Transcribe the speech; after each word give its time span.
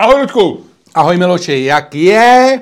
Ahoj, 0.00 0.20
Ludku. 0.20 0.64
Ahoj 0.94 1.16
Miloši, 1.16 1.64
jak 1.64 1.94
je? 1.94 2.60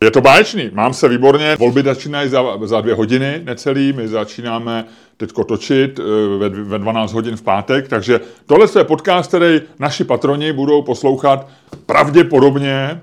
Je 0.00 0.10
to 0.10 0.20
báječný, 0.20 0.70
mám 0.72 0.94
se 0.94 1.08
výborně. 1.08 1.56
Volby 1.56 1.82
začínají 1.82 2.28
za, 2.28 2.42
za 2.64 2.80
dvě 2.80 2.94
hodiny 2.94 3.40
necelý, 3.44 3.92
my 3.92 4.08
začínáme 4.08 4.84
teď 5.16 5.30
točit 5.48 5.98
eh, 5.98 6.02
ve, 6.38 6.48
ve 6.48 6.78
12 6.78 7.12
hodin 7.12 7.36
v 7.36 7.42
pátek, 7.42 7.88
takže 7.88 8.20
tohle 8.46 8.66
je 8.78 8.84
podcast, 8.84 9.28
který 9.28 9.60
naši 9.78 10.04
patroni 10.04 10.52
budou 10.52 10.82
poslouchat 10.82 11.48
pravděpodobně 11.86 13.00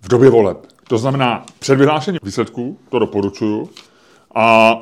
v 0.00 0.08
době 0.08 0.30
voleb. 0.30 0.58
To 0.88 0.98
znamená 0.98 1.46
před 1.58 1.78
vyhlášením 1.78 2.20
výsledků, 2.22 2.78
to 2.88 2.98
doporučuju, 2.98 3.70
a 4.34 4.76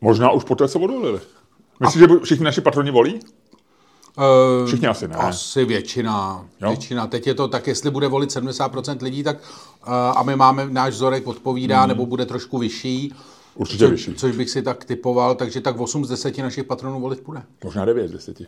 možná 0.00 0.30
už 0.30 0.44
poté 0.44 0.68
se 0.68 0.78
odvolili. 0.78 1.20
Myslíš, 1.80 2.00
že 2.00 2.06
všichni 2.24 2.44
naši 2.44 2.60
patroni 2.60 2.90
volí? 2.90 3.20
Uh, 4.18 4.66
Všichni 4.66 4.88
asi 4.88 5.08
ne. 5.08 5.14
Asi 5.14 5.64
většina. 5.64 6.44
Jo? 6.60 6.68
většina. 6.68 7.06
Teď 7.06 7.26
je 7.26 7.34
to 7.34 7.48
tak, 7.48 7.66
jestli 7.66 7.90
bude 7.90 8.08
volit 8.08 8.30
70% 8.30 9.02
lidí, 9.02 9.22
tak 9.22 9.36
uh, 9.86 9.92
a 9.94 10.22
my 10.22 10.36
máme, 10.36 10.66
náš 10.70 10.94
vzorek 10.94 11.26
odpovídá, 11.26 11.80
hmm. 11.80 11.88
nebo 11.88 12.06
bude 12.06 12.26
trošku 12.26 12.58
vyšší. 12.58 13.14
Určitě 13.54 13.84
co, 13.84 13.90
vyšší. 13.90 14.14
Což 14.14 14.36
bych 14.36 14.50
si 14.50 14.62
tak 14.62 14.84
typoval, 14.84 15.34
takže 15.34 15.60
tak 15.60 15.80
8 15.80 16.04
z 16.04 16.08
10 16.08 16.38
našich 16.38 16.64
patronů 16.64 17.00
volit 17.00 17.20
bude. 17.20 17.42
Možná 17.64 17.84
9 17.84 18.08
z 18.08 18.12
10. 18.12 18.38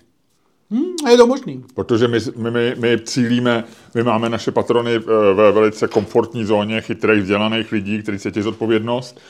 Hmm, 0.71 1.11
je 1.11 1.17
to 1.17 1.27
možný. 1.27 1.65
Protože 1.75 2.09
my, 2.09 2.19
my, 2.37 2.51
my, 2.51 2.75
my 2.79 2.99
cílíme, 3.05 3.65
my 3.95 4.03
máme 4.03 4.29
naše 4.29 4.53
patrony 4.53 4.95
eh, 4.97 5.35
ve 5.35 5.53
velice 5.53 5.89
komfortní 5.89 6.45
zóně 6.45 6.81
chytrých, 6.81 7.23
vzdělaných 7.23 7.73
lidí, 7.73 8.03
kteří 8.03 8.19
cítí 8.19 8.43
zodpovědnost. 8.43 9.21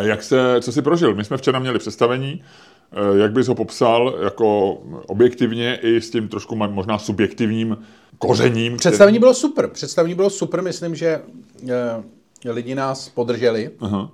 Jak 0.00 0.22
se, 0.22 0.56
co 0.60 0.72
si 0.72 0.82
prožil? 0.82 1.14
My 1.14 1.24
jsme 1.24 1.36
včera 1.36 1.58
měli 1.58 1.78
představení, 1.78 2.42
Eh, 2.42 2.79
jak 3.16 3.32
bys 3.32 3.48
ho 3.48 3.54
popsal 3.54 4.18
jako 4.22 4.78
objektivně 5.06 5.78
i 5.82 6.00
s 6.00 6.10
tím 6.10 6.28
trošku 6.28 6.56
možná 6.56 6.98
subjektivním 6.98 7.78
kořením? 8.18 8.76
Představení 8.76 9.18
bylo 9.18 9.34
super. 9.34 9.68
Představení 9.68 10.14
bylo 10.14 10.30
super. 10.30 10.62
Myslím, 10.62 10.94
že 10.94 11.20
eh, 11.68 12.50
lidi 12.50 12.74
nás 12.74 13.08
podrželi. 13.08 13.70
Aha. 13.80 14.10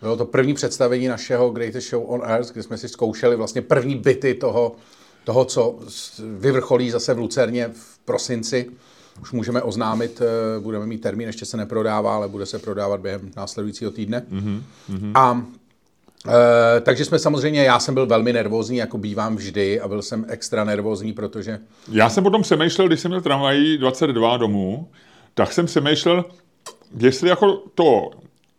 Bylo 0.00 0.16
to 0.16 0.24
první 0.24 0.54
představení 0.54 1.08
našeho 1.08 1.50
Greatest 1.50 1.90
Show 1.90 2.04
on 2.06 2.20
Earth, 2.24 2.52
kde 2.52 2.62
jsme 2.62 2.78
si 2.78 2.88
zkoušeli 2.88 3.36
vlastně 3.36 3.62
první 3.62 3.96
byty 3.96 4.34
toho, 4.34 4.76
toho, 5.24 5.44
co 5.44 5.78
vyvrcholí 6.38 6.90
zase 6.90 7.14
v 7.14 7.18
Lucerně 7.18 7.68
v 7.72 7.98
prosinci. 8.04 8.70
Už 9.22 9.32
můžeme 9.32 9.62
oznámit, 9.62 10.22
eh, 10.22 10.60
budeme 10.60 10.86
mít 10.86 10.98
termín, 10.98 11.26
ještě 11.26 11.44
se 11.44 11.56
neprodává, 11.56 12.14
ale 12.14 12.28
bude 12.28 12.46
se 12.46 12.58
prodávat 12.58 13.00
během 13.00 13.30
následujícího 13.36 13.90
týdne. 13.90 14.26
Mm-hmm. 14.30 14.62
A 15.14 15.42
E, 16.28 16.80
takže 16.80 17.04
jsme 17.04 17.18
samozřejmě, 17.18 17.64
já 17.64 17.78
jsem 17.78 17.94
byl 17.94 18.06
velmi 18.06 18.32
nervózní, 18.32 18.76
jako 18.76 18.98
bývám 18.98 19.36
vždy, 19.36 19.80
a 19.80 19.88
byl 19.88 20.02
jsem 20.02 20.26
extra 20.28 20.64
nervózní, 20.64 21.12
protože... 21.12 21.58
Já 21.92 22.08
jsem 22.08 22.24
potom 22.24 22.42
přemýšlel, 22.42 22.88
když 22.88 23.00
jsem 23.00 23.10
měl 23.10 23.20
tramvají 23.20 23.78
22 23.78 24.36
domů, 24.36 24.88
tak 25.34 25.52
jsem 25.52 25.66
přemýšlel, 25.66 26.24
jestli 26.98 27.28
jako 27.28 27.62
to 27.74 28.10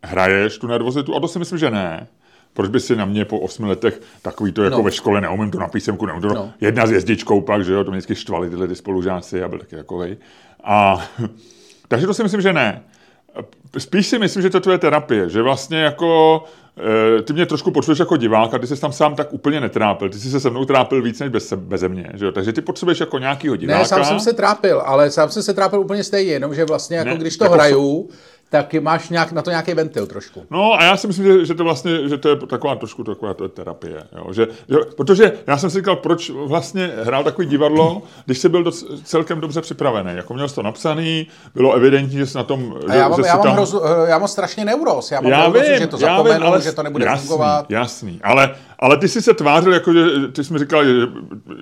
hraješ, 0.04 0.58
tu 0.58 0.66
nervozitu, 0.66 1.16
a 1.16 1.20
to 1.20 1.28
si 1.28 1.38
myslím, 1.38 1.58
že 1.58 1.70
ne. 1.70 2.08
Proč 2.54 2.70
by 2.70 2.80
si 2.80 2.96
na 2.96 3.04
mě 3.04 3.24
po 3.24 3.40
osmi 3.40 3.66
letech 3.66 4.00
takový 4.22 4.52
to 4.52 4.62
jako 4.62 4.76
no. 4.76 4.82
ve 4.82 4.92
škole, 4.92 5.20
neumím 5.20 5.50
to 5.50 5.58
na 5.58 5.68
písemku, 5.68 6.06
neumím 6.06 6.22
to, 6.22 6.34
no. 6.34 6.52
jedna 6.60 6.86
s 6.86 6.90
jezdičkou 6.90 7.40
pak, 7.40 7.64
že 7.64 7.72
jo, 7.72 7.84
to 7.84 7.90
mě 7.90 7.98
vždycky 7.98 8.14
štvali 8.14 8.50
tyhle 8.50 8.68
ty 8.68 8.76
spolužáci 8.76 9.42
a 9.42 9.48
byl 9.48 9.58
taky 9.58 9.76
takovej. 9.76 10.16
A, 10.64 11.08
takže 11.88 12.06
to 12.06 12.14
si 12.14 12.22
myslím, 12.22 12.40
že 12.40 12.52
ne. 12.52 12.82
Spíš 13.78 14.06
si 14.06 14.18
myslím, 14.18 14.42
že 14.42 14.50
to 14.50 14.56
je 14.56 14.60
tvoje 14.60 14.78
terapie, 14.78 15.30
že 15.30 15.42
vlastně 15.42 15.78
jako 15.78 16.44
ty 17.24 17.32
mě 17.32 17.46
trošku 17.46 17.70
potřebuješ 17.70 17.98
jako 17.98 18.16
diváka, 18.16 18.58
ty 18.58 18.66
jsi 18.66 18.80
tam 18.80 18.92
sám 18.92 19.14
tak 19.14 19.32
úplně 19.32 19.60
netrápil, 19.60 20.08
ty 20.08 20.18
jsi 20.18 20.30
se 20.30 20.40
se 20.40 20.50
mnou 20.50 20.64
trápil 20.64 21.02
víc 21.02 21.20
než 21.20 21.28
bez, 21.28 21.52
beze 21.52 21.88
mě, 21.88 22.10
že 22.14 22.24
jo? 22.24 22.32
takže 22.32 22.52
ty 22.52 22.60
potřebuješ 22.60 23.00
jako 23.00 23.18
nějakýho 23.18 23.56
diváka. 23.56 23.78
Ne, 23.78 23.84
sám 23.84 24.04
jsem 24.04 24.20
se 24.20 24.32
trápil, 24.32 24.82
ale 24.84 25.10
sám 25.10 25.30
jsem 25.30 25.42
se 25.42 25.54
trápil 25.54 25.80
úplně 25.80 26.04
stejně, 26.04 26.32
jenomže 26.32 26.64
vlastně 26.64 26.96
jako 26.96 27.10
ne, 27.10 27.16
když 27.16 27.36
to 27.36 27.44
jako 27.44 27.54
hraju, 27.54 28.08
tak 28.52 28.74
máš 28.74 29.08
nějak, 29.08 29.32
na 29.32 29.42
to 29.42 29.50
nějaký 29.50 29.74
ventil 29.74 30.06
trošku. 30.06 30.46
No 30.50 30.72
a 30.72 30.84
já 30.84 30.96
si 30.96 31.06
myslím, 31.06 31.26
že, 31.26 31.46
že 31.46 31.54
to 31.54 31.64
vlastně, 31.64 32.08
že 32.08 32.18
to 32.18 32.28
je 32.28 32.36
taková 32.36 32.74
trošku 32.74 33.04
taková 33.04 33.34
to 33.34 33.44
je 33.44 33.48
terapie. 33.48 34.02
Jo? 34.16 34.32
Že, 34.32 34.46
že, 34.68 34.76
protože 34.96 35.32
já 35.46 35.58
jsem 35.58 35.70
si 35.70 35.78
říkal, 35.78 35.96
proč 35.96 36.30
vlastně 36.30 36.90
hrál 37.02 37.24
takový 37.24 37.46
divadlo, 37.46 38.02
když 38.24 38.38
jsi 38.38 38.48
byl 38.48 38.64
doc, 38.64 38.84
celkem 39.04 39.40
dobře 39.40 39.60
připravený. 39.60 40.10
Jako 40.16 40.34
měl 40.34 40.48
jsi 40.48 40.54
to 40.54 40.62
napsaný, 40.62 41.26
bylo 41.54 41.72
evidentní, 41.72 42.18
že 42.18 42.26
jsi 42.26 42.36
na 42.36 42.42
tom... 42.44 42.74
A 42.88 42.94
já 42.94 43.08
mám, 43.08 43.22
že 43.22 43.28
já, 43.28 43.34
mám 43.34 43.42
tam... 43.42 43.52
hrozu, 43.52 43.80
já 44.08 44.18
mám 44.18 44.28
strašně 44.28 44.64
neuros. 44.64 45.10
Já 45.10 45.20
mám 45.20 45.30
já 45.32 45.40
neuros, 45.40 45.62
vím, 45.68 45.78
že 45.78 45.86
to 45.86 45.96
zapomenu, 45.96 46.34
vím, 46.34 46.46
ale, 46.46 46.62
že 46.62 46.72
to 46.72 46.82
nebude 46.82 47.04
jasný, 47.04 47.28
fungovat. 47.28 47.70
Jasný, 47.70 48.20
ale, 48.22 48.54
ale 48.78 48.96
ty 48.96 49.08
jsi 49.08 49.22
se 49.22 49.34
tvářil, 49.34 49.74
jako 49.74 49.92
že 49.92 50.04
ty 50.32 50.44
jsi 50.44 50.52
mi 50.52 50.58
říkal, 50.58 50.84
že, 50.84 50.92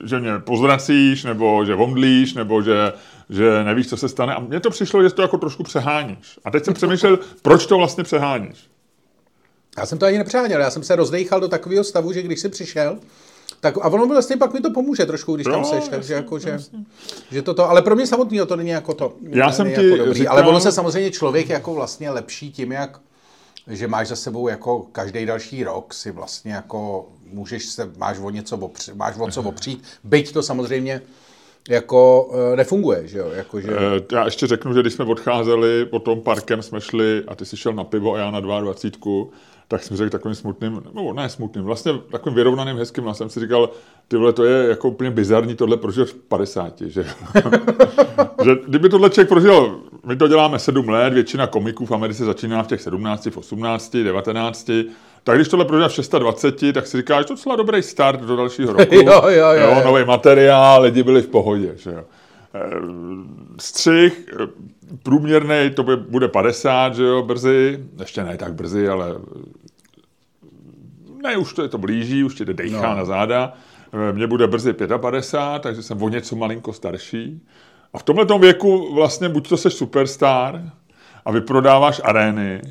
že 0.05 0.21
mě 0.21 0.31
pozvracíš, 0.39 1.25
nebo 1.25 1.65
že 1.65 1.75
vomdlíš, 1.75 2.35
nebo 2.35 2.63
že 2.63 2.93
že 3.31 3.65
nevíš, 3.65 3.89
co 3.89 3.97
se 3.97 4.09
stane. 4.09 4.35
A 4.35 4.41
mně 4.41 4.61
to 4.61 4.71
přišlo, 4.71 5.03
že 5.03 5.11
to 5.11 5.23
jako 5.23 5.39
trošku 5.39 5.63
přeháníš. 5.63 6.39
A 6.45 6.51
teď 6.51 6.65
jsem 6.65 6.75
přemýšlel, 6.75 7.19
proč 7.43 7.67
to 7.67 7.79
vlastně 7.79 8.05
přeháníš. 8.05 8.71
Já 9.79 9.87
jsem 9.87 9.99
to 9.99 10.07
ani 10.07 10.19
nepřeháněl, 10.19 10.61
já 10.61 10.71
jsem 10.71 10.83
se 10.83 10.97
rozdechal 10.97 11.41
do 11.41 11.49
takového 11.49 11.85
stavu, 11.85 12.13
že 12.13 12.23
když 12.23 12.41
jsi 12.41 12.49
přišel, 12.49 12.99
tak, 13.61 13.77
a 13.77 13.89
ono 13.89 14.07
vlastně 14.07 14.37
pak 14.37 14.53
mi 14.53 14.61
to 14.61 14.71
pomůže 14.71 15.07
trošku, 15.07 15.35
když 15.35 15.47
no, 15.47 15.53
tam 15.53 15.65
seš, 15.65 15.89
takže 15.89 16.15
jako, 16.15 16.39
že, 16.39 16.59
že 17.31 17.43
toto, 17.43 17.71
ale 17.71 17.83
pro 17.83 17.97
mě 17.97 18.07
samotného 18.07 18.47
to 18.47 18.57
není 18.57 18.69
jako 18.69 18.95
to. 18.95 19.15
Já 19.23 19.53
jsem 19.53 19.67
ti 19.67 19.85
jako 19.85 19.97
dobrý, 19.97 20.19
říkal... 20.19 20.33
Ale 20.33 20.47
ono 20.47 20.61
se 20.61 20.73
samozřejmě 20.73 21.11
člověk 21.11 21.49
jako 21.49 21.75
vlastně 21.75 22.11
lepší 22.11 22.53
tím, 22.53 22.73
jak 22.73 23.01
že 23.67 23.89
máš 23.89 24.09
za 24.09 24.17
sebou 24.17 24.49
jako 24.49 24.87
každý 24.93 25.27
další 25.27 25.65
rok 25.65 25.95
si 25.95 26.11
vlastně 26.11 26.53
jako 26.53 27.09
můžeš 27.33 27.67
se, 27.67 27.91
máš 27.97 28.19
o 28.19 28.31
něco 28.31 28.57
opřít, 28.57 28.95
máš 28.95 29.15
o 29.19 29.31
co 29.31 29.43
opřít, 29.43 29.85
byť 30.05 30.33
to 30.33 30.43
samozřejmě 30.43 31.03
jako 31.71 32.31
e, 32.53 32.57
nefunguje, 32.57 33.07
že 33.07 33.19
jo? 33.19 33.31
Jako, 33.35 33.61
že... 33.61 33.73
E, 33.73 34.15
já 34.15 34.25
ještě 34.25 34.47
řeknu, 34.47 34.75
že 34.75 34.81
když 34.81 34.93
jsme 34.93 35.05
odcházeli 35.05 35.85
potom 35.85 36.21
parkem, 36.21 36.63
jsme 36.63 36.81
šli 36.81 37.23
a 37.29 37.35
ty 37.35 37.45
jsi 37.45 37.57
šel 37.57 37.73
na 37.73 37.85
pivo 37.85 38.15
a 38.15 38.19
já 38.19 38.31
na 38.31 38.41
22, 38.41 39.27
tak 39.69 39.83
jsem 39.83 39.97
řekl 39.97 40.11
takovým 40.11 40.35
smutným, 40.35 40.83
no 40.95 41.13
ne 41.13 41.29
smutným, 41.29 41.65
vlastně 41.65 41.93
takovým 42.11 42.37
vyrovnaným 42.37 42.77
hezkým 42.77 43.05
hlasem 43.05 43.31
si 43.31 43.41
říkal, 43.41 43.71
ty 44.09 44.17
vole, 44.17 44.33
to 44.33 44.45
je 44.45 44.69
jako 44.69 44.89
úplně 44.89 45.11
bizarní 45.11 45.55
tohle 45.55 45.77
prožil 45.77 46.05
v 46.05 46.15
50, 46.15 46.81
že 46.81 47.05
že 48.45 48.51
kdyby 48.69 48.89
tohle 48.89 49.11
člověk 49.11 49.29
prožil, 49.29 49.81
my 50.07 50.17
to 50.17 50.29
děláme 50.29 50.59
7 50.59 50.89
let, 50.89 51.13
většina 51.13 51.47
komiků 51.47 51.87
v 51.87 51.93
Americe 51.93 52.25
začíná 52.25 52.63
v 52.63 52.67
těch 52.67 52.81
17, 52.81 53.27
v 53.27 53.37
18, 53.37 53.97
19, 53.97 54.71
tak 55.25 55.37
když 55.37 55.49
tohle 55.49 55.65
prožívá 55.65 55.89
v 55.89 56.19
26, 56.19 56.75
tak 56.75 56.87
si 56.87 56.97
říkáš, 56.97 57.27
to 57.27 57.35
docela 57.35 57.57
dobrý 57.57 57.83
start 57.83 58.21
do 58.21 58.37
dalšího 58.37 58.73
roku. 58.73 58.95
jo, 58.95 59.03
jo, 59.05 59.31
jo, 59.31 59.53
jo. 59.53 59.83
Nový 59.85 60.05
materiál, 60.05 60.83
lidi 60.83 61.03
byli 61.03 61.23
v 61.23 61.29
pohodě. 61.29 61.73
Že 61.77 61.91
jo. 61.91 62.05
Eh, 62.55 62.71
střih, 63.61 64.29
eh, 64.33 64.47
průměrný, 65.03 65.71
to 65.75 65.83
bude 65.97 66.29
50, 66.29 66.95
že 66.95 67.05
jo, 67.05 67.23
brzy, 67.23 67.85
ještě 68.01 68.25
ne 68.25 68.37
tak 68.37 68.55
brzy, 68.55 68.89
ale 68.89 69.17
ne, 71.23 71.37
už 71.37 71.53
to 71.53 71.63
je 71.63 71.69
to 71.69 71.79
blíží, 71.79 72.25
už 72.25 72.35
ti 72.35 72.45
jde 72.45 72.55
dejchá 72.55 72.91
no. 72.91 72.97
na 72.97 73.05
záda. 73.05 73.53
Eh, 73.93 74.13
mně 74.13 74.27
bude 74.27 74.47
brzy 74.47 74.73
55, 74.73 75.63
takže 75.63 75.83
jsem 75.83 76.03
o 76.03 76.09
něco 76.09 76.37
malinko 76.37 76.73
starší. 76.73 77.47
A 77.93 77.99
v 77.99 78.03
tomhle 78.03 78.39
věku 78.39 78.95
vlastně 78.95 79.29
buď 79.29 79.49
to 79.49 79.57
seš 79.57 79.75
superstar 79.75 80.63
a 81.25 81.33
vyprodáváš 81.33 82.01
arény, 82.05 82.63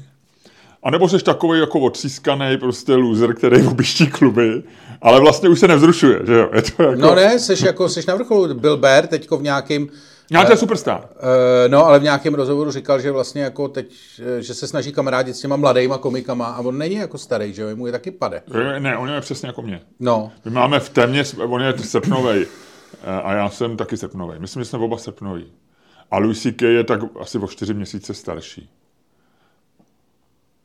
a 0.84 0.92
nebo 0.92 1.10
jsi 1.10 1.24
takový 1.24 1.60
jako 1.60 1.80
odřískaný 1.80 2.58
prostě 2.58 2.96
loser, 2.96 3.34
který 3.34 3.68
objíždí 3.68 4.08
kluby, 4.08 4.64
ale 5.02 5.20
vlastně 5.20 5.50
už 5.50 5.60
se 5.60 5.68
nevzrušuje, 5.68 6.20
že 6.28 6.34
jo? 6.34 6.50
Je 6.56 6.62
to 6.62 6.84
jako... 6.84 7.02
No 7.02 7.16
ne, 7.16 7.40
jsi 7.40 7.66
jako, 7.66 7.90
jsi 7.90 8.02
na 8.08 8.16
vrcholu. 8.16 8.54
Bill 8.54 8.78
Bear 8.78 9.08
teďko 9.08 9.38
v 9.38 9.44
nějakým 9.44 9.90
Nějaký 10.32 10.52
uh, 10.52 10.58
superstar. 10.58 11.10
Uh, 11.16 11.72
no, 11.72 11.86
ale 11.86 12.00
v 12.00 12.04
nějakém 12.04 12.34
rozhovoru 12.34 12.72
říkal, 12.72 13.00
že 13.00 13.12
vlastně 13.12 13.42
jako 13.42 13.68
teď, 13.68 13.96
eh, 14.20 14.42
že 14.42 14.54
se 14.54 14.68
snaží 14.68 14.92
kamarádit 14.92 15.36
s 15.36 15.42
těma 15.42 15.56
mladýma 15.56 15.98
komikama 15.98 16.46
a 16.46 16.60
on 16.60 16.78
není 16.78 16.96
jako 16.96 17.18
starý, 17.18 17.54
že 17.54 17.62
jo, 17.62 17.76
mu 17.76 17.86
je 17.86 17.92
taky 17.92 18.12
pade. 18.12 18.42
Ne, 18.80 18.98
on 18.98 19.10
je 19.10 19.22
přesně 19.22 19.48
jako 19.48 19.62
mě. 19.62 19.82
No. 20.00 20.32
My 20.46 20.52
máme 20.52 20.80
v 20.80 20.90
témě, 20.90 21.24
on 21.48 21.62
je 21.62 21.74
srpnovej 21.78 22.48
a 23.24 23.34
já 23.34 23.50
jsem 23.50 23.78
taky 23.78 23.98
srpnovej. 23.98 24.40
Myslím, 24.40 24.64
že 24.64 24.70
jsme 24.70 24.80
oba 24.80 24.98
srpnoví. 24.98 25.46
A 26.12 26.18
Louis 26.18 26.42
C.K. 26.42 26.66
je 26.66 26.84
tak 26.84 27.00
asi 27.20 27.38
o 27.38 27.48
čtyři 27.48 27.74
měsíce 27.74 28.14
starší. 28.14 28.70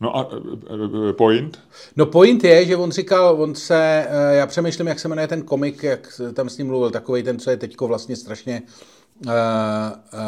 No 0.01 0.17
a 0.17 0.29
e, 0.71 1.11
e, 1.11 1.13
point? 1.13 1.59
No 1.97 2.07
point 2.07 2.45
je, 2.45 2.67
že 2.67 2.77
on 2.77 2.91
říkal, 2.91 3.43
on 3.43 3.55
se, 3.55 4.07
e, 4.11 4.35
já 4.37 4.47
přemýšlím, 4.47 4.87
jak 4.87 4.99
se 4.99 5.09
jmenuje 5.09 5.29
ten 5.29 5.43
komik, 5.43 5.83
jak 5.83 6.21
tam 6.35 6.49
s 6.49 6.59
ním 6.59 6.67
mluvil, 6.67 6.91
takový 6.91 7.23
ten, 7.23 7.39
co 7.39 7.51
je 7.51 7.57
teďko 7.57 7.89
vlastně 7.89 8.17
strašně, 8.17 8.63
uh, 9.27 9.33
uh, 9.33 10.19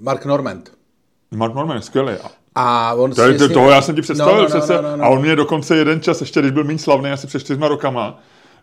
Mark 0.00 0.24
Normand. 0.24 0.72
Mark 1.30 1.54
Normand, 1.54 1.84
skvělý. 1.84 2.12
A 2.54 2.94
on 2.94 3.10
to, 3.10 3.38
to, 3.38 3.48
toho 3.48 3.70
já 3.70 3.82
jsem 3.82 3.94
ti 3.94 4.02
představil 4.02 4.36
no, 4.36 4.42
no, 4.42 4.48
přece. 4.48 4.74
No, 4.74 4.82
no, 4.82 4.96
no, 4.96 5.04
a 5.04 5.08
on 5.08 5.20
mě 5.20 5.36
dokonce 5.36 5.76
jeden 5.76 6.00
čas, 6.00 6.20
ještě 6.20 6.40
když 6.40 6.52
byl 6.52 6.64
méně 6.64 6.78
slavný, 6.78 7.10
asi 7.10 7.26
před 7.26 7.40
čtyřma 7.40 7.68
rokama, 7.68 8.18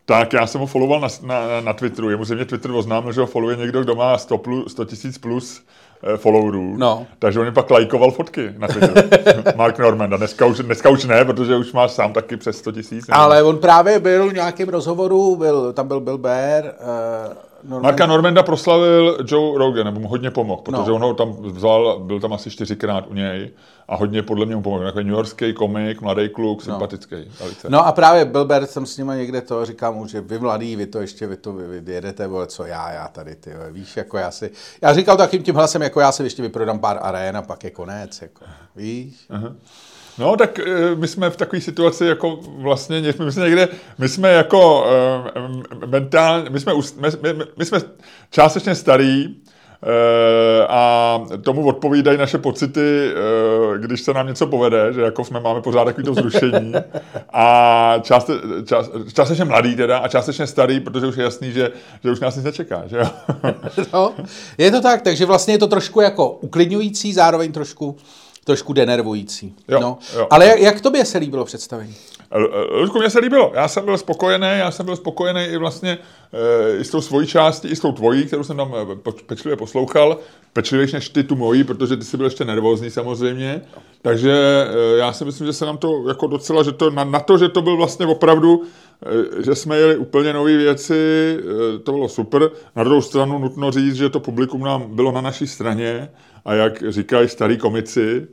tak 0.05 0.33
já 0.33 0.47
jsem 0.47 0.61
ho 0.61 0.67
followoval 0.67 1.01
na, 1.01 1.07
na, 1.21 1.61
na 1.61 1.73
Twitteru. 1.73 2.09
Jemu 2.09 2.23
mě 2.35 2.45
Twitter 2.45 2.71
oznámil, 2.71 3.13
že 3.13 3.21
ho 3.21 3.27
followuje 3.27 3.57
někdo, 3.57 3.83
kdo 3.83 3.95
má 3.95 4.17
100 4.17 4.37
plus, 4.37 4.71
100 4.71 4.83
000 4.83 5.15
plus 5.21 5.61
Eh, 5.61 5.86
followerů. 6.17 6.75
No. 6.77 7.05
Takže 7.19 7.39
on 7.39 7.45
mi 7.45 7.51
pak 7.51 7.71
lajkoval 7.71 8.11
fotky 8.11 8.53
na 8.57 8.67
Twitteru. 8.67 9.01
Mark 9.55 9.79
Norman. 9.79 10.13
A 10.13 10.17
dneska 10.17 10.45
už, 10.45 10.57
dneska 10.57 10.89
už 10.89 11.05
ne, 11.05 11.25
protože 11.25 11.55
už 11.55 11.73
má 11.73 11.87
sám 11.87 12.13
taky 12.13 12.37
přes 12.37 12.57
100 12.57 12.71
tisíc. 12.71 13.05
Ale 13.09 13.43
on 13.43 13.57
právě 13.57 13.99
byl 13.99 14.29
v 14.29 14.33
nějakém 14.33 14.69
rozhovoru, 14.69 15.35
byl, 15.35 15.73
tam 15.73 15.87
byl 15.87 15.99
Bill 15.99 16.17
Bear, 16.17 16.63
uh, 16.65 17.33
Norman... 17.63 17.81
Marka 17.81 18.05
Normanda 18.05 18.43
proslavil 18.43 19.17
Joe 19.27 19.57
Rogan, 19.57 19.85
nebo 19.85 19.99
mu 19.99 20.07
hodně 20.07 20.31
pomohl, 20.31 20.61
protože 20.61 20.89
no. 20.89 20.95
on 20.95 21.01
ho 21.01 21.13
tam 21.13 21.31
vzal, 21.31 21.99
byl 21.99 22.19
tam 22.19 22.33
asi 22.33 22.49
čtyřikrát 22.49 23.07
u 23.07 23.13
něj 23.13 23.51
a 23.87 23.95
hodně 23.95 24.23
podle 24.23 24.45
mě 24.45 24.55
mu 24.55 24.61
pomohl. 24.61 24.85
Jako 24.85 24.99
New 24.99 25.07
Yorkský 25.07 25.53
komik, 25.53 26.01
mladý 26.01 26.29
kluk, 26.29 26.59
no. 26.59 26.73
sympatický. 26.73 27.15
Velice. 27.39 27.69
No 27.69 27.85
a 27.85 27.91
právě 27.91 28.25
Bilbert 28.25 28.69
jsem 28.69 28.85
s 28.85 28.97
ním 28.97 29.07
někde 29.07 29.41
to, 29.41 29.65
říkám 29.65 29.95
mu, 29.95 30.07
že 30.07 30.21
vy 30.21 30.39
mladý, 30.39 30.75
vy 30.75 30.85
to 30.85 31.01
ještě, 31.01 31.27
vy 31.27 31.37
to 31.37 31.53
vy, 31.53 31.81
vy 31.81 31.93
jedete, 31.93 32.27
vole, 32.27 32.47
co 32.47 32.65
já, 32.65 32.91
já 32.91 33.07
tady, 33.07 33.35
ty, 33.35 33.51
víš, 33.71 33.97
jako 33.97 34.17
já 34.17 34.31
si, 34.31 34.51
já 34.81 34.93
říkal 34.93 35.17
takým 35.17 35.43
tím 35.43 35.55
hlasem, 35.55 35.81
jako 35.81 35.99
já 35.99 36.11
si 36.11 36.23
ještě 36.23 36.41
vyprodám 36.41 36.79
pár 36.79 36.99
arén 37.01 37.37
a 37.37 37.41
pak 37.41 37.63
je 37.63 37.71
konec, 37.71 38.21
jako, 38.21 38.45
víš. 38.75 39.25
Aha. 39.29 39.53
No, 40.19 40.37
tak 40.37 40.59
eh, 40.59 40.95
my 40.95 41.07
jsme 41.07 41.29
v 41.29 41.37
takové 41.37 41.61
situaci, 41.61 42.05
jako 42.05 42.39
vlastně, 42.43 43.01
my 43.23 43.31
jsme 43.31 43.43
někde, 43.43 43.67
my 43.97 44.09
jsme 44.09 44.31
jako 44.31 44.85
uh, 45.35 45.85
mentálně, 45.85 46.49
my 46.49 46.59
jsme, 46.59 46.73
my, 47.21 47.33
my, 47.57 47.65
jsme 47.65 47.79
částečně 48.29 48.75
starý, 48.75 49.35
Uh, 49.83 50.65
a 50.69 51.21
tomu 51.41 51.67
odpovídají 51.67 52.17
naše 52.17 52.37
pocity, 52.37 53.11
když 53.77 54.01
se 54.01 54.13
nám 54.13 54.27
něco 54.27 54.47
povede, 54.47 54.93
že 54.93 55.01
jako 55.01 55.23
jsme 55.23 55.39
máme 55.39 55.61
pořád 55.61 55.85
takový 55.85 56.05
to 56.05 56.13
zrušení 56.13 56.73
a 57.33 57.95
částe, 58.01 58.33
část, 58.65 58.91
částečně 59.13 59.45
mladý 59.45 59.75
teda 59.75 59.97
a 59.97 60.07
částečně 60.07 60.47
starý, 60.47 60.79
protože 60.79 61.07
už 61.07 61.17
je 61.17 61.23
jasný, 61.23 61.51
že, 61.51 61.71
že 62.03 62.11
už 62.11 62.19
nás 62.19 62.35
nic 62.35 62.45
nečeká, 62.45 62.83
že 62.85 62.97
jo? 62.97 63.05
no, 63.93 64.13
je 64.57 64.71
to 64.71 64.81
tak, 64.81 65.01
takže 65.01 65.25
vlastně 65.25 65.53
je 65.53 65.57
to 65.57 65.67
trošku 65.67 66.01
jako 66.01 66.29
uklidňující, 66.29 67.13
zároveň 67.13 67.51
trošku 67.51 67.97
trošku 68.47 68.73
denervující. 68.73 69.55
Jo, 69.67 69.79
no. 69.79 69.97
jo. 70.15 70.27
Ale 70.29 70.45
jak, 70.45 70.59
jak 70.59 70.81
tobě 70.81 71.05
se 71.05 71.17
líbilo 71.17 71.45
představení? 71.45 71.95
Ludku, 72.71 72.99
mně 72.99 73.09
se 73.09 73.19
líbilo. 73.19 73.51
Já 73.55 73.67
jsem 73.67 73.85
byl 73.85 73.97
spokojený, 73.97 74.47
já 74.47 74.71
jsem 74.71 74.85
byl 74.85 74.95
spokojený 74.95 75.43
i 75.43 75.57
vlastně 75.57 75.97
e, 76.33 76.77
i 76.77 76.83
s 76.83 76.89
tou 76.89 77.01
svojí 77.01 77.27
částí, 77.27 77.67
i 77.67 77.75
s 77.75 77.79
tou 77.79 77.91
tvojí, 77.91 78.25
kterou 78.25 78.43
jsem 78.43 78.57
tam 78.57 78.73
eh, 79.07 79.11
pečlivě 79.25 79.55
poslouchal. 79.55 80.17
Pečlivější 80.53 80.93
než 80.93 81.09
ty 81.09 81.23
tu 81.23 81.35
mojí, 81.35 81.63
protože 81.63 81.97
ty 81.97 82.03
jsi 82.03 82.17
byl 82.17 82.25
ještě 82.25 82.45
nervózní 82.45 82.91
samozřejmě. 82.91 83.61
Takže 84.01 84.33
e, 84.33 84.97
já 84.97 85.13
si 85.13 85.25
myslím, 85.25 85.47
že 85.47 85.53
se 85.53 85.65
nám 85.65 85.77
to 85.77 86.07
jako 86.07 86.27
docela, 86.27 86.63
že 86.63 86.71
to 86.71 86.89
na, 86.89 87.03
na 87.03 87.19
to, 87.19 87.37
že 87.37 87.49
to 87.49 87.61
byl 87.61 87.77
vlastně 87.77 88.05
opravdu, 88.05 88.63
e, 89.39 89.43
že 89.43 89.55
jsme 89.55 89.77
jeli 89.77 89.97
úplně 89.97 90.33
nové 90.33 90.57
věci, 90.57 91.37
e, 91.75 91.79
to 91.79 91.91
bylo 91.91 92.09
super. 92.09 92.49
Na 92.75 92.83
druhou 92.83 93.01
stranu 93.01 93.39
nutno 93.39 93.71
říct, 93.71 93.95
že 93.95 94.09
to 94.09 94.19
publikum 94.19 94.63
nám 94.63 94.95
bylo 94.95 95.11
na 95.11 95.21
naší 95.21 95.47
straně 95.47 96.09
a 96.47 96.53
jak 96.53 96.91
říkají 96.91 97.29
starí 97.29 97.57
komici, 97.57 98.27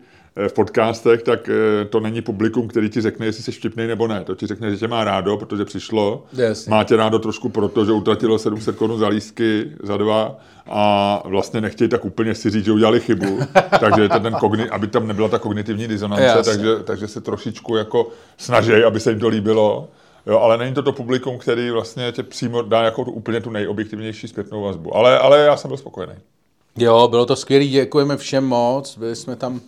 v 0.49 0.53
podcastech, 0.53 1.23
tak 1.23 1.49
eh, 1.49 1.85
to 1.85 2.01
není 2.01 2.23
publikum, 2.23 2.69
který 2.69 2.91
ti 2.91 3.01
řekne, 3.01 3.27
jestli 3.27 3.43
jsi 3.43 3.53
vtipný 3.53 3.87
nebo 3.87 4.07
ne. 4.07 4.25
To 4.25 4.35
ti 4.35 4.47
řekne, 4.47 4.71
že 4.71 4.77
tě 4.77 4.89
má 4.89 5.05
rádo, 5.05 5.37
protože 5.37 5.65
přišlo. 5.65 6.25
Yes. 6.33 6.69
Má 6.69 6.85
tě 6.85 6.97
rádo 6.97 7.19
trošku 7.19 7.49
proto, 7.49 7.85
že 7.85 7.93
utratilo 7.93 8.39
700 8.39 8.77
korun 8.77 8.99
za 8.99 9.09
lístky 9.09 9.71
za 9.83 9.97
dva 9.97 10.37
a 10.67 11.23
vlastně 11.25 11.61
nechtějí 11.61 11.89
tak 11.91 12.05
úplně 12.05 12.35
si 12.35 12.51
říct, 12.51 12.65
že 12.65 12.73
udělali 12.73 13.01
chybu. 13.01 13.39
takže 13.81 14.09
to 14.09 14.21
ten 14.21 14.35
kogni- 14.35 14.69
aby 14.71 14.87
tam 14.87 15.09
nebyla 15.09 15.29
ta 15.29 15.39
kognitivní 15.39 15.89
disonance, 15.89 16.51
takže, 16.51 16.77
takže 16.85 17.09
se 17.09 17.21
trošičku 17.21 17.77
jako 17.77 18.09
snaží, 18.37 18.73
aby 18.73 19.01
se 19.01 19.11
jim 19.11 19.21
to 19.21 19.29
líbilo. 19.29 19.89
Jo, 20.27 20.39
ale 20.39 20.59
není 20.59 20.75
to 20.75 20.83
to 20.83 20.93
publikum, 20.93 21.39
který 21.39 21.71
vlastně 21.71 22.13
tě 22.13 22.23
přímo 22.23 22.63
dá 22.63 22.83
jako 22.83 23.05
tu, 23.05 23.11
úplně 23.11 23.41
tu 23.41 23.51
nejobjektivnější 23.51 24.29
zpětnou 24.29 24.63
vazbu. 24.63 24.97
Ale, 24.97 25.19
ale 25.19 25.39
já 25.39 25.57
jsem 25.57 25.69
byl 25.69 25.77
spokojený. 25.77 26.15
Jo, 26.79 27.09
bylo 27.09 27.26
to 27.26 27.37
skvělé, 27.37 27.65
děkujeme 27.65 28.17
všem 28.17 28.44
moc, 28.44 28.99
byli 28.99 29.17
jsme 29.17 29.37
tam 29.37 29.61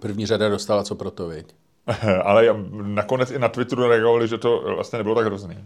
První 0.00 0.26
řada 0.26 0.48
dostala 0.48 0.82
co 0.82 0.94
pro 0.94 1.10
to, 1.10 1.28
viď? 1.28 1.46
Ale 2.24 2.56
nakonec 2.70 3.30
i 3.30 3.38
na 3.38 3.48
Twitteru 3.48 3.88
reagovali, 3.88 4.28
že 4.28 4.38
to 4.38 4.62
vlastně 4.74 4.96
nebylo 4.96 5.14
tak 5.14 5.26
hrozný. 5.26 5.58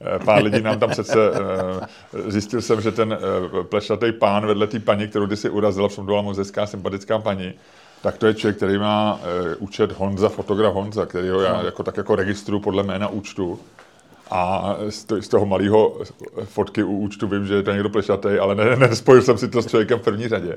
Eh, 0.00 0.18
pár 0.24 0.42
lidí 0.42 0.60
nám 0.60 0.78
tam 0.78 0.90
přece, 0.90 1.30
eh, 1.30 2.30
zjistil 2.30 2.62
jsem, 2.62 2.80
že 2.80 2.92
ten 2.92 3.12
eh, 3.12 3.64
plešatý 3.64 4.12
pán 4.12 4.46
vedle 4.46 4.66
té 4.66 4.80
paní, 4.80 5.08
kterou 5.08 5.26
ty 5.26 5.36
si 5.36 5.50
urazila, 5.50 5.88
byla 6.02 6.22
moc 6.22 6.38
hezká, 6.38 6.66
sympatická 6.66 7.18
paní, 7.18 7.54
tak 8.02 8.18
to 8.18 8.26
je 8.26 8.34
člověk, 8.34 8.56
který 8.56 8.78
má 8.78 9.20
účet 9.58 9.92
Honza, 9.92 10.28
fotograf 10.28 10.74
Honza, 10.74 11.06
který 11.06 11.28
ho 11.28 11.40
já 11.40 11.62
jako, 11.62 11.82
tak 11.82 11.96
jako 11.96 12.16
registruju 12.16 12.60
podle 12.60 12.82
jména 12.82 13.08
účtu. 13.08 13.58
A 14.30 14.76
z 15.20 15.28
toho 15.28 15.46
malého 15.46 16.00
fotky 16.44 16.82
u 16.82 16.98
účtu 16.98 17.28
vím, 17.28 17.46
že 17.46 17.54
je 17.54 17.62
to 17.62 17.72
někdo 17.72 17.90
plešatý, 17.90 18.28
ale 18.40 18.54
ne, 18.54 18.76
nespojil 18.76 19.22
jsem 19.22 19.38
si 19.38 19.48
to 19.48 19.62
s 19.62 19.66
člověkem 19.66 19.98
v 19.98 20.02
první 20.02 20.28
řadě. 20.28 20.56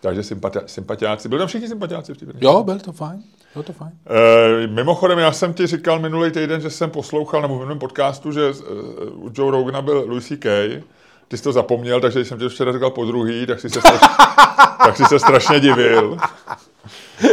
Takže 0.00 0.20
sympati- 0.20 0.62
sympatiáci. 0.66 1.28
Byli 1.28 1.38
tam 1.38 1.48
všichni 1.48 1.68
sympatiáci 1.68 2.14
v 2.14 2.16
té 2.16 2.26
Jo, 2.40 2.62
byl 2.62 2.78
to 2.78 2.92
fajn. 2.92 3.22
Byl 3.54 3.62
to 3.62 3.72
fajn. 3.72 3.92
E, 4.06 4.66
mimochodem, 4.66 5.18
já 5.18 5.32
jsem 5.32 5.54
ti 5.54 5.66
říkal 5.66 5.98
minulý 5.98 6.30
týden, 6.30 6.60
že 6.60 6.70
jsem 6.70 6.90
poslouchal, 6.90 7.42
nebo 7.42 7.54
v 7.54 7.58
minulém 7.58 7.78
podcastu, 7.78 8.32
že 8.32 8.50
uh, 8.50 9.26
u 9.26 9.30
Joe 9.34 9.50
Rogana 9.50 9.82
byl 9.82 10.04
Louis 10.06 10.26
C.K., 10.26 10.82
ty 11.28 11.36
jsi 11.36 11.42
to 11.42 11.52
zapomněl, 11.52 12.00
takže 12.00 12.18
když 12.18 12.28
jsem 12.28 12.38
ti 12.38 12.44
to 12.44 12.50
včera 12.50 12.72
říkal 12.72 12.90
po 12.90 13.04
druhý, 13.04 13.46
tak 13.46 13.60
si 13.60 13.70
se, 13.70 13.80
straš... 13.80 14.00
tak 14.84 14.96
si 14.96 15.04
se 15.04 15.18
strašně 15.18 15.60
divil. 15.60 16.16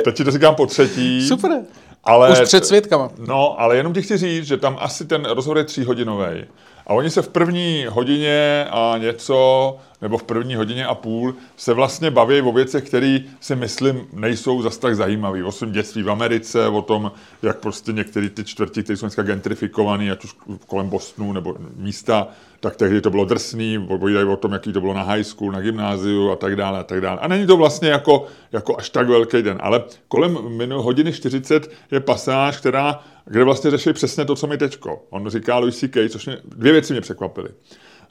Teď 0.04 0.16
ti 0.16 0.24
to 0.24 0.32
říkám 0.32 0.56
po 0.56 0.66
třetí. 0.66 1.28
Super. 1.28 1.62
Ale, 2.04 2.32
Už 2.32 2.40
před 2.40 2.66
svědkama. 2.66 3.10
No, 3.28 3.62
ale 3.62 3.78
jenom 3.78 3.94
ti 3.94 4.02
chci 4.02 4.18
říct, 4.18 4.46
že 4.48 4.58
tam 4.58 4.78
asi 4.80 5.06
ten 5.06 5.26
rozhovor 5.26 5.58
je 5.58 5.64
tříhodinový. 5.64 6.46
A 6.88 6.94
oni 6.94 7.10
se 7.10 7.22
v 7.22 7.30
první 7.30 7.86
hodině 7.90 8.68
a 8.72 8.96
něco, 8.98 9.78
nebo 10.02 10.18
v 10.18 10.24
první 10.24 10.56
hodině 10.56 10.86
a 10.86 10.96
půl, 10.96 11.36
se 11.58 11.74
vlastně 11.74 12.12
baví 12.12 12.42
o 12.42 12.52
věcech, 12.52 12.84
které 12.84 13.20
si 13.40 13.56
myslím 13.56 14.08
nejsou 14.14 14.62
zas 14.62 14.78
tak 14.78 14.96
zajímavé. 14.96 15.44
O 15.44 15.52
svém 15.52 15.72
dětství 15.72 16.04
v 16.04 16.12
Americe, 16.12 16.68
o 16.68 16.82
tom, 16.82 17.12
jak 17.42 17.60
prostě 17.60 17.92
některé 17.92 18.30
ty 18.30 18.44
čtvrti, 18.44 18.84
které 18.84 18.98
jsou 18.98 19.06
dneska 19.06 19.24
gentrifikované, 19.24 20.12
ať 20.12 20.24
už 20.24 20.36
kolem 20.68 20.90
Bostonu 20.90 21.34
nebo 21.34 21.56
místa, 21.76 22.28
tak 22.60 22.76
tehdy 22.76 23.02
to 23.02 23.10
bylo 23.10 23.26
drsný, 23.26 23.88
povídají 23.88 24.26
o 24.28 24.36
tom, 24.36 24.54
jaký 24.54 24.74
to 24.74 24.82
bylo 24.82 24.94
na 24.94 25.04
high 25.04 25.24
school, 25.24 25.52
na 25.52 25.62
gymnáziu 25.62 26.32
a 26.32 26.36
tak 26.36 26.56
dále 26.56 26.80
a 26.80 26.84
tak 26.84 27.02
dále. 27.02 27.20
A 27.20 27.28
není 27.28 27.48
to 27.48 27.58
vlastně 27.58 27.90
jako, 27.90 28.26
jako 28.52 28.78
až 28.78 28.90
tak 28.90 29.08
velký 29.08 29.42
den, 29.42 29.58
ale 29.62 29.84
kolem 30.08 30.38
hodiny 30.74 31.14
40 31.14 31.72
je 31.92 32.00
pasáž, 32.00 32.58
která, 32.58 33.00
kde 33.26 33.44
vlastně 33.44 33.72
řeší 33.72 33.94
přesně 33.94 34.26
to, 34.26 34.36
co 34.36 34.48
mi 34.48 34.58
teďko. 34.58 35.04
On 35.10 35.30
říká 35.30 35.58
Louis 35.58 35.80
C.K., 35.80 36.10
což 36.10 36.26
mě, 36.26 36.38
dvě 36.46 36.72
věci 36.72 36.94
mě 36.94 37.02
překvapily. 37.02 37.50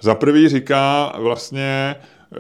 Za 0.01 0.15
prvý 0.15 0.49
říká 0.49 1.13
vlastně, 1.19 1.97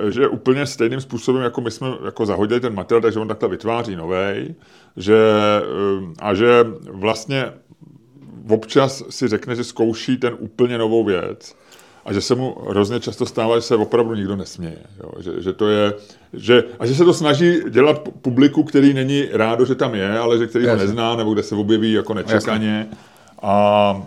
že 0.08 0.28
úplně 0.28 0.66
stejným 0.66 1.00
způsobem, 1.00 1.42
jako 1.42 1.60
my 1.60 1.70
jsme 1.70 1.88
jako 2.04 2.26
zahodili 2.26 2.60
ten 2.60 2.74
materiál, 2.74 3.02
takže 3.02 3.20
on 3.20 3.28
takhle 3.28 3.48
vytváří 3.48 3.96
novej, 3.96 4.54
že, 4.96 5.16
eh, 5.16 6.12
a 6.18 6.34
že 6.34 6.66
vlastně 6.90 7.52
občas 8.48 9.02
si 9.10 9.28
řekne, 9.28 9.56
že 9.56 9.64
zkouší 9.64 10.16
ten 10.16 10.36
úplně 10.38 10.78
novou 10.78 11.04
věc 11.04 11.56
a 12.06 12.12
že 12.12 12.20
se 12.20 12.34
mu 12.34 12.56
hrozně 12.68 13.00
často 13.00 13.26
stává, 13.26 13.56
že 13.56 13.62
se 13.62 13.76
opravdu 13.76 14.14
nikdo 14.14 14.36
nesměje. 14.36 14.78
Jo? 15.02 15.10
Že, 15.20 15.42
že 15.42 15.52
to 15.52 15.68
je, 15.68 15.94
že, 16.32 16.64
a 16.78 16.86
že 16.86 16.94
se 16.94 17.04
to 17.04 17.14
snaží 17.14 17.60
dělat 17.70 18.08
publiku, 18.22 18.62
který 18.62 18.94
není 18.94 19.28
rádo, 19.32 19.64
že 19.64 19.74
tam 19.74 19.94
je, 19.94 20.18
ale 20.18 20.38
že 20.38 20.46
který 20.46 20.64
Jasně. 20.64 20.80
ho 20.80 20.86
nezná, 20.86 21.16
nebo 21.16 21.34
kde 21.34 21.42
se 21.42 21.54
objeví 21.54 21.92
jako 21.92 22.14
nečekaně. 22.14 22.88
A 23.42 24.06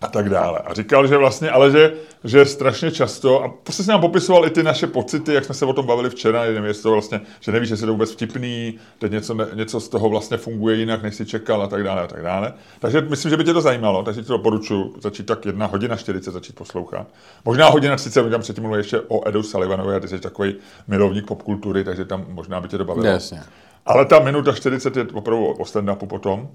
a 0.00 0.06
tak 0.06 0.30
dále. 0.30 0.58
A 0.58 0.74
říkal, 0.74 1.06
že 1.06 1.16
vlastně, 1.16 1.50
ale 1.50 1.70
že, 1.70 1.92
že 2.24 2.44
strašně 2.44 2.90
často, 2.90 3.42
a 3.42 3.48
prostě 3.48 3.82
si 3.82 3.90
nám 3.90 4.00
popisoval 4.00 4.46
i 4.46 4.50
ty 4.50 4.62
naše 4.62 4.86
pocity, 4.86 5.34
jak 5.34 5.44
jsme 5.44 5.54
se 5.54 5.66
o 5.66 5.72
tom 5.72 5.86
bavili 5.86 6.10
včera, 6.10 6.42
nevím, 6.42 6.64
jestli 6.64 6.82
to 6.82 6.90
vlastně, 6.92 7.20
že 7.40 7.52
nevíš, 7.52 7.70
jestli 7.70 7.86
to 7.86 7.92
vůbec 7.92 8.12
vtipný, 8.12 8.78
teď 8.98 9.12
něco, 9.12 9.36
něco 9.54 9.80
z 9.80 9.88
toho 9.88 10.08
vlastně 10.08 10.36
funguje 10.36 10.76
jinak, 10.76 11.02
než 11.02 11.14
si 11.14 11.26
čekal 11.26 11.62
a 11.62 11.66
tak 11.66 11.82
dále 11.82 12.02
a 12.02 12.06
tak 12.06 12.22
dále. 12.22 12.52
Takže 12.78 13.00
myslím, 13.00 13.30
že 13.30 13.36
by 13.36 13.44
tě 13.44 13.52
to 13.52 13.60
zajímalo, 13.60 14.02
takže 14.02 14.20
ti 14.20 14.26
to 14.26 14.32
doporučuji 14.32 14.94
začít 15.00 15.26
tak 15.26 15.46
jedna 15.46 15.66
hodina 15.66 15.96
40 15.96 16.30
začít 16.30 16.56
poslouchat. 16.56 17.06
Možná 17.44 17.68
hodina 17.68 17.96
30, 17.96 18.30
tam 18.30 18.40
předtím 18.40 18.62
mluvil 18.62 18.78
ještě 18.78 19.00
o 19.08 19.28
Edu 19.28 19.42
Sullivanovi 19.42 19.94
a 19.94 20.00
ty 20.00 20.08
jsi 20.08 20.18
takový 20.18 20.54
milovník 20.88 21.26
popkultury, 21.26 21.84
takže 21.84 22.04
tam 22.04 22.24
možná 22.28 22.60
by 22.60 22.68
tě 22.68 22.78
to 22.78 22.84
bavilo. 22.84 23.06
Jasně. 23.06 23.40
Ale 23.86 24.04
ta 24.04 24.18
minuta 24.18 24.52
40 24.52 24.96
je 24.96 25.06
opravdu 25.12 25.46
o 25.46 25.64
stand-upu 25.64 26.06
potom. 26.06 26.48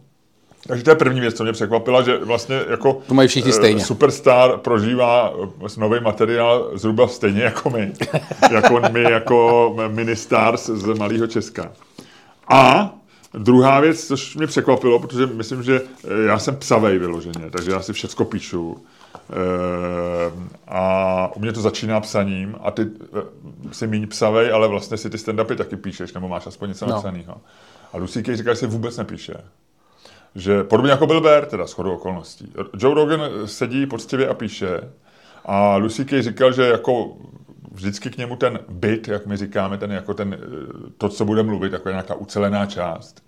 Takže 0.67 0.83
to 0.83 0.89
je 0.89 0.95
první 0.95 1.19
věc, 1.19 1.35
co 1.35 1.43
mě 1.43 1.53
překvapila, 1.53 2.01
že 2.01 2.17
vlastně 2.17 2.61
jako 2.69 3.01
to 3.07 3.13
mají 3.13 3.27
všichni 3.27 3.51
stejně. 3.51 3.81
Eh, 3.81 3.85
superstar 3.85 4.57
prožívá 4.57 5.33
eh, 5.65 5.79
nový 5.79 5.99
materiál 5.99 6.71
zhruba 6.73 7.07
stejně 7.07 7.43
jako 7.43 7.69
my. 7.69 7.93
jako 8.51 8.81
my 8.91 9.03
jako 9.03 9.73
ministars 9.87 10.65
z 10.65 10.97
malého 10.97 11.27
Česka. 11.27 11.71
A 12.47 12.93
druhá 13.33 13.79
věc, 13.79 14.07
což 14.07 14.35
mě 14.35 14.47
překvapilo, 14.47 14.99
protože 14.99 15.25
myslím, 15.25 15.63
že 15.63 15.81
eh, 15.81 16.25
já 16.27 16.39
jsem 16.39 16.55
psavej 16.55 16.99
vyloženě, 16.99 17.49
takže 17.51 17.71
já 17.71 17.81
si 17.81 17.93
všecko 17.93 18.25
píšu. 18.25 18.85
A 20.67 21.31
u 21.35 21.39
mě 21.39 21.53
to 21.53 21.61
začíná 21.61 21.99
psaním 21.99 22.55
a 22.61 22.71
ty 22.71 22.87
si 23.71 23.87
méně 23.87 24.07
psavej, 24.07 24.51
ale 24.51 24.67
vlastně 24.67 24.97
si 24.97 25.09
ty 25.09 25.17
stand-upy 25.17 25.55
taky 25.55 25.75
píšeš, 25.75 26.13
nebo 26.13 26.27
máš 26.27 26.47
aspoň 26.47 26.69
něco 26.69 26.85
no. 26.85 26.91
napsaného. 26.91 27.41
A 27.93 27.97
Lucy 27.97 28.35
říká, 28.35 28.53
že 28.53 28.55
si 28.55 28.67
vůbec 28.67 28.97
nepíše 28.97 29.33
že 30.35 30.63
podobně 30.63 30.91
jako 30.91 31.07
byl 31.07 31.21
Bear, 31.21 31.45
teda 31.45 31.65
shodou 31.65 31.93
okolností. 31.93 32.53
Joe 32.77 32.95
Rogan 32.95 33.21
sedí 33.45 33.85
poctivě 33.85 34.27
a 34.27 34.33
píše 34.33 34.79
a 35.45 35.75
Lucy 35.75 36.05
Kay 36.05 36.21
říkal, 36.21 36.51
že 36.51 36.63
jako 36.63 37.13
vždycky 37.71 38.09
k 38.09 38.17
němu 38.17 38.35
ten 38.35 38.59
byt, 38.69 39.07
jak 39.07 39.25
my 39.25 39.37
říkáme, 39.37 39.77
ten 39.77 39.91
jako 39.91 40.13
ten, 40.13 40.37
to, 40.97 41.09
co 41.09 41.25
bude 41.25 41.43
mluvit, 41.43 41.73
jako 41.73 41.89
nějaká 41.89 42.15
ucelená 42.15 42.65
část, 42.65 43.23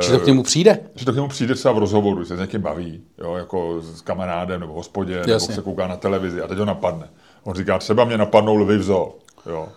Že 0.00 0.12
to 0.12 0.18
k 0.18 0.26
němu 0.26 0.42
přijde? 0.42 0.78
Že 0.94 1.04
to 1.04 1.12
k 1.12 1.14
němu 1.14 1.28
přijde 1.28 1.54
třeba 1.54 1.74
v 1.74 1.78
rozhovoru, 1.78 2.22
že 2.22 2.28
se 2.28 2.36
s 2.36 2.40
někým 2.40 2.60
baví, 2.60 3.02
jo, 3.18 3.34
jako 3.34 3.80
s 3.80 4.00
kamarádem 4.00 4.60
nebo 4.60 4.72
v 4.72 4.76
hospodě, 4.76 5.14
Jasně. 5.14 5.32
nebo 5.32 5.54
se 5.54 5.62
kouká 5.62 5.86
na 5.86 5.96
televizi 5.96 6.42
a 6.42 6.46
teď 6.46 6.58
ho 6.58 6.64
napadne. 6.64 7.08
On 7.44 7.54
říká, 7.54 7.78
třeba 7.78 8.04
mě 8.04 8.18
napadnou 8.18 8.56
lvy 8.56 8.78
v 8.78 8.82
zoo, 8.82 9.18
jo. 9.46 9.68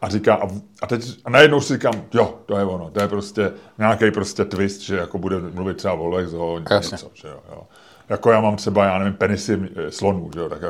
A 0.00 0.08
říká, 0.08 0.34
a, 0.34 0.48
a 0.82 0.86
teď 0.86 1.04
a 1.24 1.30
najednou 1.30 1.60
si 1.60 1.72
říkám, 1.72 1.94
jo, 2.14 2.34
to 2.46 2.58
je 2.58 2.64
ono, 2.64 2.90
to 2.90 3.00
je 3.00 3.08
prostě 3.08 3.52
nějaký 3.78 4.10
prostě 4.10 4.44
twist, 4.44 4.80
že 4.80 4.96
jako 4.96 5.18
bude 5.18 5.38
mluvit 5.38 5.76
třeba 5.76 5.94
o 5.94 6.26
zoo, 6.26 6.58
něco, 6.58 7.10
že 7.14 7.28
jo, 7.28 7.40
jo. 7.50 7.62
Jako 8.08 8.30
já 8.30 8.40
mám 8.40 8.56
třeba, 8.56 8.84
já 8.84 8.98
nevím, 8.98 9.14
penisy 9.14 9.60
eh, 9.76 9.90
slonů, 9.90 10.30
že 10.34 10.40
jo, 10.40 10.48
tak 10.48 10.62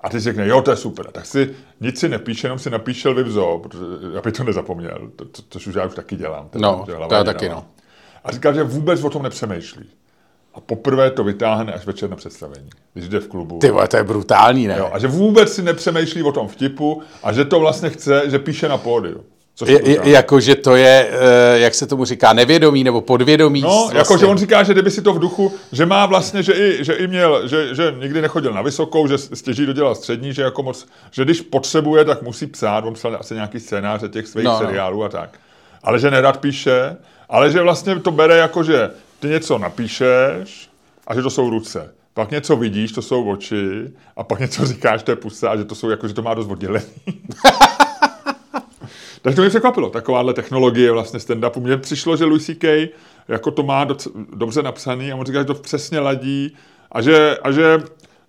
a 0.00 0.08
ty 0.08 0.20
si 0.20 0.24
řekne, 0.24 0.48
jo, 0.48 0.62
to 0.62 0.70
je 0.70 0.76
super. 0.76 1.06
Tak 1.06 1.26
si 1.26 1.54
nic 1.80 2.00
si 2.00 2.08
nepíše, 2.08 2.46
jenom 2.46 2.58
si 2.58 2.70
napíšel 2.70 3.24
v 3.24 3.30
zoo, 3.30 3.58
protože 3.58 4.18
aby 4.18 4.32
to 4.32 4.44
nezapomněl, 4.44 5.10
to, 5.16 5.24
to, 5.24 5.42
což 5.48 5.66
už 5.66 5.74
já 5.74 5.86
už 5.86 5.94
taky 5.94 6.16
dělám. 6.16 6.48
No, 6.54 6.86
to 7.08 7.14
je 7.14 7.24
taky, 7.24 7.48
no. 7.48 7.64
A 8.24 8.32
říkal, 8.32 8.54
že 8.54 8.62
vůbec 8.62 9.04
o 9.04 9.10
tom 9.10 9.22
nepřemýšlí. 9.22 9.90
A 10.56 10.60
poprvé 10.60 11.10
to 11.10 11.24
vytáhne 11.24 11.72
až 11.72 11.86
večer 11.86 12.10
na 12.10 12.16
představení, 12.16 12.70
když 12.94 13.08
jde 13.08 13.20
v 13.20 13.28
klubu. 13.28 13.58
Ty 13.58 13.70
vole, 13.70 13.88
to 13.88 13.96
je 13.96 14.04
brutální, 14.04 14.66
ne? 14.66 14.76
Jo, 14.78 14.90
a 14.92 14.98
že 14.98 15.06
vůbec 15.06 15.52
si 15.52 15.62
nepřemýšlí 15.62 16.22
o 16.22 16.32
tom 16.32 16.48
vtipu 16.48 17.02
a 17.22 17.32
že 17.32 17.44
to 17.44 17.60
vlastně 17.60 17.90
chce, 17.90 18.22
že 18.26 18.38
píše 18.38 18.68
na 18.68 18.78
pódiu. 18.78 19.24
Což 19.58 19.68
je, 19.68 19.90
je, 19.90 20.00
jako, 20.04 20.40
že 20.40 20.54
to 20.54 20.76
je, 20.76 21.10
uh, 21.10 21.60
jak 21.60 21.74
se 21.74 21.86
tomu 21.86 22.04
říká, 22.04 22.32
nevědomí 22.32 22.84
nebo 22.84 23.00
podvědomí. 23.00 23.60
No, 23.60 23.68
vlastně. 23.68 23.98
jako, 23.98 24.18
že 24.18 24.26
on 24.26 24.38
říká, 24.38 24.62
že 24.62 24.72
kdyby 24.72 24.90
si 24.90 25.02
to 25.02 25.12
v 25.12 25.18
duchu, 25.18 25.52
že 25.72 25.86
má 25.86 26.06
vlastně, 26.06 26.42
že 26.42 26.52
i, 26.52 26.84
že 26.84 26.92
i 26.92 27.06
měl, 27.06 27.48
že, 27.48 27.74
že 27.74 27.94
nikdy 28.00 28.22
nechodil 28.22 28.52
na 28.52 28.62
vysokou, 28.62 29.08
že 29.08 29.18
stěží 29.18 29.66
dodělal 29.66 29.94
střední, 29.94 30.32
že 30.32 30.42
jako 30.42 30.62
moc, 30.62 30.86
že 31.10 31.24
když 31.24 31.40
potřebuje, 31.40 32.04
tak 32.04 32.22
musí 32.22 32.46
psát, 32.46 32.84
on 32.84 32.94
psal 32.94 33.16
asi 33.20 33.34
nějaký 33.34 33.60
scénáře 33.60 34.08
těch 34.08 34.26
svých 34.26 34.44
no, 34.44 34.52
no. 34.52 34.58
seriálů 34.58 35.04
a 35.04 35.08
tak. 35.08 35.38
Ale 35.82 35.98
že 35.98 36.10
nerad 36.10 36.36
píše, 36.36 36.96
ale 37.28 37.50
že 37.50 37.62
vlastně 37.62 37.98
to 37.98 38.10
bere 38.10 38.36
jako, 38.36 38.62
že 38.62 38.90
ty 39.26 39.32
něco 39.32 39.58
napíšeš 39.58 40.70
a 41.06 41.14
že 41.14 41.22
to 41.22 41.30
jsou 41.30 41.50
ruce. 41.50 41.94
Pak 42.14 42.30
něco 42.30 42.56
vidíš, 42.56 42.92
to 42.92 43.02
jsou 43.02 43.30
oči, 43.30 43.92
a 44.16 44.24
pak 44.24 44.40
něco 44.40 44.66
říkáš, 44.72 45.02
to 45.02 45.12
je 45.12 45.16
pusa, 45.16 45.50
a 45.50 45.56
že 45.56 45.64
to 45.64 45.74
jsou 45.74 45.90
jako, 45.90 46.08
že 46.08 46.14
to 46.14 46.22
má 46.22 46.34
dost 46.34 46.50
oddělený. 46.50 46.86
Takže 49.22 49.36
to 49.36 49.42
mě 49.42 49.48
překvapilo, 49.48 49.90
takováhle 49.90 50.34
technologie 50.34 50.92
vlastně 50.92 51.18
stand-upu. 51.18 51.60
Mně 51.60 51.76
přišlo, 51.76 52.16
že 52.16 52.24
Louis 52.24 52.46
C.K. 52.46 52.88
jako 53.28 53.50
to 53.50 53.62
má 53.62 53.84
doc- 53.84 54.12
dobře 54.36 54.62
napsaný 54.62 55.12
a 55.12 55.16
on 55.16 55.26
říká, 55.26 55.38
že 55.38 55.44
to 55.44 55.54
přesně 55.54 56.00
ladí 56.00 56.56
a 56.92 57.02
že, 57.02 57.36
a 57.42 57.50
že 57.50 57.78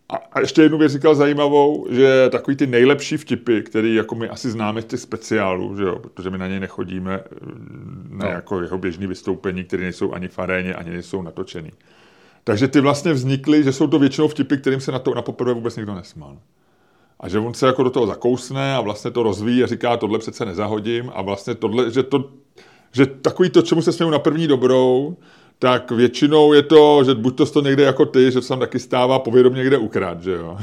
a 0.09 0.39
ještě 0.39 0.61
jednu 0.61 0.77
věc 0.77 0.91
říkal 0.91 1.15
zajímavou, 1.15 1.87
že 1.89 2.29
takový 2.29 2.57
ty 2.57 2.67
nejlepší 2.67 3.17
vtipy, 3.17 3.61
který 3.61 3.95
jako 3.95 4.15
my 4.15 4.29
asi 4.29 4.51
známe 4.51 4.81
z 4.81 4.85
těch 4.85 4.99
speciálů, 4.99 5.77
že 5.77 5.83
jo, 5.83 5.99
protože 5.99 6.29
my 6.29 6.37
na 6.37 6.47
něj 6.47 6.59
nechodíme 6.59 7.23
na 8.09 8.25
no. 8.25 8.31
jako 8.31 8.61
jeho 8.61 8.77
běžný 8.77 9.07
vystoupení, 9.07 9.63
které 9.63 9.83
nejsou 9.83 10.13
ani 10.13 10.27
faréně, 10.27 10.73
ani 10.73 10.89
nejsou 10.89 11.21
natočený. 11.21 11.71
Takže 12.43 12.67
ty 12.67 12.79
vlastně 12.79 13.13
vznikly, 13.13 13.63
že 13.63 13.73
jsou 13.73 13.87
to 13.87 13.99
většinou 13.99 14.27
vtipy, 14.27 14.57
kterým 14.57 14.81
se 14.81 14.91
na 14.91 14.99
to 14.99 15.13
na 15.13 15.21
poprvé 15.21 15.53
vůbec 15.53 15.75
nikdo 15.75 15.95
nesmál. 15.95 16.37
A 17.19 17.29
že 17.29 17.39
on 17.39 17.53
se 17.53 17.67
jako 17.67 17.83
do 17.83 17.89
toho 17.89 18.07
zakousne 18.07 18.75
a 18.75 18.81
vlastně 18.81 19.11
to 19.11 19.23
rozvíjí 19.23 19.63
a 19.63 19.67
říká, 19.67 19.97
tohle 19.97 20.19
přece 20.19 20.45
nezahodím 20.45 21.11
a 21.13 21.21
vlastně 21.21 21.55
tohle, 21.55 21.91
že, 21.91 22.03
to, 22.03 22.29
že 22.91 23.05
takový 23.05 23.49
to, 23.49 23.61
čemu 23.61 23.81
se 23.81 23.91
směju 23.91 24.11
na 24.11 24.19
první 24.19 24.47
dobrou, 24.47 25.17
tak 25.59 25.91
většinou 25.91 26.53
je 26.53 26.63
to, 26.63 27.03
že 27.03 27.15
buď 27.15 27.37
to 27.37 27.45
to 27.45 27.61
někde 27.61 27.83
jako 27.83 28.05
ty, 28.05 28.31
že 28.31 28.41
se 28.41 28.47
tam 28.47 28.59
taky 28.59 28.79
stává 28.79 29.19
povědomě 29.19 29.57
někde 29.57 29.77
ukrát, 29.77 30.23
že 30.23 30.31
jo. 30.31 30.57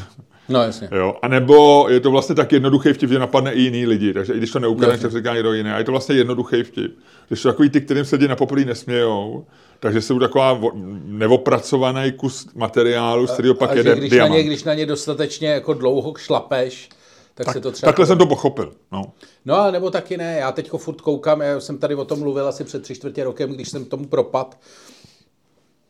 No 0.49 0.63
jasně. 0.63 0.89
Jo? 0.93 1.15
A 1.23 1.29
nebo 1.29 1.87
je 1.89 2.01
to 2.01 2.11
vlastně 2.11 2.35
tak 2.35 2.53
jednoduchý 2.53 2.93
vtip, 2.93 3.11
že 3.11 3.19
napadne 3.19 3.53
i 3.53 3.61
jiný 3.61 3.87
lidi, 3.87 4.13
takže 4.13 4.33
i 4.33 4.39
když 4.39 4.51
to 4.51 4.59
neukradne, 4.59 4.99
tak 4.99 5.13
říká 5.13 5.35
někdo 5.35 5.53
jiný. 5.53 5.71
A 5.71 5.79
je 5.79 5.85
to 5.85 5.91
vlastně 5.91 6.17
jednoduchý 6.17 6.63
vtip. 6.63 6.99
Když 7.29 7.43
to 7.43 7.49
takový 7.49 7.71
ty, 7.71 7.81
kterým 7.81 8.05
se 8.05 8.17
lidi 8.17 8.29
na 8.29 8.37
poprvé 8.37 8.65
nesmějou, 8.65 9.45
takže 9.81 10.01
jsou 10.01 10.19
taková 10.19 10.61
neopracovaný 11.05 12.13
kus 12.13 12.47
materiálu, 12.55 13.27
z 13.27 13.31
kterého 13.31 13.55
pak 13.55 13.71
a 13.71 13.75
jede 13.75 13.97
když 13.97 14.11
diamant. 14.11 14.31
Na 14.33 14.37
ně, 14.37 14.43
když 14.43 14.65
na 14.65 14.75
ně 14.75 14.87
dostatečně 14.87 15.49
jako 15.49 15.75
dlouho 15.75 16.15
šlapeš, 16.19 16.89
tak, 17.35 17.47
tak 17.47 17.53
se 17.53 17.61
to 17.61 17.73
třeba... 17.73 17.93
Takhle 17.93 18.07
jsem 18.07 18.19
to 18.19 18.27
pochopil, 18.27 18.75
no. 18.93 19.13
No, 19.45 19.71
nebo 19.71 19.91
taky 19.91 20.17
ne. 20.17 20.37
Já 20.37 20.53
teď 20.53 20.71
furt 20.77 21.01
koukám, 21.01 21.41
já 21.41 21.61
jsem 21.61 21.79
tady 21.79 21.95
o 21.95 22.05
tom 22.05 22.19
mluvil 22.19 22.49
asi 22.49 22.65
před 22.65 22.83
tři 22.83 22.95
čtvrtě 22.95 23.25
rokem, 23.25 23.51
když 23.51 23.69
jsem 23.69 23.85
tomu 23.85 24.07
propad. 24.07 24.59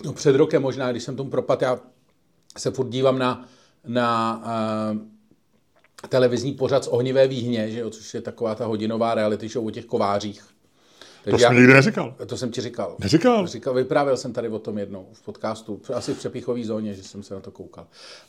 No, 0.05 0.13
před 0.13 0.37
rokem 0.37 0.63
možná, 0.63 0.91
když 0.91 1.03
jsem 1.03 1.17
tomu 1.17 1.31
propad, 1.31 1.63
já 1.63 1.79
se 2.59 2.71
furt 2.71 2.89
dívám 2.89 3.19
na, 3.19 3.49
na 3.87 4.43
uh, 4.93 4.99
televizní 6.09 6.53
pořad 6.53 6.85
z 6.85 6.89
ohnivé 6.89 7.29
výhně, 7.29 7.71
že 7.71 7.81
jo, 7.81 7.91
což 7.91 8.15
je 8.15 8.21
taková 8.21 8.55
ta 8.55 8.67
hodinová 8.67 9.15
reality 9.15 9.49
show 9.49 9.67
o 9.67 9.71
těch 9.71 9.85
kovářích. 9.85 10.45
Takže 11.25 11.45
to 11.45 11.49
jsi 11.49 11.55
mi 11.55 11.61
nikdy 11.61 11.75
neříkal. 11.75 12.15
To 12.27 12.37
jsem 12.37 12.51
ti 12.51 12.61
říkal. 12.61 12.97
Neříkal? 12.99 13.47
Říkal, 13.47 13.75
vyprávěl 13.75 14.17
jsem 14.17 14.33
tady 14.33 14.49
o 14.49 14.59
tom 14.59 14.79
jednou 14.79 15.09
v 15.13 15.23
podcastu, 15.23 15.81
asi 15.95 16.15
v 16.15 16.19
přepíchové 16.19 16.65
zóně, 16.65 16.95
že 16.95 17.03
jsem 17.03 17.23
se 17.23 17.35
na 17.35 17.41
to 17.41 17.51
koukal. 17.51 17.87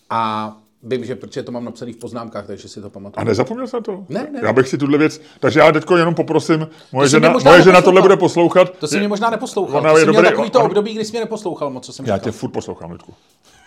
A 0.10 0.57
vím, 0.86 1.06
že 1.06 1.15
protože 1.15 1.44
to 1.44 1.51
mám 1.51 1.65
napsané 1.65 1.94
v 1.94 1.98
poznámkách, 1.98 2.48
takže 2.48 2.68
si 2.70 2.82
to 2.82 2.89
pamatuju. 2.89 3.22
A 3.22 3.24
nezapomněl 3.24 3.68
jsem 3.68 3.84
to? 3.84 4.06
Ne, 4.10 4.27
ne. 4.32 4.39
Já 4.44 4.54
bych 4.54 4.68
si 4.68 4.77
tuhle 4.77 4.98
věc, 4.98 5.22
takže 5.39 5.60
já 5.60 5.72
teďko 5.72 5.98
jenom 5.98 6.15
poprosím, 6.15 6.68
moje, 6.92 7.06
to 7.06 7.10
žena, 7.10 7.34
moje 7.44 7.62
žena 7.62 7.82
tohle 7.82 8.01
bude 8.01 8.18
poslouchat. 8.18 8.70
To 8.80 8.88
si 8.88 9.00
mě 9.00 9.08
možná 9.08 9.30
neposlouchal. 9.30 9.80
Ona 9.80 9.92
to 9.92 9.98
je 9.98 10.06
dobrý, 10.06 10.22
měl 10.22 10.32
takový 10.32 10.50
to 10.50 10.60
on... 10.60 10.65
období, 10.65 10.94
kdy 10.94 11.06
jsi 11.06 11.12
mě 11.12 11.20
neposlouchal 11.20 11.70
moc, 11.70 11.86
co 11.86 11.94
jsem 11.94 12.06
Já 12.06 12.15
říkal. 12.15 12.24
tě 12.24 12.38
furt 12.38 12.51
poslouchám, 12.51 12.92
Lidku. 12.92 13.13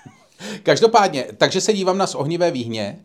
Každopádně, 0.62 1.26
takže 1.38 1.60
se 1.60 1.72
dívám 1.72 1.98
na 1.98 2.06
ohnivé 2.16 2.50
výhně 2.50 2.98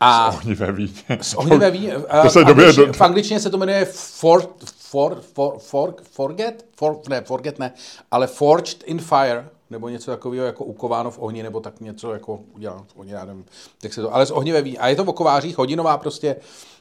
a 0.00 0.32
z 0.32 0.34
ohnivé 0.34 0.72
víně. 0.72 0.92
Z 1.20 1.34
ohnivé 1.34 1.70
víně. 1.70 1.94
to 2.22 2.30
se 2.30 2.44
v, 2.44 2.48
angličtině, 2.48 2.86
do... 2.86 2.92
v 2.92 3.00
angličtině 3.00 3.40
se 3.40 3.50
to 3.50 3.58
jmenuje 3.58 3.84
for, 3.84 4.48
for, 4.76 5.20
for, 5.34 5.58
for, 5.58 5.94
Forget? 6.10 6.66
For, 6.76 6.96
ne, 7.08 7.20
Forget 7.20 7.58
ne, 7.58 7.72
ale 8.10 8.26
Forged 8.26 8.82
in 8.86 8.98
Fire, 8.98 9.48
nebo 9.70 9.88
něco 9.88 10.10
takového 10.10 10.46
jako 10.46 10.64
ukováno 10.64 11.10
v 11.10 11.18
ohni, 11.18 11.42
nebo 11.42 11.60
tak 11.60 11.80
něco 11.80 12.12
jako 12.12 12.40
udělám 12.54 12.84
v 12.88 12.96
ohni, 12.96 13.12
já 13.12 13.24
nevím, 13.24 13.44
jak 13.82 13.92
se 13.92 14.02
to, 14.02 14.14
ale 14.14 14.26
z 14.26 14.30
ohnivé 14.30 14.62
víně. 14.62 14.78
A 14.78 14.88
je 14.88 14.96
to 14.96 15.04
o 15.04 15.12
kovářích, 15.12 15.58
hodinová 15.58 15.98
prostě 15.98 16.36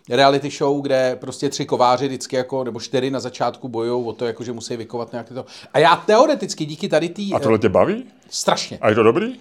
reality 0.09 0.49
show, 0.49 0.81
kde 0.81 1.15
prostě 1.15 1.49
tři 1.49 1.65
kováři 1.65 2.07
vždycky 2.07 2.35
jako, 2.35 2.63
nebo 2.63 2.79
čtyři 2.79 3.11
na 3.11 3.19
začátku 3.19 3.67
bojují 3.67 4.05
o 4.05 4.13
to, 4.13 4.25
jako, 4.25 4.43
že 4.43 4.53
musí 4.53 4.77
vykovat 4.77 5.11
nějaké 5.11 5.33
to. 5.33 5.45
A 5.73 5.79
já 5.79 5.95
teoreticky 5.95 6.65
díky 6.65 6.87
tady 6.87 7.09
tý... 7.09 7.33
A 7.33 7.39
tohle 7.39 7.59
tě 7.59 7.69
baví? 7.69 8.05
Strašně. 8.29 8.77
A 8.81 8.89
je 8.89 8.95
to 8.95 9.03
dobrý? 9.03 9.39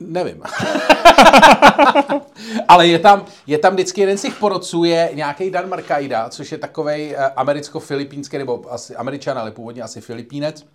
Nevím. 0.00 0.42
Ale 2.68 2.86
je 2.86 2.98
tam, 2.98 3.24
je 3.46 3.58
tam 3.58 3.72
vždycky 3.72 4.00
jeden 4.00 4.18
z 4.18 4.22
těch 4.22 4.34
porodců, 4.34 4.84
je 4.84 5.10
nějaký 5.14 5.50
Dan 5.50 5.68
Markaida, 5.68 6.28
což 6.28 6.52
je 6.52 6.58
takový 6.58 7.16
eh, 7.16 7.16
americko-filipínský, 7.16 8.38
nebo 8.38 8.72
asi 8.72 8.96
američan, 8.96 9.38
ale 9.38 9.50
původně 9.50 9.82
asi 9.82 10.00
filipínec, 10.00 10.66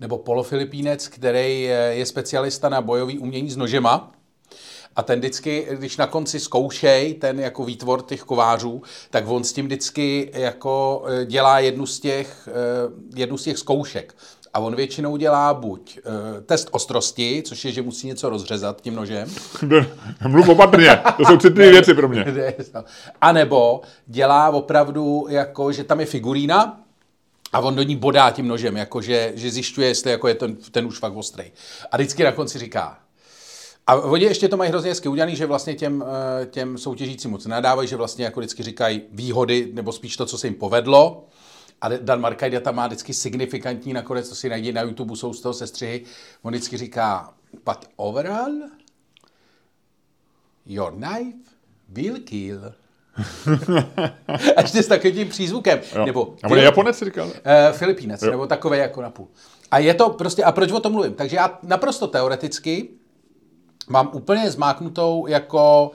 nebo 0.00 0.18
polofilipínec, 0.18 1.08
který 1.08 1.62
je 1.90 2.06
specialista 2.06 2.68
na 2.68 2.80
bojový 2.80 3.18
umění 3.18 3.50
s 3.50 3.56
nožema. 3.56 4.12
A 4.96 5.02
ten 5.02 5.18
vždycky, 5.18 5.66
když 5.70 5.96
na 5.96 6.06
konci 6.06 6.40
zkoušej 6.40 7.14
ten 7.14 7.40
jako 7.40 7.64
výtvor 7.64 8.02
těch 8.02 8.22
kovářů, 8.22 8.82
tak 9.10 9.24
on 9.28 9.44
s 9.44 9.52
tím 9.52 9.66
vždycky 9.66 10.30
jako 10.34 11.04
eh, 11.06 11.26
dělá 11.26 11.58
jednu 11.58 11.86
z 11.86 12.00
těch, 12.00 12.48
eh, 12.48 13.20
jednu 13.20 13.38
z 13.38 13.44
těch 13.44 13.58
zkoušek. 13.58 14.14
A 14.54 14.58
on 14.58 14.76
většinou 14.76 15.16
dělá 15.16 15.54
buď 15.54 15.98
uh, 15.98 16.12
test 16.46 16.68
ostrosti, 16.70 17.42
což 17.46 17.64
je, 17.64 17.72
že 17.72 17.82
musí 17.82 18.06
něco 18.06 18.30
rozřezat 18.30 18.80
tím 18.80 18.94
nožem. 18.94 19.28
Mluv 20.28 20.48
opatrně, 20.48 20.98
to 21.16 21.24
jsou 21.24 21.36
citlivé 21.36 21.70
věci 21.70 21.94
pro 21.94 22.08
mě. 22.08 22.24
A 23.20 23.32
nebo 23.32 23.80
dělá 24.06 24.50
opravdu, 24.50 25.26
jako, 25.28 25.72
že 25.72 25.84
tam 25.84 26.00
je 26.00 26.06
figurína, 26.06 26.80
a 27.52 27.60
on 27.60 27.74
do 27.74 27.82
ní 27.82 27.96
bodá 27.96 28.30
tím 28.30 28.48
nožem, 28.48 28.76
jako 28.76 29.02
že, 29.02 29.32
že 29.36 29.50
zjišťuje, 29.50 29.88
jestli 29.88 30.10
jako 30.10 30.28
je 30.28 30.34
ten, 30.34 30.56
ten 30.56 30.86
už 30.86 30.98
fakt 30.98 31.16
ostrý. 31.16 31.44
A 31.92 31.96
vždycky 31.96 32.24
na 32.24 32.32
konci 32.32 32.58
říká, 32.58 32.98
a 33.86 33.94
oni 33.94 34.24
ještě 34.24 34.48
to 34.48 34.56
mají 34.56 34.70
hrozně 34.70 34.90
hezky 34.90 35.08
udělaný, 35.08 35.36
že 35.36 35.46
vlastně 35.46 35.74
těm, 35.74 36.04
eh, 36.42 36.46
těm 36.46 36.78
soutěžícím 36.78 37.30
moc 37.30 37.46
nadávají, 37.46 37.88
že 37.88 37.96
vlastně 37.96 38.24
jako 38.24 38.40
vždycky 38.40 38.62
říkají 38.62 39.02
výhody, 39.10 39.70
nebo 39.72 39.92
spíš 39.92 40.16
to, 40.16 40.26
co 40.26 40.38
se 40.38 40.46
jim 40.46 40.54
povedlo, 40.54 41.26
a 41.80 41.88
Dan 41.88 42.20
Markajda 42.20 42.60
tam 42.60 42.74
má 42.74 42.86
vždycky 42.86 43.14
signifikantní, 43.14 43.92
nakonec 43.92 44.28
to 44.28 44.34
si 44.34 44.48
najdi 44.48 44.72
na 44.72 44.82
YouTube, 44.82 45.16
jsou 45.16 45.32
z 45.32 45.40
toho 45.40 45.54
sestřihy, 45.54 46.04
on 46.42 46.52
vždycky 46.52 46.76
říká, 46.76 47.34
but 47.52 47.78
overall, 47.96 48.54
your 50.66 50.92
knife 50.92 51.38
will 51.88 52.20
kill. 52.24 52.72
A 54.56 54.60
ještě 54.60 54.82
s 54.82 54.86
takovým 54.86 55.14
tím 55.14 55.28
přízvukem. 55.28 55.80
Jo. 55.96 56.06
Nebo, 56.06 56.34
a 56.42 56.50
on 56.50 56.58
je 56.58 56.64
Japonec, 56.64 56.98
si 56.98 57.04
říkal? 57.04 57.26
Uh, 57.26 57.32
Filipínec, 57.72 58.22
jo. 58.22 58.30
nebo 58.30 58.46
takové 58.46 58.78
jako 58.78 59.02
napůl. 59.02 59.28
A 59.70 59.78
je 59.78 59.94
to 59.94 60.10
prostě, 60.10 60.44
a 60.44 60.52
proč 60.52 60.72
o 60.72 60.80
tom 60.80 60.92
mluvím? 60.92 61.14
Takže 61.14 61.36
já 61.36 61.58
naprosto 61.62 62.06
teoreticky 62.06 62.88
mám 63.88 64.10
úplně 64.12 64.50
zmáknutou 64.50 65.26
jako 65.26 65.90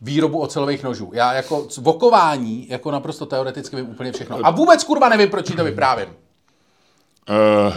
výrobu 0.00 0.40
ocelových 0.40 0.82
nožů. 0.82 1.10
Já 1.14 1.32
jako 1.32 1.66
vokování, 1.78 2.68
jako 2.68 2.90
naprosto 2.90 3.26
teoreticky 3.26 3.76
vím 3.76 3.88
úplně 3.88 4.12
všechno. 4.12 4.38
A 4.42 4.50
vůbec 4.50 4.84
kurva 4.84 5.08
nevím, 5.08 5.30
proč 5.30 5.52
to 5.56 5.64
vyprávím. 5.64 6.08
Uh, 7.28 7.76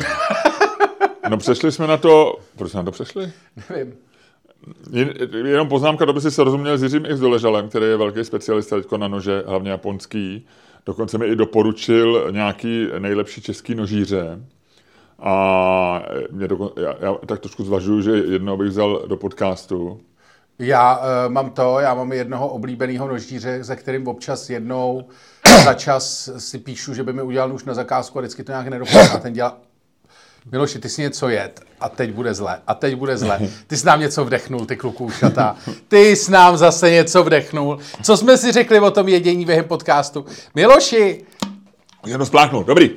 no 1.30 1.38
přešli 1.38 1.72
jsme 1.72 1.88
na 1.88 1.98
to, 1.98 2.36
proč 2.56 2.72
jsme 2.72 2.78
na 2.78 2.84
to 2.84 2.92
přešli? 2.92 3.32
Nevím. 3.70 3.94
Jenom 5.46 5.68
poznámka, 5.68 6.06
doby 6.06 6.22
si 6.22 6.32
se 6.32 6.44
rozuměl 6.44 6.78
s 6.78 6.84
Jiřím 6.84 7.06
X 7.06 7.20
Doležalem, 7.20 7.70
který 7.70 7.86
je 7.86 7.98
velký 7.98 8.24
specialista 8.24 8.76
teďko 8.76 8.98
na 8.98 9.08
nože, 9.08 9.44
hlavně 9.48 9.72
japonský. 9.72 10.46
Dokonce 10.86 11.18
mi 11.18 11.26
i 11.26 11.36
doporučil 11.36 12.28
nějaký 12.32 12.88
nejlepší 13.00 13.42
český 13.42 13.76
nožíře. 13.76 14.40
A 15.20 16.04
mě 16.32 16.48
dokon, 16.48 16.72
já, 16.78 16.96
já 17.00 17.16
tak 17.26 17.40
trošku 17.40 17.64
zvažuju, 17.64 18.02
že 18.02 18.12
jednou 18.12 18.58
bych 18.58 18.70
vzal 18.70 19.04
do 19.08 19.18
podcastu. 19.18 20.02
Já 20.60 20.98
uh, 20.98 21.04
mám 21.28 21.50
to, 21.50 21.80
já 21.80 21.94
mám 21.94 22.12
jednoho 22.12 22.48
oblíbeného 22.48 23.08
nožíře, 23.08 23.64
ze 23.64 23.76
kterým 23.76 24.08
občas 24.08 24.50
jednou 24.50 25.06
za 25.64 25.74
čas 25.74 26.30
si 26.38 26.60
píšu, 26.60 26.94
že 26.94 27.04
by 27.04 27.14
mi 27.14 27.22
udělal 27.22 27.50
nůž 27.50 27.64
na 27.64 27.74
zakázku 27.74 28.20
a 28.20 28.22
vždycky 28.22 28.44
to 28.44 28.52
nějak 28.52 28.68
nedopadne. 28.68 29.10
A 29.10 29.18
ten 29.18 29.34
dělá 29.34 29.58
Miloši, 30.52 30.80
ty 30.80 30.90
jsi 30.90 31.02
něco 31.02 31.30
jet 31.30 31.62
a 31.80 31.90
teď 31.90 32.12
bude 32.12 32.34
zle. 32.34 32.60
A 32.68 32.74
teď 32.74 32.96
bude 32.96 33.18
zle. 33.18 33.40
Ty 33.68 33.78
jsi 33.78 33.86
nám 33.86 34.00
něco 34.00 34.26
vdechnul, 34.26 34.66
ty 34.66 34.76
kluku 34.76 35.10
šatá. 35.10 35.56
Ty 35.88 36.16
jsi 36.16 36.32
nám 36.32 36.58
zase 36.58 36.92
něco 36.92 37.24
vdechnul. 37.24 37.80
Co 38.04 38.18
jsme 38.18 38.38
si 38.38 38.52
řekli 38.52 38.80
o 38.80 38.92
tom 38.92 39.08
jedění 39.08 39.46
během 39.46 39.66
podcastu? 39.66 40.26
Miloši! 40.56 41.26
Jenom 42.06 42.26
spláchnout, 42.26 42.68
dobrý. 42.68 42.92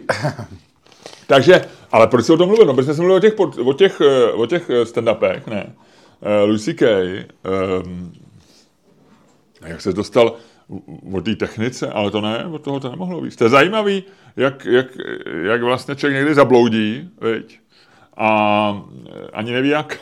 Takže, 1.27 1.65
ale 1.93 2.07
proč 2.07 2.27
jsi 2.27 2.33
o 2.33 2.37
tom 2.37 2.49
mluvil? 2.49 2.67
No, 2.67 2.75
protože 2.75 2.95
jsme 2.95 3.05
mluvili 3.05 3.19
o 3.19 3.31
těch, 3.31 3.59
o 3.67 3.73
těch, 3.73 4.01
eh, 4.01 4.33
o 4.33 4.47
těch 4.47 4.71
eh, 4.71 4.85
stand-upech, 4.85 5.43
ne? 5.47 5.73
Uh, 6.21 6.51
Lucy 6.51 6.75
Kay, 6.75 7.25
um, 7.85 8.13
jak 9.67 9.81
se 9.81 9.93
dostal 9.93 10.37
o 11.13 11.21
té 11.21 11.37
technice, 11.37 11.91
ale 11.91 12.11
to 12.11 12.21
ne, 12.21 12.47
od 12.47 12.63
toho 12.63 12.81
to 12.81 12.91
nemohlo 12.91 13.21
být. 13.21 13.37
To 13.37 13.45
je 13.45 13.51
zajímavý, 13.51 14.05
jak, 14.37 14.65
jak, 14.65 14.87
jak 15.43 15.63
vlastně 15.63 15.97
člověk 15.97 16.17
někdy 16.17 16.35
zabloudí, 16.35 17.11
viď? 17.21 17.61
a 18.17 18.83
ani 19.33 19.53
neví 19.53 19.69
jak. 19.69 19.99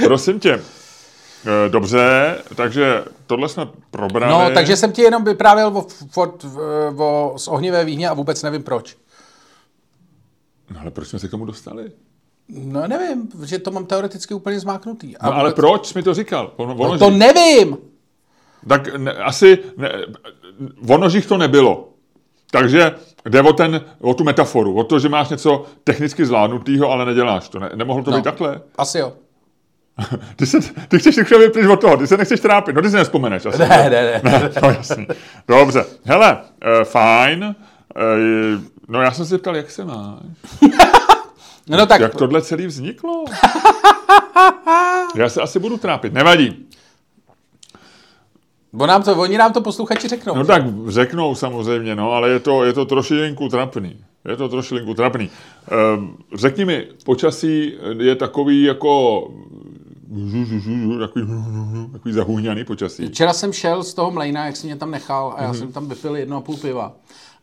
Prosím 0.04 0.40
tě, 0.40 0.52
eh, 1.46 1.68
Dobře, 1.68 2.38
takže 2.56 3.04
tohle 3.26 3.48
jsme 3.48 3.68
probrali. 3.90 4.32
No, 4.32 4.54
takže 4.54 4.76
jsem 4.76 4.92
ti 4.92 5.02
jenom 5.02 5.24
vyprávěl 5.24 5.68
o, 5.68 5.86
o, 6.16 6.32
o, 6.96 7.34
z 7.38 7.48
ohnivé 7.48 7.84
víně 7.84 8.08
a 8.08 8.14
vůbec 8.14 8.42
nevím 8.42 8.62
proč. 8.62 8.96
No 10.70 10.80
ale 10.80 10.90
proč 10.90 11.08
jsme 11.08 11.18
se 11.18 11.28
k 11.28 11.30
tomu 11.30 11.44
dostali? 11.44 11.92
No 12.48 12.86
nevím, 12.86 13.28
že 13.44 13.58
to 13.58 13.70
mám 13.70 13.86
teoreticky 13.86 14.34
úplně 14.34 14.60
zmáknutý. 14.60 15.16
A 15.16 15.26
no 15.26 15.36
ale 15.36 15.52
proč 15.52 15.86
jsi 15.86 15.98
mi 15.98 16.02
to 16.02 16.14
říkal? 16.14 16.52
Ono, 16.56 16.74
no 16.74 16.98
to 16.98 17.10
nevím! 17.10 17.76
Tak 18.68 18.96
ne, 18.96 19.12
asi 19.12 19.58
ne, 19.76 19.92
o 20.88 20.98
nožích 20.98 21.26
to 21.26 21.36
nebylo. 21.36 21.88
Takže 22.50 22.94
jde 23.28 23.42
o, 23.42 23.52
ten, 23.52 23.80
o 24.00 24.14
tu 24.14 24.24
metaforu, 24.24 24.74
o 24.74 24.84
to, 24.84 24.98
že 24.98 25.08
máš 25.08 25.28
něco 25.28 25.64
technicky 25.84 26.26
zvládnutého, 26.26 26.90
ale 26.90 27.04
neděláš 27.04 27.48
to. 27.48 27.58
Ne, 27.58 27.70
nemohlo 27.74 28.04
to 28.04 28.10
no, 28.10 28.16
být 28.16 28.24
takhle? 28.24 28.60
Asi 28.78 28.98
jo. 28.98 29.12
ty, 30.36 30.46
se, 30.46 30.58
ty 30.88 30.98
chceš 30.98 31.18
rychle 31.18 31.48
pryč 31.48 31.66
od 31.66 31.80
toho, 31.80 31.96
ty 31.96 32.06
se 32.06 32.16
nechceš 32.16 32.40
trápit, 32.40 32.76
no 32.76 32.82
ty 32.82 32.90
si 32.90 32.96
nespomeneš. 32.96 33.46
Asi, 33.46 33.58
ne, 33.58 33.68
ne, 33.68 33.90
ne, 33.90 34.20
ne. 34.30 34.50
No 34.62 34.68
jasný. 34.68 35.06
Dobře, 35.48 35.84
hele, 36.04 36.38
uh, 36.78 36.84
fajn. 36.84 37.44
Uh, 37.96 38.62
no 38.88 39.02
já 39.02 39.10
jsem 39.10 39.26
se 39.26 39.38
ptal, 39.38 39.56
jak 39.56 39.70
se 39.70 39.84
máš? 39.84 40.18
no 41.68 41.86
tak... 41.86 42.00
Jak 42.00 42.14
tohle 42.14 42.42
celý 42.42 42.66
vzniklo? 42.66 43.24
já 45.14 45.28
se 45.28 45.42
asi 45.42 45.58
budu 45.58 45.76
trápit, 45.76 46.12
nevadí. 46.12 46.66
Bo 48.74 48.86
nám 48.86 49.02
to, 49.02 49.16
oni 49.16 49.38
nám 49.38 49.52
to 49.52 49.60
posluchači 49.60 50.08
řeknou. 50.08 50.34
No 50.34 50.44
tak 50.44 50.62
řeknou 50.88 51.34
samozřejmě, 51.34 51.94
no, 51.94 52.12
ale 52.12 52.30
je 52.30 52.40
to, 52.40 52.64
je 52.64 52.72
to 52.72 52.84
trošilinku 52.84 53.48
trapný. 53.48 53.96
Je 54.28 54.36
to 54.36 54.48
trošilinku 54.48 54.94
trapný. 54.94 55.30
Ehm, 55.70 56.16
řekni 56.34 56.64
mi, 56.64 56.86
počasí 57.04 57.72
je 57.98 58.16
takový 58.16 58.62
jako 58.62 59.22
takový, 61.00 61.26
takový 61.92 62.14
zahůňaný 62.14 62.64
počasí. 62.64 63.06
Včera 63.06 63.32
jsem 63.32 63.52
šel 63.52 63.82
z 63.82 63.94
toho 63.94 64.10
mlejna, 64.10 64.46
jak 64.46 64.56
jsi 64.56 64.66
mě 64.66 64.76
tam 64.76 64.90
nechal 64.90 65.34
a 65.36 65.42
já 65.42 65.52
mm-hmm. 65.52 65.58
jsem 65.58 65.72
tam 65.72 65.88
vypil 65.88 66.16
jedno 66.16 66.36
a 66.36 66.40
půl 66.40 66.56
piva. 66.56 66.92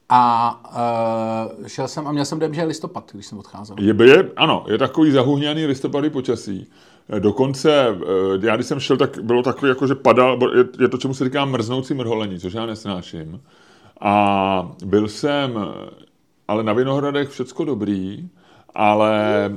A 0.09 1.51
uh, 1.59 1.67
šel 1.67 1.87
jsem 1.87 2.07
a 2.07 2.11
měl 2.11 2.25
jsem 2.25 2.39
dojem, 2.39 2.53
že 2.53 2.61
je 2.61 2.65
listopad, 2.65 3.11
když 3.13 3.25
jsem 3.25 3.37
odcházel. 3.37 3.75
Je, 3.79 3.95
je, 4.03 4.31
ano, 4.35 4.65
je 4.67 4.77
takový 4.77 5.11
zahůňaný 5.11 5.65
listopadý 5.65 6.09
počasí. 6.09 6.67
Eh, 7.11 7.19
dokonce, 7.19 7.87
eh, 7.87 8.47
já 8.47 8.55
když 8.55 8.67
jsem 8.67 8.79
šel, 8.79 8.97
tak 8.97 9.19
bylo 9.21 9.43
takový, 9.43 9.69
jako 9.69 9.87
že 9.87 9.95
padal, 9.95 10.39
je, 10.79 10.87
to, 10.87 10.97
čemu 10.97 11.13
se 11.13 11.23
říká 11.23 11.45
mrznoucí 11.45 11.93
mrholení, 11.93 12.39
což 12.39 12.53
já 12.53 12.65
nesnáším. 12.65 13.41
A 14.01 14.75
byl 14.85 15.07
jsem, 15.07 15.59
ale 16.47 16.63
na 16.63 16.73
Vinohradech 16.73 17.29
všecko 17.29 17.65
dobrý, 17.65 18.29
ale 18.75 19.51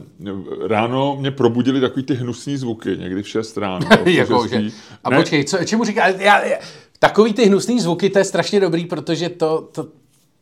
ráno 0.67 1.17
mě 1.21 1.31
probudili 1.31 1.81
takový 1.81 2.03
ty 2.03 2.15
hnusní 2.15 2.57
zvuky, 2.57 2.97
někdy 2.97 3.23
v 3.23 3.29
6 3.29 3.57
ráno. 3.57 3.87
jako, 4.05 4.49
že, 4.49 4.63
a 5.05 5.11
ne? 5.11 5.17
počkej, 5.17 5.45
co, 5.45 5.65
čemu 5.65 5.85
říká, 5.85 6.09
já, 6.09 6.45
já, 6.45 6.59
takový 6.99 7.33
ty 7.33 7.47
hnusný 7.47 7.81
zvuky, 7.81 8.11
to 8.11 8.19
je 8.19 8.25
strašně 8.25 8.61
dobrý, 8.61 8.87
protože 8.87 9.29
to, 9.29 9.69
to 9.73 9.87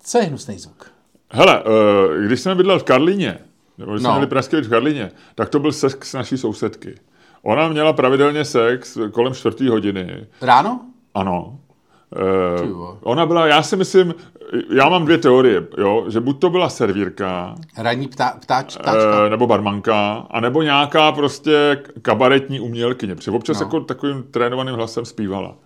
co 0.02 0.18
je 0.18 0.24
hnusný 0.24 0.58
zvuk? 0.58 0.90
Hele, 1.30 1.62
uh, 1.64 2.26
když 2.26 2.40
jsem 2.40 2.56
bydlel 2.56 2.78
v 2.78 2.84
Karlíně, 2.84 3.38
nebo 3.78 3.92
když 3.92 4.02
no. 4.02 4.08
jsme 4.08 4.14
měli 4.14 4.26
pražský 4.26 4.56
v 4.56 4.70
Karlíně, 4.70 5.10
tak 5.34 5.48
to 5.48 5.58
byl 5.58 5.72
sex 5.72 6.14
naší 6.14 6.38
sousedky. 6.38 6.94
Ona 7.42 7.68
měla 7.68 7.92
pravidelně 7.92 8.44
sex 8.44 8.98
kolem 9.12 9.34
čtvrtý 9.34 9.68
hodiny. 9.68 10.26
Ráno? 10.40 10.80
Ano. 11.14 11.58
Uh, 12.62 12.96
ona 13.02 13.26
byla, 13.26 13.46
já 13.46 13.62
si 13.62 13.76
myslím, 13.76 14.14
já 14.70 14.88
mám 14.88 15.04
dvě 15.04 15.18
teorie, 15.18 15.66
jo, 15.78 16.04
že 16.08 16.20
buď 16.20 16.40
to 16.40 16.50
byla 16.50 16.68
servírka, 16.68 17.54
ranní 17.78 18.08
ptá, 18.08 18.38
ptáč, 18.40 18.76
ptáčka. 18.76 19.24
Uh, 19.24 19.30
nebo 19.30 19.46
barmanka, 19.46 20.26
anebo 20.30 20.62
nějaká 20.62 21.12
prostě 21.12 21.82
kabaretní 22.02 22.60
umělkyně, 22.60 23.14
protože 23.14 23.30
občas 23.30 23.60
no. 23.60 23.66
jako 23.66 23.80
takovým 23.80 24.22
trénovaným 24.22 24.74
hlasem 24.74 25.04
zpívala. 25.04 25.56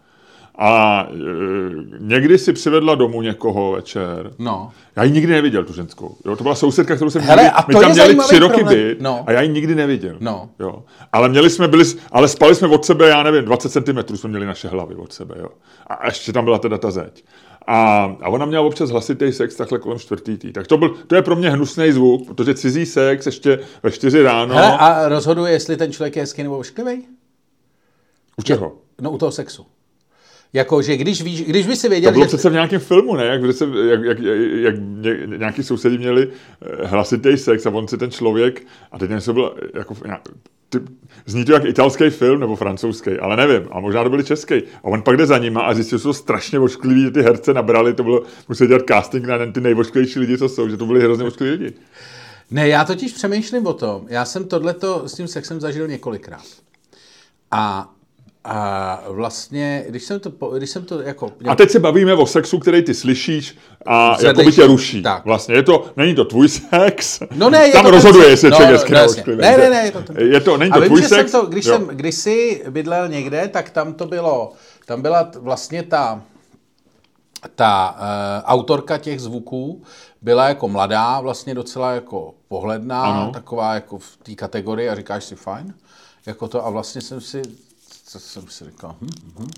A 0.58 1.02
e, 1.10 1.16
někdy 1.98 2.38
si 2.38 2.52
přivedla 2.52 2.94
domů 2.94 3.22
někoho 3.22 3.72
večer. 3.72 4.30
No. 4.38 4.70
Já 4.96 5.04
ji 5.04 5.12
nikdy 5.12 5.32
neviděl, 5.32 5.64
tu 5.64 5.72
ženskou. 5.72 6.16
Jo, 6.24 6.36
to 6.36 6.42
byla 6.42 6.54
sousedka, 6.54 6.96
kterou 6.96 7.10
jsem 7.10 7.22
Hele, 7.22 7.50
a 7.50 7.62
to 7.62 7.68
My 7.68 7.84
tam 7.84 7.92
měli 7.92 8.16
tři 8.16 8.38
roky 8.38 8.64
byt 8.64 9.00
no. 9.00 9.24
a 9.26 9.32
já 9.32 9.42
ji 9.42 9.48
nikdy 9.48 9.74
neviděl. 9.74 10.16
No. 10.20 10.50
Jo. 10.58 10.82
Ale 11.12 11.28
měli 11.28 11.50
jsme, 11.50 11.68
byli, 11.68 11.84
ale 12.12 12.28
spali 12.28 12.54
jsme 12.54 12.68
od 12.68 12.84
sebe, 12.84 13.08
já 13.08 13.22
nevím, 13.22 13.44
20 13.44 13.72
cm 13.72 14.16
jsme 14.16 14.30
měli 14.30 14.46
naše 14.46 14.68
hlavy 14.68 14.94
od 14.94 15.12
sebe. 15.12 15.34
Jo. 15.38 15.48
A 15.86 16.06
ještě 16.06 16.32
tam 16.32 16.44
byla 16.44 16.58
teda 16.58 16.78
ta 16.78 16.90
zeď. 16.90 17.24
A, 17.66 18.04
a 18.22 18.28
ona 18.28 18.46
měla 18.46 18.66
občas 18.66 18.90
hlasitý 18.90 19.32
sex 19.32 19.56
takhle 19.56 19.78
kolem 19.78 19.98
čtvrtý 19.98 20.38
tý. 20.38 20.52
Tak 20.52 20.66
to, 20.66 20.78
byl, 20.78 20.94
to 21.06 21.14
je 21.14 21.22
pro 21.22 21.36
mě 21.36 21.50
hnusný 21.50 21.92
zvuk, 21.92 22.26
protože 22.26 22.54
cizí 22.54 22.86
sex 22.86 23.26
ještě 23.26 23.58
ve 23.82 23.90
čtyři 23.90 24.22
ráno. 24.22 24.54
Hele, 24.54 24.78
a 24.78 25.08
rozhoduje, 25.08 25.52
jestli 25.52 25.76
ten 25.76 25.92
člověk 25.92 26.16
je 26.16 26.22
hezký 26.22 26.42
nebo 26.42 26.58
ošklivý? 26.58 27.06
U 28.36 28.42
čeho? 28.42 28.72
No 29.00 29.10
u 29.10 29.18
toho 29.18 29.32
sexu. 29.32 29.66
Jako, 30.56 30.82
že 30.82 30.96
když, 30.96 31.22
víš, 31.22 31.42
když 31.42 31.66
by 31.66 31.76
si 31.76 31.88
věděl, 31.88 32.10
To 32.10 32.12
bylo 32.12 32.24
že... 32.24 32.28
přece 32.28 32.50
v 32.50 32.52
nějakém 32.52 32.80
filmu, 32.80 33.16
ne? 33.16 33.24
Jak, 33.24 33.42
jak, 33.42 33.54
jak, 33.90 34.18
jak, 34.18 34.18
jak 34.62 34.74
nějaký 35.38 35.62
sousedi 35.62 35.98
měli 35.98 36.28
eh, 36.28 36.86
hlasitý 36.86 37.36
sex 37.36 37.66
a 37.66 37.70
on 37.70 37.88
si 37.88 37.98
ten 37.98 38.10
člověk, 38.10 38.66
a 38.92 38.98
teď 38.98 39.10
něco 39.10 39.32
byl 39.32 39.56
jako, 39.74 39.94
ty, 40.68 40.78
zní 41.26 41.44
to 41.44 41.52
jak 41.52 41.64
italský 41.64 42.10
film 42.10 42.40
nebo 42.40 42.56
francouzský, 42.56 43.10
ale 43.10 43.36
nevím, 43.36 43.68
a 43.70 43.80
možná 43.80 44.04
to 44.04 44.10
byli 44.10 44.24
český. 44.24 44.54
A 44.54 44.84
on 44.84 45.02
pak 45.02 45.16
jde 45.16 45.26
za 45.26 45.38
nima 45.38 45.60
a 45.60 45.74
zjistil, 45.74 45.98
že 45.98 46.02
jsou 46.02 46.12
strašně 46.12 46.58
oškliví, 46.58 47.02
že 47.02 47.10
ty 47.10 47.22
herce 47.22 47.54
nabrali, 47.54 47.94
to 47.94 48.02
bylo, 48.02 48.22
museli 48.48 48.68
dělat 48.68 48.82
casting 48.88 49.26
na 49.26 49.52
ty 49.52 49.60
nejvošklivější 49.60 50.18
lidi, 50.18 50.38
co 50.38 50.48
jsou, 50.48 50.68
že 50.68 50.76
to 50.76 50.86
byli 50.86 51.02
hrozně 51.02 51.24
oškliví 51.24 51.50
lidi. 51.64 51.76
Ne, 52.50 52.68
já 52.68 52.84
totiž 52.84 53.12
přemýšlím 53.12 53.66
o 53.66 53.72
tom. 53.72 54.06
Já 54.08 54.24
jsem 54.24 54.44
tohleto 54.44 55.08
s 55.08 55.14
tím 55.14 55.28
sexem 55.28 55.60
zažil 55.60 55.88
několikrát. 55.88 56.44
A 57.50 57.92
a 58.48 59.02
vlastně, 59.08 59.84
když 59.88 60.02
jsem 60.02 60.20
to, 60.20 60.30
když 60.30 60.70
jsem 60.70 60.84
to 60.84 61.02
jako... 61.02 61.32
A 61.48 61.54
teď 61.54 61.70
se 61.70 61.78
bavíme 61.78 62.14
o 62.14 62.26
sexu, 62.26 62.58
který 62.58 62.82
ty 62.82 62.94
slyšíš 62.94 63.58
a 63.86 64.16
jako 64.22 64.42
by 64.42 64.52
tě 64.52 64.66
ruší. 64.66 65.02
Tak. 65.02 65.24
Vlastně 65.24 65.54
je 65.54 65.62
to, 65.62 65.84
není 65.96 66.14
to 66.14 66.24
tvůj 66.24 66.48
sex. 66.48 67.20
No 67.34 67.50
ne, 67.50 67.66
je 67.66 67.72
Tam 67.72 67.84
to 67.84 67.90
rozhoduje, 67.90 68.28
jestli 68.28 68.50
no, 68.50 68.58
je 68.60 68.78
no, 68.90 69.34
Ne, 69.36 69.56
ne, 69.56 69.70
ne, 69.70 69.84
je 69.84 69.90
to, 69.90 70.02
to. 70.02 70.20
Je 70.20 70.40
to, 70.40 70.56
není 70.56 70.72
to 70.72 70.80
tvůj 70.80 71.00
vím, 71.00 71.08
sex. 71.08 71.30
Jsem 71.30 71.40
to, 71.40 71.46
když, 71.46 71.64
jsem, 71.64 71.86
když 71.86 72.14
jsi 72.14 72.64
bydlel 72.70 73.08
někde, 73.08 73.48
tak 73.48 73.70
tam 73.70 73.94
to 73.94 74.06
bylo, 74.06 74.52
tam 74.86 75.02
byla 75.02 75.30
vlastně 75.38 75.82
ta, 75.82 76.22
ta 77.54 77.96
uh, 77.98 78.50
autorka 78.50 78.98
těch 78.98 79.20
zvuků 79.20 79.82
byla 80.22 80.48
jako 80.48 80.68
mladá, 80.68 81.20
vlastně 81.20 81.54
docela 81.54 81.92
jako 81.92 82.34
pohledná, 82.48 83.02
ano. 83.02 83.32
taková 83.32 83.74
jako 83.74 83.98
v 83.98 84.16
té 84.22 84.34
kategorii 84.34 84.88
a 84.88 84.94
říkáš 84.94 85.24
si 85.24 85.36
fajn. 85.36 85.74
Jako 86.26 86.48
to 86.48 86.66
a 86.66 86.70
vlastně 86.70 87.00
jsem 87.00 87.20
si 87.20 87.42
co 88.06 88.20
jsem 88.20 88.42
si 88.48 88.64
říkal, 88.64 88.96
hm, 89.00 89.08
hm. 89.38 89.50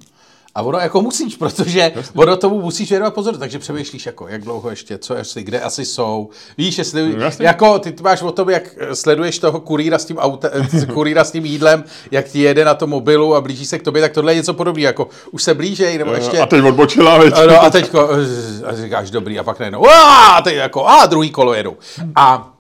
A 0.55 0.63
ono 0.63 0.79
jako 0.79 1.03
musíš, 1.03 1.37
protože 1.37 1.93
ono 2.15 2.37
tomu 2.37 2.61
musíš 2.61 2.91
věnovat 2.91 3.15
pozor, 3.15 3.37
takže 3.37 3.59
přemýšlíš 3.59 4.07
jako, 4.07 4.29
jak 4.29 4.43
dlouho 4.43 4.71
ještě, 4.71 4.99
co 4.99 5.15
ještě, 5.15 5.43
kde 5.43 5.61
asi 5.61 5.85
jsou. 5.85 6.31
Víš, 6.59 6.79
jestli, 6.79 7.17
no, 7.17 7.31
jako 7.39 7.79
ty 7.79 7.95
máš 8.03 8.23
o 8.23 8.33
tom, 8.33 8.51
jak 8.51 8.75
sleduješ 8.95 9.39
toho 9.39 9.61
kurýra 9.61 9.99
s 9.99 10.05
tím, 10.05 10.19
auta, 10.19 10.51
kurýra 10.95 11.25
s 11.25 11.31
tím 11.31 11.45
jídlem, 11.45 11.85
jak 12.11 12.29
ti 12.29 12.41
jede 12.41 12.65
na 12.65 12.75
tom 12.75 12.91
mobilu 12.91 13.35
a 13.35 13.41
blíží 13.41 13.67
se 13.67 13.79
k 13.79 13.83
tobě, 13.83 14.03
tak 14.03 14.13
tohle 14.13 14.33
je 14.33 14.37
něco 14.37 14.55
podobného, 14.55 14.87
jako 14.87 15.09
už 15.31 15.43
se 15.43 15.55
blížej, 15.55 15.99
nebo 15.99 16.13
ještě... 16.13 16.39
A 16.39 16.47
teď 16.47 16.65
odbočila, 16.65 17.19
veď. 17.19 17.35
No 17.49 17.63
a 17.63 17.71
teď 17.71 17.91
a 18.65 18.75
říkáš 18.77 19.11
dobrý 19.11 19.39
a 19.39 19.43
pak 19.43 19.59
najednou, 19.59 19.89
a 19.89 20.41
teď 20.45 20.55
jako, 20.55 20.87
a 20.87 21.07
druhý 21.07 21.31
kolo 21.31 21.55
jedu. 21.55 21.77
A 22.17 22.55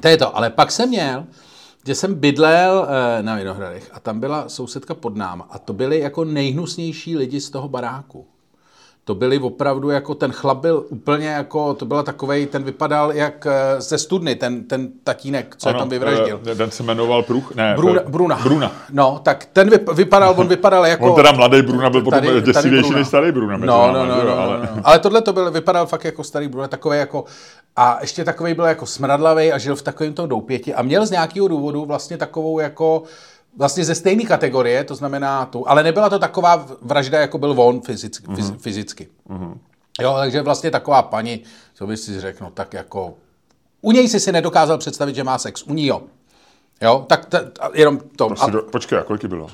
to 0.00 0.08
je 0.08 0.16
to, 0.16 0.36
ale 0.36 0.50
pak 0.50 0.72
jsem 0.72 0.88
měl, 0.88 1.24
že 1.86 1.94
jsem 1.94 2.14
bydlel 2.14 2.88
eh, 2.88 3.22
na 3.22 3.36
Vinohradech 3.36 3.90
a 3.92 4.00
tam 4.00 4.20
byla 4.20 4.48
sousedka 4.48 4.94
pod 4.94 5.16
náma 5.16 5.46
a 5.50 5.58
to 5.58 5.72
byli 5.72 5.98
jako 5.98 6.24
nejhnusnější 6.24 7.16
lidi 7.16 7.40
z 7.40 7.50
toho 7.50 7.68
baráku. 7.68 8.26
To 9.04 9.14
byli 9.14 9.38
opravdu 9.38 9.90
jako, 9.90 10.14
ten 10.14 10.32
chlap 10.32 10.58
byl 10.58 10.86
úplně 10.88 11.26
jako, 11.28 11.74
to 11.74 11.84
byla 11.86 12.02
takovej, 12.02 12.46
ten 12.46 12.62
vypadal 12.62 13.12
jak 13.12 13.46
eh, 13.46 13.80
ze 13.80 13.98
studny, 13.98 14.34
ten, 14.34 14.64
ten 14.64 14.88
tatínek, 15.04 15.54
co 15.58 15.68
ano, 15.68 15.78
je 15.78 15.80
tam 15.80 15.88
vyvraždil. 15.88 16.40
eh, 16.50 16.54
Ten 16.54 16.70
se 16.70 16.82
jmenoval 16.82 17.22
Pruch? 17.22 17.54
Ne, 17.54 17.74
Bruna, 17.76 18.00
eh, 18.00 18.10
Bruna. 18.10 18.40
Bruna. 18.42 18.72
No, 18.92 19.20
tak 19.22 19.48
ten 19.52 19.68
vyp- 19.70 19.94
vypadal, 19.94 20.34
on 20.36 20.48
vypadal 20.48 20.86
jako... 20.86 21.04
On 21.10 21.14
teda 21.16 21.32
mladý 21.32 21.62
Bruna 21.62 21.90
byl 21.90 22.02
potom 22.02 22.20
Tady- 22.20 22.40
děsivější 22.42 22.82
Bruna. 22.88 22.98
než 22.98 23.08
starý 23.08 23.32
Bruna. 23.32 23.56
No, 23.56 23.66
no, 23.66 23.92
no, 23.92 24.06
no, 24.06 24.24
no, 24.24 24.38
ale- 24.38 24.56
ale... 24.56 24.68
no. 24.76 24.82
ale 24.84 24.98
tohle 24.98 25.22
to 25.22 25.32
byl, 25.32 25.50
vypadal 25.50 25.86
fakt 25.86 26.04
jako 26.04 26.24
starý 26.24 26.48
Bruno, 26.48 26.68
takový 26.68 26.98
jako, 26.98 27.24
a 27.76 27.98
ještě 28.00 28.24
takový 28.24 28.54
byl 28.54 28.64
jako 28.64 28.86
smradlavý 28.86 29.52
a 29.52 29.58
žil 29.58 29.76
v 29.76 29.82
takovém 29.82 30.12
tom 30.14 30.28
doupěti 30.28 30.74
a 30.74 30.82
měl 30.82 31.06
z 31.06 31.10
nějakého 31.10 31.48
důvodu 31.48 31.84
vlastně 31.84 32.16
takovou 32.16 32.58
jako, 32.58 33.02
vlastně 33.56 33.84
ze 33.84 33.94
stejné 33.94 34.24
kategorie, 34.24 34.84
to 34.84 34.94
znamená 34.94 35.46
tu, 35.46 35.68
ale 35.68 35.82
nebyla 35.82 36.10
to 36.10 36.18
taková 36.18 36.66
vražda, 36.82 37.20
jako 37.20 37.38
byl 37.38 37.60
on 37.60 37.80
fyzicky. 37.80 38.26
Mhm. 38.28 38.36
Mm-hmm. 38.40 38.58
fyzicky. 38.58 39.08
Mm-hmm. 39.28 39.58
Jo, 40.00 40.14
takže 40.18 40.42
vlastně 40.42 40.70
taková 40.70 41.02
paní, 41.02 41.42
co 41.74 41.86
bys 41.86 42.04
si 42.04 42.20
řekl, 42.20 42.44
no 42.44 42.50
tak 42.50 42.74
jako, 42.74 43.14
u 43.80 43.92
něj 43.92 44.08
si 44.08 44.20
si 44.20 44.32
nedokázal 44.32 44.78
představit, 44.78 45.14
že 45.14 45.24
má 45.24 45.38
sex, 45.38 45.62
u 45.62 45.74
ní 45.74 45.86
jo. 45.86 46.02
Jo, 46.82 47.04
tak 47.08 47.26
t- 47.26 47.50
a 47.60 47.68
jenom 47.74 47.98
to. 48.16 48.28
To 48.28 48.36
si 48.36 48.50
do, 48.50 48.62
počkej, 48.62 48.98
a 48.98 49.02
kolik 49.02 49.24
bylo? 49.24 49.46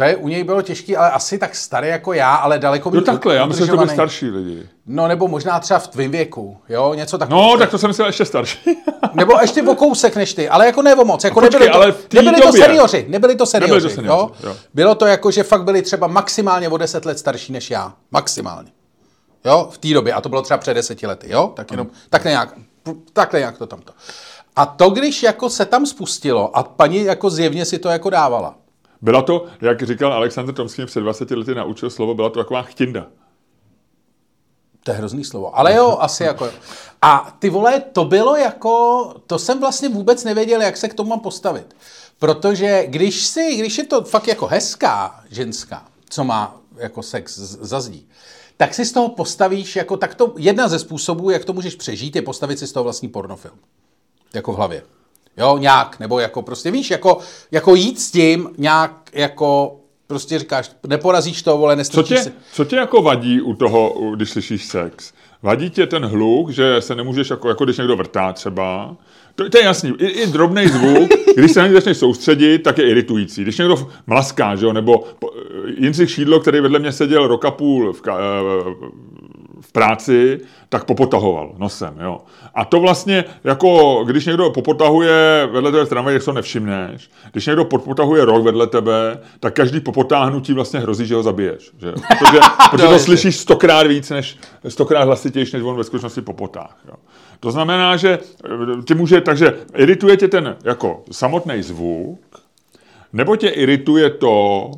To 0.00 0.04
je, 0.04 0.16
u 0.16 0.28
něj 0.28 0.44
bylo 0.44 0.62
těžký, 0.62 0.96
ale 0.96 1.10
asi 1.10 1.38
tak 1.38 1.54
starý 1.54 1.88
jako 1.88 2.12
já, 2.12 2.34
ale 2.34 2.58
daleko 2.58 2.90
No 2.90 3.00
takhle, 3.00 3.34
já 3.34 3.46
myslím, 3.46 3.66
že 3.66 3.72
to 3.72 3.76
byli 3.78 3.88
starší 3.88 4.30
lidi. 4.30 4.68
No 4.86 5.08
nebo 5.08 5.28
možná 5.28 5.60
třeba 5.60 5.80
v 5.80 5.88
tvým 5.88 6.10
věku, 6.10 6.56
jo, 6.68 6.94
něco 6.94 7.18
takového. 7.18 7.52
No, 7.52 7.58
tak 7.58 7.70
to 7.70 7.78
jsem 7.78 7.90
myslel 7.90 8.06
ještě 8.06 8.24
starší. 8.24 8.58
Nebo 9.14 9.32
ještě 9.40 9.62
o 9.62 9.74
kousek 9.74 10.16
než 10.16 10.34
ty, 10.34 10.48
ale 10.48 10.66
jako 10.66 10.82
ne 10.82 10.94
o 10.94 11.04
moc. 11.04 11.24
Jako 11.24 11.40
počkej, 11.40 11.60
nebyli, 11.60 11.72
to, 11.72 11.76
ale 11.76 11.94
nebyli 12.14 12.42
to 12.42 12.52
seniori, 12.52 13.06
nebyli 13.08 13.36
to 13.36 13.46
seniori, 13.46 13.72
Nebyli 13.72 13.88
to 13.88 13.94
seniori, 13.94 14.20
jo? 14.20 14.30
jo. 14.44 14.56
Bylo 14.74 14.94
to 14.94 15.06
jako, 15.06 15.30
že 15.30 15.42
fakt 15.42 15.64
byli 15.64 15.82
třeba 15.82 16.06
maximálně 16.06 16.68
o 16.68 16.76
10 16.76 17.04
let 17.04 17.18
starší 17.18 17.52
než 17.52 17.70
já. 17.70 17.92
Maximálně. 18.10 18.70
Jo, 19.44 19.68
v 19.70 19.78
té 19.78 19.88
době. 19.88 20.12
A 20.12 20.20
to 20.20 20.28
bylo 20.28 20.42
třeba 20.42 20.58
před 20.58 20.74
deseti 20.74 21.06
lety, 21.06 21.26
jo? 21.30 21.52
Tak 21.56 21.70
jenom, 21.70 21.86
tak 22.10 22.24
nějak, 22.24 22.54
takhle 23.12 23.40
nějak 23.40 23.58
to 23.58 23.66
tamto. 23.66 23.92
A 24.56 24.66
to, 24.66 24.90
když 24.90 25.22
jako 25.22 25.50
se 25.50 25.64
tam 25.64 25.86
spustilo 25.86 26.56
a 26.56 26.62
paní 26.62 27.04
jako 27.04 27.30
zjevně 27.30 27.64
si 27.64 27.78
to 27.78 27.88
jako 27.88 28.10
dávala. 28.10 28.54
Byla 29.02 29.22
to, 29.22 29.46
jak 29.60 29.82
říkal 29.82 30.12
Alexander 30.12 30.54
Tomský, 30.54 30.86
před 30.86 31.00
20 31.00 31.30
lety 31.30 31.54
naučil 31.54 31.90
slovo, 31.90 32.14
byla 32.14 32.30
to 32.30 32.38
taková 32.38 32.62
chtinda. 32.62 33.06
To 34.84 34.90
je 34.90 34.96
hrozný 34.96 35.24
slovo. 35.24 35.58
Ale 35.58 35.74
jo, 35.74 35.96
asi 36.00 36.22
jako. 36.22 36.50
A 37.02 37.36
ty 37.38 37.50
vole, 37.50 37.80
to 37.80 38.04
bylo 38.04 38.36
jako, 38.36 39.14
to 39.26 39.38
jsem 39.38 39.60
vlastně 39.60 39.88
vůbec 39.88 40.24
nevěděl, 40.24 40.62
jak 40.62 40.76
se 40.76 40.88
k 40.88 40.94
tomu 40.94 41.10
mám 41.10 41.20
postavit. 41.20 41.76
Protože 42.18 42.84
když 42.86 43.26
si, 43.26 43.56
když 43.56 43.78
je 43.78 43.84
to 43.84 44.04
fakt 44.04 44.28
jako 44.28 44.46
hezká 44.46 45.24
ženská, 45.30 45.86
co 46.10 46.24
má 46.24 46.60
jako 46.76 47.02
sex 47.02 47.38
za 47.38 47.80
zdí, 47.80 48.08
tak 48.56 48.74
si 48.74 48.84
z 48.84 48.92
toho 48.92 49.08
postavíš 49.08 49.76
jako, 49.76 49.96
tak 49.96 50.14
to, 50.14 50.34
jedna 50.36 50.68
ze 50.68 50.78
způsobů, 50.78 51.30
jak 51.30 51.44
to 51.44 51.52
můžeš 51.52 51.74
přežít, 51.74 52.16
je 52.16 52.22
postavit 52.22 52.58
si 52.58 52.66
z 52.66 52.72
toho 52.72 52.84
vlastní 52.84 53.08
pornofilm. 53.08 53.58
Jako 54.34 54.52
v 54.52 54.56
hlavě. 54.56 54.82
Jo, 55.36 55.58
nějak, 55.58 56.00
nebo 56.00 56.18
jako 56.18 56.42
prostě 56.42 56.70
víš, 56.70 56.90
jako, 56.90 57.18
jako 57.50 57.74
jít 57.74 58.00
s 58.00 58.10
tím 58.10 58.48
nějak 58.58 59.10
jako, 59.12 59.76
prostě 60.06 60.38
říkáš, 60.38 60.70
neporazíš 60.86 61.42
to, 61.42 61.58
vole, 61.58 61.74
Co 61.74 61.78
nestrčíš 61.78 62.18
tě, 62.18 62.24
si. 62.24 62.32
co 62.52 62.64
tě 62.64 62.76
jako 62.76 63.02
vadí 63.02 63.40
u 63.40 63.54
toho, 63.54 63.94
když 64.14 64.30
slyšíš 64.30 64.64
sex? 64.64 65.12
Vadí 65.42 65.70
tě 65.70 65.86
ten 65.86 66.04
hluk, 66.04 66.50
že 66.50 66.80
se 66.80 66.94
nemůžeš, 66.94 67.30
jako, 67.30 67.48
jako 67.48 67.64
když 67.64 67.78
někdo 67.78 67.96
vrtá 67.96 68.32
třeba? 68.32 68.96
To, 69.34 69.48
to 69.48 69.58
je 69.58 69.64
jasný. 69.64 69.92
I, 69.98 70.06
I 70.06 70.26
drobný 70.26 70.68
zvuk, 70.68 71.10
když 71.36 71.52
se 71.52 71.60
na 71.60 71.66
něj 71.66 71.74
začneš 71.74 71.96
soustředit, 71.96 72.58
tak 72.58 72.78
je 72.78 72.90
iritující. 72.90 73.42
Když 73.42 73.58
někdo 73.58 73.88
mlaská, 74.06 74.56
že 74.56 74.66
jo, 74.66 74.72
nebo 74.72 75.04
Jindřich 75.78 76.10
Šídlo, 76.10 76.40
který 76.40 76.60
vedle 76.60 76.78
mě 76.78 76.92
seděl 76.92 77.26
roka 77.26 77.50
půl 77.50 77.92
v, 77.92 78.00
ka, 78.00 78.18
eh, 78.18 78.74
v 79.70 79.72
práci, 79.72 80.40
tak 80.68 80.84
popotahoval 80.84 81.54
nosem, 81.58 81.94
jo. 82.00 82.20
A 82.54 82.64
to 82.64 82.80
vlastně, 82.80 83.24
jako 83.44 84.02
když 84.06 84.26
někdo 84.26 84.50
popotahuje 84.50 85.48
vedle 85.52 85.70
tebe 85.72 85.84
v 85.84 85.88
tramvaji, 85.88 86.18
tak 86.18 86.24
to 86.24 86.32
nevšimneš. 86.32 87.10
Když 87.32 87.46
někdo 87.46 87.64
popotahuje 87.64 88.24
rok 88.24 88.44
vedle 88.44 88.66
tebe, 88.66 89.18
tak 89.40 89.54
každý 89.54 89.80
popotáhnutí 89.80 90.52
vlastně 90.52 90.80
hrozí, 90.80 91.06
že 91.06 91.14
ho 91.14 91.22
zabiješ. 91.22 91.70
Že? 91.78 91.92
Protože, 91.92 92.38
protože 92.70 92.86
to 92.86 92.98
slyšíš 92.98 93.36
stokrát 93.36 93.86
víc, 93.86 94.10
než 94.10 94.38
stokrát 94.68 95.04
hlasitější, 95.04 95.56
než 95.56 95.62
on 95.64 95.76
ve 95.76 95.84
skutečnosti 95.84 96.20
popotáh. 96.20 96.76
Jo. 96.88 96.94
To 97.40 97.50
znamená, 97.50 97.96
že 97.96 98.18
eh, 98.44 98.82
ti 98.86 98.94
může, 98.94 99.20
takže 99.20 99.54
irituje 99.76 100.16
tě 100.16 100.28
ten 100.28 100.56
jako 100.64 101.02
samotný 101.12 101.62
zvuk, 101.62 102.20
nebo 103.12 103.36
tě 103.36 103.48
irituje 103.48 104.10
to, 104.10 104.70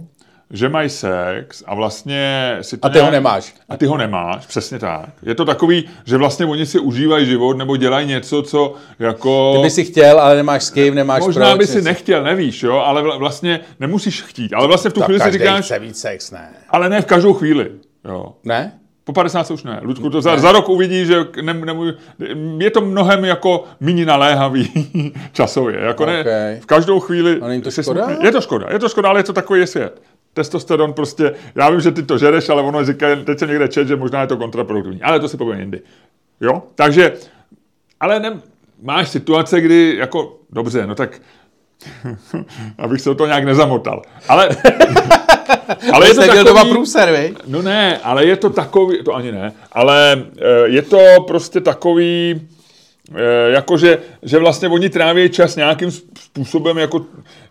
že 0.53 0.69
mají 0.69 0.89
sex 0.91 1.63
a 1.67 1.75
vlastně 1.75 2.57
si 2.61 2.77
to 2.77 2.87
A 2.87 2.91
ty 2.91 2.99
ho 2.99 3.11
nemáš. 3.11 3.55
A 3.69 3.77
ty 3.77 3.87
ho 3.87 3.97
nemáš, 3.97 4.47
přesně 4.47 4.79
tak. 4.79 5.09
Je 5.23 5.35
to 5.35 5.45
takový, 5.45 5.89
že 6.05 6.17
vlastně 6.17 6.47
oni 6.47 6.67
si 6.67 6.79
užívají 6.79 7.27
život 7.27 7.57
nebo 7.57 7.77
dělají 7.77 8.07
něco, 8.07 8.43
co 8.43 8.75
jako... 8.99 9.53
Ty 9.57 9.63
by 9.63 9.71
si 9.71 9.85
chtěl, 9.85 10.21
ale 10.21 10.37
nemáš 10.37 10.63
s 10.65 10.71
kým, 10.71 10.95
nemáš 10.95 11.23
Možná 11.23 11.47
proč, 11.47 11.59
by 11.59 11.67
si 11.67 11.77
něco. 11.77 11.85
nechtěl, 11.89 12.23
nevíš, 12.25 12.63
jo, 12.63 12.77
ale 12.77 13.03
vla- 13.03 13.19
vlastně 13.19 13.61
nemusíš 13.81 14.23
chtít. 14.23 14.53
Ale 14.53 14.67
vlastně 14.67 14.91
v 14.91 14.95
tu 14.95 15.01
Tak 15.01 15.07
chvíli 15.07 15.21
si 15.21 15.31
říkáš, 15.31 15.65
chce 15.65 15.79
víc 15.79 16.01
sex, 16.01 16.31
ne? 16.31 16.49
ale 16.71 16.89
ne 16.89 17.01
v 17.03 17.07
každou 17.07 17.33
chvíli. 17.35 17.71
Jo. 18.05 18.33
Ne? 18.45 18.73
Po 19.05 19.13
50 19.13 19.51
už 19.51 19.63
ne. 19.63 19.81
Ludku, 19.83 20.11
to 20.11 20.21
za, 20.21 20.37
za 20.37 20.53
rok 20.53 20.69
uvidí, 20.69 21.07
že 21.07 21.25
ne, 21.43 21.55
nemůj, 21.55 21.93
je 22.59 22.71
to 22.71 22.81
mnohem 22.81 23.25
jako 23.25 23.65
méně 23.81 24.07
naléhavý 24.07 24.71
časově. 25.33 25.81
Jako 25.81 26.07
ne, 26.07 26.21
Okay. 26.21 26.61
v 26.61 26.67
každou 26.67 27.01
chvíli... 27.01 27.39
A 27.41 27.49
není 27.49 27.63
to 27.63 27.71
škoda? 27.71 28.05
smutný. 28.07 28.25
Je 28.25 28.33
to 28.33 28.41
škoda, 28.41 28.67
je 28.71 28.79
to 28.79 28.89
škoda, 28.89 29.09
ale 29.09 29.21
je 29.21 29.25
to 29.25 29.33
takový 29.33 29.61
je 29.61 29.67
svět. 29.67 30.03
Testosteron 30.35 30.93
prostě, 30.93 31.35
já 31.55 31.71
vím, 31.71 31.81
že 31.81 31.91
ty 31.91 32.03
to 32.03 32.19
žereš, 32.19 32.49
ale 32.49 32.63
ono 32.63 32.85
říká, 32.85 33.07
teď 33.25 33.39
se 33.39 33.47
někde 33.47 33.69
čet, 33.69 33.89
že 33.89 33.97
možná 33.97 34.21
je 34.21 34.27
to 34.27 34.37
kontraproduktivní. 34.37 35.03
Ale 35.03 35.21
to 35.21 35.29
si 35.29 35.37
povím 35.37 35.61
jindy. 35.61 35.81
Jo? 36.41 36.63
Takže, 36.75 37.13
ale 38.01 38.21
ne, 38.21 38.41
máš 38.83 39.09
situace, 39.09 39.61
kdy 39.61 39.97
jako, 39.99 40.37
dobře, 40.51 40.87
no 40.87 40.95
tak 40.95 41.21
abych 42.79 43.01
se 43.01 43.11
o 43.11 43.15
to 43.15 43.27
nějak 43.27 43.45
nezamotal. 43.45 44.03
Ale, 44.29 44.49
ale 45.93 46.07
Jsi 46.07 46.21
neměl 46.21 46.45
doma 46.45 46.65
průser, 46.65 47.13
vej? 47.13 47.35
No 47.47 47.63
ne, 47.63 47.99
ale 47.99 48.27
je 48.27 48.37
to 48.37 48.51
takový, 48.51 49.05
to 49.05 49.15
ani 49.15 49.33
ne, 49.33 49.53
ale 49.73 50.25
eh, 50.39 50.45
je 50.65 50.83
to 50.83 50.99
prostě 51.27 51.61
takový, 51.61 52.41
eh, 53.15 53.51
jako 53.51 53.77
že, 53.77 53.99
vlastně 54.39 54.69
oni 54.69 54.89
tráví 54.89 55.29
čas 55.29 55.57
nějakým 55.57 55.91
způsobem, 55.91 56.79
jako, 56.79 57.01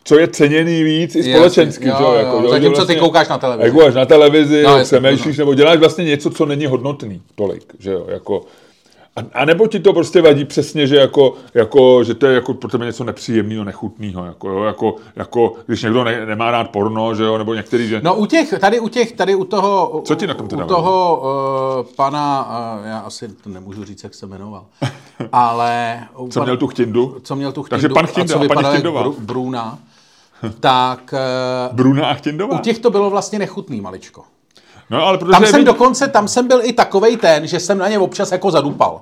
co 0.04 0.20
je 0.20 0.28
ceněný 0.28 0.84
víc 0.84 1.16
i 1.16 1.24
společensky. 1.24 1.88
jo, 1.88 1.96
že 1.98 2.04
jo, 2.04 2.14
jako, 2.14 2.42
jo. 2.44 2.50
Zatímco 2.50 2.86
ty 2.86 2.96
koukáš 2.96 3.28
na 3.28 3.38
televizi. 3.38 3.72
Koukáš 3.72 3.94
na 3.94 4.06
televizi, 4.06 4.64
No, 4.64 4.70
no, 4.70 4.78
jasně, 4.78 5.00
přemýšlíš, 5.00 5.38
nebo 5.38 5.54
děláš 5.54 5.80
vlastně 5.80 6.04
něco, 6.04 6.30
co 6.30 6.46
není 6.46 6.66
hodnotný 6.66 7.22
tolik, 7.36 7.64
že 7.80 7.92
jo, 7.92 8.06
jako, 8.10 8.46
a, 9.16 9.22
a 9.34 9.46
nebo 9.46 9.68
ti 9.68 9.80
to 9.80 9.94
prostě 9.94 10.22
vadí 10.22 10.46
přesně, 10.46 10.88
že 10.88 10.96
jako, 10.96 11.34
jako 11.54 12.04
že 12.04 12.14
to 12.14 12.26
je 12.26 12.36
jako 12.36 12.54
pro 12.54 12.70
tebe 12.70 12.86
něco 12.86 13.04
nepříjemného, 13.04 13.64
nechutného, 13.64 14.26
jako, 14.26 14.50
jo, 14.50 14.64
jako, 14.64 14.96
jako, 15.16 15.54
když 15.66 15.84
někdo 15.84 16.04
ne, 16.04 16.26
nemá 16.26 16.52
rád 16.52 16.70
porno, 16.70 17.16
že 17.16 17.24
jo, 17.24 17.38
nebo 17.38 17.54
některý, 17.54 17.88
že... 17.88 18.02
No 18.04 18.16
u 18.16 18.26
těch, 18.26 18.54
tady 18.60 18.80
u 18.80 18.88
těch, 18.88 19.12
tady 19.12 19.36
u 19.36 19.44
toho, 19.44 20.02
Co 20.06 20.16
ti 20.16 20.28
na 20.28 20.34
tom 20.34 20.46
u 20.46 20.50
teda 20.50 20.66
toho 20.66 21.22
uh, 21.22 21.96
pana, 21.96 22.50
uh, 22.80 22.88
já 22.88 23.00
asi 23.00 23.28
to 23.28 23.50
nemůžu 23.50 23.86
říct, 23.86 24.04
jak 24.04 24.14
se 24.14 24.26
jmenoval, 24.26 24.66
ale... 25.32 26.00
u 26.18 26.28
Co 26.28 26.40
pana- 26.40 26.46
měl 26.46 26.58
tu 26.58 26.68
chtindu? 26.68 27.18
Co 27.24 27.36
měl 27.36 27.52
tu 27.52 27.64
chtindu 27.64 27.82
Takže 27.82 27.90
pan 27.90 28.06
a 28.06 28.08
Chtinda 28.08 28.34
co 28.34 28.40
a 28.42 28.48
paní 28.48 28.76
Chindová. 28.76 29.04
Bru, 29.04 29.16
Bruna, 29.20 29.80
tak 30.60 31.14
uh, 31.70 31.76
Bruna 31.76 32.08
a 32.08 32.14
Chtěndová. 32.14 32.56
u 32.56 32.60
těch 32.60 32.80
to 32.80 32.90
bylo 32.90 33.10
vlastně 33.10 33.40
nechutný 33.40 33.82
maličko. 33.82 34.24
No, 34.92 35.06
ale 35.08 35.18
protože 35.18 35.32
Tam 35.32 35.46
jsem 35.46 35.56
vidět- 35.56 35.66
dokonce, 35.66 36.08
tam 36.08 36.28
jsem 36.28 36.48
byl 36.48 36.60
i 36.64 36.74
takovej 36.74 37.18
ten, 37.18 37.48
že 37.48 37.60
jsem 37.60 37.78
na 37.78 37.88
ně 37.88 38.00
občas 38.00 38.32
jako 38.32 38.52
zadupal. 38.52 39.02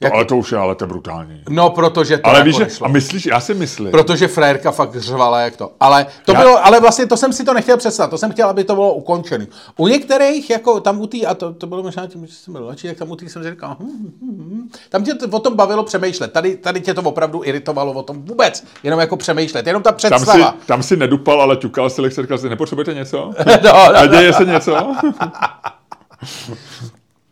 No, 0.00 0.14
ale 0.14 0.24
to 0.24 0.36
už 0.36 0.52
je 0.52 0.58
ale 0.58 0.74
to 0.74 0.84
je 0.84 0.88
brutální. 0.88 1.42
No, 1.48 1.70
protože 1.70 2.18
to 2.18 2.26
Ale 2.26 2.38
jako 2.38 2.46
víš, 2.46 2.58
nešlo. 2.58 2.86
a 2.86 2.88
myslíš, 2.88 3.26
já 3.26 3.40
si 3.40 3.54
myslím, 3.54 3.90
Protože 3.90 4.28
frérka 4.28 4.70
fakt 4.70 4.96
řvala 4.96 5.40
jak 5.40 5.56
to. 5.56 5.72
Ale 5.80 6.06
to 6.24 6.32
Já- 6.32 6.38
bylo, 6.40 6.66
ale 6.66 6.80
vlastně 6.80 7.06
to 7.06 7.16
jsem 7.16 7.32
si 7.32 7.44
to 7.44 7.54
nechtěl 7.54 7.76
představit, 7.76 8.10
to 8.10 8.18
jsem 8.18 8.32
chtěl, 8.32 8.48
aby 8.48 8.64
to 8.64 8.74
bylo 8.74 8.94
ukončené. 8.94 9.46
U 9.76 9.88
některých, 9.88 10.50
jako 10.50 10.80
tam 10.80 11.00
u 11.00 11.06
tý, 11.06 11.26
a 11.26 11.34
to, 11.34 11.54
to 11.54 11.66
bylo 11.66 11.82
možná 11.82 12.06
tím, 12.06 12.26
že 12.26 12.32
jsem 12.32 12.52
byl 12.52 12.62
mladší, 12.64 12.88
tak 12.88 12.96
tam 12.96 13.10
u 13.10 13.16
tý 13.16 13.28
jsem 13.28 13.42
si 13.42 13.50
říkal, 13.50 13.76
hm, 13.80 13.86
hm, 13.86 14.12
hm, 14.22 14.68
tam 14.88 15.04
tě 15.04 15.14
to 15.14 15.36
o 15.36 15.40
tom 15.40 15.56
bavilo 15.56 15.84
přemýšlet. 15.84 16.32
Tady, 16.32 16.56
tady 16.56 16.80
tě 16.80 16.94
to 16.94 17.02
opravdu 17.02 17.42
iritovalo 17.44 17.92
o 17.92 18.02
tom 18.02 18.22
vůbec, 18.22 18.64
jenom 18.82 19.00
jako 19.00 19.16
přemýšlet, 19.16 19.66
jenom 19.66 19.82
ta 19.82 19.90
tam 19.92 19.98
si, 20.00 20.06
představa. 20.06 20.54
tam 20.66 20.82
si 20.82 20.96
nedupal, 20.96 21.42
ale 21.42 21.56
ťukal 21.56 21.90
si, 21.90 22.02
jak 22.02 22.12
říkal 22.12 22.38
si, 22.38 22.48
nepotřebujete 22.48 22.94
něco? 22.94 23.30
no, 23.64 23.74
A 23.74 24.02
no, 24.02 24.06
děje 24.06 24.32
se 24.32 24.44
něco? 24.44 24.76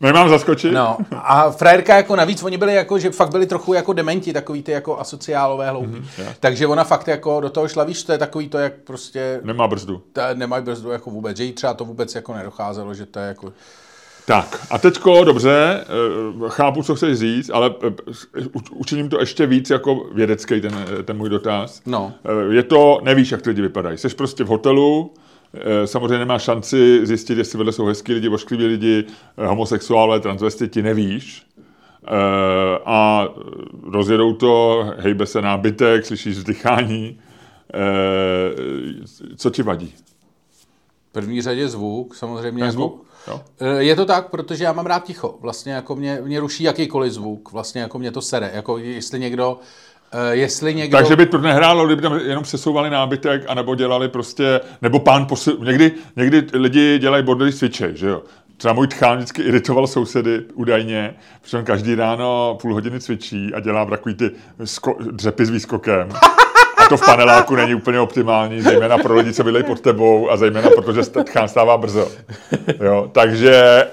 Nemám 0.00 0.28
zaskočit? 0.28 0.72
no. 0.72 0.96
A 1.12 1.50
frérka 1.50 1.96
jako 1.96 2.16
navíc, 2.16 2.42
oni 2.42 2.56
byli 2.58 2.74
jako, 2.74 2.98
že 2.98 3.10
fakt 3.10 3.30
byli 3.30 3.46
trochu 3.46 3.74
jako 3.74 3.92
dementi, 3.92 4.32
takový 4.32 4.62
ty 4.62 4.72
jako 4.72 4.98
asociálové 4.98 5.70
hloupí. 5.70 5.88
Mhm, 5.88 6.06
Takže 6.40 6.66
ona 6.66 6.84
fakt 6.84 7.08
jako 7.08 7.40
do 7.40 7.50
toho 7.50 7.68
šla, 7.68 7.84
víš, 7.84 8.02
to 8.02 8.12
je 8.12 8.18
takový 8.18 8.48
to, 8.48 8.58
jak 8.58 8.72
prostě 8.84 9.40
Nemá 9.44 9.68
brzdu. 9.68 10.02
ta, 10.12 10.34
nemají 10.34 10.64
brzdu 10.64 10.90
jako 10.90 11.10
vůbec, 11.10 11.36
že 11.36 11.44
jí 11.44 11.52
třeba 11.52 11.74
to 11.74 11.84
vůbec 11.84 12.14
jako 12.14 12.34
nedocházelo, 12.34 12.94
že 12.94 13.06
to 13.06 13.18
je 13.18 13.26
jako... 13.26 13.52
Tak, 14.26 14.66
a 14.70 14.78
teďko, 14.78 15.24
dobře, 15.24 15.84
eh, 15.84 16.48
chápu, 16.48 16.82
co 16.82 16.94
chceš 16.94 17.18
říct, 17.18 17.50
ale 17.54 17.70
eh, 17.86 18.42
učiním 18.70 19.08
to 19.08 19.20
ještě 19.20 19.46
víc 19.46 19.70
jako 19.70 20.04
vědecký, 20.14 20.60
ten, 20.60 20.86
ten 21.04 21.16
můj 21.16 21.28
dotaz. 21.28 21.80
No. 21.86 22.12
Eh, 22.50 22.54
Je 22.54 22.62
to, 22.62 23.00
nevíš, 23.02 23.32
jak 23.32 23.42
ty 23.42 23.48
lidi 23.50 23.62
vypadají. 23.62 23.98
Jsi 23.98 24.08
prostě 24.08 24.44
v 24.44 24.46
hotelu, 24.46 25.14
samozřejmě 25.84 26.18
nemáš 26.18 26.42
šanci 26.42 27.06
zjistit, 27.06 27.38
jestli 27.38 27.58
vedle 27.58 27.72
jsou 27.72 27.84
hezký 27.84 28.12
lidi, 28.12 28.28
oškliví 28.28 28.66
lidi, 28.66 29.04
homosexuálové, 29.36 30.20
transvestiti, 30.20 30.82
nevíš. 30.82 31.46
A 32.84 33.28
rozjedou 33.82 34.32
to, 34.32 34.84
hejbe 34.98 35.26
se 35.26 35.42
nábytek, 35.42 36.06
slyšíš 36.06 36.36
vzdychání. 36.36 37.20
Co 39.36 39.50
ti 39.50 39.62
vadí? 39.62 39.94
V 41.10 41.12
první 41.12 41.42
řadě 41.42 41.68
zvuk, 41.68 42.14
samozřejmě. 42.14 42.58
Ten 42.58 42.66
jako, 42.66 42.72
zvuk? 42.72 43.06
Jo. 43.28 43.40
Je 43.78 43.96
to 43.96 44.04
tak, 44.04 44.30
protože 44.30 44.64
já 44.64 44.72
mám 44.72 44.86
rád 44.86 45.04
ticho. 45.04 45.38
Vlastně 45.40 45.72
jako 45.72 45.96
mě, 45.96 46.20
mě 46.24 46.40
ruší 46.40 46.64
jakýkoliv 46.64 47.12
zvuk. 47.12 47.52
Vlastně 47.52 47.80
jako 47.80 47.98
mě 47.98 48.12
to 48.12 48.22
sere. 48.22 48.50
Jako 48.54 48.78
jestli 48.78 49.20
někdo 49.20 49.58
jestli 50.30 50.74
někdo... 50.74 50.98
Takže 50.98 51.16
by 51.16 51.26
to 51.26 51.38
nehrálo, 51.38 51.86
kdyby 51.86 52.02
tam 52.02 52.20
jenom 52.24 52.42
přesouvali 52.42 52.90
nábytek, 52.90 53.44
anebo 53.48 53.74
dělali 53.74 54.08
prostě, 54.08 54.60
nebo 54.82 54.98
pán 54.98 55.26
posil... 55.26 55.56
Někdy, 55.60 55.92
někdy 56.16 56.46
lidi 56.52 56.98
dělají 56.98 57.24
bordely 57.24 57.52
s 57.52 57.68
že 57.94 58.08
jo? 58.08 58.22
Třeba 58.56 58.74
můj 58.74 58.88
tchán 58.88 59.16
vždycky 59.16 59.42
iritoval 59.42 59.86
sousedy 59.86 60.40
údajně, 60.54 61.14
protože 61.42 61.58
on 61.58 61.64
každý 61.64 61.94
ráno 61.94 62.58
půl 62.62 62.74
hodiny 62.74 63.00
cvičí 63.00 63.54
a 63.54 63.60
dělá 63.60 63.84
takový 63.84 64.14
ty 64.14 64.30
sko- 64.64 64.96
dřepy 65.10 65.46
s 65.46 65.50
výskokem. 65.50 66.08
A 66.76 66.88
to 66.88 66.96
v 66.96 67.06
paneláku 67.06 67.56
není 67.56 67.74
úplně 67.74 68.00
optimální, 68.00 68.62
zejména 68.62 68.98
pro 68.98 69.14
lidi, 69.14 69.32
co 69.32 69.44
bydlejí 69.44 69.64
pod 69.64 69.80
tebou 69.80 70.30
a 70.30 70.36
zejména 70.36 70.70
protože 70.70 71.02
tchán 71.02 71.48
stává 71.48 71.76
brzo. 71.76 72.08
Jo, 72.84 73.10
takže 73.12 73.84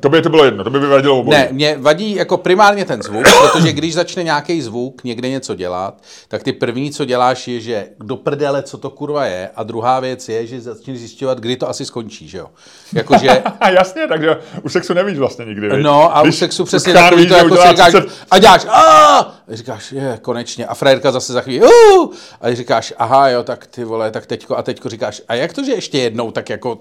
to 0.00 0.08
by 0.08 0.22
to 0.22 0.28
bylo 0.28 0.44
jedno, 0.44 0.64
to 0.64 0.70
by 0.70 0.78
vyvadilo 0.78 1.18
obojí. 1.18 1.38
Ne, 1.38 1.48
mě 1.50 1.76
vadí 1.78 2.14
jako 2.14 2.36
primárně 2.36 2.84
ten 2.84 3.02
zvuk, 3.02 3.24
protože 3.24 3.72
když 3.72 3.94
začne 3.94 4.22
nějaký 4.22 4.62
zvuk 4.62 5.04
někde 5.04 5.28
něco 5.28 5.54
dělat, 5.54 6.02
tak 6.28 6.42
ty 6.42 6.52
první, 6.52 6.90
co 6.90 7.04
děláš, 7.04 7.48
je, 7.48 7.60
že 7.60 7.86
do 7.98 8.16
prdele, 8.16 8.62
co 8.62 8.78
to 8.78 8.90
kurva 8.90 9.26
je, 9.26 9.50
a 9.56 9.62
druhá 9.62 10.00
věc 10.00 10.28
je, 10.28 10.46
že 10.46 10.60
začneš 10.60 10.98
zjišťovat, 10.98 11.40
kdy 11.40 11.56
to 11.56 11.68
asi 11.68 11.84
skončí, 11.84 12.28
že 12.28 12.38
jo? 12.38 12.46
Jakože... 12.92 13.42
Jasně, 13.70 14.08
takže 14.08 14.36
u 14.62 14.68
sexu 14.68 14.94
nevíš 14.94 15.18
vlastně 15.18 15.44
nikdy. 15.44 15.68
Víš? 15.68 15.84
No 15.84 16.16
a 16.16 16.22
když 16.22 16.34
u 16.34 16.38
sexu 16.38 16.64
přesně 16.64 16.92
takový 16.92 17.26
to, 17.26 17.34
jako 17.34 17.56
si 17.56 17.68
říkáš, 17.68 17.92
30... 17.92 18.08
a 18.30 18.38
děláš, 18.38 18.64
a 18.64 19.34
říkáš, 19.48 19.92
je, 19.92 20.18
konečně, 20.22 20.66
a 20.66 20.74
frajerka 20.74 21.12
zase 21.12 21.32
za 21.32 21.40
chvíli, 21.40 21.66
uh, 21.66 22.12
a 22.40 22.54
říkáš, 22.54 22.94
aha, 22.98 23.28
jo, 23.28 23.42
tak 23.42 23.66
ty 23.66 23.84
vole, 23.84 24.10
tak 24.10 24.26
teďko, 24.26 24.56
a 24.56 24.62
teďko 24.62 24.88
říkáš, 24.88 25.22
a 25.28 25.34
jak 25.34 25.52
to, 25.52 25.64
že 25.64 25.72
ještě 25.72 25.98
jednou, 25.98 26.30
tak 26.30 26.50
jako 26.50 26.78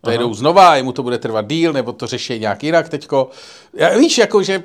to 0.00 0.10
jedou 0.10 0.34
znova, 0.34 0.76
jemu 0.76 0.92
to 0.92 1.02
bude 1.02 1.18
trvat 1.18 1.46
díl, 1.46 1.72
nebo 1.72 1.92
to 1.92 2.06
řeší 2.06 2.38
nějak 2.38 2.64
jinak 2.64 2.88
teďko. 2.88 3.30
Já, 3.74 3.98
víš, 3.98 4.18
jako 4.18 4.42
že... 4.42 4.62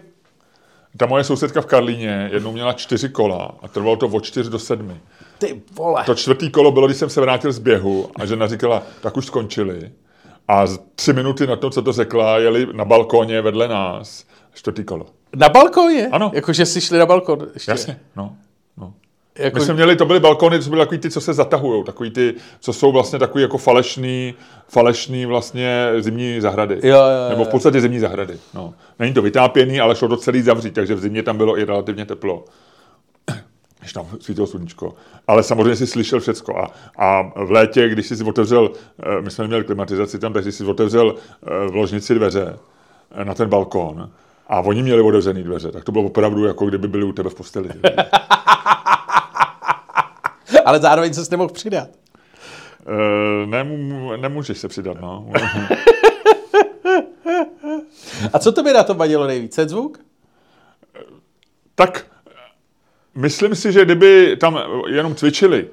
Ta 0.98 1.06
moje 1.06 1.24
sousedka 1.24 1.62
v 1.62 1.66
Karlíně 1.66 2.30
jednou 2.34 2.52
měla 2.52 2.74
čtyři 2.74 3.10
kola 3.10 3.56
a 3.62 3.68
trvalo 3.68 3.96
to 3.96 4.08
od 4.08 4.24
čtyř 4.24 4.48
do 4.48 4.60
sedmi. 4.60 5.02
Ty 5.38 5.62
vole. 5.72 6.04
To 6.06 6.16
čtvrtý 6.16 6.50
kolo 6.50 6.72
bylo, 6.72 6.88
když 6.88 6.98
jsem 6.98 7.10
se 7.10 7.22
vrátil 7.22 7.52
z 7.52 7.60
běhu 7.60 8.10
a 8.16 8.26
žena 8.26 8.48
říkala, 8.48 8.84
tak 9.02 9.18
už 9.18 9.26
skončili. 9.26 9.92
A 10.48 10.66
tři 10.96 11.14
minuty 11.14 11.48
na 11.48 11.56
to, 11.56 11.70
co 11.70 11.82
to 11.82 11.94
řekla, 11.94 12.38
jeli 12.38 12.68
na 12.74 12.86
balkóně 12.86 13.42
vedle 13.42 13.68
nás. 13.68 14.26
Čtvrtý 14.54 14.84
kolo. 14.84 15.06
Na 15.36 15.50
balkóně? 15.50 16.08
Ano. 16.12 16.32
Jakože 16.34 16.66
si 16.66 16.82
šli 16.82 16.98
na 16.98 17.06
balkon 17.06 17.48
ještě. 17.54 17.72
Jasně, 17.72 18.00
no. 18.16 18.36
Jako... 19.40 19.60
My 19.60 19.66
jsme 19.66 19.74
měli, 19.74 19.96
to 19.96 20.06
byly 20.06 20.20
balkony, 20.20 20.60
to 20.60 20.70
byly 20.70 20.82
takový 20.82 20.98
ty, 20.98 21.10
co 21.10 21.22
se 21.22 21.34
zatahují, 21.34 21.84
takový 21.84 22.12
ty, 22.12 22.36
co 22.60 22.74
jsou 22.74 22.92
vlastně 22.92 23.20
takový 23.20 23.42
jako 23.42 23.58
falešný, 23.58 24.34
falešný 24.68 25.26
vlastně 25.26 25.92
zimní 26.00 26.42
zahrady. 26.42 26.80
Jo, 26.84 26.98
jo, 26.98 26.98
jo. 26.98 27.30
Nebo 27.30 27.46
v 27.46 27.48
podstatě 27.48 27.82
zimní 27.82 28.00
zahrady. 28.00 28.38
No. 28.54 28.74
Není 29.00 29.14
to 29.14 29.22
vytápěný, 29.22 29.80
ale 29.80 29.96
šlo 29.96 30.08
to 30.08 30.18
celý 30.18 30.42
zavřít, 30.42 30.74
takže 30.74 30.96
v 30.96 31.00
zimě 31.00 31.24
tam 31.24 31.38
bylo 31.38 31.60
i 31.60 31.64
relativně 31.64 32.06
teplo. 32.06 32.46
Když 33.80 33.94
tam 33.94 34.06
svítilo 34.20 34.48
sluníčko. 34.48 34.96
Ale 35.28 35.44
samozřejmě 35.44 35.76
si 35.76 35.88
slyšel 35.88 36.20
všecko. 36.20 36.58
A, 36.58 36.72
a 36.98 37.22
v 37.46 37.52
létě, 37.52 37.90
když 37.90 38.08
jsi 38.08 38.18
si 38.18 38.24
otevřel, 38.24 38.72
eh, 39.00 39.22
my 39.22 39.32
jsme 39.32 39.48
měli 39.48 39.64
klimatizaci 39.64 40.20
tam, 40.20 40.34
takže 40.34 40.52
jsi 40.52 40.66
otevřel 40.66 41.16
eh, 41.16 41.68
v 41.68 41.76
ložnici 41.76 42.16
dveře 42.16 42.60
eh, 43.12 43.26
na 43.26 43.34
ten 43.34 43.50
balkón 43.50 44.10
a 44.48 44.60
oni 44.60 44.84
měli 44.84 45.02
otevřený 45.02 45.44
dveře, 45.44 45.72
tak 45.72 45.84
to 45.84 45.92
bylo 45.92 46.04
opravdu 46.04 46.46
jako 46.46 46.66
kdyby 46.66 46.88
byli 46.88 47.04
u 47.04 47.12
tebe 47.12 47.30
v 47.30 47.36
posteli. 47.36 47.70
Ale 50.66 50.80
zároveň 50.80 51.14
se 51.14 51.26
s 51.26 51.30
nemohl 51.30 51.54
přidat. 51.54 51.90
Uh, 52.88 53.50
nemů, 53.50 54.18
nemůžeš 54.18 54.58
se 54.58 54.68
přidat, 54.68 54.98
no. 55.02 55.32
A 58.34 58.40
co 58.40 58.52
to 58.52 58.64
by 58.64 58.74
na 58.74 58.84
to 58.84 58.94
vadilo 58.94 59.28
nejvíc? 59.28 59.56
Ten 59.56 59.70
zvuk? 59.70 60.00
Tak 61.76 62.06
myslím 63.16 63.56
si, 63.56 63.72
že 63.72 63.86
kdyby 63.86 64.38
tam 64.40 64.60
jenom 64.88 65.16
cvičili, 65.16 65.68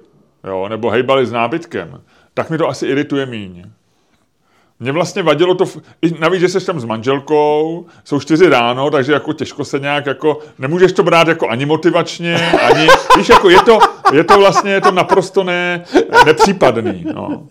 jo, 0.44 0.68
nebo 0.68 0.90
hejbali 0.90 1.26
s 1.26 1.32
nábytkem, 1.32 2.02
tak 2.34 2.50
mi 2.50 2.58
to 2.58 2.68
asi 2.68 2.86
irituje 2.86 3.26
míň. 3.26 3.64
Mě 4.80 4.92
vlastně 4.92 5.22
vadilo 5.22 5.54
to, 5.54 5.64
i 6.02 6.18
navíc, 6.18 6.40
že 6.40 6.48
jsi 6.48 6.66
tam 6.66 6.80
s 6.80 6.84
manželkou, 6.84 7.86
jsou 8.04 8.20
čtyři 8.20 8.48
ráno, 8.48 8.90
takže 8.90 9.12
jako 9.12 9.32
těžko 9.32 9.64
se 9.64 9.78
nějak 9.78 10.06
jako, 10.06 10.38
nemůžeš 10.58 10.92
to 10.92 11.02
brát 11.02 11.28
jako 11.28 11.48
ani 11.48 11.66
motivačně, 11.66 12.50
ani, 12.52 12.88
víš, 13.16 13.28
jako 13.28 13.50
je 13.50 13.62
to, 13.62 13.78
je 14.12 14.24
to 14.24 14.38
vlastně, 14.38 14.70
je 14.70 14.80
to 14.80 14.90
naprosto 14.90 15.44
ne, 15.44 15.84
nepřípadný, 16.26 17.04
no. 17.14 17.46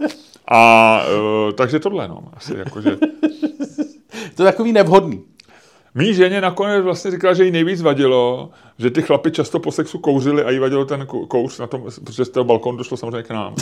A 0.52 1.02
uh, 1.48 1.52
takže 1.52 1.80
tohle, 1.80 2.08
no, 2.08 2.24
asi 2.34 2.54
jako, 2.58 2.82
že... 2.82 2.98
To 4.36 4.43
je 4.43 4.52
takový 4.52 4.74
nevhodný. 4.74 5.24
Mí 5.95 6.13
ženě 6.13 6.41
nakonec 6.41 6.84
vlastně 6.84 7.12
říkala, 7.12 7.34
že 7.34 7.45
jí 7.45 7.52
nejvíc 7.52 7.82
vadilo, 7.82 8.50
že 8.80 8.89
ty 8.89 9.02
chlapi 9.02 9.32
často 9.32 9.60
po 9.60 9.72
sexu 9.72 10.00
kouřili 10.00 10.43
a 10.43 10.50
jí 10.50 10.60
vadilo 10.60 10.86
ten 10.86 11.06
kouř 11.06 11.60
na 11.60 11.67
tom, 11.67 11.84
protože 12.06 12.26
z 12.26 12.30
toho 12.30 12.43
balkonu 12.43 12.78
došlo 12.78 12.98
samozřejmě 12.98 13.24
k 13.24 13.30
nám. 13.30 13.56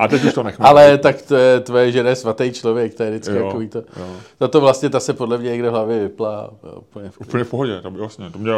A 0.00 0.08
teď 0.08 0.24
už 0.24 0.34
to 0.34 0.42
nechme. 0.42 0.66
Ale 0.66 0.98
tak 0.98 1.22
to 1.22 1.36
je 1.36 1.60
tvoje 1.60 1.92
žena 1.92 2.14
svatý 2.14 2.52
člověk, 2.52 2.94
to 2.94 3.02
je 3.02 3.10
vždycky 3.10 3.34
jo, 3.34 3.46
takový 3.46 3.68
to. 3.68 3.78
Jo. 3.78 4.06
Tato 4.38 4.60
vlastně, 4.60 4.90
ta 4.90 5.00
se 5.00 5.12
podle 5.12 5.38
mě 5.38 5.50
někde 5.50 5.68
v 5.68 5.72
hlavě 5.72 6.00
vyplá. 6.00 6.50
Úplně 6.78 7.10
v, 7.10 7.20
úplně 7.20 7.44
v 7.44 7.50
pohodě, 7.50 7.80
to 7.80 7.90
by 7.90 7.98
vlastně, 7.98 8.30
to 8.30 8.38
mě, 8.38 8.52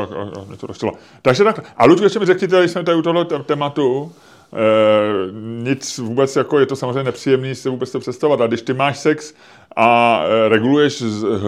mě 0.48 0.56
to 0.56 0.66
dostalo. 0.66 0.92
Takže 1.22 1.44
tak, 1.44 1.72
a 1.76 1.84
Ludku, 1.84 2.04
ještě 2.04 2.18
mi 2.18 2.26
řekněte, 2.26 2.58
když 2.58 2.70
jsme 2.70 2.84
tady 2.84 2.98
u 2.98 3.02
tohle 3.02 3.24
tématu, 3.46 4.12
Eh, 4.54 5.32
nic 5.62 5.98
vůbec, 5.98 6.36
jako 6.36 6.58
je 6.58 6.66
to 6.66 6.76
samozřejmě 6.76 7.02
nepříjemný 7.02 7.54
si 7.54 7.68
vůbec 7.68 7.92
to 7.92 8.00
představovat. 8.00 8.40
A 8.40 8.46
když 8.46 8.62
ty 8.62 8.74
máš 8.74 8.98
sex 8.98 9.34
a 9.76 10.20
eh, 10.24 10.48
reguluješ 10.48 11.02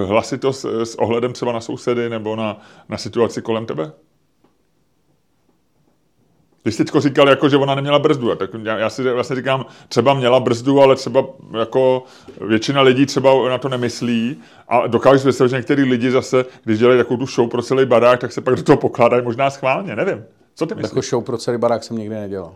hlasitost 0.06 0.64
s 0.64 0.94
ohledem 0.94 1.32
třeba 1.32 1.52
na 1.52 1.60
sousedy 1.60 2.10
nebo 2.10 2.36
na, 2.36 2.60
na 2.88 2.98
situaci 2.98 3.42
kolem 3.42 3.66
tebe? 3.66 3.92
Když 6.64 6.74
jsi 6.74 6.84
říkal, 6.98 7.28
jako, 7.28 7.48
že 7.48 7.56
ona 7.56 7.74
neměla 7.74 7.98
brzdu, 7.98 8.34
tak 8.34 8.50
já, 8.62 8.78
já 8.78 8.90
si 8.90 9.12
vlastně 9.12 9.36
říkám, 9.36 9.66
třeba 9.88 10.14
měla 10.14 10.40
brzdu, 10.40 10.80
ale 10.80 10.96
třeba 10.96 11.24
jako 11.58 12.04
většina 12.40 12.82
lidí 12.82 13.06
třeba 13.06 13.48
na 13.48 13.58
to 13.58 13.68
nemyslí 13.68 14.36
a 14.68 14.86
dokážu 14.86 15.18
si 15.18 15.22
představit, 15.22 15.50
že 15.50 15.56
některý 15.56 15.82
lidi 15.82 16.10
zase, 16.10 16.44
když 16.64 16.78
dělají 16.78 16.98
takovou 16.98 17.16
tu 17.16 17.26
show 17.26 17.50
pro 17.50 17.62
celý 17.62 17.86
barák, 17.86 18.20
tak 18.20 18.32
se 18.32 18.40
pak 18.40 18.54
do 18.54 18.62
toho 18.62 18.76
pokládají 18.76 19.22
možná 19.22 19.50
schválně, 19.50 19.96
nevím. 19.96 20.24
Co 20.54 20.66
ty 20.66 20.74
myslíš? 20.74 20.90
Jako 20.90 21.02
show 21.02 21.24
pro 21.24 21.38
celý 21.38 21.58
barák 21.58 21.84
jsem 21.84 21.98
nikdy 21.98 22.14
nedělal. 22.14 22.54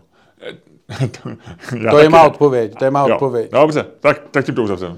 to, 1.22 1.30
to 1.90 1.98
je 1.98 2.08
má 2.08 2.22
odpověď, 2.22 2.74
to 2.78 2.84
je 2.84 2.90
má 2.90 3.04
odpověď. 3.04 3.50
Dobře, 3.50 3.86
tak, 4.00 4.22
tak 4.30 4.44
tím 4.44 4.54
to 4.54 4.62
uzavřeme. 4.62 4.96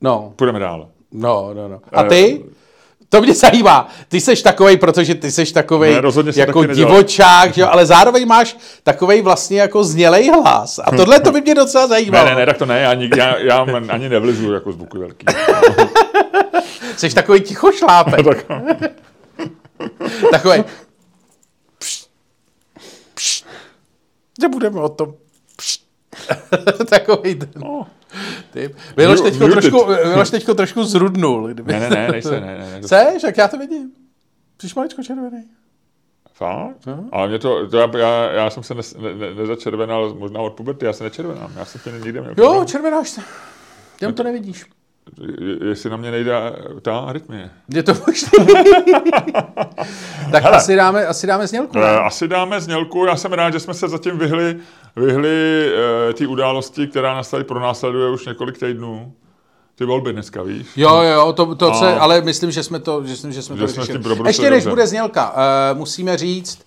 No. 0.00 0.32
Půjdeme 0.36 0.58
dál. 0.58 0.88
No, 1.12 1.50
no, 1.54 1.68
no. 1.68 1.80
A 1.92 2.02
ty? 2.02 2.38
Uh, 2.38 2.50
to 3.10 3.20
mě 3.20 3.34
zajímá. 3.34 3.88
Ty 4.08 4.20
seš 4.20 4.42
takovej, 4.42 4.76
protože 4.76 5.14
ty 5.14 5.30
seš 5.30 5.52
takovej 5.52 5.94
ne, 5.94 6.32
jako 6.36 6.64
divočák, 6.64 7.54
že? 7.54 7.64
ale 7.64 7.86
zároveň 7.86 8.26
máš 8.26 8.56
takovej 8.82 9.22
vlastně 9.22 9.60
jako 9.60 9.84
znělej 9.84 10.30
hlas. 10.30 10.80
A 10.84 10.96
tohle 10.96 11.20
to 11.20 11.32
by 11.32 11.40
mě 11.40 11.54
docela 11.54 11.86
zajímalo. 11.86 12.24
Ne, 12.24 12.30
ne, 12.30 12.40
ne, 12.40 12.46
tak 12.46 12.58
to 12.58 12.66
ne, 12.66 12.80
já, 12.80 12.94
nikdy, 12.94 13.20
já, 13.20 13.38
já 13.38 13.66
ani 13.88 14.08
nevlizu 14.08 14.52
jako 14.52 14.72
zvuky 14.72 14.98
velký. 14.98 15.26
Seš 16.96 17.14
takový 17.14 17.40
tichošlápek. 17.40 18.26
takový. 20.30 20.64
Nebudeme 24.40 24.80
o 24.80 24.88
tom. 24.88 25.14
takový 26.88 27.34
ten. 27.34 27.50
No. 27.56 27.86
Ty. 28.50 28.74
Miloš 28.96 29.20
teďko, 29.20 29.48
trošku, 29.48 29.86
Miloš 29.86 30.30
teďko 30.30 30.54
trošku 30.54 30.84
zrudnul. 30.84 31.48
Kdyby 31.48 31.72
ne, 31.72 31.80
ne, 31.80 31.90
ne, 31.90 32.08
nejse, 32.08 32.40
ne, 32.40 32.80
ne. 32.80 32.88
Seš, 32.88 33.22
jak 33.22 33.36
já 33.36 33.48
to 33.48 33.58
vidím. 33.58 33.92
Jsi 34.62 34.68
maličko 34.76 35.02
červený. 35.02 35.44
Fakt? 36.32 36.86
No. 36.86 37.08
Ale 37.12 37.28
mě 37.28 37.38
to, 37.38 37.68
to 37.68 37.76
já, 37.76 37.98
já, 37.98 38.32
já, 38.32 38.50
jsem 38.50 38.62
se 38.62 38.74
ne, 38.74 38.82
ne, 38.98 39.34
nezačervenal 39.34 40.14
možná 40.14 40.40
od 40.40 40.52
puberty, 40.52 40.86
já 40.86 40.92
se 40.92 41.04
nečervenám. 41.04 41.52
Já 41.56 41.64
jsem 41.64 41.80
se 41.80 41.92
nikde 41.92 42.20
měl. 42.20 42.34
Jo, 42.38 42.64
červenáš 42.64 43.08
se. 43.08 43.20
Jenom 44.00 44.14
to 44.14 44.22
nevidíš 44.22 44.64
jestli 45.68 45.90
na 45.90 45.96
mě 45.96 46.10
nejde 46.10 46.32
ta 46.82 46.98
arytmie. 46.98 47.50
Je 47.74 47.82
to 47.82 47.92
možné. 48.06 48.28
tak 50.32 50.42
Hele, 50.42 50.56
asi, 50.56 50.76
dáme, 50.76 51.06
asi 51.06 51.26
dáme 51.26 51.46
znělku. 51.46 51.78
Ne? 51.78 51.98
Asi 51.98 52.28
dáme 52.28 52.60
znělku. 52.60 53.04
Já 53.04 53.16
jsem 53.16 53.32
rád, 53.32 53.50
že 53.50 53.60
jsme 53.60 53.74
se 53.74 53.88
zatím 53.88 54.18
vyhli, 54.18 54.56
vyhli 54.96 55.70
uh, 56.08 56.12
té 56.12 56.26
události, 56.26 56.86
která 56.86 57.14
nás 57.14 57.30
tady 57.30 57.44
pronásleduje 57.44 58.10
už 58.10 58.26
několik 58.26 58.58
týdnů. 58.58 59.12
ty 59.74 59.84
volby 59.84 60.12
dneska, 60.12 60.42
víš? 60.42 60.66
Jo, 60.76 61.02
jo, 61.02 61.32
to, 61.32 61.54
to 61.54 61.72
A- 61.72 61.74
se, 61.74 61.94
ale 61.94 62.20
myslím, 62.20 62.50
že 62.50 62.62
jsme 62.62 62.78
to, 62.78 63.04
že, 63.06 63.16
jsme- 63.16 63.32
že 63.32 63.42
jsme 63.42 63.56
Že 63.56 63.62
to 63.62 63.68
jsme 63.68 63.86
tím 63.86 64.26
Ještě 64.26 64.50
než 64.50 64.64
dobře. 64.64 64.70
bude 64.70 64.86
znělka, 64.86 65.30
uh, 65.72 65.78
musíme 65.78 66.16
říct, 66.16 66.66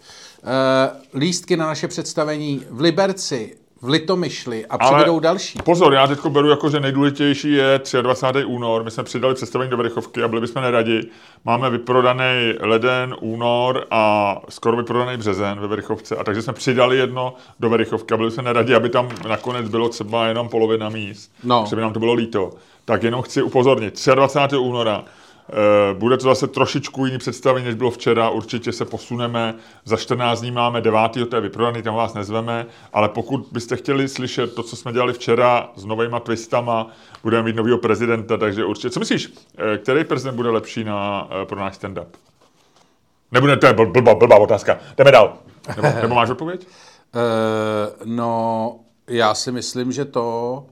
uh, 1.13 1.19
lístky 1.19 1.57
na 1.57 1.65
naše 1.67 1.87
představení 1.87 2.61
v 2.69 2.81
Liberci, 2.81 3.55
v 3.83 3.89
Litomyšli 3.89 4.65
a 4.65 4.75
Ale- 4.75 4.91
přibydou 4.91 5.19
další. 5.19 5.59
Pozor, 5.63 5.93
já 5.93 6.07
teď 6.07 6.25
beru 6.25 6.49
jako, 6.49 6.69
že 6.69 6.79
nejdůležitější 6.79 7.51
je 7.51 7.81
23. 8.01 8.45
únor. 8.45 8.83
My 8.83 8.91
jsme 8.91 9.03
přidali 9.03 9.35
představení 9.35 9.71
do 9.71 9.77
Verichovky 9.77 10.23
a 10.23 10.27
byli 10.27 10.41
bychom 10.41 10.61
neradi. 10.61 11.01
Máme 11.45 11.69
vyprodaný 11.69 12.53
leden, 12.59 13.15
únor 13.21 13.85
a 13.91 14.35
skoro 14.49 14.77
vyprodaný 14.77 15.17
březen 15.17 15.59
ve 15.59 15.67
Verichovce. 15.67 16.15
A 16.15 16.23
takže 16.23 16.41
jsme 16.41 16.53
přidali 16.53 16.97
jedno 16.97 17.33
do 17.59 17.69
Verichovky 17.69 18.13
a 18.13 18.17
byli 18.17 18.31
jsme 18.31 18.43
neradi, 18.43 18.75
aby 18.75 18.89
tam 18.89 19.09
nakonec 19.27 19.69
bylo 19.69 19.89
třeba 19.89 20.27
jenom 20.27 20.49
polovina 20.49 20.89
míst. 20.89 21.31
No. 21.43 21.65
Že 21.69 21.75
by 21.75 21.81
nám 21.81 21.93
to 21.93 21.99
bylo 21.99 22.13
líto. 22.13 22.51
Tak 22.85 23.03
jenom 23.03 23.21
chci 23.21 23.41
upozornit, 23.41 24.07
23. 24.15 24.57
února 24.57 25.03
Bude 25.93 26.17
to 26.17 26.23
zase 26.23 26.47
trošičku 26.47 27.05
jiný 27.05 27.17
představení, 27.17 27.65
než 27.65 27.75
bylo 27.75 27.91
včera. 27.91 28.29
Určitě 28.29 28.71
se 28.71 28.85
posuneme. 28.85 29.55
Za 29.85 29.97
14 29.97 30.41
dní 30.41 30.51
máme 30.51 30.81
9. 30.81 30.99
to 31.29 31.35
je 31.35 31.41
vyprodaný, 31.41 31.81
tam 31.81 31.95
vás 31.95 32.13
nezveme. 32.13 32.65
Ale 32.93 33.09
pokud 33.09 33.47
byste 33.51 33.75
chtěli 33.75 34.07
slyšet 34.07 34.55
to, 34.55 34.63
co 34.63 34.75
jsme 34.75 34.93
dělali 34.93 35.13
včera 35.13 35.69
s 35.75 35.85
novýma 35.85 36.19
twistama, 36.19 36.87
budeme 37.23 37.43
mít 37.43 37.55
nového 37.55 37.77
prezidenta, 37.77 38.37
takže 38.37 38.65
určitě. 38.65 38.89
Co 38.89 38.99
myslíš, 38.99 39.33
eh, 39.57 39.77
který 39.77 40.03
prezident 40.03 40.35
bude 40.35 40.49
lepší 40.49 40.83
na, 40.83 41.27
eh, 41.41 41.45
pro 41.45 41.59
náš 41.59 41.75
stand-up? 41.75 42.07
Nebude, 43.31 43.57
to 43.57 43.65
je 43.65 43.73
bl- 43.73 43.91
blbá, 43.91 44.15
blbá 44.15 44.35
otázka. 44.35 44.79
Jdeme 44.97 45.11
dál. 45.11 45.37
Nebo, 45.75 46.01
nebo 46.01 46.15
máš 46.15 46.29
odpověď? 46.29 46.67
Uh, 46.67 48.05
no, 48.15 48.79
já 49.07 49.33
si 49.33 49.51
myslím, 49.51 49.91
že 49.91 50.05
to, 50.05 50.65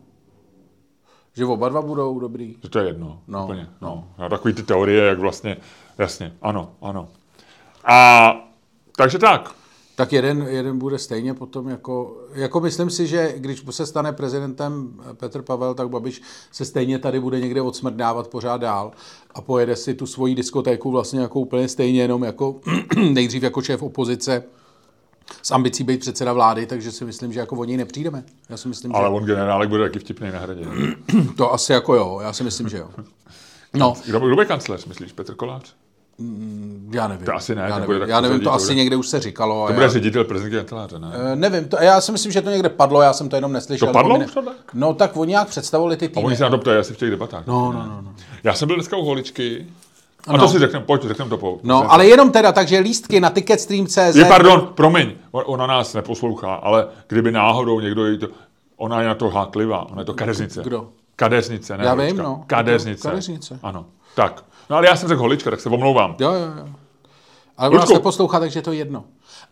že 1.34 1.46
oba 1.46 1.70
dva 1.70 1.82
budou 1.82 2.20
dobrý. 2.20 2.56
Že 2.64 2.70
to 2.70 2.80
je 2.80 2.86
jedno. 2.86 3.22
No, 3.28 3.44
úplně. 3.44 3.68
no. 3.82 4.08
No. 4.20 4.30
Takový 4.30 4.54
ty 4.54 4.64
teorie, 4.64 5.04
jak 5.04 5.20
vlastně, 5.20 5.58
jasně, 5.98 6.34
ano, 6.42 6.72
ano. 6.82 7.08
A 7.86 8.34
takže 8.98 9.20
tak. 9.20 9.56
Tak 9.96 10.14
jeden, 10.14 10.42
jeden 10.50 10.78
bude 10.78 11.00
stejně 11.00 11.34
potom 11.34 11.70
jako, 11.70 12.18
jako 12.34 12.60
myslím 12.60 12.90
si, 12.90 13.08
že 13.08 13.34
když 13.38 13.64
se 13.70 13.86
stane 13.86 14.14
prezidentem 14.14 14.94
Petr 15.14 15.42
Pavel, 15.42 15.74
tak 15.74 15.90
Babiš 15.90 16.22
se 16.52 16.66
stejně 16.66 17.00
tady 17.00 17.20
bude 17.20 17.40
někde 17.40 17.62
odsmrdávat 17.62 18.28
pořád 18.28 18.62
dál 18.62 18.92
a 19.34 19.42
pojede 19.42 19.76
si 19.76 19.94
tu 19.94 20.06
svoji 20.06 20.36
diskotéku 20.36 20.92
vlastně 20.92 21.20
jako 21.20 21.40
úplně 21.40 21.68
stejně, 21.68 22.02
jenom 22.02 22.24
jako 22.24 22.60
nejdřív 23.12 23.44
jako 23.44 23.62
šéf 23.62 23.84
opozice 23.84 24.44
s 25.44 25.52
ambicí 25.52 25.84
být 25.84 26.00
předseda 26.00 26.34
vlády, 26.34 26.66
takže 26.66 26.92
si 26.92 27.06
myslím, 27.06 27.34
že 27.34 27.40
jako 27.40 27.56
o 27.56 27.64
něj 27.64 27.78
nepřijdeme. 27.78 28.24
Já 28.50 28.58
si 28.58 28.68
myslím, 28.68 28.96
Ale 28.96 29.10
že 29.10 29.14
on 29.16 29.26
generálek 29.26 29.70
bude 29.70 29.84
taky 29.84 30.00
vtipný 30.00 30.32
na 30.32 30.40
hradě. 30.40 30.66
to 31.38 31.54
asi 31.54 31.74
jako 31.74 31.96
jo, 31.96 32.20
já 32.24 32.34
si 32.34 32.44
myslím, 32.44 32.70
že 32.70 32.78
jo. 32.78 32.90
No, 33.74 33.94
Kdo, 34.06 34.20
kdo 34.20 34.36
bude 34.36 34.46
kancléř, 34.46 34.86
myslíš? 34.86 35.12
Petr 35.12 35.36
Kolář? 35.36 35.74
já 36.92 37.08
nevím. 37.08 37.26
To 37.26 37.36
asi 37.36 37.56
ne, 37.56 37.62
já 37.62 37.74
to 37.74 37.80
nevím, 37.80 38.00
tak 38.00 38.10
já 38.10 38.22
nevím 38.22 38.38
to 38.40 38.44
to 38.44 38.54
asi 38.54 38.66
bude- 38.66 38.76
někde 38.76 38.96
už 38.96 39.08
se 39.08 39.20
říkalo. 39.20 39.64
a 39.64 39.68
To 39.68 39.74
já- 39.74 39.78
bude 39.80 39.90
ředitel 39.90 40.24
prezidentské 40.24 40.58
kanceláře, 40.60 41.00
ne? 41.00 41.12
Eh, 41.34 41.36
Nevím, 41.36 41.66
to, 41.68 41.78
já 41.82 42.02
si 42.02 42.12
myslím, 42.12 42.32
že 42.32 42.42
to 42.42 42.50
někde 42.50 42.70
padlo, 42.70 43.02
já 43.02 43.14
jsem 43.14 43.30
to 43.30 43.36
jenom 43.36 43.54
neslyšel. 43.54 43.88
To 43.88 43.94
padlo 43.94 44.16
Oni 44.16 44.26
už 44.26 44.34
tohle? 44.34 44.54
No 44.74 44.94
tak 44.94 45.18
oni 45.18 45.30
nějak 45.30 45.48
představovali 45.48 45.98
ty 45.98 46.06
A 46.06 46.10
týmy. 46.10 46.26
oni 46.26 46.36
se 46.36 46.44
na 46.44 46.50
to 46.50 46.58
ptají 46.58 46.78
asi 46.80 46.94
v 46.94 46.98
těch 46.98 47.10
debatách. 47.10 47.48
No, 47.48 47.72
no, 47.72 47.80
no. 47.86 48.02
no. 48.02 48.14
Já 48.44 48.54
jsem 48.54 48.68
byl 48.68 48.76
dneska 48.76 48.98
u 48.98 49.06
holičky. 49.06 49.68
A 50.28 50.34
Ano. 50.34 50.44
to 50.44 50.50
si 50.52 50.60
řekneme, 50.60 50.86
pojď, 50.86 51.04
řekneme 51.04 51.30
to 51.30 51.38
po. 51.38 51.60
No, 51.64 51.92
ale 51.92 52.06
jenom 52.08 52.32
teda, 52.32 52.52
takže 52.52 52.80
lístky 52.80 53.20
na 53.20 53.30
ticketstream.cz. 53.30 54.16
Je, 54.16 54.26
pardon, 54.26 54.70
promiň, 54.76 55.12
on- 55.32 55.44
ona 55.46 55.68
nás 55.68 55.94
neposlouchá, 55.94 56.54
ale 56.54 56.88
kdyby 57.08 57.32
náhodou 57.32 57.80
někdo 57.80 58.06
jí 58.08 58.18
to... 58.18 58.28
Ona 58.78 59.02
je 59.02 59.08
na 59.08 59.16
to 59.16 59.30
háklivá, 59.30 59.90
ona 59.92 60.02
je 60.02 60.06
to 60.06 60.14
kadeřnice. 60.14 60.62
Kdo? 60.64 60.88
Kadeřnice, 61.16 61.78
ne 61.78 61.84
Já 61.84 61.90
holička. 61.92 62.14
vím, 62.14 62.24
no. 62.24 62.44
Kadeřnice. 62.48 63.08
Kadeřnice. 63.10 63.60
Ano, 63.64 63.86
tak. 64.16 64.44
No 64.70 64.76
ale 64.78 64.88
já 64.88 64.96
jsem 64.96 65.10
řekl 65.10 65.22
holička, 65.22 65.50
tak 65.52 65.60
se 65.62 65.70
omlouvám. 65.70 66.16
Jo, 66.20 66.32
jo, 66.34 66.40
jo. 66.40 66.66
Ale 67.58 67.70
ona 67.70 67.80
nás 67.80 67.90
Ludku. 67.90 67.94
neposlouchá, 67.94 68.40
takže 68.40 68.60
je 68.60 68.64
to 68.64 68.72
jedno. 68.72 69.04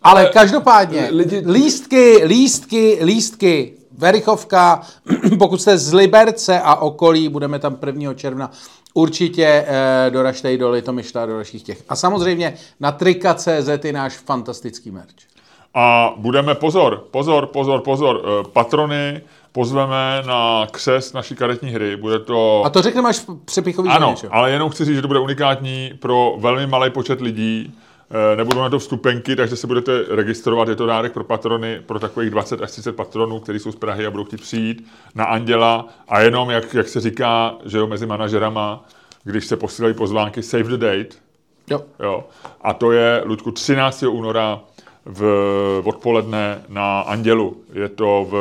Ale 0.01 0.25
každopádně, 0.33 1.09
lidi- 1.11 1.43
lístky, 1.51 2.21
lístky, 2.25 2.99
lístky, 3.03 3.73
Verichovka, 3.99 4.81
pokud 5.39 5.61
jste 5.61 5.77
z 5.77 5.93
Liberce 5.93 6.61
a 6.61 6.75
okolí, 6.75 7.29
budeme 7.29 7.59
tam 7.59 7.77
1. 7.85 8.13
června, 8.13 8.51
určitě 8.93 9.65
eh, 9.67 10.09
doražte 10.09 10.53
i 10.53 10.57
do 10.57 10.69
Litomyšla, 10.69 11.25
do 11.25 11.33
dalších 11.33 11.63
těch. 11.63 11.83
A 11.89 11.95
samozřejmě 11.95 12.53
na 12.79 12.91
trika.cz 12.91 13.83
je 13.83 13.93
náš 13.93 14.17
fantastický 14.17 14.91
merch. 14.91 15.29
A 15.73 16.13
budeme, 16.17 16.55
pozor, 16.55 17.03
pozor, 17.11 17.45
pozor, 17.45 17.81
pozor, 17.81 18.21
eh, 18.23 18.49
patrony 18.53 19.21
pozveme 19.51 20.23
na 20.25 20.67
křest 20.71 21.13
naší 21.13 21.35
karetní 21.35 21.69
hry. 21.69 21.97
Bude 21.97 22.19
to... 22.19 22.61
A 22.65 22.69
to 22.69 22.81
řekneme 22.81 23.09
až 23.09 23.19
v 23.19 23.45
přepichový 23.45 23.89
Ano, 23.89 24.15
ale 24.31 24.51
jenom 24.51 24.69
chci 24.69 24.85
říct, 24.85 24.95
že 24.95 25.01
to 25.01 25.07
bude 25.07 25.19
unikátní 25.19 25.91
pro 25.99 26.35
velmi 26.39 26.67
malý 26.67 26.89
počet 26.89 27.21
lidí. 27.21 27.73
Eh, 28.11 28.35
Nebudou 28.35 28.59
na 28.61 28.69
to 28.69 28.79
vstupenky, 28.79 29.35
takže 29.35 29.55
se 29.55 29.67
budete 29.67 30.03
registrovat. 30.09 30.67
Je 30.67 30.75
to 30.75 30.85
dárek 30.85 31.13
pro 31.13 31.23
patrony, 31.23 31.81
pro 31.85 31.99
takových 31.99 32.29
20 32.29 32.61
až 32.61 32.71
30 32.71 32.95
patronů, 32.95 33.39
kteří 33.39 33.59
jsou 33.59 33.71
z 33.71 33.75
Prahy 33.75 34.05
a 34.05 34.11
budou 34.11 34.23
chtít 34.23 34.41
přijít 34.41 34.87
na 35.15 35.25
Anděla. 35.25 35.87
A 36.07 36.19
jenom, 36.19 36.49
jak, 36.49 36.73
jak 36.73 36.87
se 36.87 36.99
říká, 36.99 37.55
že 37.65 37.77
jo, 37.77 37.87
mezi 37.87 38.05
manažerama, 38.05 38.85
když 39.23 39.45
se 39.45 39.57
posílají 39.57 39.93
pozvánky, 39.93 40.43
save 40.43 40.63
the 40.63 40.77
date, 40.77 41.29
Jo. 41.69 41.81
Jo. 41.99 42.23
A 42.61 42.73
to 42.73 42.91
je, 42.91 43.21
Ludku, 43.25 43.51
13. 43.51 44.03
února 44.03 44.61
v 45.05 45.81
odpoledne 45.85 46.61
na 46.69 46.99
Andělu. 46.99 47.57
Je 47.73 47.89
to 47.89 48.27
v 48.31 48.35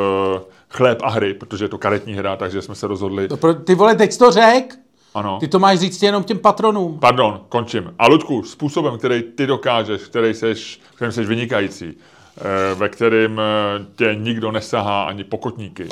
chléb 0.71 0.99
a 1.03 1.11
hry, 1.11 1.35
protože 1.35 1.65
je 1.65 1.69
to 1.69 1.79
karetní 1.79 2.15
hra, 2.15 2.37
takže 2.37 2.63
jsme 2.63 2.75
se 2.75 2.87
rozhodli. 2.87 3.29
Pro, 3.29 3.55
ty 3.55 3.75
vole, 3.75 3.95
teď 3.95 4.19
to 4.19 4.31
řek? 4.31 4.75
Ano. 5.19 5.39
Ty 5.41 5.49
to 5.49 5.59
máš 5.59 5.79
říct 5.79 6.03
jenom 6.03 6.25
těm 6.25 6.39
patronům. 6.39 6.99
Pardon, 6.99 7.41
končím. 7.49 7.95
A 7.99 8.09
Ludku, 8.09 8.43
způsobem, 8.43 8.99
který 8.99 9.23
ty 9.23 9.47
dokážeš, 9.47 10.03
který 10.03 10.35
seš, 10.35 10.81
kterým 10.95 11.13
seš 11.13 11.27
vynikající, 11.27 11.95
eh, 12.39 12.75
ve 12.75 12.89
kterým 12.89 13.41
eh, 13.41 13.87
tě 13.97 14.15
nikdo 14.15 14.53
nesahá 14.53 15.03
ani 15.03 15.25
pokotníky, 15.25 15.89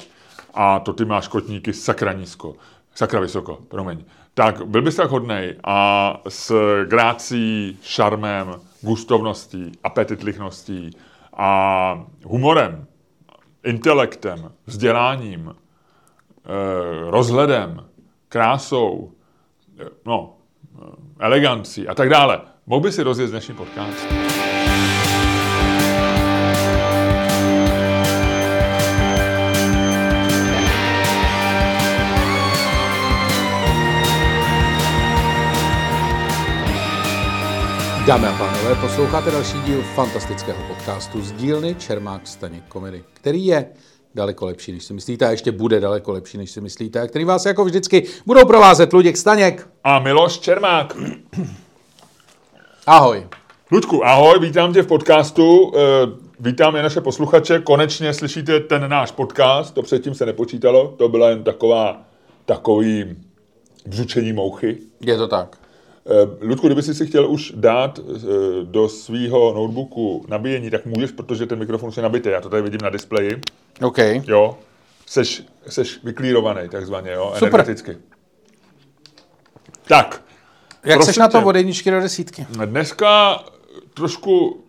a 0.54 0.78
to 0.78 0.92
ty 0.92 1.04
máš 1.04 1.28
kotníky 1.28 1.72
sakra 1.72 2.12
nízko, 2.12 2.54
sakra 2.94 3.20
vysoko, 3.20 3.58
promiň. 3.68 4.04
Tak 4.34 4.66
byl 4.66 4.82
bys 4.82 4.96
tak 4.96 5.10
hodnej 5.10 5.54
a 5.64 6.20
s 6.28 6.54
grácí, 6.84 7.78
šarmem, 7.82 8.54
gustovností, 8.80 9.72
apetitlichností 9.84 10.90
a 11.36 12.04
humorem, 12.24 12.86
intelektem, 13.64 14.52
vzděláním, 14.66 15.54
eh, 15.54 17.10
rozhledem, 17.10 17.84
krásou, 18.28 19.12
no, 20.06 20.36
elegancí 21.20 21.88
a 21.88 21.94
tak 21.94 22.08
dále. 22.08 22.40
Mohl 22.66 22.82
by 22.82 22.92
si 22.92 23.02
rozjet 23.02 23.30
dnešní 23.30 23.54
podcast? 23.54 24.06
Dámy 38.06 38.26
a 38.26 38.38
pánové, 38.38 38.74
posloucháte 38.74 39.30
další 39.30 39.60
díl 39.60 39.82
fantastického 39.82 40.62
podcastu 40.68 41.22
z 41.22 41.32
dílny 41.32 41.74
Čermák 41.74 42.26
Staněk 42.26 42.64
Komedy, 42.68 43.04
který 43.12 43.46
je 43.46 43.66
daleko 44.16 44.46
lepší, 44.46 44.72
než 44.72 44.84
si 44.84 44.94
myslíte 44.94 45.26
a 45.26 45.30
ještě 45.30 45.52
bude 45.52 45.80
daleko 45.80 46.12
lepší, 46.12 46.38
než 46.38 46.50
si 46.50 46.60
myslíte 46.60 47.00
a 47.00 47.06
který 47.06 47.24
vás 47.24 47.46
jako 47.46 47.64
vždycky 47.64 48.06
budou 48.26 48.44
provázet 48.46 48.92
Luděk 48.92 49.16
Staněk. 49.16 49.68
A 49.84 49.98
Miloš 49.98 50.38
Čermák. 50.38 50.96
Ahoj. 52.86 53.26
Ludku, 53.72 54.06
ahoj, 54.06 54.38
vítám 54.40 54.72
tě 54.72 54.82
v 54.82 54.86
podcastu. 54.86 55.72
eh, 55.76 56.26
Vítám 56.40 56.76
i 56.76 56.82
naše 56.82 57.00
posluchače. 57.00 57.58
Konečně 57.60 58.14
slyšíte 58.14 58.60
ten 58.60 58.88
náš 58.90 59.10
podcast. 59.10 59.74
To 59.74 59.82
předtím 59.82 60.14
se 60.14 60.26
nepočítalo. 60.26 60.94
To 60.98 61.08
byla 61.08 61.28
jen 61.30 61.44
taková, 61.44 62.02
takový 62.44 63.04
břučení 63.86 64.32
mouchy. 64.32 64.78
Je 65.00 65.16
to 65.16 65.28
tak. 65.28 65.56
Eh, 66.08 66.46
Ludku, 66.46 66.66
kdyby 66.66 66.82
jsi 66.82 66.94
si 66.94 67.06
chtěl 67.06 67.30
už 67.30 67.52
dát 67.56 67.98
eh, 67.98 68.22
do 68.64 68.88
svého 68.88 69.54
notebooku 69.54 70.24
nabíjení, 70.28 70.70
tak 70.70 70.86
můžeš, 70.86 71.10
protože 71.10 71.46
ten 71.46 71.58
mikrofon 71.58 71.88
už 71.88 71.96
je 71.96 72.02
nabitý. 72.02 72.28
Já 72.28 72.40
to 72.40 72.48
tady 72.48 72.62
vidím 72.62 72.80
na 72.82 72.90
displeji. 72.90 73.40
OK. 73.82 73.98
Jo, 74.26 74.58
seš, 75.06 75.42
seš 75.68 76.00
vyklírovaný 76.04 76.68
takzvaně, 76.68 77.12
jo, 77.12 77.32
Super. 77.34 77.48
energeticky. 77.48 77.96
Tak, 79.88 80.22
Jak 80.84 81.02
seš 81.02 81.16
na 81.16 81.28
to 81.28 81.42
od 81.44 81.56
jedničky 81.56 81.90
do 81.90 82.00
desítky? 82.00 82.46
dneska 82.64 83.38
trošku 83.94 84.64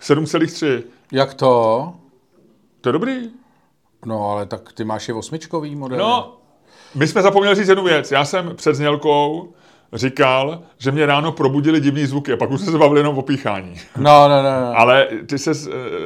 7,3. 0.00 0.82
Jak 1.12 1.34
to? 1.34 1.94
To 2.80 2.88
je 2.88 2.92
dobrý. 2.92 3.30
No 4.06 4.30
ale 4.30 4.46
tak 4.46 4.72
ty 4.72 4.84
máš 4.84 5.08
je 5.08 5.14
osmičkový 5.14 5.76
model. 5.76 5.98
No, 5.98 6.36
my 6.94 7.08
jsme 7.08 7.22
zapomněli 7.22 7.54
říct 7.54 7.68
jednu 7.68 7.84
věc. 7.84 8.10
Já 8.10 8.24
jsem 8.24 8.56
před 8.56 8.74
znělkou 8.74 9.52
říkal, 9.92 10.62
že 10.78 10.90
mě 10.90 11.06
ráno 11.06 11.32
probudili 11.32 11.80
divný 11.80 12.06
zvuky 12.06 12.32
a 12.32 12.36
pak 12.36 12.50
už 12.50 12.60
jsme 12.60 12.72
se 12.72 12.78
bavili 12.78 13.00
jenom 13.00 13.18
o 13.18 13.22
píchání. 13.22 13.80
No, 13.96 14.28
no, 14.28 14.42
no. 14.42 14.60
no. 14.60 14.78
Ale 14.78 15.08
ty 15.26 15.38
se 15.38 15.50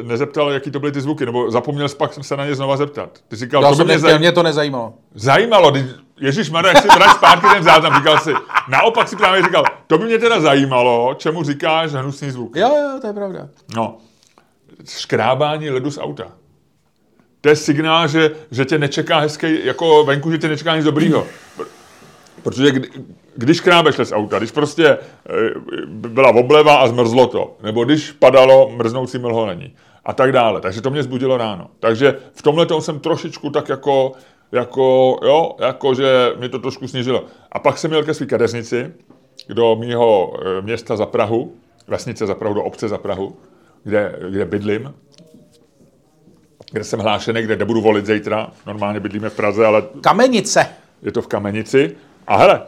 nezeptal, 0.03 0.51
jaký 0.51 0.71
to 0.71 0.81
byly 0.81 0.93
ty 0.93 1.01
zvuky, 1.01 1.27
nebo 1.27 1.51
zapomněl 1.51 1.89
jsi 1.89 1.97
pak 1.97 2.25
se 2.25 2.37
na 2.37 2.47
ně 2.47 2.55
znova 2.55 2.77
zeptat. 2.77 3.11
Ty 3.29 3.37
říkal, 3.37 3.63
Já 3.63 3.69
to 3.69 3.75
by 3.75 3.77
jsem 3.77 3.87
mě 3.87 3.99
zaj... 3.99 4.19
mě 4.19 4.33
to 4.33 4.43
nezajímalo. 4.43 4.95
zajímalo, 5.15 5.71
když 5.71 5.85
Ježíš 6.21 6.51
Mara, 6.51 6.69
jak 6.69 6.83
si 6.83 6.89
vrať 6.89 7.17
zpátky 7.17 7.47
ten 7.55 7.63
záznam, 7.63 7.95
říkal 7.97 8.19
si, 8.19 8.31
naopak 8.69 9.09
si 9.09 9.17
právě 9.17 9.43
říkal, 9.43 9.65
to 9.87 9.99
by 9.99 10.05
mě 10.05 10.19
teda 10.19 10.41
zajímalo, 10.41 11.15
čemu 11.15 11.43
říkáš 11.43 11.93
hnusný 11.93 12.31
zvuk. 12.31 12.57
Jo, 12.57 12.69
jo, 12.69 12.99
to 13.01 13.07
je 13.07 13.13
pravda. 13.13 13.49
No, 13.77 13.99
škrábání 14.89 15.71
ledu 15.71 15.91
z 15.91 15.99
auta. 15.99 16.25
To 17.41 17.49
je 17.49 17.57
signál, 17.57 18.09
že, 18.09 18.31
že 18.51 18.65
tě 18.65 18.79
nečeká 18.79 19.19
hezký, 19.19 19.67
jako 19.67 20.05
venku, 20.05 20.31
že 20.31 20.39
tě 20.39 20.49
nečeká 20.49 20.77
nic 20.77 20.85
dobrýho. 20.85 21.27
Protože 22.47 22.71
kdy, 22.71 22.89
když 23.37 23.61
krábeš 23.61 23.97
z 23.97 24.13
auta, 24.13 24.39
když 24.39 24.51
prostě 24.51 24.87
e, 24.87 24.99
byla 25.87 26.29
obleva 26.29 26.77
a 26.77 26.89
zmrzlo 26.89 27.27
to, 27.27 27.57
nebo 27.63 27.85
když 27.85 28.13
padalo, 28.13 28.71
mrznoucí 28.77 29.19
mlho 29.19 29.47
není 29.47 29.75
a 30.05 30.13
tak 30.13 30.33
dále. 30.33 30.61
Takže 30.61 30.81
to 30.81 30.91
mě 30.91 31.03
zbudilo 31.03 31.37
ráno. 31.37 31.71
Takže 31.81 32.17
v 32.35 32.43
tomhle 32.43 32.67
tom 32.67 32.81
jsem 32.81 33.01
trošičku 33.01 33.51
tak 33.51 33.69
jako, 33.69 34.13
jako, 34.53 35.19
jo, 35.23 35.57
jako, 35.59 35.95
že 35.95 36.33
mi 36.39 36.49
to 36.49 36.59
trošku 36.59 36.89
snížilo. 36.89 37.25
A 37.53 37.59
pak 37.59 37.79
jsem 37.79 37.91
měl 37.91 38.05
ke 38.05 38.15
své 38.15 38.27
kadeřnici 38.27 38.93
do 39.49 39.77
mýho 39.77 40.33
e, 40.59 40.63
města 40.63 40.97
za 40.97 41.07
Prahu, 41.07 41.55
vesnice 41.89 42.27
za 42.27 42.35
Prahu, 42.35 42.55
do 42.55 42.63
obce 42.63 42.89
za 42.89 42.99
Prahu, 42.99 43.37
kde, 43.85 44.19
kde 44.31 44.45
bydlím, 44.45 44.95
kde 46.73 46.85
jsem 46.85 47.01
hlášený, 47.01 47.43
kde 47.43 47.57
nebudu 47.57 47.81
volit 47.81 48.07
zítra. 48.07 48.51
Normálně 48.67 49.01
bydlíme 49.01 49.31
v 49.31 49.37
Praze, 49.37 49.67
ale... 49.67 49.83
Kamenice. 50.01 50.67
Je 51.03 51.13
to 51.13 51.23
v 51.23 51.27
Kamenici. 51.27 51.97
A 52.27 52.37
hele, 52.37 52.63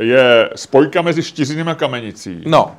je 0.00 0.50
spojka 0.56 1.02
mezi 1.02 1.22
Štiřinem 1.22 1.68
a 1.68 1.74
Kamenicí. 1.74 2.42
No. 2.46 2.76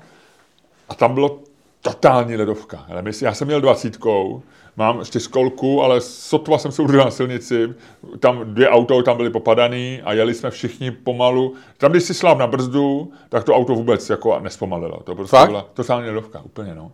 A 0.90 0.96
tam 0.96 1.14
bylo 1.14 1.40
totální 1.82 2.36
ledovka. 2.38 2.86
Já 3.22 3.34
jsem 3.34 3.48
měl 3.48 3.62
dvacítkou, 3.62 4.42
mám 4.78 5.06
čtyřkolku, 5.06 5.84
ale 5.84 6.02
sotva 6.02 6.58
jsem 6.58 6.72
se 6.72 6.82
udržel 6.82 7.06
na 7.06 7.12
silnici, 7.12 7.74
tam 8.20 8.54
dvě 8.54 8.70
auto 8.70 9.04
tam 9.04 9.18
byly 9.18 9.30
popadaný 9.30 10.02
a 10.04 10.14
jeli 10.14 10.34
jsme 10.34 10.52
všichni 10.52 10.92
pomalu. 10.92 11.54
Tam, 11.78 11.92
když 11.92 12.04
si 12.04 12.14
šláp 12.14 12.38
na 12.38 12.48
brzdu, 12.48 13.12
tak 13.30 13.44
to 13.44 13.56
auto 13.56 13.76
vůbec 13.76 14.10
jako 14.10 14.40
nespomalilo. 14.40 15.00
To 15.04 15.16
prostě 15.16 15.38
Fakt? 15.38 15.50
byla 15.50 15.66
totální 15.74 16.08
ledovka, 16.08 16.42
úplně 16.42 16.76
no. 16.76 16.92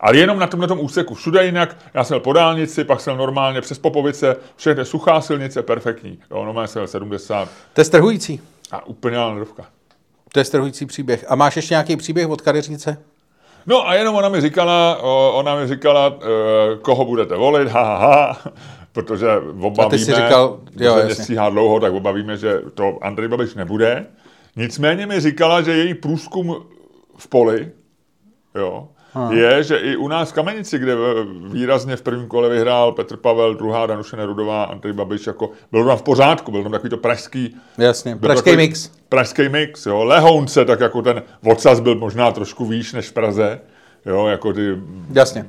Ale 0.00 0.16
jenom 0.16 0.38
na 0.38 0.46
tomhle 0.46 0.68
tom 0.68 0.80
úseku. 0.80 1.14
Všude 1.14 1.44
jinak, 1.46 1.76
já 1.94 2.04
jsem 2.04 2.20
po 2.20 2.32
dálnici, 2.32 2.84
pak 2.84 3.00
jsem 3.00 3.16
normálně 3.16 3.60
přes 3.60 3.78
Popovice, 3.78 4.36
všechny 4.56 4.84
suchá 4.84 5.20
silnice, 5.20 5.62
perfektní. 5.62 6.18
Jo, 6.30 6.44
normálně 6.44 6.68
jsem 6.68 6.80
měl 6.80 6.88
70 6.88 7.48
To 7.72 7.80
je 7.80 7.84
strhující. 7.84 8.40
a 8.72 8.86
úplně 8.86 9.18
ledovka. 9.18 9.66
To 10.32 10.38
je 10.40 10.44
strhující 10.44 10.86
příběh. 10.86 11.24
A 11.28 11.34
máš 11.34 11.56
ještě 11.56 11.72
nějaký 11.74 11.96
příběh 11.96 12.28
od 12.28 12.40
kadeřnice? 12.40 12.98
No 13.66 13.88
a 13.88 13.94
jenom 13.94 14.14
ona 14.14 14.28
mi 14.28 14.40
říkala, 14.40 14.98
ona 15.32 15.56
mi 15.56 15.66
říkala, 15.68 16.06
e, 16.22 16.76
koho 16.78 17.04
budete 17.04 17.36
volit, 17.36 17.68
ha, 17.68 17.82
ha, 17.82 17.96
ha, 17.98 18.38
protože 18.92 19.26
oba 19.60 19.84
A 19.84 19.88
ty 19.88 19.98
jsi 19.98 20.04
víme, 20.12 20.16
říkal, 20.26 20.60
že 20.78 20.84
jo, 20.84 20.94
mě 20.94 21.02
jasně. 21.02 21.14
stříhá 21.14 21.50
dlouho, 21.50 21.80
tak 21.80 21.92
oba 21.92 22.12
víme, 22.12 22.36
že 22.36 22.60
to 22.74 22.98
Andrej 23.02 23.28
Babiš 23.28 23.54
nebude. 23.54 24.06
Nicméně 24.56 25.06
mi 25.06 25.20
říkala, 25.20 25.62
že 25.62 25.72
její 25.76 25.94
průzkum 25.94 26.56
v 27.16 27.28
poli, 27.28 27.70
jo, 28.54 28.88
je, 29.30 29.62
že 29.62 29.76
i 29.76 29.96
u 29.96 30.08
nás 30.08 30.30
v 30.30 30.32
Kamenici, 30.32 30.78
kde 30.78 30.94
výrazně 31.46 31.96
v 31.96 32.02
prvním 32.02 32.28
kole 32.28 32.48
vyhrál 32.48 32.92
Petr 32.92 33.16
Pavel, 33.16 33.54
druhá 33.54 33.86
Danuše 33.86 34.16
Nerudová, 34.16 34.64
Andrej 34.64 34.92
Babiš, 34.92 35.26
jako 35.26 35.50
byl 35.72 35.84
tam 35.84 35.96
v 35.96 36.02
pořádku, 36.02 36.52
byl 36.52 36.62
tam 36.62 36.72
takový 36.72 36.90
to 36.90 36.96
pražský 36.96 37.56
Jasně, 37.78 38.16
pražský 38.16 38.44
takový 38.44 38.56
mix. 38.56 38.90
Pražský 39.08 39.48
mix, 39.48 39.86
jo. 39.86 40.04
Lehounce, 40.04 40.64
tak 40.64 40.80
jako 40.80 41.02
ten 41.02 41.22
odsaz 41.44 41.80
byl 41.80 41.94
možná 41.94 42.30
trošku 42.30 42.64
výš 42.64 42.92
než 42.92 43.08
v 43.08 43.12
Praze, 43.12 43.60
jo, 44.06 44.26
jako 44.26 44.52
ty 44.52 44.76
Jasně. 45.12 45.46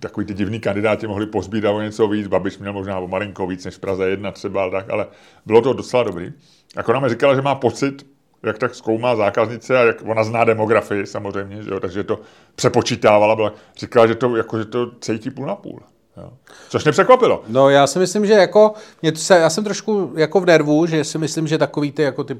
takový 0.00 0.26
ty 0.26 0.34
divní 0.34 0.60
kandidáti 0.60 1.06
mohli 1.06 1.26
pozbírat 1.26 1.74
o 1.74 1.80
něco 1.80 2.08
víc, 2.08 2.26
Babiš 2.26 2.58
měl 2.58 2.72
možná 2.72 2.98
o 2.98 3.08
malinko 3.08 3.46
víc 3.46 3.64
než 3.64 3.74
v 3.74 3.78
Praze 3.78 4.08
jedna 4.08 4.30
třeba, 4.30 4.62
ale 4.62 4.70
tak, 4.70 4.90
ale 4.90 5.06
bylo 5.46 5.60
to 5.60 5.72
docela 5.72 6.02
dobrý. 6.02 6.32
Jako 6.76 6.90
ona 6.90 7.00
mi 7.00 7.08
říkala, 7.08 7.34
že 7.34 7.42
má 7.42 7.54
pocit, 7.54 8.13
jak 8.44 8.58
tak 8.58 8.74
zkoumá 8.74 9.16
zákaznice 9.16 9.78
a 9.78 9.82
jak 9.82 9.96
ona 10.04 10.24
zná 10.24 10.44
demografii 10.44 11.06
samozřejmě, 11.06 11.62
že 11.62 11.70
jo, 11.70 11.80
takže 11.80 12.04
to 12.04 12.20
přepočítávala, 12.54 13.36
byla, 13.36 13.52
říkala, 13.76 14.06
že 14.06 14.14
to, 14.14 14.36
jako, 14.36 14.58
že 14.58 14.64
to 14.64 14.90
cítí 15.00 15.30
půl 15.30 15.46
na 15.46 15.54
půl. 15.54 15.80
Jo. 16.16 16.32
Což 16.68 16.84
mě 16.84 16.92
překvapilo. 16.92 17.44
No 17.48 17.70
já 17.70 17.86
si 17.86 17.98
myslím, 17.98 18.26
že 18.26 18.32
jako, 18.32 18.74
mě 19.02 19.12
to 19.12 19.18
se, 19.18 19.38
já 19.38 19.50
jsem 19.50 19.64
trošku 19.64 20.12
jako 20.16 20.40
v 20.40 20.46
nervu, 20.46 20.86
že 20.86 21.04
si 21.04 21.18
myslím, 21.18 21.46
že 21.46 21.58
takový 21.58 21.92
ty 21.92 22.02
jako 22.02 22.24
ty 22.24 22.36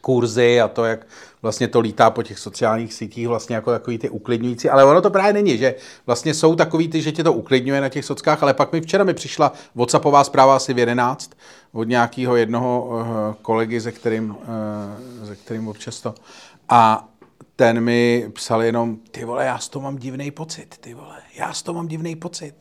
kurzy 0.00 0.60
a 0.60 0.68
to, 0.68 0.84
jak 0.84 1.06
vlastně 1.42 1.68
to 1.68 1.80
lítá 1.80 2.10
po 2.10 2.22
těch 2.22 2.38
sociálních 2.38 2.94
sítích, 2.94 3.28
vlastně 3.28 3.56
jako 3.56 3.70
takový 3.70 3.98
ty 3.98 4.08
uklidňující, 4.10 4.70
ale 4.70 4.84
ono 4.84 5.00
to 5.00 5.10
právě 5.10 5.32
není, 5.32 5.58
že 5.58 5.74
vlastně 6.06 6.34
jsou 6.34 6.54
takový 6.56 6.88
ty, 6.88 7.02
že 7.02 7.12
tě 7.12 7.24
to 7.24 7.32
uklidňuje 7.32 7.80
na 7.80 7.88
těch 7.88 8.04
sockách, 8.04 8.42
ale 8.42 8.54
pak 8.54 8.72
mi 8.72 8.80
včera 8.80 9.04
mi 9.04 9.14
přišla 9.14 9.52
WhatsAppová 9.74 10.24
zpráva 10.24 10.56
asi 10.56 10.74
v 10.74 10.78
11 10.78 11.30
od 11.72 11.84
nějakého 11.84 12.36
jednoho 12.36 12.86
uh, 12.88 13.34
kolegy, 13.42 13.80
se 13.80 13.92
kterým, 13.92 14.30
uh, 15.20 15.26
se 15.26 15.36
kterým 15.36 15.68
občas 15.68 16.00
to. 16.00 16.14
A 16.68 17.08
ten 17.56 17.80
mi 17.80 18.30
psal 18.34 18.62
jenom, 18.62 18.96
ty 19.10 19.24
vole, 19.24 19.44
já 19.44 19.58
z 19.58 19.68
toho 19.68 19.82
mám 19.82 19.96
divný 19.96 20.30
pocit, 20.30 20.78
ty 20.80 20.94
vole, 20.94 21.16
já 21.38 21.52
z 21.52 21.62
toho 21.62 21.76
mám 21.76 21.88
divný 21.88 22.16
pocit. 22.16 22.54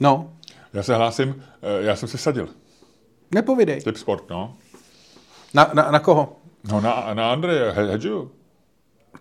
No, 0.00 0.32
Já 0.72 0.82
se 0.82 0.94
hlásím, 0.94 1.42
eh, 1.62 1.84
já 1.84 1.96
jsem 1.96 2.08
se 2.08 2.18
sadil. 2.18 2.48
nepovidej. 3.34 3.80
Tip 3.80 3.96
sport, 3.96 4.30
no. 4.30 4.56
Na, 5.54 5.70
na, 5.74 5.90
na 5.90 5.98
koho? 5.98 6.36
No 6.72 6.80
na, 6.80 7.10
na 7.14 7.32
Andreje, 7.32 7.70
he, 7.70 7.86
hedžu. 7.90 8.30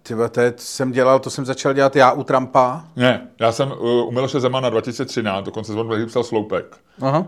Ty 0.03 0.13
vole, 0.13 0.29
to 0.29 0.41
je- 0.41 0.53
jsem 0.57 0.91
dělal, 0.91 1.19
to 1.19 1.29
jsem 1.29 1.45
začal 1.45 1.73
dělat 1.73 1.95
já 1.95 2.11
u 2.11 2.23
Trumpa. 2.23 2.84
Ne, 2.95 3.27
já 3.39 3.51
jsem 3.51 3.71
u 3.79 4.11
Miloše 4.11 4.39
Zemana 4.39 4.69
2013, 4.69 5.45
dokonce 5.45 5.71
jsem 5.71 5.79
on 5.79 6.05
psal 6.07 6.23
sloupek. 6.23 6.77
Aha. 7.01 7.19
Uh, 7.19 7.25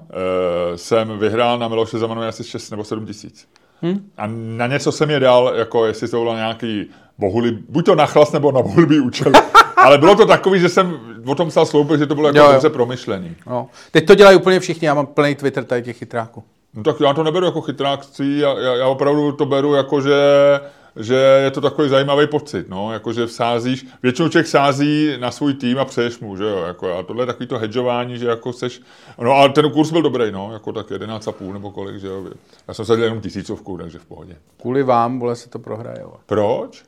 jsem 0.76 1.20
vyhrál 1.20 1.60
na 1.60 1.68
Miloše 1.68 1.97
Zemanovi 1.99 2.28
asi 2.28 2.43
6 2.43 2.70
nebo 2.70 2.84
7 2.84 3.06
tisíc. 3.06 3.47
Hmm. 3.82 4.10
A 4.18 4.28
na 4.58 4.68
něco 4.68 4.91
jsem 4.91 5.10
je 5.10 5.20
dal, 5.20 5.51
jako 5.56 5.86
jestli 5.86 6.08
to 6.08 6.18
bylo 6.20 6.36
nějaký 6.36 6.89
bohulib, 7.18 7.66
buď 7.70 7.86
to 7.86 7.95
na 7.95 8.06
chlas 8.06 8.32
nebo 8.32 8.51
na 8.51 8.62
bohulibý 8.62 8.99
účel. 8.99 9.32
Ale 9.78 9.97
bylo 9.97 10.16
to 10.16 10.26
takový, 10.26 10.60
že 10.60 10.70
jsem 10.70 10.99
o 11.26 11.36
tom 11.36 11.49
psal 11.49 11.66
sloupek, 11.66 11.99
že 11.99 12.06
to 12.08 12.16
bylo 12.16 12.28
jako 12.28 12.38
Jo, 12.38 12.45
jo. 12.45 12.51
dobře 12.51 12.70
promyšlený. 12.70 13.36
No. 13.47 13.70
Teď 13.91 14.06
to 14.08 14.16
dělají 14.16 14.38
úplně 14.38 14.60
všichni, 14.60 14.88
já 14.88 14.93
mám 14.93 15.06
plný 15.06 15.36
Twitter 15.36 15.64
tady 15.66 15.82
těch 15.84 15.97
chytráků. 15.97 16.43
No 16.76 16.84
tak 16.84 16.99
já 16.99 17.13
to 17.13 17.23
neberu 17.23 17.45
jako 17.45 17.61
chytrákství, 17.61 18.39
já, 18.39 18.59
já, 18.59 18.76
já 18.76 18.88
opravdu 18.88 19.32
to 19.32 19.45
beru 19.45 19.73
jako, 19.73 20.01
že, 20.01 20.19
že 20.95 21.15
je 21.15 21.51
to 21.51 21.61
takový 21.61 21.89
zajímavý 21.89 22.28
pocit, 22.28 22.69
no, 22.69 22.93
jako 22.93 23.13
že 23.13 23.26
vsázíš, 23.26 23.88
většinou 24.03 24.30
člověk 24.30 24.47
sází 24.47 25.17
na 25.19 25.32
svůj 25.32 25.53
tým 25.53 25.80
a 25.80 25.86
přeješ 25.86 26.19
mu, 26.19 26.38
že 26.38 26.43
jo, 26.43 26.57
jako, 26.57 26.97
a 26.97 27.03
tohle 27.03 27.23
je 27.23 27.28
takový 27.28 27.47
to 27.47 27.57
hedžování, 27.57 28.17
že 28.17 28.28
jako 28.28 28.53
seš, 28.53 28.82
no 29.21 29.32
a 29.32 29.47
ten 29.47 29.71
kurz 29.71 29.91
byl 29.91 30.01
dobrý, 30.01 30.32
no, 30.32 30.53
jako 30.53 30.71
tak 30.71 30.89
11,5 30.89 31.53
nebo 31.53 31.71
kolik, 31.71 31.99
že 31.99 32.07
jo, 32.07 32.26
já 32.67 32.73
jsem 32.73 32.86
sadil 32.86 33.03
jenom 33.03 33.21
tisícovku, 33.21 33.78
takže 33.78 33.99
v 33.99 34.05
pohodě. 34.05 34.38
Kvůli 34.61 34.84
vám, 34.84 35.19
vole, 35.19 35.36
se 35.36 35.49
to 35.49 35.59
prohraje. 35.59 36.03
Vole. 36.03 36.17
Proč? 36.26 36.84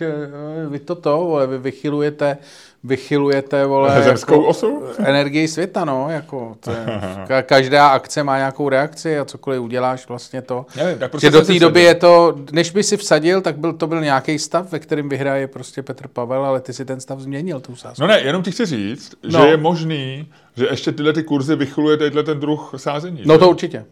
Eh, 0.00 0.66
Vy 0.68 0.78
to 0.78 0.94
to, 0.94 1.16
vole, 1.18 1.46
vy 1.46 1.58
vychylujete, 1.58 2.38
vychylujete, 2.84 3.66
vole, 3.66 4.02
Zemskou 4.04 4.32
jako, 4.34 4.46
osu? 4.46 4.82
energii 4.98 5.48
světa, 5.48 5.84
no, 5.84 6.06
jako, 6.10 6.56
to 6.60 6.70
je, 6.70 6.86
ka- 7.28 7.42
každá 7.42 7.88
akce 7.88 8.22
má 8.22 8.36
nějakou 8.36 8.68
reakci 8.68 9.18
a 9.18 9.24
cokoliv 9.24 9.60
uděláš, 9.60 10.08
vlastně 10.08 10.42
to. 10.42 10.66
Nevím, 10.76 10.98
tak 10.98 11.10
prostě 11.10 11.30
do 11.30 11.44
té 11.44 11.58
doby 11.58 11.82
je 11.82 11.94
to, 11.94 12.34
než 12.52 12.70
by 12.70 12.82
si 12.82 12.96
vsadil, 12.96 13.40
tak 13.40 13.58
byl, 13.58 13.72
to 13.72 13.86
byl 13.86 14.00
nějaký 14.00 14.38
stav, 14.38 14.72
ve 14.72 14.78
kterém 14.78 15.08
vyhraje 15.08 15.46
prostě 15.46 15.82
Petr 15.82 16.08
Pavel, 16.08 16.44
ale 16.44 16.60
ty 16.60 16.72
si 16.72 16.84
ten 16.84 17.00
stav 17.00 17.20
změnil, 17.20 17.60
tu 17.60 17.76
sázku. 17.76 18.02
No 18.02 18.06
ne, 18.08 18.20
jenom 18.20 18.42
ti 18.42 18.50
chci 18.50 18.66
říct, 18.66 19.14
No. 19.32 19.40
že 19.42 19.46
je 19.48 19.56
možný, 19.56 20.26
že 20.56 20.66
ještě 20.70 20.92
tyhle 20.92 21.12
ty 21.12 21.22
kurzy 21.22 21.56
vychyluje 21.56 21.96
tenhle 21.96 22.22
ten 22.22 22.40
druh 22.40 22.72
sázení. 22.76 23.22
No 23.24 23.34
že? 23.34 23.38
to 23.38 23.48
určitě. 23.50 23.84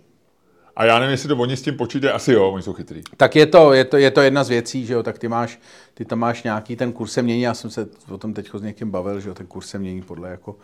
A 0.76 0.84
já 0.84 0.98
nevím, 0.98 1.10
jestli 1.10 1.28
to 1.28 1.36
oni 1.36 1.56
s 1.56 1.62
tím 1.62 1.76
počítají, 1.76 2.12
asi 2.12 2.32
jo, 2.32 2.50
oni 2.50 2.62
jsou 2.62 2.72
chytrý. 2.72 3.02
Tak 3.16 3.36
je 3.36 3.46
to, 3.46 3.72
je 3.72 3.84
to, 3.84 3.96
je 3.96 4.10
to 4.10 4.20
jedna 4.20 4.44
z 4.44 4.48
věcí, 4.48 4.86
že 4.86 4.94
jo, 4.94 5.02
tak 5.02 5.18
ty 5.18 5.28
máš, 5.28 5.60
ty 5.94 6.04
tam 6.04 6.18
máš 6.18 6.42
nějaký, 6.42 6.76
ten 6.76 6.92
kurz 6.92 7.12
se 7.12 7.22
mění, 7.22 7.42
já 7.42 7.54
jsem 7.54 7.70
se 7.70 7.88
o 8.10 8.18
tom 8.18 8.34
teď 8.34 8.50
s 8.54 8.62
někým 8.62 8.90
bavil, 8.90 9.20
že 9.20 9.28
jo, 9.28 9.34
ten 9.34 9.46
kurz 9.46 9.66
se 9.68 9.78
mění 9.78 10.02
podle 10.02 10.30
jako 10.30 10.56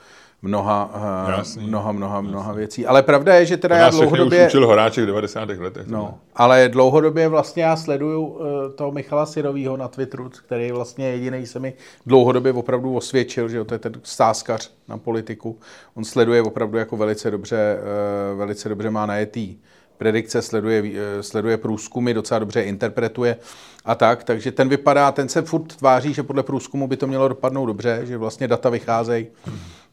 mnoha, 0.43 0.91
eh, 1.29 1.31
Jasný. 1.31 1.67
mnoha, 1.67 1.93
mnoha, 1.93 2.21
mnoha 2.21 2.53
věcí. 2.53 2.87
Ale 2.87 3.03
pravda 3.03 3.35
je, 3.35 3.47
že 3.47 3.57
teda 3.57 3.77
já 3.77 3.89
už 3.89 3.95
dlouhodobě, 3.95 4.47
učil 4.47 4.67
Horáček 4.67 5.05
v 5.05 5.07
90. 5.07 5.49
letech. 5.49 5.87
no, 5.87 6.19
ale 6.35 6.69
dlouhodobě 6.69 7.29
vlastně 7.29 7.63
já 7.63 7.77
sleduju 7.77 8.41
eh, 8.41 8.73
toho 8.73 8.93
Michala 8.93 9.27
Sirovýho 9.27 9.77
na 9.77 9.89
Twitteru, 9.89 10.31
který 10.47 10.73
vlastně 10.73 11.07
jediný 11.07 11.47
se 11.47 11.59
mi 11.59 11.75
dlouhodobě 12.07 12.53
opravdu 12.53 12.97
osvědčil, 12.97 13.49
že 13.49 13.57
jo, 13.57 13.65
to 13.65 13.75
je 13.75 13.79
ten 13.79 13.93
stázkař 14.03 14.73
na 14.89 14.99
politiku. 14.99 15.59
On 15.95 16.05
sleduje 16.05 16.43
opravdu 16.43 16.79
jako 16.79 16.97
velice 16.97 17.31
dobře, 17.31 17.79
eh, 17.79 18.35
velice 18.35 18.69
dobře 18.69 18.91
má 18.91 19.07
najetý 19.07 19.57
predikce, 20.01 20.42
sleduje, 20.42 20.82
eh, 20.94 21.22
sleduje 21.22 21.57
průzkumy, 21.57 22.14
docela 22.14 22.38
dobře 22.38 22.62
interpretuje 22.62 23.36
a 23.84 23.94
tak, 23.94 24.24
takže 24.24 24.53
ten 24.53 24.68
vypadá, 24.68 25.12
ten 25.12 25.28
se 25.28 25.42
furt 25.42 25.76
tváří, 25.76 26.14
že 26.14 26.22
podle 26.22 26.42
průzkumu 26.42 26.88
by 26.88 26.96
to 26.96 27.07
mělo 27.07 27.28
dopadnout 27.28 27.66
dobře, 27.66 28.01
že 28.05 28.16
vlastně 28.16 28.48
data 28.48 28.70
vycházejí, 28.70 29.26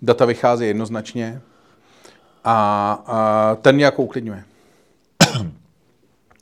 data 0.01 0.25
vycházejí 0.25 0.69
jednoznačně 0.69 1.41
a, 2.43 2.57
a 3.05 3.55
ten 3.61 3.75
mě 3.75 3.85
jako 3.85 4.03
uklidňuje. 4.03 4.43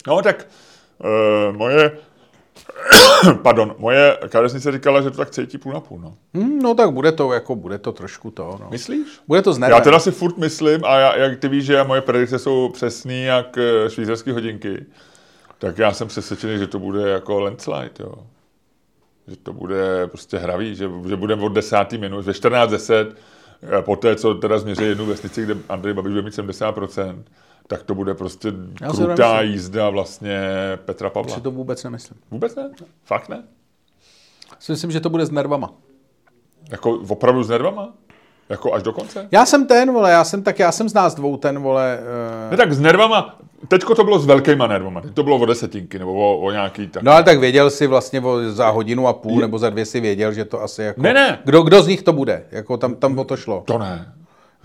No 0.08 0.22
tak 0.22 0.48
uh, 1.02 1.58
moje 1.58 1.92
Pardon, 3.42 3.76
moje 3.78 4.18
kadeřnice 4.30 4.72
říkala, 4.72 5.02
že 5.02 5.12
to 5.12 5.18
tak 5.18 5.30
cítí 5.30 5.58
půl 5.58 5.74
na 5.74 5.80
půl. 5.80 6.00
No. 6.00 6.14
Hmm, 6.34 6.60
no 6.60 6.76
tak 6.76 6.92
bude 6.92 7.12
to, 7.12 7.34
jako 7.34 7.56
bude 7.56 7.78
to 7.78 7.92
trošku 7.92 8.32
to. 8.32 8.58
No. 8.62 8.68
Myslíš? 8.72 9.08
Bude 9.28 9.42
to 9.42 9.54
z 9.54 9.60
Já 9.70 9.80
teda 9.80 10.00
si 10.00 10.12
furt 10.12 10.38
myslím, 10.38 10.86
a 10.86 10.98
já, 10.98 11.18
jak 11.18 11.40
ty 11.40 11.48
víš, 11.48 11.66
že 11.66 11.84
moje 11.84 12.02
predikce 12.02 12.40
jsou 12.40 12.70
přesný 12.70 13.24
jak 13.24 13.58
eh, 13.58 13.90
švýcarské 13.90 14.34
hodinky, 14.34 14.86
tak 15.60 15.78
já 15.78 15.94
jsem 15.94 16.08
přesvědčený, 16.08 16.58
že 16.58 16.68
to 16.68 16.80
bude 16.80 17.10
jako 17.10 17.40
landslide, 17.40 17.92
jo. 18.00 18.14
Že 19.28 19.36
to 19.36 19.54
bude 19.54 20.08
prostě 20.08 20.38
hravý, 20.38 20.76
že, 20.76 20.90
že 21.08 21.16
budeme 21.16 21.44
od 21.44 21.50
desátý 21.50 21.98
minut, 21.98 22.26
ve 22.26 22.34
14.10, 22.34 23.08
eh, 23.80 23.82
po 23.82 23.96
té, 23.96 24.16
co 24.16 24.34
teda 24.34 24.60
změří 24.60 24.84
jednu 24.84 25.06
vesnici, 25.06 25.44
kde 25.44 25.58
Andrej 25.70 25.94
Babiš 25.94 26.12
bude 26.12 26.22
mít 26.22 26.34
70%, 26.34 27.24
tak 27.68 27.84
to 27.84 27.96
bude 27.96 28.14
prostě 28.14 28.54
Já 28.82 28.92
krutá 28.92 29.42
jízda 29.42 29.90
vlastně 29.90 30.40
Petra 30.86 31.10
Pavla. 31.10 31.36
Si 31.36 31.42
to 31.42 31.52
vůbec 31.52 31.84
nemyslím. 31.84 32.20
Vůbec 32.32 32.56
ne? 32.56 32.70
Fakt 33.04 33.30
ne? 33.30 33.44
Si 34.60 34.72
myslím, 34.72 34.92
že 34.92 35.00
to 35.00 35.10
bude 35.10 35.26
s 35.26 35.32
nervama. 35.32 35.74
Jako 36.72 36.92
opravdu 37.10 37.44
s 37.44 37.50
nervama? 37.50 37.94
Jako 38.50 38.74
až 38.74 38.84
do 38.84 38.94
konce? 38.94 39.28
Já 39.32 39.46
jsem 39.46 39.68
ten, 39.68 39.92
vole, 39.92 40.12
já 40.12 40.24
jsem 40.24 40.44
tak, 40.44 40.60
já 40.60 40.72
jsem 40.72 40.90
z 40.90 40.94
nás 40.94 41.16
dvou 41.16 41.38
ten, 41.38 41.60
vole. 41.60 42.00
Uh... 42.46 42.52
Ne 42.52 42.58
tak 42.58 42.74
s 42.74 42.80
nervama, 42.80 43.40
teďko 43.68 43.96
to 43.96 44.04
bylo 44.04 44.20
s 44.20 44.26
velkýma 44.26 44.68
nervama, 44.68 45.02
teď 45.02 45.14
to 45.14 45.24
bylo 45.24 45.38
o 45.38 45.46
desetinky 45.46 46.00
nebo 46.00 46.14
o, 46.14 46.38
o 46.38 46.52
nějaký 46.52 46.88
tak. 46.88 47.04
No 47.04 47.12
ale 47.12 47.24
tak 47.24 47.40
věděl 47.40 47.70
si 47.70 47.88
vlastně 47.88 48.22
o, 48.22 48.50
za 48.50 48.70
hodinu 48.70 49.08
a 49.08 49.14
půl 49.14 49.42
nebo 49.42 49.60
za 49.60 49.70
dvě 49.70 49.86
si 49.86 50.00
věděl, 50.00 50.34
že 50.34 50.46
to 50.46 50.62
asi 50.62 50.82
jako... 50.82 51.02
Ne, 51.02 51.14
ne. 51.14 51.40
Kdo, 51.46 51.62
kdo 51.62 51.84
z 51.84 51.88
nich 51.88 52.02
to 52.02 52.14
bude? 52.14 52.46
Jako 52.52 52.78
tam, 52.78 52.96
tam 52.96 53.20
o 53.20 53.24
to 53.24 53.38
šlo. 53.38 53.64
To 53.68 53.78
ne. 53.78 54.14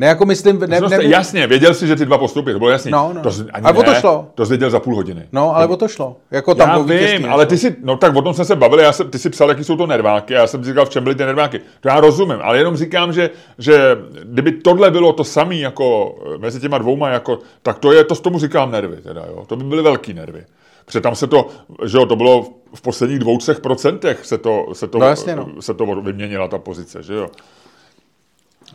Ne, 0.00 0.06
jako 0.06 0.26
myslím... 0.26 0.58
Ne, 0.60 0.80
Ne, 0.80 0.88
ne, 0.88 1.04
jasně, 1.04 1.46
věděl 1.46 1.74
jsi, 1.74 1.86
že 1.86 1.96
ty 1.96 2.04
dva 2.04 2.18
postupy, 2.18 2.52
to 2.52 2.58
bylo 2.58 2.70
jasný. 2.70 2.90
No, 2.90 3.12
no. 3.14 3.22
To, 3.22 3.30
ani 3.52 3.64
Ale 3.66 3.78
o 3.78 3.82
to 3.82 3.90
ne, 3.90 4.00
šlo. 4.00 4.28
To 4.34 4.46
jsi 4.46 4.50
věděl 4.50 4.70
za 4.70 4.80
půl 4.80 4.94
hodiny. 4.94 5.28
No, 5.32 5.56
ale 5.56 5.66
o 5.66 5.76
to 5.76 5.88
šlo. 5.88 6.16
Jako 6.30 6.54
tam 6.54 6.68
já 6.68 6.78
o 6.78 6.84
vítězství 6.84 7.18
vím, 7.18 7.32
ale 7.32 7.46
ty 7.46 7.58
si, 7.58 7.76
no 7.82 7.96
tak 7.96 8.16
o 8.16 8.22
tom 8.22 8.34
jsme 8.34 8.44
se 8.44 8.56
bavili, 8.56 8.82
já 8.82 8.92
jsem, 8.92 9.10
ty 9.10 9.18
si 9.18 9.30
psal, 9.30 9.48
jaký 9.48 9.64
jsou 9.64 9.76
to 9.76 9.86
nerváky, 9.86 10.34
já 10.34 10.46
jsem 10.46 10.64
říkal, 10.64 10.86
v 10.86 10.90
čem 10.90 11.04
byly 11.04 11.14
ty 11.14 11.24
nerváky. 11.24 11.60
To 11.80 11.88
já 11.88 12.00
rozumím, 12.00 12.38
ale 12.42 12.58
jenom 12.58 12.76
říkám, 12.76 13.12
že, 13.12 13.30
že 13.58 13.96
kdyby 14.24 14.52
tohle 14.52 14.90
bylo 14.90 15.12
to 15.12 15.24
samé 15.24 15.56
jako 15.56 16.14
eh, 16.34 16.38
mezi 16.38 16.60
těma 16.60 16.78
dvouma, 16.78 17.08
jako, 17.08 17.38
tak 17.62 17.78
to 17.78 17.92
je, 17.92 18.04
to 18.04 18.14
s 18.14 18.20
tomu 18.20 18.38
říkám 18.38 18.70
nervy, 18.70 18.96
teda, 18.96 19.24
jo. 19.28 19.44
To 19.46 19.56
by 19.56 19.64
byly 19.64 19.82
velký 19.82 20.14
nervy. 20.14 20.44
Protože 20.84 21.00
tam 21.00 21.14
se 21.14 21.26
to, 21.26 21.46
že 21.84 21.96
jo, 21.98 22.06
to 22.06 22.16
bylo 22.16 22.46
v 22.74 22.82
posledních 22.82 23.18
dvou, 23.18 23.38
třech 23.38 23.60
procentech 23.60 24.26
se 24.26 24.38
to, 24.38 24.66
se 24.72 24.88
to, 24.88 24.98
No 24.98 25.06
jasně, 25.06 25.36
no. 25.36 25.48
se 25.60 25.74
to 25.74 25.86
vyměnila 25.86 26.48
ta 26.48 26.58
pozice, 26.58 27.02
že 27.02 27.14
jo. 27.14 27.28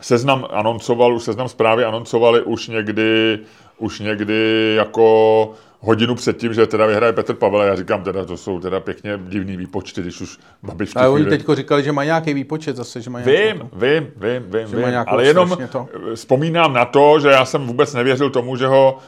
Seznam 0.00 0.46
anoncoval, 0.50 1.14
už 1.14 1.22
seznam 1.22 1.48
zprávy 1.48 1.84
anoncovali 1.84 2.42
už 2.42 2.68
někdy, 2.68 3.38
už 3.78 4.00
někdy 4.00 4.74
jako 4.76 5.52
hodinu 5.80 6.14
předtím, 6.14 6.54
že 6.54 6.66
teda 6.66 6.86
vyhraje 6.86 7.12
Petr 7.12 7.34
Pavel. 7.34 7.60
A 7.60 7.64
já 7.64 7.76
říkám 7.76 8.02
teda, 8.02 8.24
to 8.24 8.36
jsou 8.36 8.60
teda 8.60 8.80
pěkně 8.80 9.18
divný 9.28 9.56
výpočty, 9.56 10.02
když 10.02 10.20
už 10.20 10.38
Babiš 10.62 10.92
Ale 10.96 11.08
oni 11.08 11.24
teďko 11.24 11.54
říkali, 11.54 11.82
že 11.82 11.92
má 11.92 12.04
nějaký 12.04 12.34
výpočet 12.34 12.76
zase, 12.76 13.00
že 13.00 13.10
má 13.10 13.20
nějakou... 13.20 13.60
Vím, 13.60 13.70
vím, 13.72 14.06
vím, 14.16 14.42
vím, 14.42 14.80
má 14.80 14.88
vím. 14.88 15.04
ale 15.06 15.24
jenom 15.24 15.56
to. 15.72 15.88
vzpomínám 16.14 16.72
na 16.72 16.84
to, 16.84 17.20
že 17.20 17.28
já 17.28 17.44
jsem 17.44 17.66
vůbec 17.66 17.94
nevěřil 17.94 18.30
tomu, 18.30 18.56
že 18.56 18.66
ho 18.66 18.98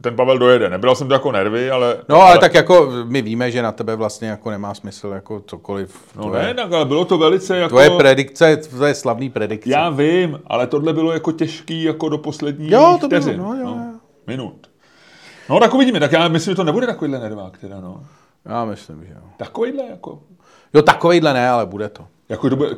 ten 0.00 0.16
Pavel 0.16 0.38
dojede. 0.38 0.70
Nebral 0.70 0.94
jsem 0.94 1.08
to 1.08 1.14
jako 1.14 1.32
nervy, 1.32 1.70
ale... 1.70 1.96
No, 2.08 2.20
ale 2.20 2.38
tak 2.38 2.54
jako 2.54 2.92
my 3.04 3.22
víme, 3.22 3.50
že 3.50 3.62
na 3.62 3.72
tebe 3.72 3.96
vlastně 3.96 4.28
jako 4.28 4.50
nemá 4.50 4.74
smysl 4.74 5.08
jako 5.08 5.42
cokoliv. 5.46 5.96
No 6.16 6.22
to, 6.22 6.30
ne, 6.30 6.54
tak, 6.54 6.72
ale 6.72 6.84
bylo 6.84 7.04
to 7.04 7.18
velice 7.18 7.56
jako... 7.56 7.74
to 7.74 7.80
je 7.80 7.90
predikce, 7.90 8.56
to 8.78 8.84
je 8.84 8.94
slavný 8.94 9.30
predikce. 9.30 9.70
Já 9.70 9.90
vím, 9.90 10.40
ale 10.46 10.66
tohle 10.66 10.92
bylo 10.92 11.12
jako 11.12 11.32
těžký 11.32 11.82
jako 11.82 12.08
do 12.08 12.18
posledních 12.18 12.70
Jo, 12.70 12.98
to 13.00 13.08
bylo, 13.08 13.32
no, 13.36 13.54
jo, 13.54 13.60
jo. 13.60 13.76
Minut. 14.28 14.70
No 15.48 15.60
tak 15.60 15.74
uvidíme, 15.74 16.00
tak 16.00 16.12
já 16.12 16.28
myslím, 16.28 16.52
že 16.52 16.56
to 16.56 16.64
nebude 16.64 16.86
takovýhle 16.86 17.18
nervák 17.18 17.58
teda, 17.58 17.80
no. 17.80 18.06
Já 18.44 18.64
myslím, 18.64 19.06
že 19.06 19.12
jo. 19.12 19.20
Takovýhle 19.36 19.84
jako... 19.90 20.22
Jo, 20.74 20.82
takovejhle 20.82 21.34
ne, 21.34 21.50
ale 21.50 21.66
bude 21.66 21.88
to. 21.88 22.06
Jako 22.28 22.50
to 22.50 22.56
bude, 22.56 22.70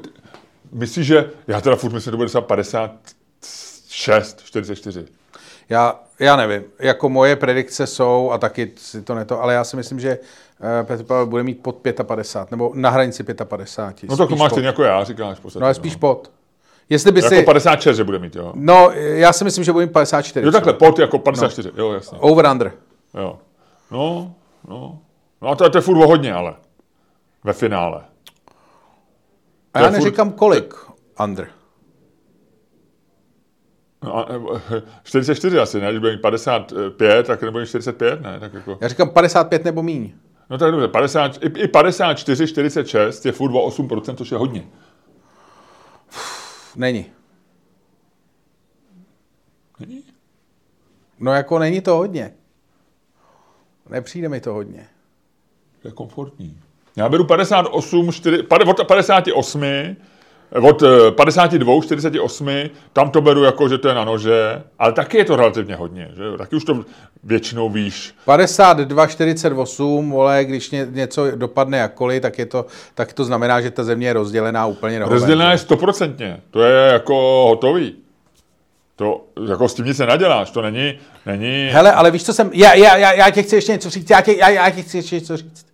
myslíš, 0.73 1.07
že, 1.07 1.31
já 1.47 1.61
teda 1.61 1.77
furt 1.77 1.93
myslím, 1.93 2.05
že 2.05 2.11
to 2.11 2.17
bude 2.17 2.29
třeba 2.29 2.43
56, 2.43 4.41
44. 4.45 5.07
Já, 5.69 6.01
já 6.19 6.37
nevím, 6.37 6.63
jako 6.79 7.09
moje 7.09 7.37
predikce 7.37 7.87
jsou, 7.87 8.31
a 8.31 8.39
taky 8.39 8.73
si 8.77 9.03
to 9.03 9.15
neto, 9.15 9.43
ale 9.43 9.55
já 9.55 9.65
si 9.65 9.77
myslím, 9.77 10.01
že 10.01 10.19
eh, 10.81 10.85
Petr 10.85 11.05
Pavel 11.05 11.27
bude 11.27 11.43
mít 11.43 11.63
pod 11.63 11.77
55, 12.03 12.51
nebo 12.51 12.73
na 12.75 12.91
hranici 12.91 13.25
55. 13.45 14.11
No 14.11 14.17
tak 14.17 14.29
to 14.29 14.37
máš 14.37 14.49
pod. 14.49 14.55
stejně 14.55 14.67
jako 14.67 14.83
já, 14.83 15.05
říkáš 15.05 15.41
podstatě. 15.41 15.61
No 15.61 15.67
ale 15.67 15.75
spíš 15.75 15.97
pod. 15.97 16.31
Jestli 16.91 17.13
by 17.13 17.23
no. 17.23 17.29
si... 17.29 17.35
Jako 17.35 17.47
56, 17.47 17.97
že 17.97 18.05
bude 18.05 18.19
mít, 18.19 18.37
jo. 18.37 18.53
No, 18.55 18.91
já 18.95 19.33
si 19.33 19.45
myslím, 19.45 19.65
že 19.65 19.73
bude 19.73 19.87
mít 19.87 19.93
54. 19.93 20.47
Jo, 20.47 20.53
takhle, 20.53 20.73
pod 20.73 20.99
jako 20.99 21.19
54, 21.19 21.71
jo, 21.77 21.93
jasně. 21.93 22.19
Over 22.21 22.47
under. 22.47 22.73
Jo. 23.15 23.39
No, 23.91 24.35
no. 24.69 24.99
No 25.43 25.49
a 25.49 25.57
to, 25.57 25.71
to 25.71 25.79
je 25.79 25.83
furt 25.83 25.97
hodně, 25.97 26.33
ale. 26.35 26.55
Ve 27.45 27.53
finále. 27.53 28.05
A 29.75 29.79
To 29.79 29.85
já 29.85 29.85
je 29.85 29.91
furt- 29.91 30.05
neříkám 30.05 30.33
kolik 30.33 30.75
under. 31.25 31.49
No, 34.05 34.17
a, 34.19 34.27
eh, 34.77 34.83
44 35.03 35.59
asi, 35.59 35.81
ne? 35.81 35.89
Když 35.89 36.01
bude 36.01 36.13
mít 36.13 36.23
55, 36.23 37.27
tak 37.27 37.43
nebude 37.43 37.63
mít 37.63 37.67
45, 37.69 38.21
ne? 38.21 38.41
Tak 38.41 38.55
jako... 38.55 38.79
Já 38.81 38.89
říkám 38.89 39.09
55 39.11 39.65
nebo 39.65 39.83
míň. 39.83 40.13
No 40.51 40.59
tak 40.59 40.71
dobře, 40.71 40.89
50, 40.89 41.45
i, 41.45 41.47
i 41.47 41.69
54, 41.69 42.47
46 42.47 43.27
je 43.27 43.33
furt 43.33 43.53
o 43.53 43.69
8%, 43.69 44.15
což 44.15 44.31
je 44.33 44.39
hodně. 44.39 44.65
Není. 46.77 47.07
Není? 49.79 50.05
No 51.19 51.33
jako 51.33 51.59
není 51.59 51.81
to 51.81 51.97
hodně. 51.97 52.35
Nepřijde 53.89 54.29
mi 54.29 54.41
to 54.41 54.53
hodně. 54.53 54.89
To 55.83 55.89
je 55.89 55.93
komfortní. 55.93 56.61
Já 56.97 57.09
beru 57.09 57.25
58, 57.25 58.13
4, 58.13 58.43
pade- 58.43 58.71
od 58.71 58.87
58, 58.87 59.97
od 60.53 60.83
eh, 60.83 61.11
52, 61.11 61.83
48, 61.83 62.49
tam 62.93 63.11
to 63.11 63.21
beru 63.21 63.43
jako, 63.43 63.69
že 63.69 63.79
to 63.79 63.89
je 63.89 63.95
na 63.95 64.05
nože, 64.05 64.63
ale 64.79 64.93
taky 64.93 65.19
je 65.19 65.25
to 65.25 65.37
relativně 65.37 65.75
hodně, 65.75 66.11
že? 66.17 66.39
Taky 66.39 66.57
už 66.57 66.65
to 66.65 66.85
většinou 67.25 67.71
víš. 67.71 68.15
52, 68.25 69.07
48, 69.07 70.11
vole, 70.11 70.45
když 70.45 70.71
ně, 70.71 70.87
něco 70.91 71.31
dopadne 71.31 71.79
jakkoliv, 71.79 72.23
tak, 72.23 72.39
je 72.39 72.47
to, 72.47 72.67
tak 72.95 73.13
to 73.13 73.25
znamená, 73.25 73.61
že 73.61 73.71
ta 73.71 73.85
země 73.85 74.07
je 74.07 74.13
rozdělená 74.13 74.67
úplně 74.67 75.01
na 75.01 75.07
Rozdělená 75.07 75.53
je 75.53 75.59
stoprocentně, 75.59 76.41
to 76.51 76.63
je 76.63 76.93
jako 76.93 77.47
hotový. 77.49 77.95
To 78.97 79.25
jako 79.49 79.69
s 79.69 79.75
tím 79.75 79.85
nic 79.85 79.99
nenaděláš, 79.99 80.51
to 80.51 80.63
není, 80.63 80.99
není... 81.27 81.69
Hele, 81.73 81.93
ale 81.93 82.11
víš, 82.11 82.25
co 82.25 82.33
jsem... 82.33 82.51
Já, 82.53 82.75
já, 82.75 82.97
já, 82.97 83.13
já 83.13 83.31
tě 83.31 83.43
chci 83.43 83.57
ještě 83.57 83.73
něco 83.73 83.91
říct, 83.91 84.11
já 84.11 84.21
tě, 84.21 84.33
já, 84.33 84.49
já 84.49 84.71
tě 84.71 84.83
chci 84.83 84.97
ještě 84.97 85.15
něco 85.15 85.37
říct. 85.37 85.70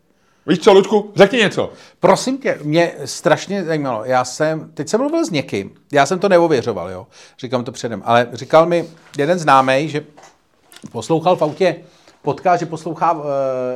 Víš 0.48 0.58
co, 0.58 0.72
Luďku, 0.72 1.12
řekni 1.16 1.38
něco. 1.38 1.72
Prosím 2.00 2.38
tě, 2.38 2.58
mě 2.62 2.94
strašně 3.04 3.64
zajímalo, 3.64 4.04
já 4.04 4.24
jsem, 4.24 4.70
teď 4.74 4.88
jsem 4.88 5.00
mluvil 5.00 5.26
s 5.26 5.30
někým, 5.30 5.74
já 5.92 6.06
jsem 6.06 6.18
to 6.18 6.28
neověřoval, 6.28 6.90
jo, 6.90 7.06
říkám 7.38 7.64
to 7.64 7.72
předem, 7.72 8.02
ale 8.04 8.28
říkal 8.32 8.66
mi 8.66 8.88
jeden 9.18 9.38
známý, 9.38 9.88
že 9.88 10.04
poslouchal 10.92 11.36
v 11.36 11.42
autě 11.42 11.76
podcast, 12.22 12.60
že 12.60 12.66
poslouchá 12.66 13.12
uh, 13.12 13.24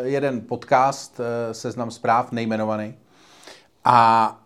jeden 0.02 0.40
podcast, 0.40 1.20
uh, 1.20 1.52
seznam 1.52 1.90
zpráv, 1.90 2.32
nejmenovaný, 2.32 2.94
a, 3.84 4.38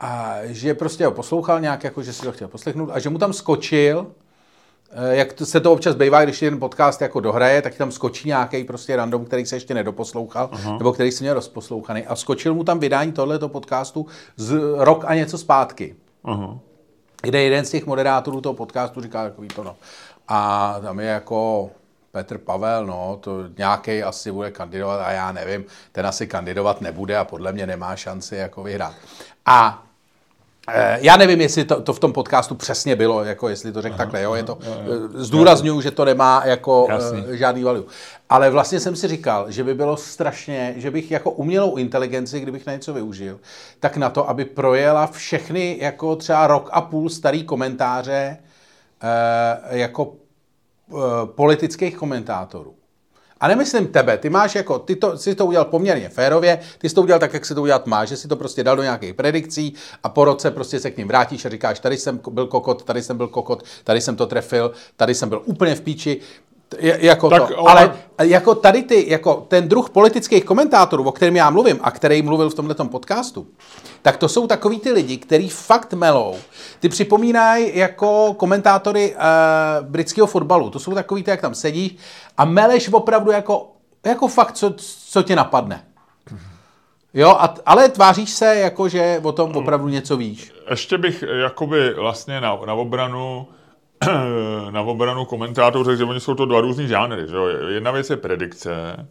a 0.00 0.34
že 0.44 0.74
prostě 0.74 1.06
ho 1.06 1.12
poslouchal 1.12 1.60
nějak, 1.60 1.84
jako 1.84 2.02
že 2.02 2.12
si 2.12 2.22
to 2.22 2.32
chtěl 2.32 2.48
poslechnout, 2.48 2.90
a 2.92 2.98
že 2.98 3.10
mu 3.10 3.18
tam 3.18 3.32
skočil, 3.32 4.06
jak 5.10 5.32
to, 5.32 5.46
se 5.46 5.60
to 5.60 5.72
občas 5.72 5.94
bývá, 5.94 6.24
když 6.24 6.42
jeden 6.42 6.60
podcast 6.60 7.02
jako 7.02 7.20
dohraje, 7.20 7.62
tak 7.62 7.74
tam 7.74 7.92
skočí 7.92 8.28
nějaký 8.28 8.64
prostě 8.64 8.96
random, 8.96 9.24
který 9.24 9.46
se 9.46 9.56
ještě 9.56 9.74
nedoposlouchal, 9.74 10.46
uh-huh. 10.52 10.78
nebo 10.78 10.92
který 10.92 11.12
se 11.12 11.24
měl 11.24 11.34
rozposlouchaný 11.34 12.06
a 12.06 12.16
skočil 12.16 12.54
mu 12.54 12.64
tam 12.64 12.78
vydání 12.78 13.12
tohoto 13.12 13.48
podcastu 13.48 14.06
z 14.36 14.58
rok 14.76 15.04
a 15.06 15.14
něco 15.14 15.38
zpátky 15.38 15.96
Aha. 16.24 16.58
kde 17.22 17.42
jeden 17.42 17.64
z 17.64 17.70
těch 17.70 17.86
moderátorů 17.86 18.40
toho 18.40 18.54
podcastu 18.54 19.00
říká 19.00 19.24
takový 19.24 19.48
to, 19.48 19.64
no. 19.64 19.76
A 20.28 20.76
tam 20.82 21.00
je 21.00 21.06
jako 21.06 21.70
Petr 22.12 22.38
Pavel, 22.38 22.86
no, 22.86 23.18
to 23.20 23.44
nějaký 23.58 24.02
asi 24.02 24.32
bude 24.32 24.50
kandidovat 24.50 25.00
a 25.00 25.10
já 25.10 25.32
nevím, 25.32 25.64
ten 25.92 26.06
asi 26.06 26.26
kandidovat 26.26 26.80
nebude 26.80 27.16
a 27.16 27.24
podle 27.24 27.52
mě 27.52 27.66
nemá 27.66 27.96
šanci 27.96 28.36
jako 28.36 28.62
vyhrát. 28.62 28.94
A 29.46 29.82
eh, 29.82 29.85
já 31.00 31.16
nevím, 31.16 31.40
jestli 31.40 31.64
to, 31.64 31.80
to 31.82 31.92
v 31.92 32.00
tom 32.00 32.12
podcastu 32.12 32.54
přesně 32.54 32.96
bylo, 32.96 33.24
jako 33.24 33.48
jestli 33.48 33.72
to 33.72 33.82
řekl 33.82 33.96
takhle, 33.96 34.22
jo, 34.22 34.34
je 34.34 34.42
to, 34.42 34.58
eh, 34.62 34.66
zdůraznuju, 35.14 35.80
že 35.80 35.90
to 35.90 36.04
nemá 36.04 36.42
jako 36.44 36.86
Jasný. 36.90 37.24
eh, 37.28 37.36
žádný 37.36 37.62
value. 37.62 37.84
Ale 38.28 38.50
vlastně 38.50 38.80
jsem 38.80 38.96
si 38.96 39.08
říkal, 39.08 39.50
že 39.50 39.64
by 39.64 39.74
bylo 39.74 39.96
strašně, 39.96 40.74
že 40.76 40.90
bych 40.90 41.10
jako 41.10 41.30
umělou 41.30 41.76
inteligenci, 41.76 42.40
kdybych 42.40 42.66
na 42.66 42.72
něco 42.72 42.94
využil, 42.94 43.40
tak 43.80 43.96
na 43.96 44.10
to, 44.10 44.28
aby 44.28 44.44
projela 44.44 45.06
všechny 45.06 45.78
jako 45.80 46.16
třeba 46.16 46.46
rok 46.46 46.68
a 46.72 46.80
půl 46.80 47.08
starý 47.08 47.44
komentáře 47.44 48.36
eh, 49.02 49.78
jako 49.78 50.12
eh, 50.92 50.94
politických 51.24 51.96
komentátorů. 51.96 52.74
A 53.40 53.48
nemyslím 53.48 53.86
tebe, 53.86 54.18
ty 54.18 54.30
máš 54.30 54.54
jako, 54.54 54.78
ty 54.78 54.96
to, 54.96 55.18
jsi 55.18 55.34
to 55.34 55.46
udělal 55.46 55.64
poměrně 55.64 56.08
férově, 56.08 56.58
ty 56.78 56.88
jsi 56.88 56.94
to 56.94 57.02
udělal 57.02 57.20
tak, 57.20 57.34
jak 57.34 57.46
se 57.46 57.54
to 57.54 57.62
udělat 57.62 57.86
má, 57.86 58.04
že 58.04 58.16
si 58.16 58.28
to 58.28 58.36
prostě 58.36 58.64
dal 58.64 58.76
do 58.76 58.82
nějakých 58.82 59.14
predikcí 59.14 59.74
a 60.02 60.08
po 60.08 60.24
roce 60.24 60.50
prostě 60.50 60.80
se 60.80 60.90
k 60.90 60.96
ním 60.96 61.08
vrátíš 61.08 61.44
a 61.44 61.48
říkáš, 61.48 61.80
tady 61.80 61.96
jsem 61.96 62.20
byl 62.30 62.46
kokot, 62.46 62.82
tady 62.82 63.02
jsem 63.02 63.16
byl 63.16 63.28
kokot, 63.28 63.62
tady 63.84 64.00
jsem 64.00 64.16
to 64.16 64.26
trefil, 64.26 64.72
tady 64.96 65.14
jsem 65.14 65.28
byl 65.28 65.42
úplně 65.44 65.74
v 65.74 65.80
píči, 65.80 66.20
je- 66.78 66.98
jako 67.00 67.30
Tak 67.30 67.48
to. 67.48 67.68
Ale 67.68 67.96
jako 68.22 68.54
tady 68.54 68.82
ty, 68.82 69.04
jako 69.10 69.34
ten 69.48 69.68
druh 69.68 69.90
politických 69.90 70.44
komentátorů, 70.44 71.04
o 71.04 71.12
kterém 71.12 71.36
já 71.36 71.50
mluvím 71.50 71.78
a 71.82 71.90
který 71.90 72.22
mluvil 72.22 72.50
v 72.50 72.54
tomto 72.54 72.84
podcastu, 72.84 73.46
tak 74.02 74.16
to 74.16 74.28
jsou 74.28 74.46
takový 74.46 74.80
ty 74.80 74.92
lidi, 74.92 75.16
kteří 75.16 75.48
fakt 75.48 75.92
melou. 75.92 76.36
Ty 76.80 76.88
připomínají 76.88 77.78
jako 77.78 78.34
komentátory 78.34 79.14
uh, 79.14 79.86
britského 79.88 80.26
fotbalu. 80.26 80.70
To 80.70 80.78
jsou 80.78 80.94
takový 80.94 81.22
ty, 81.22 81.30
jak 81.30 81.40
tam 81.40 81.54
sedíš 81.54 81.96
a 82.38 82.44
meleš 82.44 82.88
opravdu 82.92 83.30
jako, 83.30 83.68
jako 84.06 84.28
fakt, 84.28 84.52
co, 84.52 84.74
co 85.08 85.22
tě 85.22 85.36
napadne. 85.36 85.84
Jo, 87.14 87.28
a, 87.30 87.54
ale 87.66 87.88
tváříš 87.88 88.30
se, 88.30 88.56
jako 88.56 88.88
že 88.88 89.20
o 89.22 89.32
tom 89.32 89.56
opravdu 89.56 89.88
něco 89.88 90.16
víš. 90.16 90.52
Ještě 90.70 90.98
bych 90.98 91.24
jakoby 91.42 91.94
vlastně 91.94 92.40
na, 92.40 92.58
na 92.66 92.74
obranu 92.74 93.46
na 94.70 94.80
obranu 94.80 95.24
komentátorů 95.24 95.84
řekl, 95.84 95.96
že 95.96 96.04
oni 96.04 96.20
jsou 96.20 96.34
to 96.34 96.46
dva 96.46 96.60
různý 96.60 96.88
žánry. 96.88 97.28
Že 97.28 97.36
jo? 97.36 97.46
Jedna 97.68 97.90
věc 97.90 98.10
je 98.10 98.16
predikce, 98.16 99.06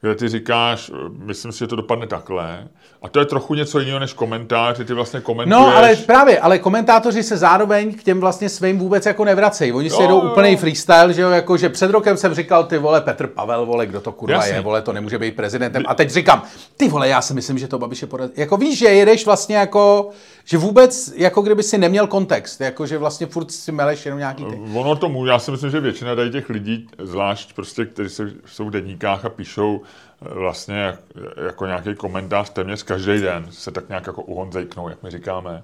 kde 0.00 0.14
ty 0.14 0.28
říkáš, 0.28 0.90
myslím 1.12 1.52
si, 1.52 1.58
že 1.58 1.66
to 1.66 1.76
dopadne 1.76 2.06
takhle. 2.06 2.68
A 3.02 3.08
to 3.08 3.18
je 3.18 3.24
trochu 3.24 3.54
něco 3.54 3.80
jiného 3.80 3.98
než 3.98 4.12
komentář, 4.12 4.76
že 4.76 4.84
ty 4.84 4.94
vlastně 4.94 5.20
komentuješ. 5.20 5.64
No, 5.64 5.76
ale 5.76 5.96
právě, 5.96 6.40
ale 6.40 6.58
komentátoři 6.58 7.22
se 7.22 7.36
zároveň 7.36 7.94
k 7.94 8.02
těm 8.02 8.20
vlastně 8.20 8.48
svým 8.48 8.78
vůbec 8.78 9.06
jako 9.06 9.24
nevracejí. 9.24 9.72
Oni 9.72 9.90
si 9.90 10.02
jedou 10.02 10.20
úplný 10.20 10.56
freestyle, 10.56 11.12
že 11.12 11.22
jo, 11.22 11.30
jako, 11.30 11.56
že 11.56 11.68
před 11.68 11.90
rokem 11.90 12.16
jsem 12.16 12.34
říkal, 12.34 12.64
ty 12.64 12.78
vole, 12.78 13.00
Petr 13.00 13.26
Pavel, 13.26 13.66
vole, 13.66 13.86
kdo 13.86 14.00
to 14.00 14.12
kurva 14.12 14.36
Jasně. 14.36 14.54
je, 14.54 14.60
vole, 14.60 14.82
to 14.82 14.92
nemůže 14.92 15.18
být 15.18 15.36
prezidentem. 15.36 15.82
A 15.86 15.94
teď 15.94 16.10
říkám, 16.10 16.42
ty 16.76 16.88
vole, 16.88 17.08
já 17.08 17.22
si 17.22 17.34
myslím, 17.34 17.58
že 17.58 17.68
to 17.68 17.78
Babiš 17.78 18.02
je 18.02 18.08
porazí. 18.08 18.32
Jako 18.36 18.56
víš, 18.56 18.78
že 18.78 18.86
jedeš 18.86 19.26
vlastně 19.26 19.56
jako, 19.56 20.10
že 20.50 20.58
vůbec, 20.58 21.12
jako 21.16 21.42
kdyby 21.42 21.62
si 21.62 21.78
neměl 21.78 22.06
kontext, 22.06 22.60
jako 22.60 22.86
že 22.86 22.98
vlastně 22.98 23.26
furt 23.26 23.50
si 23.50 23.72
meleš 23.72 24.06
jenom 24.06 24.18
nějaký 24.18 24.44
ty. 24.44 24.60
Ono 24.74 24.96
tomu, 24.96 25.26
já 25.26 25.38
si 25.38 25.50
myslím, 25.50 25.70
že 25.70 25.80
většina 25.80 26.16
tady 26.16 26.30
těch 26.30 26.50
lidí, 26.50 26.88
zvlášť 26.98 27.52
prostě, 27.52 27.84
kteří 27.84 28.24
jsou 28.46 28.64
v 28.64 28.70
denníkách 28.70 29.24
a 29.24 29.28
píšou 29.28 29.82
vlastně 30.20 30.98
jako 31.46 31.66
nějaký 31.66 31.94
komentář 31.94 32.50
téměř 32.50 32.82
každý 32.82 33.20
den 33.20 33.46
se 33.50 33.70
tak 33.70 33.88
nějak 33.88 34.06
jako 34.06 34.22
uhonzejknou, 34.22 34.88
jak 34.88 35.02
my 35.02 35.10
říkáme, 35.10 35.62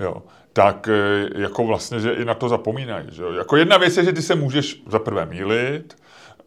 jo, 0.00 0.22
tak 0.52 0.88
e, 0.88 1.28
jako 1.40 1.66
vlastně, 1.66 2.00
že 2.00 2.12
i 2.12 2.24
na 2.24 2.34
to 2.34 2.48
zapomínají. 2.48 3.06
Že 3.10 3.22
jo. 3.22 3.32
Jako 3.32 3.56
jedna 3.56 3.76
věc 3.76 3.96
je, 3.96 4.04
že 4.04 4.12
ty 4.12 4.22
se 4.22 4.34
můžeš 4.34 4.82
za 4.86 4.98
prvé 4.98 5.26
mílit, 5.26 5.96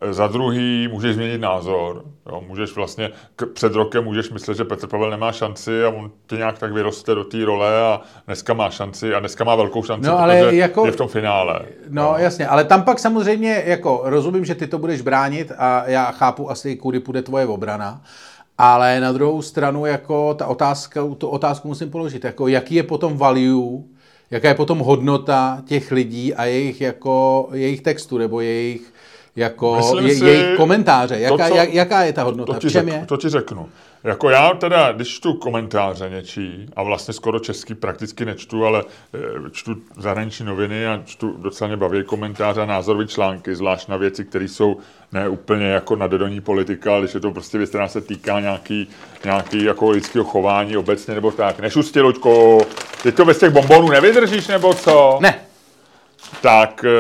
za 0.10 0.28
druhý 0.28 0.88
můžeš 0.88 1.16
změnit 1.16 1.38
názor. 1.38 2.04
Jo, 2.30 2.44
můžeš 2.48 2.76
vlastně, 2.76 3.12
k, 3.36 3.46
před 3.46 3.76
rokem 3.76 4.04
můžeš 4.04 4.30
myslet, 4.30 4.58
že 4.58 4.64
Petr 4.64 4.88
Pavel 4.88 5.10
nemá 5.10 5.32
šanci 5.32 5.84
a 5.84 5.90
on 5.90 6.12
tě 6.28 6.36
nějak 6.36 6.60
tak 6.60 6.74
vyroste 6.74 7.16
do 7.16 7.24
té 7.24 7.46
role 7.46 7.82
a 7.82 8.02
dneska 8.28 8.54
má 8.54 8.70
šanci 8.70 9.14
a 9.14 9.20
dneska 9.20 9.44
má 9.44 9.56
velkou 9.56 9.84
šanci, 9.84 10.08
no, 10.08 10.20
ale 10.20 10.44
protože 10.44 10.58
jako, 10.58 10.86
je 10.86 10.92
v 10.92 10.96
tom 10.96 11.08
finále. 11.08 11.60
No, 11.90 12.04
no 12.04 12.16
jasně, 12.18 12.48
ale 12.48 12.64
tam 12.64 12.84
pak 12.84 13.00
samozřejmě 13.00 13.64
jako 13.66 14.02
rozumím, 14.04 14.46
že 14.46 14.56
ty 14.56 14.68
to 14.68 14.78
budeš 14.78 15.02
bránit 15.02 15.52
a 15.58 15.84
já 15.88 16.12
chápu 16.12 16.52
asi, 16.52 16.76
kudy 16.76 17.00
půjde 17.00 17.22
tvoje 17.22 17.46
obrana, 17.48 18.02
ale 18.58 19.00
na 19.00 19.12
druhou 19.12 19.42
stranu 19.42 19.86
jako 19.86 20.34
ta 20.34 20.48
otázka, 20.48 21.02
tu 21.18 21.28
otázku 21.28 21.68
musím 21.68 21.90
položit, 21.90 22.24
jako 22.24 22.48
jaký 22.48 22.76
je 22.76 22.84
potom 22.84 23.18
value, 23.18 23.84
jaká 24.32 24.48
je 24.48 24.56
potom 24.56 24.80
hodnota 24.80 25.62
těch 25.66 25.92
lidí 25.92 26.34
a 26.34 26.46
jejich, 26.46 26.82
jako, 26.82 27.50
jejich 27.54 27.82
textu 27.82 28.18
nebo 28.18 28.42
jejich 28.42 28.94
jako 29.36 30.00
je, 30.02 30.16
si, 30.16 30.26
jejich 30.26 30.58
komentáře. 30.58 31.20
Jaká, 31.20 31.50
to, 31.50 31.56
co, 31.56 31.62
jaká 31.70 32.04
je 32.04 32.14
ta 32.14 32.24
hodnota? 32.24 32.54
To 32.54 32.60
ti, 32.60 32.70
čem 32.70 32.86
řek, 32.86 32.94
je? 32.94 33.06
to 33.06 33.18
ti 33.18 33.30
řeknu. 33.30 33.70
Jako 34.04 34.30
já 34.30 34.54
teda, 34.54 34.92
když 34.92 35.08
čtu 35.08 35.34
komentáře 35.34 36.10
něčí, 36.10 36.66
a 36.76 36.84
vlastně 36.84 37.14
skoro 37.14 37.40
český 37.40 37.74
prakticky 37.76 38.26
nečtu, 38.26 38.66
ale 38.66 38.84
e, 39.14 39.50
čtu 39.52 39.76
zahraniční 39.98 40.46
noviny 40.46 40.88
a 40.88 41.02
čtu 41.06 41.36
docela 41.38 41.68
mě 41.68 41.78
baví 41.78 42.04
komentáře 42.04 42.62
a 42.62 42.66
názorové 42.66 43.08
články, 43.08 43.56
zvlášť 43.56 43.88
na 43.88 43.98
věci, 43.98 44.26
které 44.26 44.46
jsou 44.46 44.78
ne 45.12 45.30
úplně 45.30 45.66
jako 45.66 45.96
nadedoní 45.96 46.42
politika, 46.42 46.96
ale 46.96 47.08
že 47.08 47.18
je 47.18 47.22
to 47.22 47.32
prostě 47.32 47.58
věc, 47.58 47.70
která 47.70 47.88
se 47.88 48.02
týká 48.02 48.40
nějaký, 48.40 48.88
nějaký 49.26 49.64
jako 49.64 49.90
lidského 49.90 50.26
chování 50.26 50.78
obecně 50.78 51.16
nebo 51.16 51.32
tak. 51.32 51.60
Nešustě, 51.60 52.02
Luďko, 52.02 52.60
teď 53.04 53.16
to 53.16 53.26
bez 53.26 53.40
těch 53.40 53.50
bombonů 53.50 53.90
nevydržíš 53.90 54.48
nebo 54.48 54.74
co? 54.74 55.18
Ne. 55.22 55.51
Tak 56.42 56.86
e, 56.86 56.92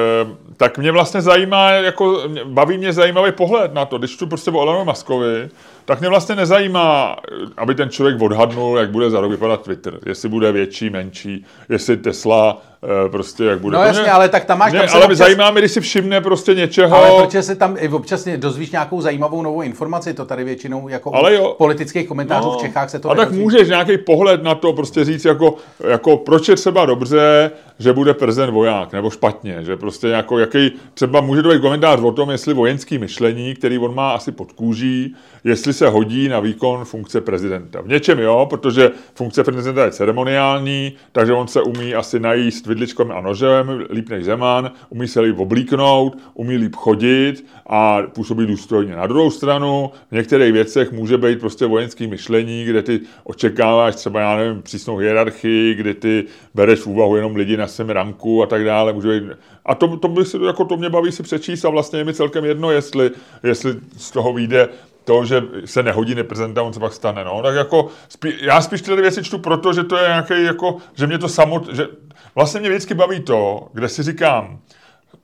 tak 0.58 0.78
mě 0.78 0.92
vlastně 0.92 1.22
zajímá, 1.22 1.72
jako 1.72 2.24
baví 2.44 2.78
mě 2.78 2.94
zajímavý 2.94 3.32
pohled 3.32 3.74
na 3.74 3.86
to. 3.86 3.98
Když 3.98 4.16
tu 4.16 4.28
prostě 4.28 4.52
o 4.52 4.62
Elonu 4.62 4.86
Maskovi, 4.86 5.50
tak 5.86 6.00
mě 6.00 6.10
vlastně 6.10 6.36
nezajímá, 6.36 7.16
aby 7.58 7.76
ten 7.76 7.90
člověk 7.90 8.22
odhadnul, 8.22 8.78
jak 8.78 8.92
bude 8.92 9.10
za 9.10 9.22
rok 9.22 9.32
vypadat 9.32 9.64
Twitter. 9.64 10.00
Jestli 10.06 10.30
bude 10.30 10.52
větší, 10.52 10.90
menší, 10.90 11.46
jestli 11.70 11.98
Tesla 11.98 12.62
Eh, 12.84 13.10
prostě 13.10 13.44
jak 13.44 13.60
bude. 13.60 13.78
No 13.78 13.84
jasně, 13.84 14.02
mě, 14.02 14.12
ale 14.12 14.30
tak 14.30 14.46
tam 14.46 14.58
máš... 14.58 14.72
Mě, 14.72 14.82
tam 14.82 14.90
ale 14.94 15.06
občas... 15.06 15.18
zajímá 15.18 15.52
mě, 15.52 15.62
když 15.62 15.72
si 15.72 15.82
všimne 15.82 16.22
prostě 16.22 16.54
něčeho... 16.54 16.96
Ale 16.96 17.24
protože 17.24 17.44
se 17.44 17.56
tam 17.56 17.78
občas 17.92 18.28
dozvíš 18.38 18.72
nějakou 18.72 19.02
zajímavou 19.02 19.42
novou 19.42 19.62
informaci, 19.62 20.14
to 20.14 20.26
tady 20.26 20.44
většinou 20.44 20.88
jako 20.88 21.16
ale 21.16 21.36
jo. 21.36 21.56
politických 21.58 22.08
komentářů 22.08 22.48
no. 22.48 22.58
v 22.58 22.62
Čechách 22.62 22.90
se 22.90 23.00
to 23.00 23.10
A 23.10 23.16
tak 23.16 23.32
můžeš 23.32 23.68
nějaký 23.68 23.98
pohled 23.98 24.44
na 24.44 24.56
to 24.56 24.74
prostě 24.74 25.06
říct, 25.06 25.26
jako, 25.26 25.56
jako 25.88 26.18
proč 26.18 26.50
je 26.50 26.56
třeba 26.56 26.86
dobře, 26.86 27.52
že 27.80 27.94
bude 27.94 28.14
prezident 28.14 28.52
voják, 28.52 28.94
nebo 28.94 29.10
špatně, 29.10 29.58
že 29.62 29.78
prostě 29.78 30.08
jako 30.08 30.40
jaký, 30.40 30.72
třeba 30.94 31.22
může 31.22 31.42
dojít 31.42 31.62
komentář 31.62 32.00
o 32.00 32.12
tom, 32.12 32.30
jestli 32.30 32.54
vojenský 32.54 32.98
myšlení, 32.98 33.56
který 33.56 33.78
on 33.78 33.96
má 33.96 34.12
asi 34.12 34.32
pod 34.32 34.52
kůží, 34.52 35.16
jestli 35.44 35.71
se 35.74 35.90
hodí 35.90 36.30
na 36.30 36.40
výkon 36.40 36.86
funkce 36.86 37.22
prezidenta. 37.22 37.82
V 37.82 37.88
něčem 37.88 38.20
jo, 38.20 38.48
protože 38.50 38.92
funkce 39.16 39.44
prezidenta 39.44 39.86
je 39.86 39.92
ceremoniální, 39.92 40.94
takže 41.12 41.34
on 41.34 41.48
se 41.48 41.62
umí 41.62 41.96
asi 41.96 42.20
najíst 42.20 42.68
vidličkem 42.68 43.12
a 43.12 43.22
nožem, 43.22 43.86
líp 43.90 44.10
než 44.10 44.26
Zeman, 44.26 44.72
umí 44.90 45.08
se 45.08 45.22
líp 45.22 45.40
oblíknout, 45.40 46.18
umí 46.34 46.58
líp 46.58 46.76
chodit 46.76 47.46
a 47.68 48.02
působí 48.02 48.46
důstojně. 48.46 48.96
Na 48.96 49.08
druhou 49.08 49.32
stranu, 49.32 49.92
v 50.12 50.16
některých 50.16 50.54
věcech 50.54 50.92
může 50.92 51.18
být 51.18 51.40
prostě 51.40 51.66
vojenský 51.66 52.08
myšlení, 52.08 52.66
kde 52.66 52.82
ty 52.84 53.00
očekáváš 53.24 53.96
třeba, 53.96 54.20
já 54.20 54.38
nevím, 54.38 54.62
přísnou 54.62 54.98
hierarchii, 54.98 55.76
kde 55.76 55.94
ty 55.94 56.26
bereš 56.56 56.80
v 56.80 56.88
úvahu 56.88 57.16
jenom 57.16 57.36
lidi 57.36 57.58
na 57.58 57.68
svém 57.68 57.90
ranku 57.90 58.44
a 58.44 58.46
tak 58.46 58.66
dále. 58.66 58.94
Může 58.94 59.20
být... 59.20 59.32
A 59.66 59.76
to, 59.76 59.98
to, 59.98 60.08
by 60.08 60.26
si, 60.26 60.38
jako 60.46 60.66
to 60.66 60.78
mě 60.78 60.90
baví 60.90 61.12
si 61.12 61.24
přečíst 61.24 61.66
a 61.66 61.70
vlastně 61.70 62.00
je 62.00 62.04
mi 62.04 62.14
celkem 62.14 62.46
jedno, 62.46 62.72
jestli, 62.72 63.12
jestli 63.44 63.76
z 63.98 64.12
toho 64.12 64.34
vyjde 64.34 64.70
to, 65.04 65.26
že 65.26 65.44
se 65.66 65.84
nehodí 65.84 66.16
neprezidenta, 66.16 66.64
on 66.64 66.74
se 66.74 66.80
pak 66.80 66.94
stane. 66.94 67.24
No. 67.24 67.42
Tak 67.42 67.56
jako, 67.56 67.88
spí, 68.10 68.34
já 68.42 68.62
spíš 68.62 68.82
tyhle 68.82 69.02
věci 69.02 69.24
čtu 69.24 69.40
proto, 69.40 69.74
že 69.74 69.84
to 69.84 69.98
je 69.98 70.08
nějaký, 70.08 70.44
jako, 70.44 70.78
že 70.94 71.08
mě 71.08 71.18
to 71.18 71.30
samot, 71.30 71.74
že 71.74 71.88
vlastně 72.36 72.60
mě 72.60 72.70
vždycky 72.70 72.94
baví 72.94 73.20
to, 73.20 73.68
kde 73.74 73.90
si 73.90 74.04
říkám, 74.04 74.60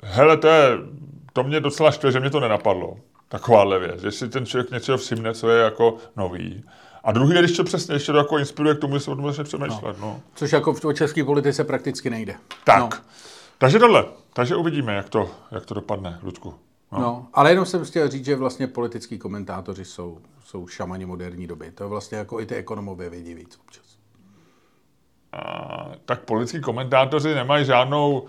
hele, 0.02 0.38
to 0.38 0.48
je, 0.48 0.78
to 1.34 1.44
mě 1.44 1.60
docela 1.60 1.92
štve, 1.92 2.12
že 2.12 2.20
mě 2.20 2.30
to 2.30 2.40
nenapadlo. 2.40 2.98
Takováhle 3.30 3.80
věc, 3.80 4.02
že 4.02 4.12
si 4.12 4.30
ten 4.30 4.46
člověk 4.46 4.72
něco 4.72 4.98
všimne, 4.98 5.34
co 5.34 5.50
je 5.50 5.64
jako 5.64 5.96
nový. 6.16 6.64
A 7.04 7.12
druhý 7.12 7.36
je, 7.36 7.42
když 7.42 7.58
to 7.58 7.64
přesně 7.64 7.96
ještě 7.96 8.12
to 8.12 8.18
jako 8.18 8.38
inspiruje 8.38 8.76
k 8.76 8.80
tomu, 8.80 8.94
že 8.94 9.00
se 9.00 9.12
o 9.12 9.16
tom 9.16 9.26
začne 9.26 9.44
přemýšlet. 9.44 10.00
No. 10.00 10.08
no. 10.08 10.22
Což 10.36 10.52
jako 10.52 10.74
v 10.74 10.94
české 10.94 11.24
politice 11.24 11.64
prakticky 11.64 12.10
nejde. 12.10 12.36
Tak. 12.64 12.80
No. 12.80 12.90
Takže 13.58 13.80
tohle. 13.80 14.06
Takže 14.34 14.56
uvidíme, 14.56 14.96
jak 14.96 15.10
to, 15.10 15.30
jak 15.52 15.66
to 15.66 15.74
dopadne, 15.74 16.20
Ludku. 16.24 16.56
No. 16.92 17.00
no, 17.00 17.28
ale 17.34 17.52
jenom 17.52 17.66
jsem 17.66 17.86
chtěl 17.86 18.10
říct, 18.10 18.26
že 18.26 18.36
vlastně 18.36 18.68
politický 18.68 19.18
komentátoři 19.18 19.86
jsou, 19.86 20.20
jsou 20.46 20.68
šamani 20.68 21.06
moderní 21.06 21.48
doby. 21.48 21.72
To 21.72 21.84
je 21.84 21.90
vlastně 21.90 22.18
jako 22.18 22.42
i 22.42 22.46
ty 22.46 22.56
ekonomové 22.56 23.10
vědí 23.10 23.34
víc 23.34 23.60
občas. 23.66 23.86
A, 25.34 25.92
tak 26.06 26.22
politický 26.22 26.62
komentátoři 26.62 27.36
nemají 27.36 27.66
žádnou, 27.66 28.26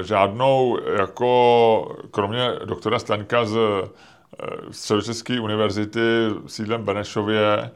e, 0.00 0.04
žádnou 0.04 0.78
jako, 0.98 1.96
kromě 2.10 2.52
doktora 2.64 2.98
Staňka 2.98 3.44
z 3.44 3.56
e, 3.56 3.88
Středočeské 4.70 5.40
univerzity 5.40 6.00
sídlem 6.46 6.84
Benešově. 6.84 7.70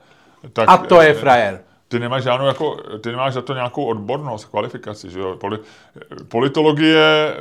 Tak, 0.53 0.69
A 0.69 0.77
to 0.77 1.01
je 1.01 1.15
frajer 1.15 1.66
ty 1.89 1.99
nemáš 1.99 2.23
žádnou 2.23 2.47
jako, 2.47 2.77
ty 3.01 3.11
nemáš 3.11 3.35
za 3.35 3.43
to 3.43 3.55
nějakou 3.55 3.85
odbornost, 3.85 4.45
kvalifikaci, 4.45 5.11
že 5.11 5.21
jo? 5.21 5.37
Poli, 5.37 5.59
politologie, 6.29 7.35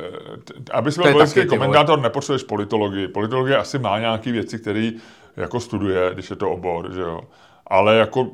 aby 0.70 0.90
byl 0.90 1.12
politický 1.12 1.46
komentátor, 1.46 2.00
nepotřebuješ 2.00 2.42
politologii. 2.42 3.08
Politologie 3.08 3.56
asi 3.56 3.78
má 3.78 3.98
nějaké 3.98 4.32
věci, 4.32 4.58
které 4.58 4.90
jako 5.36 5.60
studuje, 5.60 6.10
když 6.14 6.30
je 6.30 6.36
to 6.36 6.50
obor, 6.50 6.92
že 6.92 7.00
jo? 7.00 7.20
Ale 7.66 7.96
jako 7.96 8.30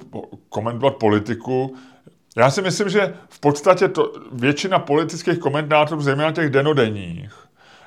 komentovat 0.49 0.97
politiku, 0.97 1.77
já 2.37 2.51
si 2.51 2.63
myslím, 2.63 2.89
že 2.89 3.15
v 3.29 3.41
podstatě 3.41 3.89
to, 3.89 4.13
většina 4.33 4.79
politických 4.79 5.39
komentátorů, 5.39 6.01
zejména 6.01 6.33
těch 6.33 6.51
denodenních, 6.51 7.35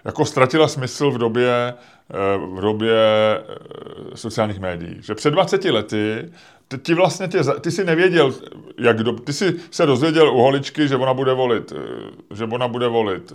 jako 0.05 0.25
ztratila 0.25 0.67
smysl 0.67 1.11
v 1.11 1.17
době, 1.17 1.73
v 2.55 2.61
době 2.61 2.93
eh, 2.93 4.17
sociálních 4.17 4.59
médií. 4.59 4.97
Že 4.99 5.15
před 5.15 5.31
20 5.31 5.65
lety 5.65 6.31
ti 6.83 6.93
vlastně 6.93 7.27
tě, 7.27 7.39
ty 7.61 7.71
jsi 7.71 7.83
nevěděl, 7.83 8.33
jak 8.77 9.03
do, 9.03 9.11
ty 9.11 9.33
jsi 9.33 9.55
se 9.71 9.85
dozvěděl 9.85 10.29
u 10.29 10.37
holičky, 10.37 10.87
že 10.87 10.95
ona 10.95 11.13
bude 11.13 11.33
volit, 11.33 11.71
eh, 11.71 12.35
že 12.35 12.43
ona 12.43 12.67
bude 12.67 12.87
volit 12.87 13.33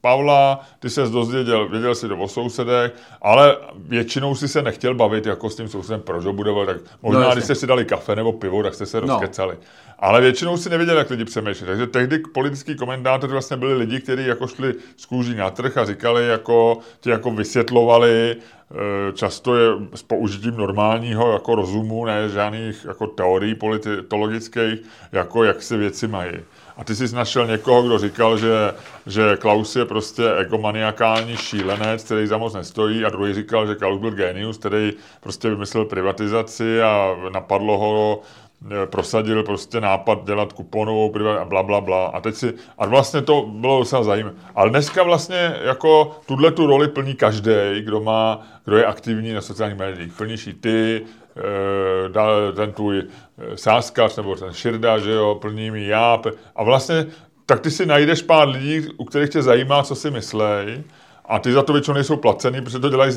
Pavla, 0.00 0.60
ty 0.78 0.90
se 0.90 1.02
dozvěděl, 1.02 1.68
věděl 1.68 1.94
si 1.94 2.08
to 2.08 2.16
o 2.16 2.28
sousedech, 2.28 2.92
ale 3.22 3.56
většinou 3.74 4.34
si 4.34 4.48
se 4.48 4.62
nechtěl 4.62 4.94
bavit 4.94 5.26
jako 5.26 5.50
s 5.50 5.56
tím 5.56 5.68
sousedem, 5.68 6.00
proč 6.00 6.24
ho 6.24 6.32
budoval, 6.32 6.66
tak 6.66 6.76
možná, 7.02 7.20
no, 7.20 7.32
když 7.32 7.44
jste 7.44 7.54
si 7.54 7.66
dali 7.66 7.84
kafe 7.84 8.16
nebo 8.16 8.32
pivo, 8.32 8.62
tak 8.62 8.74
jste 8.74 8.86
se 8.86 9.00
no. 9.00 9.06
rozkecali. 9.06 9.56
Ale 9.98 10.20
většinou 10.20 10.56
si 10.56 10.70
nevěděl, 10.70 10.98
jak 10.98 11.10
lidi 11.10 11.24
přemýšlí. 11.24 11.66
Takže 11.66 11.86
tehdy 11.86 12.18
politický 12.18 12.76
komentátoři 12.76 13.32
vlastně 13.32 13.56
byli 13.56 13.74
lidi, 13.74 14.00
kteří 14.00 14.26
jako 14.26 14.46
šli 14.46 14.74
z 14.96 15.06
kůží 15.06 15.34
na 15.34 15.50
trh 15.50 15.76
a 15.76 15.84
říkali, 15.84 16.26
jako, 16.26 16.78
ti 17.00 17.10
jako 17.10 17.30
vysvětlovali, 17.30 18.36
eh, 18.36 19.12
často 19.12 19.56
je 19.56 19.68
s 19.94 20.02
použitím 20.02 20.56
normálního 20.56 21.32
jako 21.32 21.54
rozumu, 21.54 22.04
ne 22.04 22.28
žádných 22.28 22.84
jako 22.84 23.06
teorií 23.06 23.54
politologických, 23.54 24.80
jako 25.12 25.44
jak 25.44 25.62
se 25.62 25.76
věci 25.76 26.08
mají. 26.08 26.32
A 26.80 26.84
ty 26.84 26.96
jsi 26.96 27.14
našel 27.14 27.46
někoho, 27.46 27.82
kdo 27.82 27.98
říkal, 27.98 28.38
že, 28.38 28.74
že 29.06 29.36
Klaus 29.36 29.76
je 29.76 29.84
prostě 29.84 30.32
egomaniakální 30.32 31.36
šílenec, 31.36 32.04
který 32.04 32.26
za 32.26 32.38
moc 32.38 32.54
nestojí, 32.54 33.04
a 33.04 33.08
druhý 33.08 33.34
říkal, 33.34 33.66
že 33.66 33.74
Klaus 33.74 34.00
byl 34.00 34.10
genius, 34.10 34.58
který 34.58 34.92
prostě 35.20 35.50
vymyslel 35.50 35.84
privatizaci 35.84 36.82
a 36.82 37.16
napadlo 37.32 37.78
ho 37.78 38.22
Eh, 38.68 38.86
prosadil 38.86 39.42
prostě 39.42 39.80
nápad 39.80 40.24
dělat 40.26 40.52
kuponovou 40.52 41.14
a 41.40 41.44
bla, 41.44 41.62
bla, 41.62 41.80
bla. 41.80 42.06
A 42.06 42.20
teď 42.20 42.34
si, 42.34 42.54
a 42.78 42.86
vlastně 42.86 43.22
to 43.22 43.46
bylo 43.48 43.78
docela 43.78 44.02
zajímavé. 44.02 44.36
Ale 44.54 44.70
dneska 44.70 45.02
vlastně 45.02 45.56
jako 45.64 46.20
tuhle 46.26 46.52
tu 46.52 46.66
roli 46.66 46.88
plní 46.88 47.14
každý, 47.14 47.50
kdo 47.80 48.00
má, 48.00 48.46
kdo 48.64 48.76
je 48.76 48.86
aktivní 48.86 49.32
na 49.32 49.40
sociálních 49.40 49.78
médiích. 49.78 50.12
Plníš 50.12 50.46
i 50.46 50.52
ty, 50.52 51.02
ten 52.56 52.72
tvůj 52.72 53.02
eh, 53.02 53.56
sáskař 53.56 54.16
nebo 54.16 54.36
ten 54.36 54.52
širda, 54.52 54.98
že 54.98 55.10
jo, 55.10 55.38
plní 55.40 55.70
mi 55.70 55.86
já. 55.86 56.22
A 56.56 56.64
vlastně 56.64 57.06
tak 57.46 57.60
ty 57.60 57.70
si 57.70 57.86
najdeš 57.86 58.22
pár 58.22 58.48
lidí, 58.48 58.88
u 58.96 59.04
kterých 59.04 59.30
tě 59.30 59.42
zajímá, 59.42 59.82
co 59.82 59.94
si 59.94 60.10
myslej 60.10 60.84
a 61.30 61.38
ty 61.38 61.52
za 61.52 61.62
to 61.62 61.72
většinou 61.72 61.94
nejsou 61.94 62.16
placený, 62.16 62.60
protože 62.60 62.78
to 62.78 62.88
dělají 62.88 63.12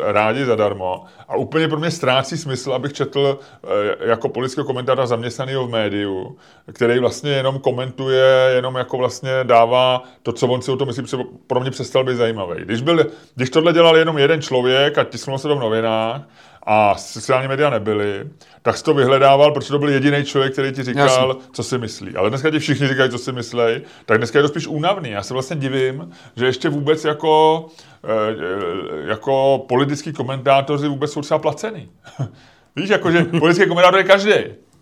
rádi 0.00 0.44
zadarmo. 0.44 1.04
A 1.28 1.36
úplně 1.36 1.68
pro 1.68 1.78
mě 1.78 1.90
ztrácí 1.90 2.36
smysl, 2.36 2.72
abych 2.72 2.92
četl 2.92 3.38
eh, 3.64 4.08
jako 4.08 4.28
politického 4.28 4.64
komentára 4.64 5.06
zaměstnaného 5.06 5.66
v 5.66 5.70
médiu, 5.70 6.36
který 6.72 6.98
vlastně 6.98 7.30
jenom 7.30 7.58
komentuje, 7.58 8.50
jenom 8.54 8.74
jako 8.74 8.96
vlastně 8.96 9.30
dává 9.42 10.02
to, 10.22 10.32
co 10.32 10.46
on 10.46 10.62
si 10.62 10.70
o 10.70 10.76
tom 10.76 10.88
myslí, 10.88 11.04
pro 11.46 11.60
mě 11.60 11.70
přestal 11.70 12.04
být 12.04 12.16
zajímavý. 12.16 12.64
Když, 12.64 12.82
byl, 12.82 13.06
když 13.34 13.50
tohle 13.50 13.72
dělal 13.72 13.96
jenom 13.96 14.18
jeden 14.18 14.42
člověk 14.42 14.98
a 14.98 15.04
tisknul 15.04 15.38
se 15.38 15.48
to 15.48 15.56
v 15.56 15.60
novinách, 15.60 16.20
a 16.66 16.94
sociální 16.96 17.48
média 17.48 17.70
nebyly, 17.70 18.28
tak 18.62 18.76
jsi 18.76 18.84
to 18.84 18.94
vyhledával, 18.94 19.52
protože 19.52 19.68
to 19.68 19.78
byl 19.78 19.88
jediný 19.88 20.24
člověk, 20.24 20.52
který 20.52 20.72
ti 20.72 20.82
říkal, 20.82 21.28
Jasně. 21.28 21.42
co 21.52 21.62
si 21.62 21.78
myslí. 21.78 22.16
Ale 22.16 22.30
dneska 22.30 22.50
ti 22.50 22.58
všichni 22.58 22.88
říkají, 22.88 23.10
co 23.10 23.18
si 23.18 23.32
myslí, 23.32 23.82
tak 24.06 24.18
dneska 24.18 24.38
je 24.38 24.42
to 24.42 24.48
spíš 24.48 24.66
únavný. 24.66 25.10
Já 25.10 25.22
se 25.22 25.34
vlastně 25.34 25.56
divím, 25.56 26.10
že 26.36 26.46
ještě 26.46 26.68
vůbec 26.68 27.04
jako, 27.04 27.66
eh, 28.04 29.08
jako 29.08 29.64
politický 29.68 30.12
komentátoři 30.12 30.88
vůbec 30.88 31.12
jsou 31.12 31.22
třeba 31.22 31.38
placený. 31.38 31.88
Víš, 32.76 32.90
jako, 32.90 33.10
že 33.10 33.24
politický 33.38 33.68
komentátor 33.68 33.98
je 33.98 34.04
každý. 34.04 34.32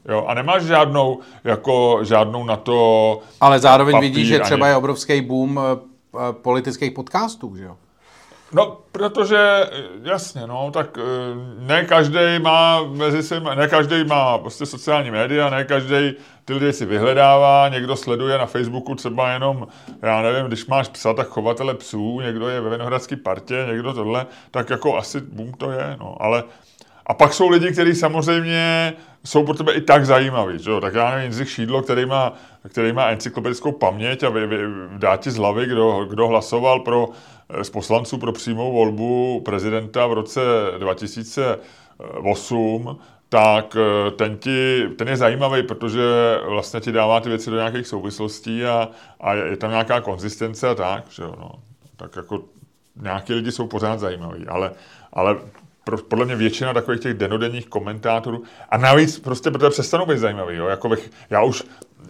Jo, 0.08 0.24
a 0.28 0.34
nemáš 0.34 0.62
žádnou, 0.62 1.20
jako, 1.44 1.98
žádnou 2.02 2.44
na 2.44 2.56
to 2.56 3.20
Ale 3.40 3.58
zároveň 3.58 4.00
vidíš, 4.00 4.28
že 4.28 4.40
třeba 4.40 4.66
ani... 4.66 4.72
je 4.72 4.76
obrovský 4.76 5.20
boom 5.20 5.60
eh, 5.60 5.78
eh, 6.14 6.32
politických 6.32 6.92
podcastů, 6.92 7.56
že 7.56 7.64
jo? 7.64 7.76
No, 8.54 8.78
protože, 8.92 9.70
jasně, 10.02 10.46
no, 10.46 10.70
tak 10.70 10.98
eh, 10.98 11.02
ne 11.58 11.84
každý 11.84 12.38
má 12.40 12.82
mezi 12.82 13.22
sebou, 13.22 13.54
ne 13.54 13.68
každý 13.68 14.04
má 14.04 14.38
prostě 14.38 14.66
sociální 14.66 15.10
média, 15.10 15.50
ne 15.50 15.64
každý 15.64 16.14
ty 16.44 16.54
lidi 16.54 16.72
si 16.72 16.86
vyhledává, 16.86 17.68
někdo 17.68 17.96
sleduje 17.96 18.38
na 18.38 18.46
Facebooku 18.46 18.94
třeba 18.94 19.32
jenom, 19.32 19.66
já 20.02 20.22
nevím, 20.22 20.46
když 20.46 20.66
máš 20.66 20.88
psa, 20.88 21.14
tak 21.14 21.28
chovatele 21.28 21.74
psů, 21.74 22.20
někdo 22.20 22.48
je 22.48 22.60
ve 22.60 22.70
Vinohradské 22.70 23.16
partě, 23.16 23.66
někdo 23.70 23.92
tohle, 23.92 24.26
tak 24.50 24.70
jako 24.70 24.96
asi 24.96 25.20
boom 25.20 25.52
to 25.52 25.70
je, 25.70 25.96
no, 26.00 26.16
ale 26.20 26.44
a 27.06 27.14
pak 27.14 27.34
jsou 27.34 27.48
lidi, 27.48 27.72
kteří 27.72 27.94
samozřejmě 27.94 28.92
jsou 29.24 29.44
pro 29.44 29.54
tebe 29.54 29.72
i 29.72 29.80
tak 29.80 30.06
zajímaví, 30.06 30.58
že? 30.58 30.70
tak 30.80 30.94
já 30.94 31.10
nevím, 31.10 31.22
Jindřich 31.22 31.50
Šídlo, 31.50 31.82
který 31.82 32.06
má, 32.06 32.32
který 32.68 32.92
má 32.92 33.06
encyklopedickou 33.06 33.72
paměť 33.72 34.22
a 34.22 34.28
vy, 34.28 34.46
vy, 34.46 34.58
dá 34.96 35.16
ti 35.16 35.30
z 35.30 35.36
hlavy, 35.36 35.66
kdo, 35.66 36.04
kdo 36.04 36.28
hlasoval 36.28 36.80
pro 36.80 37.08
z 37.62 37.70
poslanců 37.70 38.18
pro 38.18 38.32
přímou 38.32 38.72
volbu 38.72 39.42
prezidenta 39.44 40.06
v 40.06 40.12
roce 40.12 40.40
2008, 40.78 42.98
tak 43.28 43.76
eh, 43.76 44.10
ten, 44.10 44.38
ti, 44.38 44.88
ten 44.98 45.08
je 45.08 45.16
zajímavý, 45.16 45.62
protože 45.62 46.02
vlastně 46.48 46.80
ti 46.80 46.92
dává 46.92 47.20
ty 47.20 47.28
věci 47.28 47.50
do 47.50 47.56
nějakých 47.56 47.86
souvislostí 47.86 48.64
a, 48.64 48.88
a 49.20 49.34
je 49.34 49.56
tam 49.56 49.70
nějaká 49.70 50.00
konzistence 50.00 50.68
a 50.68 50.74
tak, 50.74 51.04
že 51.10 51.22
jo, 51.22 51.34
no. 51.38 51.50
Tak 51.96 52.16
jako 52.16 52.44
nějaký 52.96 53.34
lidi 53.34 53.52
jsou 53.52 53.66
pořád 53.66 54.00
zajímaví, 54.00 54.46
ale, 54.46 54.72
ale 55.12 55.36
pro, 55.84 55.98
podle 55.98 56.24
mě 56.24 56.36
většina 56.36 56.72
takových 56.72 57.00
těch 57.00 57.14
denodenních 57.14 57.68
komentátorů, 57.68 58.42
a 58.68 58.76
navíc 58.76 59.18
prostě 59.18 59.50
protože 59.50 59.70
přestanou 59.70 60.06
být 60.06 60.18
zajímavý, 60.18 60.56
jo, 60.56 60.66
jako 60.66 60.88
bych, 60.88 61.10
já 61.30 61.42
už 61.42 61.64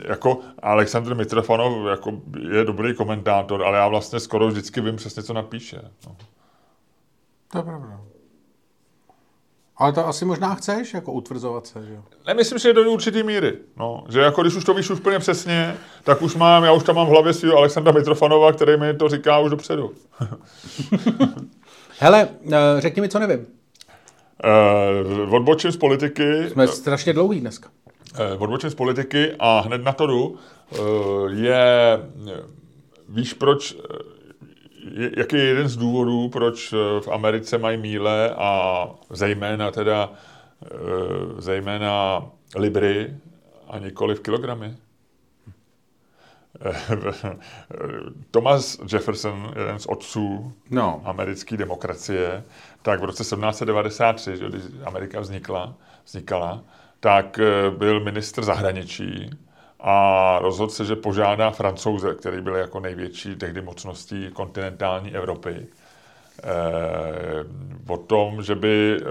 jako 0.05 0.41
Aleksandr 0.62 1.14
Mitrofanov 1.14 1.87
jako 1.91 2.12
je 2.51 2.64
dobrý 2.64 2.95
komentátor, 2.95 3.62
ale 3.64 3.79
já 3.79 3.89
vlastně 3.89 4.20
skoro 4.20 4.49
vždycky 4.49 4.81
vím 4.81 4.97
přesně, 4.97 5.23
co 5.23 5.33
napíše. 5.33 5.81
No. 6.07 6.16
To 7.53 7.59
je 7.59 7.64
pravda. 7.64 8.01
Ale 9.77 9.93
to 9.93 10.07
asi 10.07 10.25
možná 10.25 10.55
chceš, 10.55 10.95
jako 10.95 11.12
utvrzovat 11.12 11.66
se, 11.66 11.87
že 11.87 11.95
jo? 11.95 12.03
Nemyslím 12.27 12.59
si, 12.59 12.68
že 12.68 12.73
do 12.73 12.91
určitý 12.91 13.23
míry. 13.23 13.59
No, 13.77 14.05
že 14.09 14.20
jako 14.20 14.43
když 14.43 14.55
už 14.55 14.64
to 14.64 14.75
víš 14.75 14.91
úplně 14.91 15.18
přesně, 15.18 15.77
tak 16.05 16.23
už 16.23 16.35
mám, 16.35 16.64
já 16.64 16.73
už 16.73 16.85
tam 16.85 16.97
mám 16.97 17.07
v 17.07 17.11
hlavě 17.11 17.33
svého 17.33 17.57
Alexandra 17.57 17.93
Mitrofanova, 17.93 18.53
který 18.53 18.77
mi 18.77 18.95
to 18.95 19.09
říká 19.09 19.39
už 19.39 19.51
dopředu. 19.51 19.93
Hele, 21.99 22.29
eh, 22.53 22.57
řekni 22.79 23.03
mi, 23.03 23.09
co 23.09 23.18
nevím. 23.18 23.47
Uh, 24.45 25.34
odbočím 25.34 25.72
z 25.72 25.76
politiky. 25.76 26.51
Jsme 26.51 26.68
strašně 26.68 27.12
dlouhý 27.12 27.40
dneska. 27.40 27.68
Eh, 28.14 28.36
odbočím 28.38 28.70
z 28.70 28.74
politiky 28.74 29.32
a 29.38 29.61
hned 29.61 29.84
na 29.84 29.93
to 29.93 30.07
jdu, 30.07 30.36
eh, 30.72 30.78
je, 31.28 31.99
víš 33.09 33.32
proč, 33.32 33.74
eh, 33.74 35.11
jaký 35.16 35.36
je 35.36 35.45
jeden 35.45 35.68
z 35.68 35.76
důvodů, 35.76 36.28
proč 36.28 36.72
v 37.01 37.09
Americe 37.09 37.59
mají 37.59 37.76
míle 37.76 38.34
a 38.36 38.88
zejména 39.11 39.70
teda, 39.70 40.12
zejména 41.38 42.26
libry 42.57 43.14
a 43.68 43.78
nikoli 43.78 44.14
v 44.14 44.20
kilogramy? 44.20 44.74
Thomas 48.30 48.78
Jefferson, 48.92 49.52
jeden 49.58 49.78
z 49.78 49.86
otců 49.86 50.52
no. 50.70 51.02
americké 51.04 51.56
demokracie, 51.56 52.44
tak 52.82 53.00
v 53.00 53.04
roce 53.04 53.22
1793, 53.22 54.32
když 54.48 54.62
Amerika 54.84 55.20
vznikla, 55.20 55.74
vznikala, 56.04 56.64
tak 57.00 57.38
eh, 57.38 57.70
byl 57.70 58.00
ministr 58.00 58.44
zahraničí 58.44 59.30
a 59.80 60.38
rozhodl 60.38 60.72
se, 60.72 60.84
že 60.84 60.96
požádá 60.96 61.50
francouze, 61.50 62.14
který 62.14 62.40
byl 62.40 62.54
jako 62.54 62.80
největší 62.80 63.36
tehdy 63.36 63.62
mocností 63.62 64.30
kontinentální 64.32 65.14
Evropy, 65.14 65.66
eh, 66.42 66.46
o 67.88 67.96
tom, 67.96 68.42
že 68.42 68.54
by, 68.54 68.96
eh, 69.00 69.04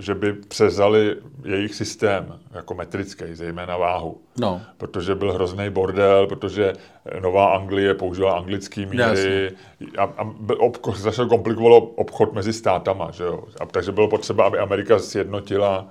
že 0.00 0.14
by 0.14 0.32
přezali 0.32 1.16
jejich 1.44 1.74
systém 1.74 2.40
jako 2.54 2.74
metrický, 2.74 3.24
zejména 3.34 3.76
váhu. 3.76 4.20
No. 4.38 4.60
Protože 4.76 5.14
byl 5.14 5.32
hrozný 5.32 5.70
bordel, 5.70 6.26
protože 6.26 6.72
Nová 7.20 7.54
Anglie 7.54 7.94
použila 7.94 8.36
anglický 8.36 8.86
míry 8.86 9.50
a, 9.98 10.02
a 10.02 10.26
obchod, 10.58 10.96
začal 10.96 11.26
komplikovalo 11.26 11.78
obchod 11.78 12.32
mezi 12.32 12.52
státama. 12.52 13.10
Že 13.10 13.24
jo? 13.24 13.44
A, 13.60 13.66
takže 13.66 13.92
bylo 13.92 14.08
potřeba, 14.08 14.44
aby 14.44 14.58
Amerika 14.58 14.98
sjednotila 14.98 15.86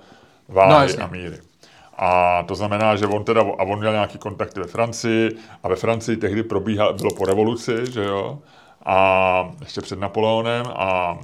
váhy 0.48 0.94
no, 0.98 1.04
a 1.04 1.06
míry. 1.06 1.36
A 2.02 2.42
to 2.42 2.54
znamená, 2.54 2.96
že 2.96 3.06
on 3.06 3.24
teda, 3.24 3.40
a 3.40 3.62
on 3.62 3.78
měl 3.78 3.92
nějaký 3.92 4.18
kontakty 4.18 4.60
ve 4.60 4.66
Francii 4.66 5.36
a 5.62 5.68
ve 5.68 5.76
Francii 5.76 6.16
tehdy 6.16 6.42
probíhalo, 6.42 6.92
bylo 6.92 7.14
po 7.14 7.24
revoluci, 7.24 7.92
že 7.92 8.04
jo, 8.04 8.38
a 8.84 9.50
ještě 9.60 9.80
před 9.80 9.98
Napoleonem 9.98 10.66
a 10.66 11.18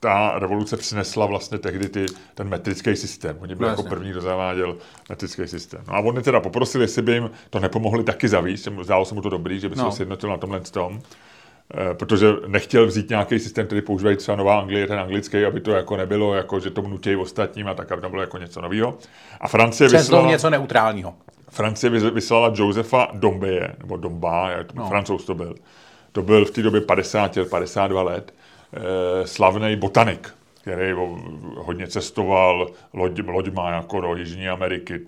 ta 0.00 0.38
revoluce 0.38 0.76
přinesla 0.76 1.26
vlastně 1.26 1.58
tehdy 1.58 1.88
ty, 1.88 2.06
ten 2.34 2.48
metrický 2.48 2.96
systém. 2.96 3.36
Oni 3.40 3.54
byli 3.54 3.66
no, 3.66 3.72
jako 3.72 3.82
první, 3.82 4.10
kdo 4.10 4.20
zaváděl 4.20 4.76
metrický 5.08 5.46
systém. 5.46 5.80
No 5.88 5.94
a 5.94 5.98
oni 5.98 6.22
teda 6.22 6.40
poprosili, 6.40 6.84
jestli 6.84 7.02
by 7.02 7.12
jim 7.12 7.30
to 7.50 7.60
nepomohli 7.60 8.04
taky 8.04 8.28
zavíst, 8.28 8.68
zdálo 8.82 9.04
se 9.04 9.14
mu 9.14 9.22
to 9.22 9.30
dobrý, 9.30 9.60
že 9.60 9.68
by 9.68 9.76
se 9.76 9.82
no. 9.82 9.92
sjednotil 9.92 10.30
na 10.30 10.36
tomhle 10.36 10.60
tom. 10.60 11.00
Eh, 11.74 11.94
protože 11.94 12.32
nechtěl 12.46 12.86
vzít 12.86 13.10
nějaký 13.10 13.38
systém, 13.38 13.66
který 13.66 13.82
používají 13.82 14.16
třeba 14.16 14.36
Nová 14.36 14.60
Anglie, 14.60 14.86
ten 14.86 14.98
anglický, 14.98 15.44
aby 15.44 15.60
to 15.60 15.70
jako 15.70 15.96
nebylo, 15.96 16.34
jako, 16.34 16.60
že 16.60 16.70
to 16.70 16.82
nutějí 16.82 17.16
ostatním 17.16 17.68
a 17.68 17.74
tak, 17.74 17.92
aby 17.92 18.02
to 18.02 18.08
bylo 18.08 18.22
jako 18.22 18.38
něco 18.38 18.60
nového. 18.60 18.98
A 19.40 19.48
Francie 19.48 19.88
vyslala... 19.88 20.30
něco 20.30 20.50
neutrálního. 20.50 21.14
Francie 21.50 21.90
vyslala 21.90 22.52
Josefa 22.54 23.08
Dombeje, 23.12 23.74
nebo 23.78 23.96
Domba, 23.96 24.50
jak 24.50 24.72
to, 24.72 24.78
no. 24.78 24.88
francouz 24.88 25.24
to 25.24 25.34
byl. 25.34 25.54
To 26.12 26.22
byl 26.22 26.44
v 26.44 26.50
té 26.50 26.62
době 26.62 26.80
50 26.80 27.38
52 27.50 28.02
let, 28.02 28.34
slavný 29.24 29.76
botanik, 29.76 30.34
který 30.62 30.92
hodně 31.56 31.86
cestoval 31.86 32.70
loď, 32.92 33.20
loďma 33.26 33.70
jako 33.70 34.00
do 34.00 34.16
Jižní 34.16 34.48
Ameriky, 34.48 35.00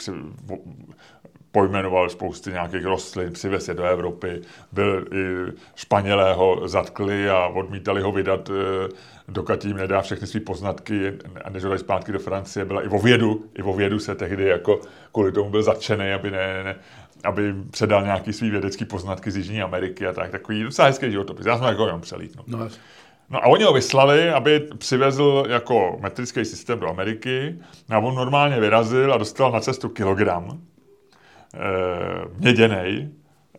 pojmenoval 1.52 2.08
spousty 2.08 2.50
nějakých 2.50 2.84
rostlin, 2.84 3.32
přivez 3.32 3.68
je 3.68 3.74
do 3.74 3.84
Evropy, 3.84 4.40
byl 4.72 5.06
i 5.12 5.52
Španělého 5.74 6.68
zatkli 6.68 7.30
a 7.30 7.46
odmítali 7.46 8.02
ho 8.02 8.12
vydat, 8.12 8.50
eh, 8.50 8.88
dokud 9.28 9.64
jim 9.64 9.76
nedá 9.76 10.02
všechny 10.02 10.26
své 10.26 10.40
poznatky 10.40 11.12
a 11.44 11.50
než 11.50 11.62
ho 11.64 11.68
dají 11.68 11.80
zpátky 11.80 12.12
do 12.12 12.18
Francie. 12.18 12.64
Byla 12.64 12.82
i 12.82 12.88
o 12.88 12.98
vědu, 12.98 13.44
i 13.58 13.62
o 13.62 13.72
vědu 13.72 13.98
se 13.98 14.14
tehdy 14.14 14.44
jako 14.44 14.80
kvůli 15.12 15.32
tomu 15.32 15.50
byl 15.50 15.62
zatčený, 15.62 16.12
aby, 16.12 16.30
ne, 16.30 16.64
ne, 16.64 16.76
aby 17.24 17.54
předal 17.70 18.02
nějaký 18.02 18.32
svý 18.32 18.50
vědecký 18.50 18.84
poznatky 18.84 19.30
z 19.30 19.36
Jižní 19.36 19.62
Ameriky 19.62 20.06
a 20.06 20.12
tak, 20.12 20.30
takový 20.30 20.62
docela 20.62 20.88
hezký 20.88 21.10
životopis. 21.10 21.46
Já 21.46 21.58
jsem 21.58 21.66
jako 21.66 21.86
jenom 21.86 22.00
přelítnul. 22.00 22.44
No, 22.48 22.68
No 23.32 23.38
a 23.38 23.46
oni 23.46 23.64
ho 23.64 23.72
vyslali, 23.72 24.30
aby 24.30 24.60
přivezl 24.78 25.44
jako 25.48 25.96
metrický 26.00 26.44
systém 26.44 26.78
do 26.78 26.88
Ameriky. 26.88 27.58
A 27.90 27.98
on 27.98 28.14
normálně 28.14 28.60
vyrazil 28.60 29.14
a 29.14 29.16
dostal 29.16 29.52
na 29.52 29.60
cestu 29.60 29.88
kilogram 29.88 30.48
e, 30.48 30.58
měděnej, 32.38 33.08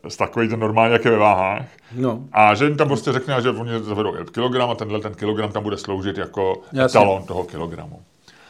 s 0.07 0.17
takový 0.17 0.47
ten 0.47 0.59
normálně, 0.59 0.93
jak 0.93 1.05
je 1.05 1.11
ve 1.11 1.17
váhách. 1.17 1.65
No. 1.95 2.24
A 2.32 2.55
že 2.55 2.65
jim 2.65 2.78
tam 2.78 2.88
prostě 2.88 3.11
řekne, 3.11 3.41
že 3.41 3.49
oni 3.49 3.71
zavedou 3.80 4.13
kilogram 4.32 4.69
a 4.69 4.76
tenhle 4.76 4.99
ten 4.99 5.13
kilogram 5.13 5.51
tam 5.51 5.63
bude 5.63 5.78
sloužit 5.78 6.17
jako 6.17 6.61
Jasně. 6.74 6.99
etalon 6.99 7.24
toho 7.24 7.43
kilogramu. 7.43 8.01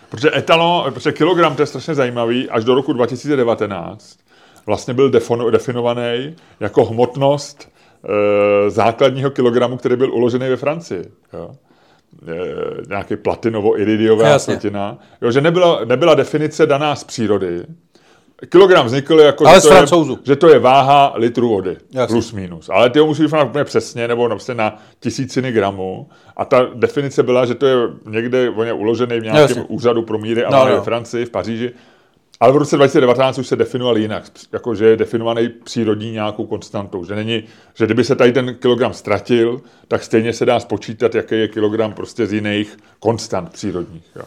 Protože 0.09 0.38
etalon, 0.38 0.93
protože 0.93 1.11
kilogram 1.11 1.55
to 1.55 1.61
je 1.61 1.65
strašně 1.65 1.95
zajímavý, 1.95 2.49
až 2.49 2.63
do 2.63 2.76
roku 2.76 2.93
2019 2.93 4.17
vlastně 4.65 4.93
byl 4.93 5.11
definovaný 5.51 6.36
jako 6.59 6.86
hmotnost 6.86 7.72
základního 8.68 9.32
kilogramu, 9.32 9.78
který 9.78 9.95
byl 9.95 10.14
uložený 10.14 10.49
ve 10.49 10.58
Francii. 10.58 11.04
Jo. 11.34 11.51
E, 12.28 12.88
nějaký 12.89 13.16
platinovo-iridiová 13.16 14.39
světina. 14.39 14.97
Jo, 15.22 15.32
že 15.32 15.41
nebyla, 15.41 15.86
nebyla 15.86 16.16
definice 16.16 16.66
daná 16.66 16.95
z 16.95 17.04
přírody, 17.04 17.64
Kilogram 18.49 18.86
vznikl 18.86 19.20
jako, 19.20 19.47
Ale 19.47 19.62
že, 19.62 19.68
to 19.68 19.74
je, 19.74 20.18
že 20.24 20.36
to 20.36 20.49
je 20.49 20.60
váha 20.60 21.14
litru 21.16 21.49
vody, 21.49 21.78
Jasně. 21.91 22.14
plus 22.14 22.32
minus. 22.32 22.70
Ale 22.70 22.89
ty 22.89 22.99
ho 22.99 23.06
musíš 23.06 23.22
vyfnat 23.22 23.47
úplně 23.47 23.64
přesně, 23.64 24.08
nebo 24.08 24.30
prostě 24.30 24.54
na 24.54 24.78
tisíciny 24.99 25.51
gramů. 25.51 26.10
A 26.38 26.45
ta 26.45 26.68
definice 26.74 27.24
byla, 27.24 27.45
že 27.45 27.56
to 27.56 27.66
je 27.66 27.76
někde 28.06 28.49
on 28.49 28.68
je 28.68 28.74
uložený 28.74 29.20
v 29.20 29.24
nějakém 29.24 29.41
Jasně. 29.41 29.64
úřadu 29.64 30.01
pro 30.01 30.18
míry 30.18 30.45
a 30.45 30.49
no, 30.49 30.66
no. 30.66 30.76
ve 30.76 30.82
Francii, 30.82 31.26
v 31.26 31.30
Paříži. 31.30 31.72
Ale 32.43 32.53
v 32.53 32.57
roce 32.57 32.75
2019 32.75 33.37
už 33.37 33.47
se 33.47 33.55
definoval 33.55 33.97
jinak, 33.97 34.23
jako 34.51 34.75
že 34.75 34.85
je 34.85 34.97
definovaný 34.97 35.49
přírodní 35.49 36.11
nějakou 36.11 36.45
konstantou, 36.45 37.05
že 37.05 37.15
není, 37.15 37.43
že 37.73 37.85
kdyby 37.85 38.03
se 38.03 38.15
tady 38.15 38.31
ten 38.31 38.55
kilogram 38.55 38.93
ztratil, 38.93 39.61
tak 39.87 40.03
stejně 40.03 40.33
se 40.33 40.45
dá 40.45 40.59
spočítat, 40.59 41.15
jaký 41.15 41.35
je 41.35 41.47
kilogram 41.47 41.93
prostě 41.93 42.27
z 42.27 42.33
jiných 42.33 42.77
konstant 42.99 43.53
přírodních. 43.53 44.05
Jo. 44.15 44.23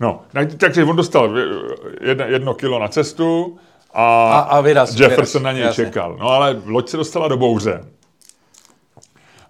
No, 0.00 0.22
takže 0.58 0.84
on 0.84 0.96
dostal 0.96 1.30
jedno, 2.00 2.24
jedno 2.24 2.54
kilo 2.54 2.78
na 2.78 2.88
cestu 2.88 3.58
a, 3.94 4.30
a, 4.30 4.38
a 4.38 4.60
vyraz, 4.60 5.00
Jefferson 5.00 5.42
vyraz, 5.42 5.44
na 5.44 5.52
něj 5.52 5.62
jasně. 5.62 5.84
čekal. 5.84 6.16
No 6.20 6.28
ale 6.28 6.62
loď 6.66 6.88
se 6.88 6.96
dostala 6.96 7.28
do 7.28 7.36
bouře 7.36 7.84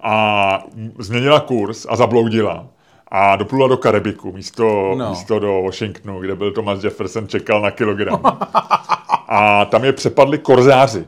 a 0.01 0.65
změnila 0.99 1.41
kurz 1.41 1.87
a 1.89 1.97
zabloudila 1.97 2.67
a 3.09 3.37
doplula 3.37 3.69
do 3.69 3.77
Karibiku 3.77 4.33
místo, 4.33 4.95
no. 4.99 5.11
místo 5.11 5.39
do 5.39 5.63
Washingtonu, 5.63 6.21
kde 6.21 6.37
byl 6.37 6.53
Thomas 6.53 6.85
Jefferson, 6.85 7.29
čekal 7.29 7.61
na 7.61 7.71
kilogram. 7.71 8.21
a 9.29 9.65
tam 9.65 9.85
je 9.85 9.93
přepadli 9.93 10.39
korzáři. 10.39 11.07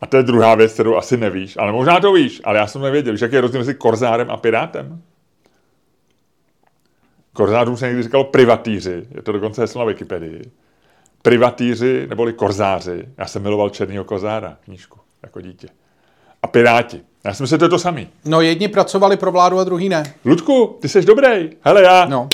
A 0.00 0.06
to 0.06 0.16
je 0.16 0.22
druhá 0.22 0.54
věc, 0.54 0.72
kterou 0.72 0.96
asi 0.96 1.16
nevíš, 1.16 1.56
ale 1.56 1.72
možná 1.72 2.00
to 2.00 2.12
víš, 2.12 2.40
ale 2.44 2.58
já 2.58 2.66
jsem 2.66 2.82
nevěděl. 2.82 3.12
Víš, 3.12 3.20
jaký 3.20 3.34
je 3.34 3.40
rozdíl 3.40 3.60
mezi 3.60 3.74
korzárem 3.74 4.30
a 4.30 4.36
pirátem? 4.36 5.02
Korzářům 7.32 7.76
se 7.76 7.86
někdy 7.86 8.02
říkalo 8.02 8.24
privatýři, 8.24 9.06
je 9.14 9.22
to 9.22 9.32
dokonce 9.32 9.60
heslo 9.60 9.78
na 9.78 9.84
Wikipedii. 9.84 10.50
Privatýři 11.22 12.06
neboli 12.06 12.32
korzáři. 12.32 13.08
Já 13.18 13.26
jsem 13.26 13.42
miloval 13.42 13.70
Černýho 13.70 14.04
kozára, 14.04 14.56
knížku, 14.60 14.98
jako 15.22 15.40
dítě. 15.40 15.68
A 16.42 16.46
piráti. 16.46 17.00
Já 17.24 17.34
si 17.34 17.42
myslím, 17.42 17.56
že 17.56 17.58
to 17.58 17.68
to 17.68 17.78
samý. 17.78 18.08
No 18.24 18.40
jedni 18.40 18.68
pracovali 18.68 19.16
pro 19.16 19.32
vládu 19.32 19.58
a 19.58 19.64
druhý 19.64 19.88
ne. 19.88 20.14
Ludku, 20.24 20.78
ty 20.80 20.88
jsi 20.88 21.02
dobrý. 21.02 21.50
Hele, 21.60 21.82
já... 21.82 22.06
No. 22.06 22.28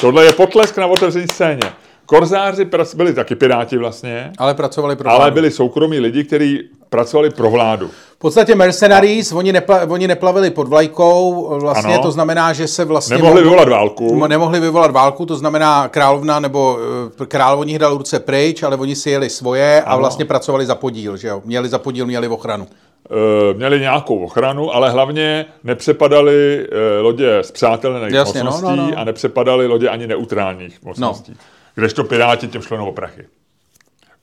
Tohle 0.00 0.24
je 0.24 0.32
potlesk 0.32 0.78
na 0.78 0.86
otevření 0.86 1.26
scéně. 1.28 1.62
Korzáři 2.06 2.68
byli 2.96 3.14
taky 3.14 3.34
piráti 3.34 3.78
vlastně. 3.78 4.32
Ale 4.38 4.54
pracovali 4.54 4.96
pro 4.96 5.04
vládu. 5.04 5.22
Ale 5.22 5.30
byli 5.30 5.50
soukromí 5.50 6.00
lidi, 6.00 6.24
kteří 6.24 6.68
pracovali 6.88 7.30
pro 7.30 7.50
vládu. 7.50 7.90
V 8.16 8.18
podstatě 8.18 8.54
mercenaries, 8.54 9.32
oni, 9.32 9.52
nepla, 9.52 9.80
oni 9.88 10.08
neplavili 10.08 10.50
pod 10.50 10.68
vlajkou, 10.68 11.48
vlastně 11.60 11.94
ano. 11.94 12.02
to 12.02 12.10
znamená, 12.10 12.52
že 12.52 12.68
se 12.68 12.84
vlastně... 12.84 13.16
Nemohli 13.16 13.42
vyvolat 13.42 13.68
válku. 13.68 14.26
Nemohli 14.26 14.60
vyvolat 14.60 14.90
válku, 14.90 15.26
to 15.26 15.36
znamená 15.36 15.88
královna 15.88 16.40
nebo 16.40 16.78
eh, 17.22 17.26
král 17.26 17.58
oni 17.58 17.78
dal 17.78 17.96
ruce 17.98 18.20
pryč, 18.20 18.62
ale 18.62 18.76
oni 18.76 18.96
si 18.96 19.10
jeli 19.10 19.30
svoje 19.30 19.82
ano. 19.82 19.92
a 19.92 19.96
vlastně 19.96 20.24
pracovali 20.24 20.66
za 20.66 20.74
podíl, 20.74 21.16
že 21.16 21.28
jo? 21.28 21.42
Měli 21.44 21.68
za 21.68 21.78
podíl, 21.78 22.06
měli 22.06 22.28
ochranu. 22.28 22.66
E, 23.10 23.54
měli 23.54 23.80
nějakou 23.80 24.24
ochranu, 24.24 24.74
ale 24.74 24.90
hlavně 24.90 25.46
nepřepadaly 25.64 26.68
e, 26.72 27.00
lodě 27.00 27.38
z 27.42 27.50
přátelných 27.50 28.14
Jasně, 28.14 28.42
mocností 28.42 28.76
no, 28.76 28.76
no, 28.76 28.90
no. 28.90 28.98
a 28.98 29.04
nepřepadaly 29.04 29.66
lodě 29.66 29.88
ani 29.88 30.06
neutrálních 30.06 30.82
mocností. 30.82 31.32
No. 31.32 31.38
Kdežto 31.74 32.04
piráti 32.04 32.48
těm 32.48 32.62
šlo 32.62 32.86
o 32.86 32.92
prachy. 32.92 33.26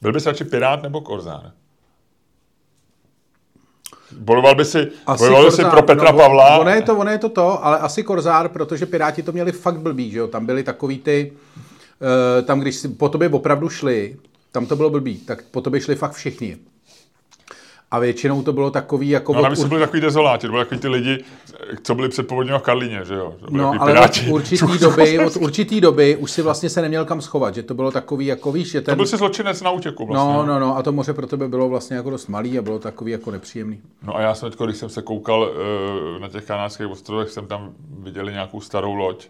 Byl 0.01 0.13
bys 0.13 0.25
radši 0.25 0.43
pirát 0.43 0.84
nebo 0.84 1.01
korzár? 1.01 1.51
Bojoval 4.11 4.55
by 4.55 4.65
si, 4.65 4.88
asi 5.07 5.23
bojoval 5.23 5.45
by 5.45 5.51
si 5.51 5.65
pro 5.65 5.82
Petra 5.82 6.11
no, 6.11 6.17
Pavla. 6.17 6.57
Ono 6.57 6.69
je, 6.69 6.82
to, 6.82 6.97
ono 6.97 7.11
je 7.11 7.17
to 7.17 7.30
to, 7.30 7.65
ale 7.65 7.80
asi 7.80 8.03
Korzár, 8.03 8.49
protože 8.49 8.86
Piráti 8.86 9.23
to 9.23 9.32
měli 9.32 9.51
fakt 9.51 9.80
blbý, 9.80 10.11
že 10.11 10.19
jo? 10.19 10.27
Tam 10.27 10.45
byli 10.45 10.63
takový 10.63 10.97
ty, 10.99 11.34
uh, 12.01 12.45
tam 12.45 12.59
když 12.59 12.75
si 12.75 12.88
po 12.88 13.09
tobě 13.09 13.30
opravdu 13.30 13.69
šli, 13.69 14.17
tam 14.51 14.65
to 14.65 14.75
bylo 14.75 14.89
blbý, 14.89 15.17
tak 15.17 15.43
po 15.51 15.61
tobě 15.61 15.82
šli 15.82 15.95
fakt 15.95 16.13
všichni. 16.13 16.57
A 17.92 18.00
většinou 18.00 18.44
to 18.44 18.54
bylo 18.54 18.72
takový 18.72 19.10
jako... 19.10 19.34
No, 19.34 19.50
od... 19.60 19.68
byli 19.68 19.80
takový 19.80 20.02
dezoláti, 20.02 20.48
to 20.48 20.52
byli 20.52 20.66
takový 20.66 20.82
ty 20.82 20.88
lidi, 20.88 21.24
co 21.84 21.96
byli 21.96 22.10
před 22.10 22.28
povodním 22.28 22.56
v 22.56 22.62
Karlíně, 22.62 23.02
že 23.06 23.14
jo? 23.14 23.36
No, 23.50 23.74
ale 23.80 23.92
piráti. 23.92 24.26
od 24.32 24.34
určitý, 24.34 24.78
doby, 24.82 25.20
od 25.20 25.36
určitý 25.36 25.82
doby 25.82 26.16
už 26.16 26.32
si 26.32 26.42
vlastně 26.42 26.70
se 26.70 26.82
neměl 26.82 27.06
kam 27.06 27.22
schovat, 27.22 27.56
že 27.56 27.64
to 27.64 27.74
bylo 27.74 27.92
takový, 27.92 28.26
jako 28.26 28.52
víš, 28.52 28.72
že 28.72 28.82
ten... 28.82 28.92
To 28.92 28.96
byl 28.96 29.06
si 29.06 29.18
zločinec 29.18 29.62
na 29.62 29.72
útěku 29.72 30.06
vlastně. 30.06 30.34
No, 30.34 30.46
no, 30.46 30.60
no, 30.60 30.78
a 30.78 30.84
to 30.84 30.92
moře 30.92 31.14
pro 31.14 31.28
tebe 31.28 31.48
bylo 31.48 31.70
vlastně 31.70 31.98
jako 31.98 32.10
dost 32.10 32.28
malý 32.28 32.60
a 32.60 32.62
bylo 32.62 32.80
takový 32.80 33.12
jako 33.12 33.32
nepříjemný. 33.32 33.82
No 34.04 34.16
a 34.16 34.22
já 34.22 34.36
jsem 34.36 34.52
teď, 34.52 34.60
když 34.60 34.78
jsem 34.78 34.90
se 34.90 35.02
koukal 35.02 35.42
uh, 35.42 36.22
na 36.22 36.28
těch 36.28 36.46
kanádských 36.46 36.88
ostrovech, 36.88 37.30
jsem 37.30 37.48
tam 37.48 37.72
viděli 38.00 38.32
nějakou 38.32 38.62
starou 38.62 38.94
loď, 38.94 39.28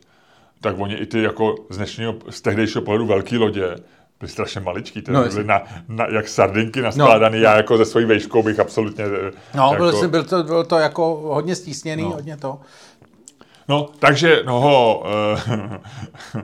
tak 0.62 0.76
oni 0.80 0.96
i 0.96 1.06
ty 1.06 1.24
jako 1.24 1.56
z 1.70 1.78
dnešního, 1.78 2.16
z 2.30 2.42
tehdejšího 2.42 2.82
pohledu 2.82 3.06
velký 3.06 3.38
lodě, 3.38 3.76
byly 4.20 4.32
strašně 4.32 4.62
maličký, 4.62 5.04
no, 5.08 5.24
byly 5.24 5.44
na, 5.44 5.62
na, 5.88 6.06
jak 6.10 6.28
sardinky 6.28 6.82
naskládaný, 6.82 7.38
no, 7.38 7.44
já 7.44 7.56
jako 7.56 7.78
ze 7.78 7.86
svojí 7.86 8.06
vejškou 8.06 8.44
bych 8.44 8.60
absolutně... 8.60 9.06
No, 9.56 9.70
jako, 9.72 9.84
byl, 9.84 10.08
byl, 10.08 10.24
to, 10.24 10.44
byl 10.44 10.64
to 10.64 10.78
jako 10.78 11.16
hodně 11.16 11.56
stísněný, 11.56 12.04
no. 12.04 12.10
hodně 12.10 12.38
to. 12.38 12.60
No, 13.68 13.90
takže 14.00 14.44
no, 14.46 15.00
uh, 15.00 16.42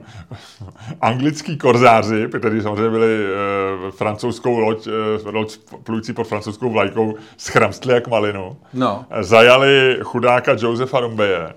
anglický 1.00 1.56
korzáři, 1.56 2.28
kteří 2.38 2.62
samozřejmě 2.62 2.90
byli 2.90 3.24
uh, 3.24 3.90
francouzskou 3.90 4.58
loď, 4.58 4.86
uh, 4.86 5.34
loď 5.34 5.58
plující 5.84 6.12
pod 6.12 6.26
francouzskou 6.26 6.70
vlajkou, 6.70 7.14
schramstli 7.36 7.94
jak 7.94 8.08
malinu. 8.08 8.56
No. 8.74 9.04
Zajali 9.20 9.98
chudáka 10.02 10.56
Josefa 10.58 11.00
Rumbeje 11.00 11.54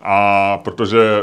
a 0.00 0.58
protože 0.58 1.20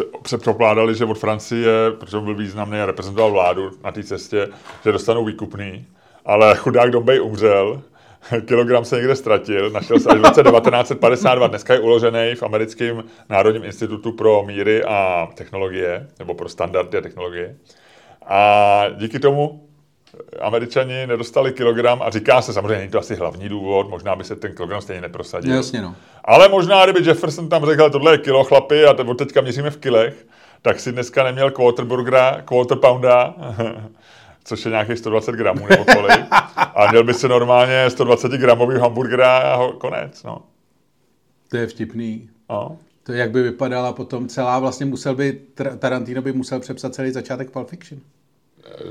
eh, 0.00 0.02
předpokládali, 0.22 0.94
že 0.94 1.04
od 1.04 1.18
Francie, 1.18 1.70
protože 2.00 2.20
byl 2.20 2.34
významný 2.34 2.80
a 2.80 2.86
reprezentoval 2.86 3.30
vládu 3.30 3.70
na 3.84 3.92
té 3.92 4.02
cestě, 4.02 4.48
že 4.84 4.92
dostanou 4.92 5.24
výkupný, 5.24 5.86
ale 6.24 6.56
chudák 6.56 6.90
Dombej 6.90 7.20
umřel, 7.20 7.82
kilogram 8.46 8.84
se 8.84 8.96
někde 8.96 9.16
ztratil, 9.16 9.70
našel 9.70 10.00
se 10.00 10.08
až 10.08 10.18
v 10.18 10.24
roce 10.24 10.42
1952, 10.50 11.46
dneska 11.46 11.74
je 11.74 11.80
uložený 11.80 12.34
v 12.34 12.42
americkém 12.42 13.04
Národním 13.28 13.64
institutu 13.64 14.12
pro 14.12 14.42
míry 14.46 14.84
a 14.84 15.28
technologie, 15.34 16.08
nebo 16.18 16.34
pro 16.34 16.48
standardy 16.48 16.98
a 16.98 17.00
technologie. 17.00 17.56
A 18.26 18.84
díky 18.96 19.18
tomu 19.18 19.67
Američani 20.40 21.06
nedostali 21.06 21.52
kilogram 21.52 22.02
a 22.02 22.10
říká 22.10 22.42
se, 22.42 22.52
samozřejmě 22.52 22.78
není 22.78 22.90
to 22.90 22.98
asi 22.98 23.14
hlavní 23.14 23.48
důvod, 23.48 23.90
možná 23.90 24.16
by 24.16 24.24
se 24.24 24.36
ten 24.36 24.54
kilogram 24.54 24.80
stejně 24.80 25.00
neprosadil. 25.00 25.54
Jasně 25.54 25.82
no. 25.82 25.94
Ale 26.24 26.48
možná, 26.48 26.84
kdyby 26.84 27.08
Jefferson 27.08 27.48
tam 27.48 27.66
řekl, 27.66 27.90
tohle 27.90 28.14
je 28.14 28.18
kilo 28.18 28.44
chlapi 28.44 28.84
a 28.84 28.90
od 28.90 29.18
teďka 29.18 29.40
měříme 29.40 29.70
v 29.70 29.76
kilech, 29.76 30.26
tak 30.62 30.80
si 30.80 30.92
dneska 30.92 31.24
neměl 31.24 31.50
quarter 31.50 31.84
burgera, 31.84 32.42
quarter 32.44 32.78
pounda, 32.78 33.34
což 34.44 34.64
je 34.64 34.70
nějakých 34.70 34.98
120 34.98 35.34
gramů 35.34 35.66
nebo 35.70 35.84
kolik. 35.84 36.26
A 36.56 36.90
měl 36.90 37.04
by 37.04 37.14
si 37.14 37.28
normálně 37.28 37.90
120 37.90 38.32
gramový 38.32 38.78
hamburgera 38.78 39.38
a 39.38 39.56
ho, 39.56 39.72
konec. 39.72 40.22
No. 40.22 40.38
To 41.48 41.56
je 41.56 41.66
vtipný. 41.66 42.30
No. 42.50 42.78
To 43.02 43.12
jak 43.12 43.30
by 43.30 43.42
vypadala 43.42 43.92
potom 43.92 44.28
celá, 44.28 44.58
vlastně 44.58 44.86
musel 44.86 45.14
by, 45.14 45.40
Tarantino 45.78 46.22
by 46.22 46.32
musel 46.32 46.60
přepsat 46.60 46.94
celý 46.94 47.10
začátek 47.10 47.50
Pulp 47.50 47.68
Fiction. 47.68 48.00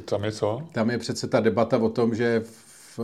Tam 0.06 0.24
je 0.24 0.32
co? 0.32 0.62
Tam 0.72 0.90
je 0.90 0.98
přece 0.98 1.28
ta 1.28 1.40
debata 1.40 1.78
o 1.78 1.90
tom, 1.90 2.16
že 2.16 2.40
v, 2.46 3.00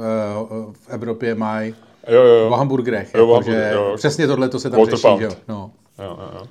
v 0.74 0.90
Evropě 0.90 1.36
mají 1.36 1.76
jo, 2.08 2.24
jo, 2.24 2.36
jo. 2.36 2.50
o 2.50 2.56
hamburgerech. 2.56 3.14
Jo, 3.14 3.34
jako, 3.34 3.44
že 3.44 3.72
jo. 3.74 3.94
Přesně 3.96 4.28
tohle 4.28 4.50
to 4.50 4.60
se 4.60 4.70
tam 4.70 4.80
Walter 4.80 4.98
řeší. 4.98 5.20
Že? 5.20 5.30
No. 5.48 5.72
Jo, 6.00 6.18
jo, 6.20 6.32
jo. 6.34 6.48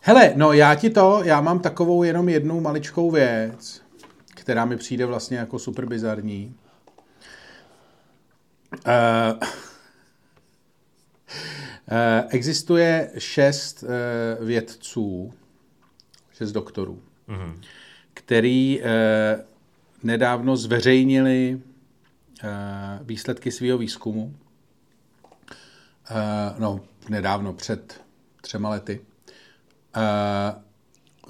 Hele, 0.00 0.32
no 0.36 0.52
já 0.52 0.74
ti 0.74 0.90
to, 0.90 1.20
já 1.24 1.40
mám 1.40 1.58
takovou 1.58 2.02
jenom 2.02 2.28
jednu 2.28 2.60
maličkou 2.60 3.10
věc, 3.10 3.82
která 4.34 4.64
mi 4.64 4.76
přijde 4.76 5.06
vlastně 5.06 5.38
jako 5.38 5.58
super 5.58 5.86
bizarní. 5.86 6.54
Uh, 8.72 9.38
uh, 9.40 9.46
existuje 12.28 13.10
šest 13.18 13.82
uh, 13.82 14.46
vědců, 14.46 15.32
šest 16.32 16.52
doktorů, 16.52 17.02
mm-hmm. 17.28 17.54
Který 18.24 18.80
uh, 18.80 18.86
nedávno 20.02 20.56
zveřejnili 20.56 21.54
uh, 21.54 21.60
výsledky 23.06 23.52
svého 23.52 23.78
výzkumu. 23.78 24.24
Uh, 24.24 24.34
no, 26.58 26.80
nedávno, 27.08 27.52
před 27.52 28.00
třema 28.40 28.68
lety. 28.68 29.00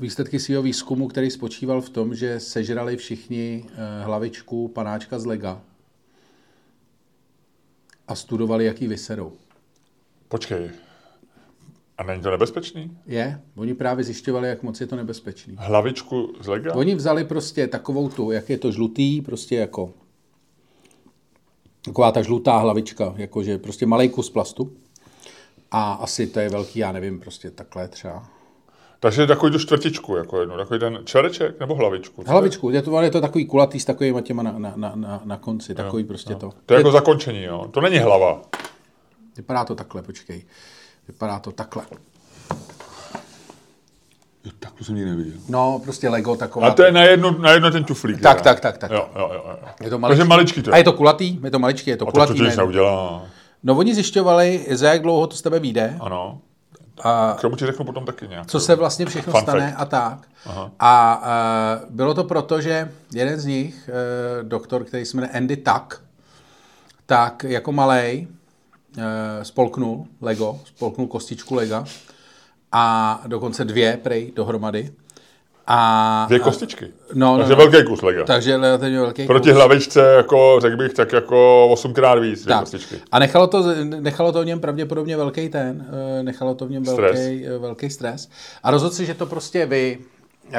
Výsledky 0.00 0.38
svého 0.38 0.62
výzkumu, 0.62 1.08
který 1.08 1.30
spočíval 1.30 1.80
v 1.80 1.90
tom, 1.90 2.14
že 2.14 2.40
sežrali 2.40 2.96
všichni 2.96 3.64
hlavičku 4.04 4.68
panáčka 4.68 5.18
z 5.18 5.26
lega 5.26 5.60
a 8.08 8.14
studovali, 8.14 8.64
jaký 8.64 8.86
vyserou. 8.86 9.32
Počkej. 10.28 10.70
A 12.00 12.02
není 12.02 12.22
to 12.22 12.30
nebezpečný? 12.30 12.96
Je. 13.06 13.40
Oni 13.56 13.74
právě 13.74 14.04
zjišťovali, 14.04 14.48
jak 14.48 14.62
moc 14.62 14.80
je 14.80 14.86
to 14.86 14.96
nebezpečný. 14.96 15.56
Hlavičku 15.58 16.32
z 16.40 16.46
lega? 16.46 16.74
Oni 16.74 16.94
vzali 16.94 17.24
prostě 17.24 17.66
takovou 17.66 18.08
tu, 18.08 18.30
jak 18.30 18.50
je 18.50 18.58
to 18.58 18.72
žlutý, 18.72 19.20
prostě 19.20 19.56
jako 19.56 19.92
taková 21.84 22.12
ta 22.12 22.22
žlutá 22.22 22.58
hlavička, 22.58 23.14
jakože 23.16 23.58
prostě 23.58 23.86
malý 23.86 24.08
kus 24.08 24.30
plastu. 24.30 24.72
A 25.70 25.92
asi 25.92 26.26
to 26.26 26.40
je 26.40 26.48
velký, 26.48 26.78
já 26.78 26.92
nevím, 26.92 27.20
prostě 27.20 27.50
takhle 27.50 27.88
třeba. 27.88 28.28
Takže 29.00 29.26
takový 29.26 29.52
tu 29.52 29.58
čtvrtičku, 29.58 30.16
jako 30.16 30.40
jednu, 30.40 30.56
takový 30.56 30.80
ten 30.80 30.98
čereček 31.04 31.60
nebo 31.60 31.74
hlavičku? 31.74 32.24
Hlavičku, 32.26 32.70
je 32.70 32.82
to, 32.82 33.00
je 33.00 33.10
to 33.10 33.20
takový 33.20 33.46
kulatý 33.46 33.80
s 33.80 33.84
takovými 33.84 34.22
těma 34.22 34.42
na, 34.42 34.58
na, 34.58 34.72
na, 34.76 34.92
na, 34.94 35.20
na 35.24 35.36
konci, 35.36 35.74
takový 35.74 36.02
jo, 36.02 36.06
prostě 36.08 36.32
jo. 36.32 36.38
to. 36.38 36.52
To 36.66 36.74
je 36.74 36.78
jako 36.78 36.90
zakončení, 36.90 37.42
jo? 37.42 37.68
To 37.70 37.80
není 37.80 37.98
hlava. 37.98 38.42
Vypadá 39.36 39.64
to 39.64 39.74
takhle, 39.74 40.02
počkej. 40.02 40.44
Vypadá 41.10 41.38
to 41.38 41.52
takhle. 41.52 41.82
Jo, 44.44 44.50
tak 44.58 44.72
to 44.72 44.84
jsem 44.84 44.94
nikdy 44.94 45.10
neviděl. 45.10 45.32
No, 45.48 45.78
prostě 45.84 46.08
Lego 46.08 46.36
taková. 46.36 46.66
A 46.66 46.70
to 46.70 46.82
je 46.82 46.92
na 46.92 47.02
jedno, 47.02 47.38
na 47.38 47.50
jedno 47.52 47.70
ten 47.70 47.84
tuflík. 47.84 48.20
Tak, 48.20 48.40
tak, 48.40 48.60
tak, 48.60 48.78
tak. 48.78 48.90
Jo, 48.90 49.08
jo, 49.18 49.30
jo. 49.34 49.56
Je 49.82 49.90
to 49.90 49.98
Takže 49.98 50.24
maličký 50.24 50.62
to 50.62 50.72
A 50.72 50.76
je 50.76 50.84
to 50.84 50.92
kulatý? 50.92 51.40
Je 51.44 51.50
to 51.50 51.58
maličký, 51.58 51.90
je 51.90 51.96
to 51.96 52.08
A 52.08 52.12
kulatý. 52.12 52.32
to, 52.32 52.36
to 52.38 52.42
ne? 52.42 52.48
nic 52.48 52.56
neudělá. 52.56 53.22
No 53.62 53.74
oni 53.76 53.94
zjišťovali, 53.94 54.66
za 54.70 54.92
jak 54.92 55.02
dlouho 55.02 55.26
to 55.26 55.36
z 55.36 55.42
tebe 55.42 55.58
vyjde 55.58 55.96
Ano. 56.00 56.40
a 57.04 57.34
K 57.38 57.40
tomu 57.40 57.56
ti 57.56 57.66
řeknu 57.66 57.84
potom 57.84 58.04
taky 58.06 58.28
nějak. 58.28 58.46
co 58.46 58.60
se 58.60 58.74
vlastně 58.74 59.06
všechno 59.06 59.32
Fun 59.32 59.42
stane 59.42 59.68
fact. 59.70 59.80
a 59.80 59.84
tak. 59.84 60.18
Aha. 60.46 60.70
A, 60.80 61.12
a 61.12 61.32
bylo 61.90 62.14
to 62.14 62.24
proto, 62.24 62.60
že 62.60 62.90
jeden 63.12 63.40
z 63.40 63.44
nich, 63.46 63.90
eh, 63.92 64.42
doktor, 64.42 64.84
který 64.84 65.04
se 65.06 65.16
jmenuje 65.16 65.32
Andy 65.36 65.56
Tuck, 65.56 66.02
tak 67.06 67.44
jako 67.44 67.72
malej 67.72 68.28
spolknul 69.42 70.06
Lego, 70.20 70.58
spolknul 70.64 71.06
kostičku 71.06 71.54
Lega 71.54 71.84
a 72.72 73.22
dokonce 73.26 73.64
dvě 73.64 73.98
prej 74.02 74.32
dohromady. 74.36 74.90
A, 75.66 76.24
Dvě 76.28 76.40
a- 76.40 76.44
kostičky. 76.44 76.86
No, 77.14 77.32
no, 77.32 77.38
Takže 77.38 77.52
no. 77.52 77.56
velký 77.70 77.88
kus 77.88 78.02
lega. 78.02 78.24
Takže 78.24 78.56
relativně 78.56 79.00
velký 79.00 79.26
Proti 79.26 79.48
kus. 79.48 79.56
hlavičce, 79.56 80.00
jako, 80.00 80.56
řekl 80.60 80.76
bych, 80.76 80.92
tak 80.94 81.12
jako 81.12 81.68
osmkrát 81.68 82.18
víc 82.18 82.42
dvě 82.42 82.54
Tak. 82.54 82.60
kostičky. 82.60 82.96
A 83.12 83.18
nechalo 83.18 83.46
to, 83.46 83.64
nechalo 83.84 84.32
to 84.32 84.42
v 84.42 84.46
něm 84.46 84.60
pravděpodobně 84.60 85.16
velký 85.16 85.48
ten, 85.48 85.86
eh, 86.18 86.22
nechalo 86.22 86.54
to 86.54 86.66
v 86.66 86.70
něm 86.70 86.84
Stres. 86.86 87.18
velký, 87.20 87.46
eh, 87.46 87.58
velký 87.58 87.90
stres. 87.90 88.28
A 88.62 88.70
rozhodl 88.70 88.94
se, 88.94 89.04
že 89.04 89.14
to 89.14 89.26
prostě 89.26 89.66
vy, 89.66 89.98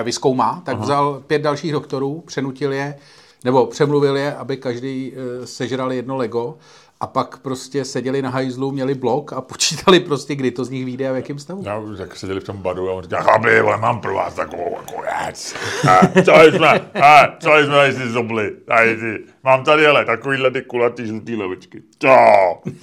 vyzkoumá, 0.03 0.61
tak 0.65 0.75
Aha. 0.75 0.83
vzal 0.83 1.23
pět 1.27 1.41
dalších 1.41 1.71
doktorů, 1.71 2.23
přenutil 2.27 2.73
je, 2.73 2.97
nebo 3.45 3.65
přemluvil 3.65 4.17
je, 4.17 4.33
aby 4.35 4.57
každý 4.57 5.13
eh, 5.15 5.47
sežral 5.47 5.91
jedno 5.93 6.17
Lego 6.17 6.57
a 7.01 7.07
pak 7.07 7.37
prostě 7.37 7.85
seděli 7.85 8.21
na 8.21 8.29
hajzlu, 8.29 8.71
měli 8.71 8.93
blok 8.95 9.33
a 9.33 9.41
počítali 9.51 9.99
prostě, 9.99 10.35
kdy 10.35 10.51
to 10.51 10.65
z 10.65 10.69
nich 10.69 10.85
vyjde 10.85 11.09
a 11.09 11.13
v 11.13 11.15
jakém 11.15 11.39
stavu. 11.39 11.63
Já 11.65 11.77
už 11.77 11.97
tak 11.97 12.15
seděli 12.15 12.39
v 12.39 12.43
tom 12.43 12.57
baru 12.57 12.89
a 12.89 12.93
on 12.93 13.03
říká, 13.03 13.21
chlapi, 13.21 13.59
ale 13.59 13.77
mám 13.77 14.01
pro 14.01 14.13
vás 14.13 14.33
takovou 14.33 14.77
jako 14.79 15.01
věc. 15.01 15.55
A, 15.89 16.21
Co 16.23 16.31
jsme, 16.57 16.81
a, 17.01 17.27
co 17.39 17.49
jsme 17.65 17.91
si 17.93 18.09
zobli, 18.09 18.51
tady 18.67 18.95
ty. 18.95 19.19
Mám 19.43 19.63
tady, 19.63 19.87
ale 19.87 20.05
takovýhle 20.05 20.51
ty 20.51 20.61
kulatý 20.61 21.07
žlutý 21.07 21.35
levičky. 21.35 21.81
To, 21.97 22.15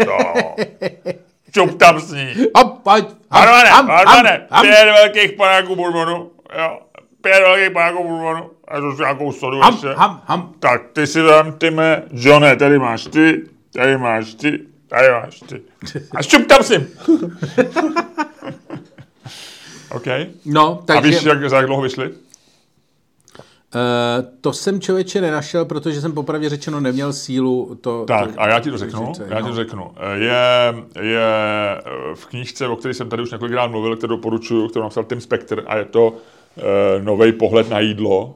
to. 0.04 0.18
Čup 1.54 1.78
tam 1.78 2.00
s 2.00 2.12
ní. 2.12 2.34
Hop, 2.56 2.82
pojď, 2.82 3.04
hop, 3.04 3.16
Harmane, 3.30 3.70
Harmane, 3.70 4.46
pět 4.60 4.84
velkých 4.84 5.32
panáků 5.32 5.76
bourbonu, 5.76 6.30
jo. 6.58 6.78
Pět 7.20 7.40
velkých 7.40 7.70
panáků 7.70 8.08
bourbonu. 8.08 8.50
A 8.68 8.80
to 8.80 8.92
nějakou 8.92 9.32
sodu 9.32 9.60
Ham, 9.60 9.72
ještě. 9.74 9.88
ham, 9.88 10.22
ham. 10.26 10.52
Tak 10.58 10.82
ty 10.92 11.06
si 11.06 11.22
tam, 11.26 11.52
ty 11.52 11.70
mé, 11.70 12.02
Johne, 12.12 12.56
tady 12.56 12.78
máš 12.78 13.04
ty, 13.04 13.42
tady 13.72 13.98
máš 13.98 14.34
ty, 14.34 14.60
tady 14.88 15.10
máš 15.10 15.40
ty. 15.40 15.62
A 16.14 16.22
šup 16.22 16.46
tam 16.46 16.62
s 16.62 16.70
ním. 16.70 16.86
OK. 19.90 20.06
No, 20.44 20.78
A 20.80 20.84
takže... 20.86 21.10
víš, 21.10 21.22
jak, 21.22 21.50
za 21.50 21.56
jak 21.56 21.66
dlouho 21.66 21.82
vyšli? 21.82 22.10
Uh, 23.74 24.24
to 24.40 24.52
jsem 24.52 24.80
člověče 24.80 25.20
nenašel, 25.20 25.64
protože 25.64 26.00
jsem 26.00 26.12
popravdě 26.12 26.48
řečeno 26.48 26.80
neměl 26.80 27.12
sílu 27.12 27.78
to... 27.80 28.04
Tak, 28.04 28.34
to, 28.34 28.40
a 28.40 28.48
já 28.48 28.60
ti 28.60 28.70
to 28.70 28.78
řeknu. 28.78 29.06
říct, 29.06 29.22
Já 29.28 29.36
ti 29.36 29.42
no. 29.42 29.48
to 29.48 29.54
řeknu. 29.54 29.90
Je, 30.14 30.74
je 31.00 31.26
v 32.14 32.26
knížce, 32.26 32.66
o 32.66 32.76
které 32.76 32.94
jsem 32.94 33.08
tady 33.08 33.22
už 33.22 33.30
několikrát 33.30 33.66
mluvil, 33.66 33.96
kterou 33.96 34.16
doporučuju, 34.16 34.68
kterou 34.68 34.82
napsal 34.82 35.04
Tim 35.04 35.20
Spector, 35.20 35.62
a 35.66 35.76
je 35.76 35.84
to 35.84 36.08
uh, 36.08 36.14
nový 37.04 37.32
pohled 37.32 37.70
na 37.70 37.80
jídlo. 37.80 38.34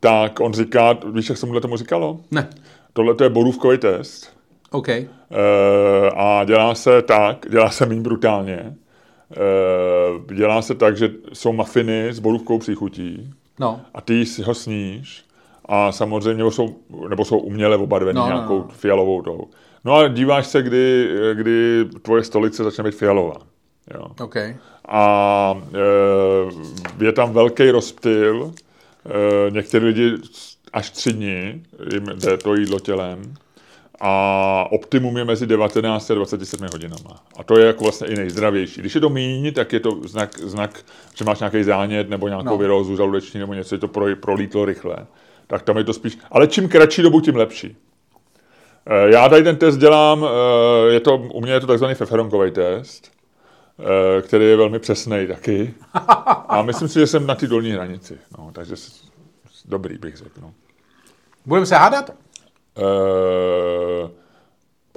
Tak 0.00 0.40
on 0.40 0.52
říká, 0.52 0.98
víš, 1.12 1.28
jak 1.28 1.38
se 1.38 1.46
mu 1.46 1.60
tomu 1.60 1.76
říkalo? 1.76 2.20
Ne, 2.30 2.50
Tohle 2.92 3.14
to 3.14 3.24
je 3.24 3.30
borůvkový 3.30 3.78
test. 3.78 4.39
OK. 4.70 4.88
Eh, 4.88 5.08
a 6.16 6.44
dělá 6.44 6.74
se 6.74 7.02
tak, 7.02 7.46
dělá 7.50 7.70
se 7.70 7.86
méně 7.86 8.00
brutálně. 8.00 8.76
Eh, 9.32 10.34
dělá 10.34 10.62
se 10.62 10.74
tak, 10.74 10.96
že 10.96 11.10
jsou 11.32 11.52
mafiny 11.52 12.08
s 12.08 12.18
borůvkou 12.18 12.58
příchutí 12.58 13.34
No, 13.60 13.80
a 13.94 14.00
ty 14.00 14.26
si 14.26 14.42
ho 14.42 14.54
sníš 14.54 15.24
a 15.64 15.92
samozřejmě 15.92 16.50
jsou, 16.50 16.76
nebo 17.08 17.24
jsou 17.24 17.38
uměle 17.38 17.76
obarvený 17.76 18.16
No, 18.16 18.22
no, 18.22 18.28
nějakou 18.28 18.58
no. 18.58 18.68
fialovou 18.68 19.22
tou. 19.22 19.48
No 19.84 19.94
a 19.96 20.08
díváš 20.08 20.46
se, 20.46 20.62
kdy, 20.62 21.08
kdy 21.34 21.84
tvoje 22.02 22.24
stolice 22.24 22.64
začne 22.64 22.84
být 22.84 22.94
fialová. 22.94 23.34
Jo. 23.94 24.06
OK. 24.20 24.36
A 24.88 25.54
e, 27.00 27.04
je 27.04 27.12
tam 27.12 27.32
velký 27.32 27.70
rozptyl. 27.70 28.52
E, 29.06 29.50
některý 29.50 29.84
lidi 29.84 30.12
až 30.72 30.90
tři 30.90 31.12
dny 31.12 31.62
jim 31.92 32.04
jde 32.04 32.36
to 32.36 32.54
jídlo 32.54 32.80
tělem. 32.80 33.34
A 34.00 34.66
optimum 34.70 35.16
je 35.16 35.24
mezi 35.24 35.46
19 35.46 36.10
a 36.10 36.14
27 36.14 36.66
hodinama. 36.72 37.22
A 37.36 37.42
to 37.44 37.58
je 37.58 37.66
jako 37.66 37.84
vlastně 37.84 38.06
i 38.06 38.16
nejzdravější. 38.16 38.80
Když 38.80 38.94
je 38.94 39.00
to 39.00 39.08
míň, 39.10 39.52
tak 39.52 39.72
je 39.72 39.80
to 39.80 39.90
znak, 40.04 40.38
znak 40.38 40.84
že 41.14 41.24
máš 41.24 41.38
nějaký 41.38 41.62
zánět 41.64 42.10
nebo 42.10 42.28
nějakou 42.28 42.44
No. 42.44 42.56
virózu 42.58 42.96
žaludeční 42.96 43.40
nebo 43.40 43.54
něco, 43.54 43.74
je 43.74 43.78
to 43.78 43.88
pro, 43.88 44.16
prolítlo 44.16 44.64
rychle. 44.64 44.96
Tak 45.46 45.62
tam 45.62 45.76
je 45.76 45.84
to 45.84 45.92
spíš... 45.92 46.18
Ale 46.30 46.46
čím 46.46 46.68
kratší 46.68 47.02
dobu, 47.02 47.20
tím 47.20 47.36
lepší. 47.36 47.76
Eh, 48.86 49.10
Já 49.10 49.28
tady 49.28 49.42
ten 49.42 49.56
test 49.56 49.76
dělám, 49.76 50.24
eh, 50.26 50.92
je 50.92 51.00
to, 51.00 51.16
u 51.16 51.40
mě 51.40 51.52
je 51.52 51.60
to 51.60 51.66
takzvaný 51.66 51.94
feferonkový 51.94 52.50
test, 52.50 53.10
eh, 54.18 54.22
který 54.22 54.44
je 54.44 54.56
velmi 54.56 54.78
přesný 54.78 55.26
taky. 55.26 55.74
A 56.48 56.62
myslím 56.62 56.88
si, 56.88 56.98
že 57.00 57.06
jsem 57.06 57.26
na 57.26 57.34
té 57.34 57.46
dolní 57.46 57.70
hranici. 57.70 58.18
No, 58.38 58.50
takže 58.52 58.74
dobrý 59.64 59.98
bych 59.98 60.16
řekl. 60.16 60.40
No. 60.42 60.52
Budeme 61.46 61.66
se 61.66 61.74
hádat? 61.76 62.10
Eh, 62.78 64.10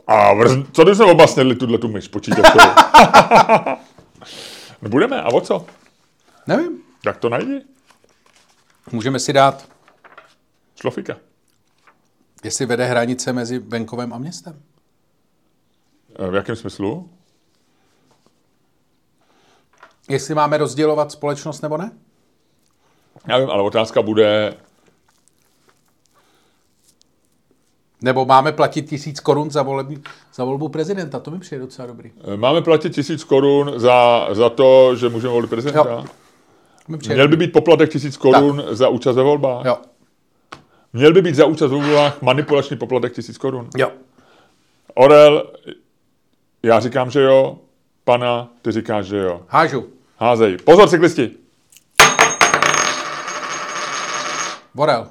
a 0.07 0.34
vrz, 0.34 0.51
co 0.71 0.84
když 0.84 0.97
jsme 0.97 1.05
oba 1.11 1.28
snědli 1.28 1.55
tuhle 1.55 1.78
tu 1.78 1.88
myš 1.88 2.07
počítačovou? 2.07 2.65
no 4.82 4.89
budeme, 4.89 5.21
a 5.21 5.28
o 5.34 5.41
co? 5.41 5.65
Nevím. 6.47 6.84
Tak 7.03 7.17
to 7.17 7.30
najdi. 7.30 7.61
Můžeme 8.91 9.19
si 9.19 9.34
dát, 9.34 9.67
Šlofika. 10.76 11.17
jestli 12.43 12.65
vede 12.65 12.86
hranice 12.86 13.34
mezi 13.34 13.59
venkovem 13.59 14.13
a 14.13 14.17
městem. 14.17 14.61
Eh, 16.19 16.28
V 16.32 16.36
jakém 16.36 16.55
smyslu? 16.55 17.09
Jestli 20.09 20.36
máme 20.36 20.57
rozdělovat 20.57 21.11
společnost 21.11 21.61
nebo 21.61 21.78
ne? 21.78 21.91
Já 23.28 23.38
vím, 23.38 23.49
ale 23.49 23.63
otázka 23.63 24.01
bude, 24.01 24.57
Nebo 28.04 28.26
máme 28.26 28.51
platit 28.51 28.89
tisíc 28.89 29.20
korun 29.20 29.51
za, 29.51 29.62
volební, 29.64 30.04
za 30.34 30.43
volbu 30.43 30.70
prezidenta? 30.70 31.20
To 31.20 31.32
mi 31.32 31.39
přijde 31.39 31.62
docela 31.62 31.88
dobrý. 31.88 32.12
eh, 32.34 32.38
máme 32.38 32.62
platit 32.62 32.89
tisíc 32.95 33.24
korun 33.24 33.74
za, 33.76 34.28
za 34.32 34.49
to, 34.49 34.95
že 34.95 35.10
můžeme 35.10 35.34
volit 35.34 35.49
prezidenta? 35.49 35.89
Jo. 35.89 36.06
Měl 37.08 37.28
by 37.28 37.36
být 37.38 37.51
poplatek 37.51 37.89
tisíc 37.91 38.18
korun 38.18 38.64
za 38.72 38.89
účast 38.89 39.16
ve 39.16 39.24
volbách? 39.24 39.66
Jo. 39.66 39.78
Měl 40.93 41.14
by 41.14 41.22
být 41.22 41.36
za 41.36 41.45
účast 41.45 41.72
ve 41.72 41.78
volbách 41.78 42.22
manipulační 42.22 42.78
poplatek 42.78 43.14
tisíc 43.14 43.38
korun? 43.38 43.70
Jo. 43.78 43.91
Orel, 44.93 45.51
já 46.64 46.80
říkám, 46.80 47.12
že 47.12 47.22
jo, 47.22 47.58
pana, 48.04 48.49
ty 48.62 48.72
říkáš, 48.72 49.06
že 49.06 49.18
jo. 49.18 49.41
Hážu. 49.47 49.86
Házej. 50.18 50.58
Pozor, 50.58 50.89
cyklisti! 50.89 51.32
Borel. 54.76 55.08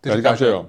Ty 0.00 0.08
Já 0.08 0.16
říkám, 0.16 0.34
říkáš, 0.34 0.38
že 0.38 0.46
jo. 0.48 0.66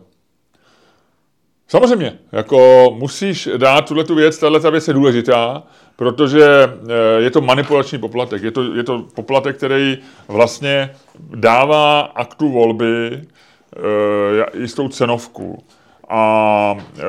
Samozřejmě, 1.74 2.20
jako 2.32 2.88
musíš 2.98 3.50
dát 3.58 3.88
tuhle 3.88 4.04
tu 4.04 4.16
věc, 4.16 4.38
tahle 4.38 4.60
ta 4.60 4.70
věc 4.70 4.88
je 4.88 4.94
důležitá, 4.94 5.64
protože 5.96 6.46
eh, 6.46 7.22
je 7.22 7.32
to 7.32 7.42
manipulační 7.42 7.98
poplatek. 7.98 8.44
Je 8.44 8.52
to, 8.52 8.74
je 8.76 8.84
to 8.84 9.06
poplatek, 9.16 9.58
který 9.58 9.98
vlastně 10.28 10.90
dává 11.36 12.02
aktu 12.02 12.50
volby 12.50 13.22
eh, 13.22 14.60
jistou 14.60 14.88
cenovku 14.88 15.64
a 16.10 16.76
e, 17.00 17.04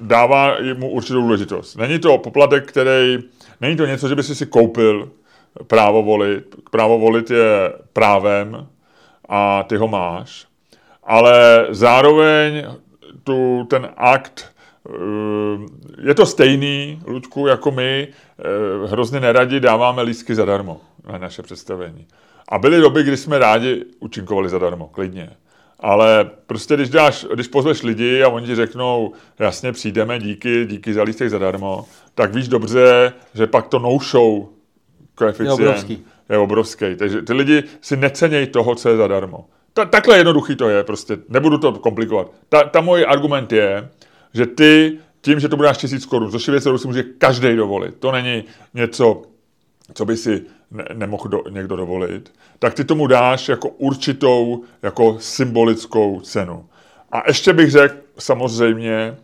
dává 0.00 0.56
mu 0.74 0.90
určitou 0.90 1.20
důležitost. 1.20 1.76
Není 1.76 1.98
to 1.98 2.18
poplatek, 2.18 2.68
který, 2.68 3.18
není 3.60 3.76
to 3.76 3.86
něco, 3.86 4.08
že 4.08 4.14
by 4.14 4.22
si 4.22 4.34
si 4.34 4.46
koupil 4.46 5.10
právo 5.66 6.02
volit. 6.02 6.44
Právo 6.70 6.98
volit 6.98 7.30
je 7.30 7.72
právem 7.92 8.66
a 9.28 9.62
ty 9.62 9.76
ho 9.76 9.88
máš, 9.88 10.46
ale 11.04 11.66
zároveň 11.70 12.66
tu, 13.24 13.66
ten 13.70 13.88
akt, 13.96 14.52
eh, 14.88 16.08
je 16.08 16.14
to 16.14 16.26
stejný, 16.26 17.00
Ludku, 17.06 17.46
jako 17.46 17.70
my 17.70 18.08
eh, 18.08 18.86
hrozně 18.86 19.20
neradi 19.20 19.60
dáváme 19.60 20.02
lístky 20.02 20.34
zadarmo 20.34 20.80
na 21.12 21.18
naše 21.18 21.42
představení. 21.42 22.06
A 22.48 22.58
byly 22.58 22.80
doby, 22.80 23.02
kdy 23.02 23.16
jsme 23.16 23.38
rádi 23.38 23.84
účinkovali 24.00 24.48
zadarmo, 24.48 24.86
klidně. 24.86 25.30
Ale 25.80 26.30
prostě, 26.46 26.74
když, 26.74 26.88
dáš, 26.88 27.26
když 27.34 27.48
pozveš 27.48 27.82
lidi 27.82 28.22
a 28.22 28.28
oni 28.28 28.46
ti 28.46 28.54
řeknou, 28.54 29.12
jasně, 29.38 29.72
přijdeme, 29.72 30.18
díky, 30.18 30.66
díky 30.66 30.94
za 30.94 31.02
lístek 31.02 31.30
zadarmo, 31.30 31.84
tak 32.14 32.34
víš 32.34 32.48
dobře, 32.48 33.12
že 33.34 33.46
pak 33.46 33.68
to 33.68 33.78
no-show 33.78 34.46
koeficient 35.14 35.48
Je 35.60 35.66
obrovský. 35.66 36.04
je 36.28 36.38
obrovský. 36.38 36.96
Takže 36.96 37.22
ty 37.22 37.32
lidi 37.32 37.62
si 37.80 37.96
necenějí 37.96 38.46
toho, 38.46 38.74
co 38.74 38.88
je 38.88 38.96
zadarmo. 38.96 39.44
Ta, 39.74 39.84
takhle 39.84 40.18
jednoduchý 40.18 40.56
to 40.56 40.68
je, 40.68 40.84
prostě 40.84 41.18
nebudu 41.28 41.58
to 41.58 41.72
komplikovat. 41.72 42.30
Ta, 42.48 42.64
ta 42.64 42.80
můj 42.80 43.06
argument 43.08 43.52
je, 43.52 43.88
že 44.34 44.46
ty 44.46 44.98
tím, 45.20 45.40
že 45.40 45.48
to 45.48 45.56
bude 45.56 45.68
až 45.68 45.78
tisíc 45.78 46.06
korun, 46.06 46.30
což 46.30 46.48
je 46.48 46.52
věc, 46.52 46.62
kterou 46.62 46.78
si 46.78 46.86
může 46.86 47.02
každý 47.02 47.56
dovolit, 47.56 47.94
to 47.98 48.12
není 48.12 48.44
něco, 48.74 49.22
co 49.94 50.04
by 50.04 50.16
si 50.16 50.42
ne, 50.70 50.84
nemohl 50.94 51.28
do, 51.28 51.42
někdo 51.50 51.76
dovolit, 51.76 52.32
tak 52.58 52.74
ty 52.74 52.84
tomu 52.84 53.06
dáš 53.06 53.48
jako 53.48 53.68
určitou, 53.68 54.64
jako 54.82 55.16
symbolickou 55.20 56.20
cenu. 56.20 56.64
A 57.12 57.22
ještě 57.26 57.52
bych 57.52 57.70
řekl, 57.70 57.94
samozřejmě, 58.18 59.16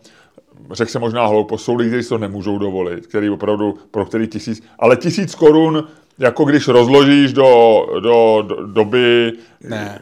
řekl 0.71 0.91
jsem 0.91 1.01
možná 1.01 1.25
hloupo, 1.25 1.57
jsou 1.57 1.75
lidi, 1.75 1.89
kteří 1.89 2.09
to 2.09 2.17
nemůžou 2.17 2.57
dovolit, 2.57 3.07
který 3.07 3.29
opravdu, 3.29 3.77
pro 3.91 4.05
který 4.05 4.27
tisíc, 4.27 4.63
ale 4.79 4.97
tisíc 4.97 5.35
korun, 5.35 5.87
jako 6.19 6.45
když 6.45 6.67
rozložíš 6.67 7.33
do, 7.33 7.85
do, 7.99 8.45
do 8.47 8.65
doby, 8.65 9.33
Ne. 9.63 10.01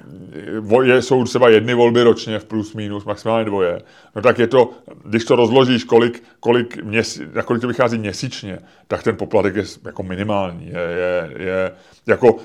vo- 0.60 0.82
je, 0.84 1.02
jsou 1.02 1.24
třeba 1.24 1.50
jedny 1.50 1.74
volby 1.74 2.04
ročně 2.04 2.40
v 2.40 2.46
plus 2.46 2.74
minus, 2.74 3.06
maximálně 3.06 3.46
dvoje, 3.46 3.82
no 4.16 4.22
tak 4.22 4.40
je 4.40 4.48
to, 4.48 4.72
když 5.06 5.26
to 5.26 5.36
rozložíš, 5.36 5.84
kolik, 5.84 6.24
kolik, 6.40 6.84
měsí, 6.84 7.22
na 7.34 7.44
kolik 7.44 7.62
to 7.62 7.68
vychází 7.68 7.98
měsíčně, 7.98 8.60
tak 8.88 9.04
ten 9.04 9.16
poplatek 9.18 9.56
je 9.56 9.64
jako 9.86 10.04
minimální, 10.04 10.68
je, 10.68 10.80
je, 10.80 11.32
je 11.46 11.72
jako 12.08 12.36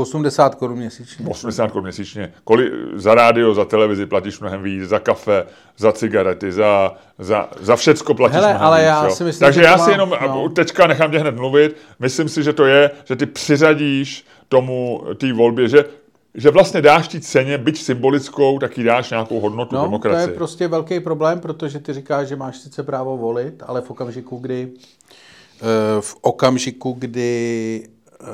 80 0.00 0.54
korun 0.54 0.78
měsíčně. 0.78 1.26
80 1.28 1.68
korun 1.70 1.84
měsíčně. 1.84 2.32
Kolik, 2.44 2.72
za 2.94 3.14
rádio, 3.14 3.54
za 3.54 3.64
televizi 3.64 4.06
platíš 4.06 4.40
mnohem 4.40 4.62
víc, 4.62 4.84
za 4.88 4.98
kafe, 4.98 5.46
za 5.78 5.92
cigarety, 5.92 6.52
za, 6.52 6.92
za, 7.18 7.48
za 7.60 7.76
všecko 7.76 8.14
platíš 8.14 8.34
Hele, 8.34 8.48
mnohem 8.48 8.66
ale 8.66 8.78
víc. 8.78 8.86
já 8.86 9.04
jo. 9.04 9.10
si 9.10 9.24
myslím, 9.24 9.46
Takže 9.46 9.60
že 9.60 9.66
to 9.66 9.72
já 9.72 9.78
si 9.78 9.90
jenom, 9.90 10.12
no. 10.26 10.48
teďka 10.48 10.86
nechám 10.86 11.10
tě 11.10 11.18
hned 11.18 11.36
mluvit, 11.36 11.76
myslím 12.00 12.28
si, 12.28 12.42
že 12.42 12.52
to 12.52 12.64
je, 12.64 12.90
že 13.04 13.16
ty 13.16 13.26
přiřadíš 13.26 14.24
tomu, 14.48 15.02
té 15.16 15.32
volbě, 15.32 15.68
že, 15.68 15.84
že 16.34 16.50
vlastně 16.50 16.82
dáš 16.82 17.08
té 17.08 17.20
ceně, 17.20 17.58
byť 17.58 17.78
symbolickou, 17.82 18.58
tak 18.58 18.78
jí 18.78 18.84
dáš 18.84 19.10
nějakou 19.10 19.40
hodnotu 19.40 19.74
No, 19.74 19.80
to 19.80 19.86
demokracii. 19.86 20.30
je 20.30 20.36
prostě 20.36 20.68
velký 20.68 21.00
problém, 21.00 21.40
protože 21.40 21.78
ty 21.78 21.92
říkáš, 21.92 22.28
že 22.28 22.36
máš 22.36 22.56
sice 22.58 22.82
právo 22.82 23.16
volit, 23.16 23.62
ale 23.66 23.80
v 23.80 23.90
okamžiku, 23.90 24.36
kdy 24.36 24.68
eh, 25.62 26.00
v 26.00 26.16
okamžiku, 26.20 26.92
kdy 26.98 27.82
eh, 28.20 28.26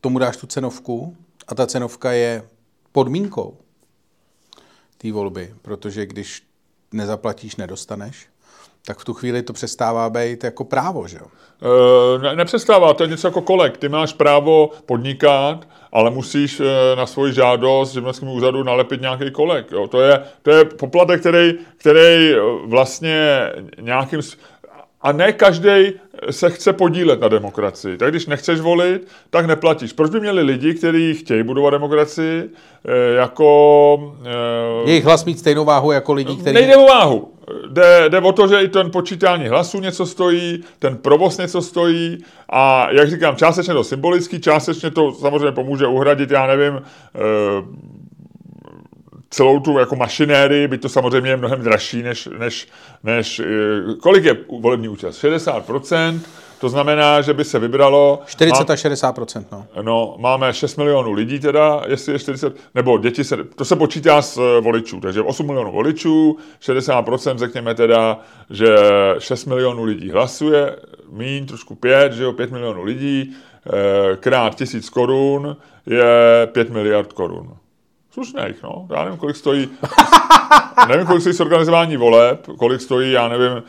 tomu 0.00 0.18
dáš 0.18 0.36
tu 0.36 0.46
cenovku 0.46 1.16
a 1.48 1.54
ta 1.54 1.66
cenovka 1.66 2.12
je 2.12 2.42
podmínkou 2.92 3.56
té 4.98 5.12
volby, 5.12 5.54
protože 5.62 6.06
když 6.06 6.42
nezaplatíš, 6.92 7.56
nedostaneš, 7.56 8.28
tak 8.88 8.98
v 8.98 9.04
tu 9.04 9.14
chvíli 9.14 9.42
to 9.42 9.52
přestává 9.52 10.10
být 10.10 10.44
jako 10.44 10.64
právo, 10.64 11.08
že 11.08 11.16
jo? 11.16 11.26
E, 12.16 12.18
ne, 12.18 12.36
nepřestává, 12.36 12.94
to 12.94 13.02
je 13.02 13.08
něco 13.08 13.26
jako 13.26 13.42
kolek. 13.42 13.78
Ty 13.78 13.88
máš 13.88 14.12
právo 14.12 14.70
podnikat, 14.86 15.68
ale 15.92 16.10
musíš 16.10 16.60
e, 16.60 16.64
na 16.96 17.06
svoji 17.06 17.32
žádost 17.32 17.92
živnostnímu 17.92 18.34
úřadu 18.34 18.62
nalepit 18.62 19.00
nějaký 19.00 19.30
kolek. 19.30 19.72
Jo. 19.72 19.88
To, 19.88 20.00
je, 20.00 20.22
to 20.42 20.50
je 20.50 20.64
poplatek, 20.64 21.20
který, 21.20 21.52
který 21.76 22.32
e, 22.32 22.36
vlastně 22.66 23.40
nějakým... 23.80 24.20
A 25.02 25.12
ne 25.12 25.32
každý 25.32 25.92
se 26.30 26.50
chce 26.50 26.72
podílet 26.72 27.20
na 27.20 27.28
demokracii. 27.28 27.96
Tak 27.96 28.10
když 28.10 28.26
nechceš 28.26 28.60
volit, 28.60 29.08
tak 29.30 29.46
neplatíš. 29.46 29.92
Proč 29.92 30.10
by 30.10 30.20
měli 30.20 30.42
lidi, 30.42 30.74
kteří 30.74 31.14
chtějí 31.14 31.42
budovat 31.42 31.70
demokracii, 31.70 32.50
e, 32.84 33.14
jako... 33.14 34.14
e, 34.84 34.90
Jejich 34.90 35.04
hlas 35.04 35.24
mít 35.24 35.38
stejnou 35.38 35.64
váhu 35.64 35.92
jako 35.92 36.12
lidí, 36.12 36.36
kteří... 36.36 36.54
Nejde 36.54 36.76
o 36.76 36.86
váhu. 36.86 37.32
Jde, 37.68 38.04
jde 38.08 38.20
o 38.20 38.32
to, 38.32 38.48
že 38.48 38.62
i 38.62 38.68
ten 38.68 38.90
počítání 38.90 39.48
hlasu 39.48 39.80
něco 39.80 40.06
stojí, 40.06 40.64
ten 40.78 40.96
provoz 40.96 41.38
něco 41.38 41.62
stojí 41.62 42.18
a 42.50 42.88
jak 42.90 43.10
říkám, 43.10 43.36
částečně 43.36 43.74
to 43.74 43.84
symbolický, 43.84 44.40
částečně 44.40 44.90
to 44.90 45.12
samozřejmě 45.12 45.52
pomůže 45.52 45.86
uhradit, 45.86 46.30
já 46.30 46.46
nevím, 46.46 46.82
eh, 47.14 47.18
celou 49.30 49.60
tu 49.60 49.78
jako 49.78 49.96
mašinérii, 49.96 50.68
by 50.68 50.78
to 50.78 50.88
samozřejmě 50.88 51.30
je 51.30 51.36
mnohem 51.36 51.60
dražší, 51.60 52.02
než, 52.02 52.28
než, 52.38 52.68
než 53.04 53.40
eh, 53.40 53.44
kolik 54.00 54.24
je 54.24 54.36
volební 54.60 54.88
účast? 54.88 55.24
60%, 55.24 56.20
to 56.60 56.68
znamená, 56.68 57.20
že 57.20 57.34
by 57.34 57.44
se 57.44 57.58
vybralo... 57.58 58.22
40 58.26 58.70
až 58.70 58.84
60% 58.84 59.44
no. 59.52 59.66
No, 59.82 60.14
máme 60.18 60.52
6 60.52 60.76
milionů 60.76 61.12
lidí 61.12 61.40
teda, 61.40 61.82
jestli 61.88 62.12
je 62.12 62.18
40, 62.18 62.56
nebo 62.74 62.98
děti 62.98 63.24
se, 63.24 63.36
to 63.44 63.64
se 63.64 63.76
počítá 63.76 64.22
z 64.22 64.38
eh, 64.38 64.60
voličů, 64.60 65.00
takže 65.00 65.22
8 65.22 65.46
milionů 65.46 65.72
voličů, 65.72 66.36
60% 66.62 67.38
řekněme 67.38 67.74
teda, 67.74 68.20
že 68.50 68.76
6 69.18 69.44
milionů 69.44 69.84
lidí 69.84 70.10
hlasuje, 70.10 70.76
míň, 71.12 71.46
trošku 71.46 71.74
5, 71.74 72.12
že 72.12 72.22
jo, 72.22 72.32
5 72.32 72.50
milionů 72.50 72.82
lidí, 72.82 73.36
eh, 73.66 74.16
krát 74.16 74.54
tisíc 74.54 74.90
korun 74.90 75.56
je 75.86 76.46
5 76.46 76.70
miliard 76.70 77.12
korun. 77.12 77.56
Slušných, 78.18 78.62
no. 78.62 78.88
Já 78.90 79.04
nevím, 79.04 79.18
kolik 79.18 79.36
stojí, 79.36 79.70
nevím, 80.88 81.06
kolik 81.06 81.20
stojí 81.20 81.36
zorganizování 81.36 81.96
voleb, 81.96 82.46
kolik 82.58 82.80
stojí, 82.80 83.12
já 83.12 83.28
nevím, 83.28 83.62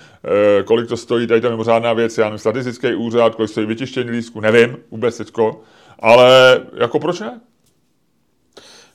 eh, 0.60 0.64
kolik 0.64 0.90
to 0.90 0.98
stojí, 0.98 1.28
tady 1.28 1.42
ta 1.42 1.50
mimořádná 1.50 1.94
věc, 1.94 2.18
já 2.18 2.26
nevím, 2.26 2.40
statistický 2.40 2.96
úřad, 2.96 3.36
kolik 3.36 3.52
stojí 3.52 3.68
vytištění 3.68 4.10
lístku, 4.10 4.40
nevím 4.40 4.78
vůbec 4.92 5.18
teďko, 5.18 5.62
ale 6.00 6.62
jako 6.74 7.00
proč 7.00 7.20
ne? 7.20 7.42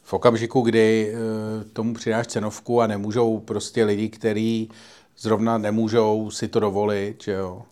v 0.03 0.13
okamžiku, 0.13 0.61
kdy 0.61 1.15
eh, 1.15 1.65
tomu 1.73 1.95
přidáš 1.95 2.27
cenovku 2.27 2.81
a 2.81 2.87
nemůžou 2.87 3.41
prostě 3.41 3.85
lidi, 3.85 4.09
kteří 4.09 4.71
zrovna 5.19 5.59
nemůžou 5.59 6.31
si 6.31 6.49
to 6.49 6.61
dovolit, 6.61 7.23
že 7.23 7.33
jo. 7.33 7.63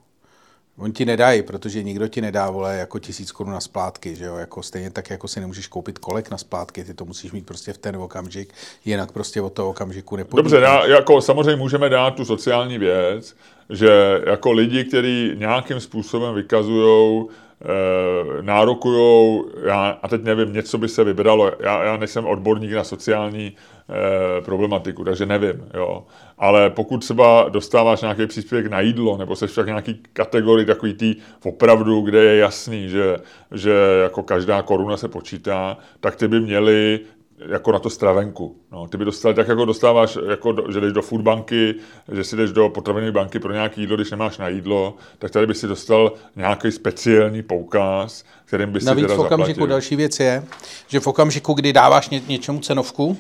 Oni 0.79 0.93
ti 0.93 1.05
nedají, 1.05 1.43
protože 1.43 1.83
nikdo 1.83 2.09
ti 2.09 2.21
nedá, 2.21 2.51
vole, 2.51 2.77
jako 2.77 2.99
tisíc 2.99 3.33
korun 3.33 3.53
na 3.53 3.61
splátky, 3.61 4.17
že 4.17 4.25
jo, 4.25 4.37
jako 4.37 4.63
stejně 4.63 4.91
tak, 4.91 5.11
jako 5.11 5.29
si 5.29 5.41
nemůžeš 5.41 5.67
koupit 5.67 5.99
kolek 5.99 6.31
na 6.31 6.39
splátky, 6.39 6.85
ty 6.85 6.95
to 6.95 7.05
musíš 7.05 7.33
mít 7.33 7.47
prostě 7.47 7.73
v 7.73 7.79
ten 7.79 7.97
okamžik, 7.97 8.55
jinak 8.85 9.13
prostě 9.13 9.41
od 9.41 9.53
toho 9.53 9.69
okamžiku 9.69 10.17
nepodnikneš. 10.17 10.53
Dobře, 10.53 10.67
já, 10.67 10.87
jako 10.87 11.21
samozřejmě 11.21 11.57
můžeme 11.57 11.89
dát 11.89 12.11
tu 12.15 12.25
sociální 12.25 12.79
věc, 12.79 13.37
že 13.71 14.21
jako 14.27 14.53
lidi, 14.53 14.85
kteří 14.85 15.33
nějakým 15.35 15.81
způsobem 15.81 16.35
vykazují, 16.35 17.25
e, 17.63 18.43
nárokují, 18.43 19.43
já, 19.65 19.99
a 20.03 20.09
teď 20.09 20.23
nevím, 20.23 20.53
něco 20.53 20.79
by 20.79 20.89
se 20.89 21.05
vybralo, 21.05 21.53
já, 21.61 21.85
já 21.85 21.97
nejsem 21.97 22.27
odborník 22.27 22.73
na 22.73 22.85
sociální 22.85 23.47
e, 23.47 24.41
problematiku, 24.41 25.05
takže 25.05 25.27
nevím, 25.27 25.65
jo. 25.75 26.05
Ale 26.39 26.71
pokud 26.71 26.99
třeba 26.99 27.49
dostáváš 27.49 28.01
nějaký 28.01 28.27
příspěvek 28.27 28.67
na 28.67 28.81
jídlo, 28.81 29.17
nebo 29.17 29.37
seš 29.37 29.59
v 29.59 29.67
nějaký 29.67 30.03
kategorii 30.13 30.67
takový 30.67 30.95
tý 30.95 31.17
opravdu, 31.45 32.01
kde 32.01 32.25
je 32.25 32.37
jasný, 32.37 32.89
že, 32.89 33.17
že 33.53 33.75
jako 34.03 34.23
každá 34.23 34.63
koruna 34.63 34.97
se 34.97 35.09
počítá, 35.09 35.77
tak 36.01 36.17
ty 36.17 36.29
by 36.29 36.41
měli 36.41 37.01
jako 37.49 37.73
na 37.73 37.79
to 37.79 37.91
stravenku. 37.91 38.57
No, 38.73 38.89
ty 38.89 38.97
by 38.97 39.05
dostal, 39.05 39.35
tak 39.35 39.49
jako 39.49 39.65
dostáváš, 39.65 40.19
jako 40.29 40.53
do, 40.53 40.73
že 40.73 40.81
jdeš 40.81 40.93
do 40.93 41.03
food 41.03 41.21
banky, 41.21 41.75
že 42.13 42.25
si 42.25 42.37
jdeš 42.37 42.53
do 42.53 42.69
potravinové 42.69 43.13
banky 43.13 43.39
pro 43.39 43.53
nějaké 43.53 43.81
jídlo, 43.81 43.97
když 43.97 44.11
nemáš 44.11 44.39
na 44.39 44.49
jídlo, 44.49 44.95
tak 45.19 45.31
tady 45.31 45.47
by 45.47 45.55
si 45.55 45.67
dostal 45.67 46.13
nějaký 46.37 46.73
speciální 46.73 47.43
poukaz, 47.43 48.25
kterým 48.45 48.73
by 48.73 48.81
si 48.81 48.87
Navíc 48.87 49.07
teda 49.07 49.17
v 49.17 49.21
okamžiku 49.21 49.49
zaplatil. 49.49 49.67
další 49.67 49.97
věc 49.97 50.21
je, 50.21 50.45
že 50.89 51.01
v 51.01 51.07
okamžiku, 51.07 51.55
kdy 51.55 51.73
dáváš 51.73 52.09
ně, 52.09 52.23
něčemu 52.29 52.61
cenovku, 52.61 53.19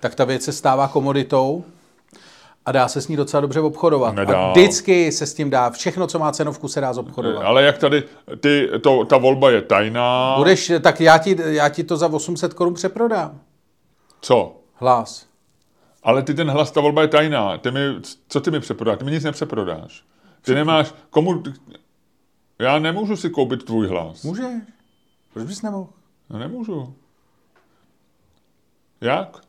tak 0.00 0.14
ta 0.14 0.24
věc 0.24 0.42
se 0.42 0.52
stává 0.52 0.88
komoditou 0.88 1.64
a 2.68 2.72
dá 2.72 2.88
se 2.88 3.00
s 3.00 3.08
ní 3.08 3.16
docela 3.16 3.40
dobře 3.40 3.60
obchodovat. 3.60 4.14
Nedá. 4.14 4.38
A 4.38 4.50
vždycky 4.50 5.12
se 5.12 5.26
s 5.26 5.34
tím 5.34 5.50
dá. 5.50 5.70
Všechno, 5.70 6.06
co 6.06 6.18
má 6.18 6.32
cenovku, 6.32 6.68
se 6.68 6.80
dá 6.80 6.92
zobchodovat. 6.92 7.44
Ale 7.44 7.62
jak 7.62 7.78
tady, 7.78 8.02
ty, 8.40 8.70
to, 8.82 9.04
ta 9.04 9.16
volba 9.16 9.50
je 9.50 9.62
tajná. 9.62 10.34
Budeš, 10.38 10.72
tak 10.80 11.00
já 11.00 11.18
ti, 11.18 11.36
já 11.44 11.68
ti 11.68 11.84
to 11.84 11.96
za 11.96 12.12
800 12.12 12.54
korun 12.54 12.74
přeprodám. 12.74 13.40
Co? 14.20 14.56
Hlas. 14.74 15.26
Ale 16.02 16.22
ty 16.22 16.34
ten 16.34 16.50
hlas, 16.50 16.70
ta 16.70 16.80
volba 16.80 17.02
je 17.02 17.08
tajná. 17.08 17.58
Ty 17.58 17.70
mi, 17.70 17.80
co 18.28 18.40
ty 18.40 18.50
mi 18.50 18.60
přeprodáš? 18.60 18.98
Ty 18.98 19.04
mi 19.04 19.10
nic 19.10 19.24
nepřeprodáš. 19.24 20.04
Ty 20.42 20.54
nemáš, 20.54 20.94
komu, 21.10 21.42
já 22.58 22.78
nemůžu 22.78 23.16
si 23.16 23.30
koupit 23.30 23.64
tvůj 23.64 23.86
hlas. 23.86 24.22
Můžeš. 24.22 24.62
Proč 25.32 25.46
bys 25.46 25.62
nemohl? 25.62 25.88
No 26.30 26.38
nemůžu. 26.38 26.94
Jak? 29.00 29.47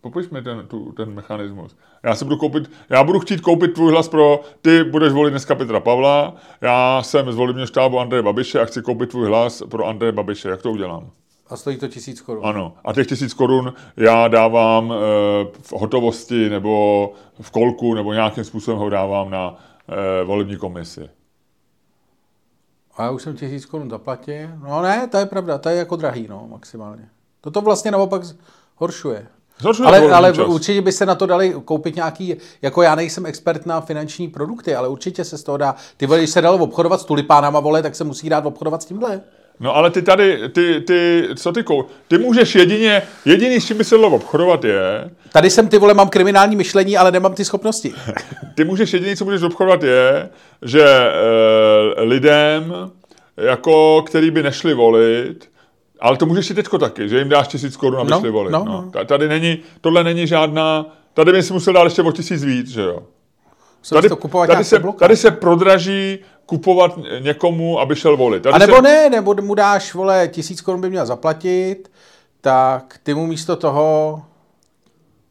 Popiš 0.00 0.30
mi 0.30 0.42
ten, 0.42 0.66
tu, 0.66 0.92
ten 0.92 1.14
mechanismus. 1.14 1.76
Já 2.02 2.14
si 2.14 2.24
budu 2.24 2.36
koupit, 2.36 2.70
já 2.88 3.04
budu 3.04 3.20
chtít 3.20 3.40
koupit 3.40 3.74
tvůj 3.74 3.92
hlas 3.92 4.08
pro, 4.08 4.40
ty 4.62 4.84
budeš 4.84 5.12
volit 5.12 5.30
dneska 5.30 5.54
Petra 5.54 5.80
Pavla, 5.80 6.34
já 6.60 7.02
jsem 7.02 7.32
z 7.32 7.36
volebního 7.36 7.66
štábu 7.66 8.00
Andreje 8.00 8.22
Babiše 8.22 8.60
a 8.60 8.64
chci 8.64 8.82
koupit 8.82 9.10
tvůj 9.10 9.26
hlas 9.26 9.62
pro 9.70 9.86
Andreje 9.86 10.12
Babiše. 10.12 10.48
Jak 10.48 10.62
to 10.62 10.70
udělám? 10.70 11.10
A 11.48 11.56
stojí 11.56 11.76
to 11.76 11.88
tisíc 11.88 12.20
korun. 12.20 12.46
Ano. 12.46 12.74
A 12.84 12.92
těch 12.92 13.06
tisíc 13.06 13.34
korun 13.34 13.72
já 13.96 14.28
dávám 14.28 14.92
e, 14.92 14.96
v 15.62 15.72
hotovosti 15.72 16.50
nebo 16.50 17.12
v 17.40 17.50
kolku 17.50 17.94
nebo 17.94 18.12
nějakým 18.12 18.44
způsobem 18.44 18.78
ho 18.78 18.88
dávám 18.88 19.30
na 19.30 19.56
e, 19.88 20.24
volební 20.24 20.56
komisi. 20.56 21.08
A 22.96 23.02
já 23.04 23.10
už 23.10 23.22
jsem 23.22 23.36
tisíc 23.36 23.66
korun 23.66 23.90
zaplatil. 23.90 24.48
No 24.68 24.82
ne, 24.82 25.08
to 25.08 25.18
je 25.18 25.26
pravda, 25.26 25.58
to 25.58 25.68
je 25.68 25.76
jako 25.76 25.96
drahý, 25.96 26.28
no, 26.28 26.46
maximálně. 26.50 27.08
Toto 27.40 27.60
vlastně 27.60 27.90
naopak 27.90 28.22
horšuje. 28.76 29.26
Ale, 29.84 30.10
ale 30.10 30.32
čas. 30.32 30.46
určitě 30.46 30.82
by 30.82 30.92
se 30.92 31.06
na 31.06 31.14
to 31.14 31.26
dali 31.26 31.54
koupit 31.64 31.96
nějaký, 31.96 32.36
jako 32.62 32.82
já 32.82 32.94
nejsem 32.94 33.26
expert 33.26 33.66
na 33.66 33.80
finanční 33.80 34.28
produkty, 34.28 34.74
ale 34.74 34.88
určitě 34.88 35.24
se 35.24 35.38
z 35.38 35.42
toho 35.42 35.58
dá, 35.58 35.74
ty 35.96 36.06
vole, 36.06 36.18
když 36.18 36.30
se 36.30 36.42
dalo 36.42 36.58
obchodovat 36.58 37.00
s 37.00 37.04
tulipánama, 37.04 37.60
vole, 37.60 37.82
tak 37.82 37.94
se 37.94 38.04
musí 38.04 38.28
dát 38.28 38.46
obchodovat 38.46 38.82
s 38.82 38.84
tímhle. 38.84 39.20
No 39.60 39.76
ale 39.76 39.90
ty 39.90 40.02
tady, 40.02 40.48
ty, 40.48 40.80
ty, 40.80 41.28
co 41.36 41.52
ty 41.52 41.62
kou... 41.62 41.84
Ty 42.08 42.18
můžeš 42.18 42.54
jedině, 42.54 43.02
jediný, 43.24 43.60
s 43.60 43.66
čím 43.66 43.78
by 43.78 43.84
se 43.84 43.94
dalo 43.96 44.08
obchodovat 44.08 44.64
je, 44.64 45.10
Tady 45.32 45.50
jsem, 45.50 45.68
ty 45.68 45.78
vole, 45.78 45.94
mám 45.94 46.08
kriminální 46.08 46.56
myšlení, 46.56 46.96
ale 46.96 47.12
nemám 47.12 47.34
ty 47.34 47.44
schopnosti. 47.44 47.92
ty 48.54 48.64
můžeš 48.64 48.92
jediný, 48.92 49.16
co 49.16 49.24
můžeš 49.24 49.42
obchodovat 49.42 49.82
je, 49.82 50.28
že 50.62 50.82
e, 50.82 52.02
lidem, 52.02 52.74
jako, 53.36 54.02
který 54.06 54.30
by 54.30 54.42
nešli 54.42 54.74
volit, 54.74 55.50
ale 56.00 56.16
to 56.16 56.26
můžeš 56.26 56.50
i 56.50 56.54
teďko 56.54 56.78
taky, 56.78 57.08
že 57.08 57.18
jim 57.18 57.28
dáš 57.28 57.48
tisíc 57.48 57.76
korun, 57.76 58.00
aby 58.00 58.10
No, 58.10 58.20
šli 58.20 58.30
volit. 58.30 58.52
no, 58.52 58.64
No, 58.64 58.72
no. 58.82 58.90
Ta- 58.90 59.04
Tady 59.04 59.28
není, 59.28 59.58
tohle 59.80 60.04
není 60.04 60.26
žádná, 60.26 60.86
tady 61.14 61.32
by 61.32 61.42
si 61.42 61.52
musel 61.52 61.72
dát 61.72 61.84
ještě 61.84 62.02
o 62.02 62.12
tisíc 62.12 62.44
víc, 62.44 62.68
že 62.68 62.82
jo. 62.82 63.02
Tady, 63.90 64.08
to 64.08 64.16
kupovat 64.16 64.48
tady, 64.50 64.64
se, 64.64 64.78
bloka. 64.78 64.98
tady 64.98 65.16
se 65.16 65.30
prodraží 65.30 66.18
kupovat 66.46 66.98
někomu, 67.20 67.80
aby 67.80 67.96
šel 67.96 68.16
volit. 68.16 68.42
Tady 68.42 68.54
A 68.54 68.58
nebo 68.58 68.76
se, 68.76 68.82
ne, 68.82 69.10
nebo 69.10 69.34
mu 69.42 69.54
dáš, 69.54 69.94
vole, 69.94 70.28
tisíc 70.28 70.60
korun 70.60 70.80
by 70.80 70.90
měl 70.90 71.06
zaplatit, 71.06 71.90
tak 72.40 72.98
ty 73.02 73.14
mu 73.14 73.26
místo 73.26 73.56
toho 73.56 74.22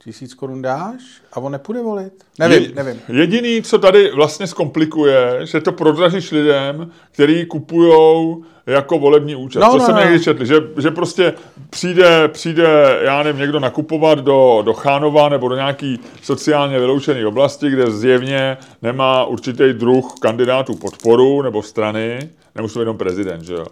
tisíc 0.03 0.34
korun 0.34 0.61
dáš 0.61 1.02
a 1.34 1.38
on 1.39 1.52
nepůjde 1.52 1.81
volit. 1.81 2.14
Nevím, 2.39 2.64
Je- 2.64 2.72
nevím. 2.76 3.02
Jediný, 3.14 3.61
co 3.61 3.80
tady 3.80 4.11
vlastně 4.11 4.48
zkomplikuje, 4.48 5.39
že 5.44 5.61
to 5.61 5.72
prodražíš 5.72 6.31
lidem, 6.31 6.91
který 7.11 7.45
kupujou 7.45 8.44
jako 8.68 8.99
volební 8.99 9.35
účast. 9.35 9.61
No, 9.61 9.72
to 9.72 9.77
no, 9.77 9.85
jsem 9.85 9.95
no. 9.95 10.02
někdy 10.02 10.19
četl, 10.23 10.45
že, 10.45 10.56
že 10.77 10.91
prostě 10.91 11.34
přijde, 11.69 12.27
přijde, 12.27 12.99
já 13.02 13.23
nevím, 13.23 13.41
někdo 13.41 13.60
nakupovat 13.60 14.19
do, 14.19 14.61
do 14.65 14.73
Chánova 14.73 15.30
nebo 15.30 15.49
do 15.49 15.56
nějaký 15.56 15.99
sociálně 16.22 16.80
vyloučené 16.80 17.27
oblasti, 17.27 17.69
kde 17.69 17.91
zjevně 17.91 18.57
nemá 18.81 19.26
určitý 19.26 19.73
druh 19.73 20.14
kandidátů 20.22 20.76
podporu 20.76 21.41
nebo 21.41 21.64
strany, 21.64 22.30
nemusí 22.56 22.73
to 22.73 22.80
být 22.80 22.84
jenom 22.84 22.98
prezident, 22.98 23.44
že 23.44 23.53
jo. 23.53 23.65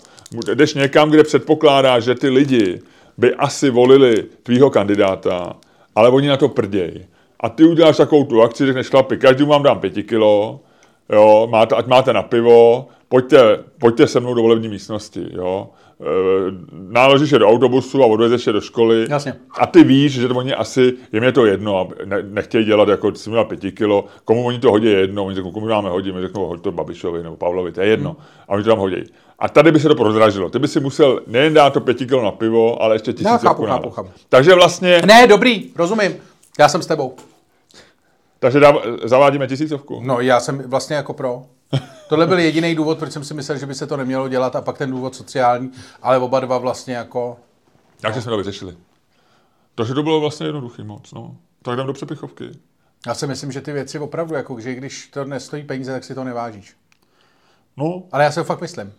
Jdeš 0.53 0.73
někam, 0.73 1.09
kde 1.09 1.23
předpokládá, 1.23 1.99
že 1.99 2.15
ty 2.15 2.29
lidi 2.29 2.81
by 3.17 3.35
asi 3.35 3.69
volili 3.69 4.23
tvýho 4.43 4.69
kandidáta, 4.69 5.55
ale 5.95 6.09
oni 6.09 6.27
na 6.27 6.37
to 6.37 6.49
prdějí. 6.49 7.05
A 7.39 7.49
ty 7.49 7.63
uděláš 7.63 7.97
takovou 7.97 8.23
tu 8.23 8.41
akci, 8.41 8.65
řekneš 8.65 8.87
chlapi, 8.87 9.17
každému 9.17 9.51
vám 9.51 9.63
dám 9.63 9.79
pěti 9.79 10.03
kilo, 10.03 10.59
jo, 11.09 11.47
máte, 11.51 11.75
ať 11.75 11.87
máte 11.87 12.13
na 12.13 12.21
pivo, 12.21 12.87
pojďte, 13.09 13.59
pojďte 13.79 14.07
se 14.07 14.19
mnou 14.19 14.33
do 14.33 14.41
volební 14.41 14.67
místnosti, 14.69 15.25
jo. 15.31 15.69
E, 16.01 16.05
náložíš 16.71 17.31
je 17.31 17.39
do 17.39 17.47
autobusu 17.49 18.03
a 18.03 18.05
odvezeš 18.05 18.47
je 18.47 18.53
do 18.53 18.61
školy. 18.61 19.07
Jasně. 19.09 19.33
A 19.59 19.67
ty 19.67 19.83
víš, 19.83 20.13
že 20.13 20.27
to 20.27 20.35
oni 20.35 20.53
asi, 20.53 20.93
jim 21.13 21.23
je 21.23 21.31
to 21.31 21.45
jedno, 21.45 21.79
a 21.79 21.87
ne, 22.05 22.23
nechtějí 22.23 22.65
dělat 22.65 22.89
jako, 22.89 23.15
si 23.15 23.29
měla 23.29 23.45
pěti 23.45 23.71
kilo, 23.71 24.05
komu 24.25 24.45
oni 24.45 24.59
to 24.59 24.71
hodí 24.71 24.85
je 24.87 24.99
jedno, 24.99 25.25
oni 25.25 25.35
řeknou, 25.35 25.51
komu 25.51 25.67
dáme 25.67 25.89
hodit, 25.89 26.15
my 26.15 26.21
řeknou, 26.21 26.47
hoď 26.47 26.61
to 26.61 26.71
Babišovi 26.71 27.23
nebo 27.23 27.35
Pavlovi, 27.35 27.71
to 27.71 27.81
je 27.81 27.87
jedno. 27.87 28.09
Hmm. 28.09 28.19
A 28.47 28.51
oni 28.51 28.63
to 28.63 28.69
tam 28.69 28.79
hodí. 28.79 29.03
A 29.39 29.49
tady 29.49 29.71
by 29.71 29.79
se 29.79 29.87
to 29.87 29.95
prodražilo. 29.95 30.49
Ty 30.49 30.59
by 30.59 30.67
si 30.67 30.79
musel 30.79 31.21
nejen 31.27 31.53
dát 31.53 31.73
to 31.73 31.81
pěti 31.81 32.05
kilo 32.05 32.23
na 32.23 32.31
pivo, 32.31 32.81
ale 32.81 32.95
ještě 32.95 33.13
tisíc 33.13 33.41
chápu, 33.41 33.65
chápu, 33.65 33.89
chápu. 33.89 34.09
Takže 34.29 34.55
vlastně, 34.55 35.01
Ne, 35.05 35.27
dobrý, 35.27 35.71
rozumím. 35.75 36.15
Já 36.59 36.69
jsem 36.69 36.81
s 36.81 36.87
tebou. 36.87 37.15
takže 38.39 38.59
dáv, 38.59 38.75
zavádíme 39.03 39.47
tisícovku. 39.47 40.01
No, 40.05 40.19
já 40.21 40.39
jsem 40.39 40.63
vlastně 40.67 40.95
jako 40.95 41.13
pro. 41.13 41.43
Tohle 42.09 42.27
byl 42.27 42.39
jediný 42.39 42.75
důvod, 42.75 42.99
proč 42.99 43.11
jsem 43.11 43.23
si 43.23 43.33
myslel, 43.33 43.57
že 43.57 43.65
by 43.65 43.75
se 43.75 43.87
to 43.87 43.97
nemělo 43.97 44.29
dělat 44.29 44.55
a 44.55 44.61
pak 44.61 44.77
ten 44.77 44.91
důvod 44.91 45.15
sociální, 45.15 45.71
ale 46.01 46.17
oba 46.17 46.39
dva 46.39 46.57
vlastně 46.57 46.95
jako... 46.95 47.39
Jak 48.03 48.13
jsme 48.13 48.23
to 48.23 48.37
vyřešili? 48.37 48.77
Takže 49.75 49.93
to 49.93 50.03
bylo 50.03 50.19
vlastně 50.19 50.45
jednoduchý 50.45 50.83
moc, 50.83 51.11
no. 51.11 51.35
Tak 51.61 51.73
jdem 51.73 51.87
do 51.87 51.93
přepichovky. 51.93 52.51
Já 53.07 53.13
si 53.13 53.27
myslím, 53.27 53.51
že 53.51 53.61
ty 53.61 53.71
věci 53.71 53.99
opravdu, 53.99 54.35
jako 54.35 54.59
že 54.59 54.75
když 54.75 55.07
to 55.07 55.25
nestojí 55.25 55.63
peníze, 55.63 55.91
tak 55.91 56.03
si 56.03 56.15
to 56.15 56.23
nevážíš. 56.23 56.75
No, 57.77 58.03
Ale 58.11 58.23
já 58.23 58.31
si 58.31 58.35
to 58.35 58.43
fakt 58.43 58.61
myslím. 58.61 58.93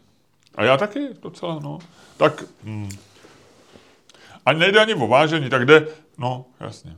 a 0.55 0.65
já 0.65 0.77
taky 0.77 1.09
docela, 1.23 1.59
no. 1.63 1.79
Tak, 2.17 2.45
hm. 2.63 2.89
A 4.47 4.53
nejde 4.53 4.81
ani 4.81 4.95
o 4.95 5.07
vážení, 5.07 5.51
tak 5.51 5.67
jde, 5.67 5.89
no, 6.19 6.45
jasně. 6.61 6.97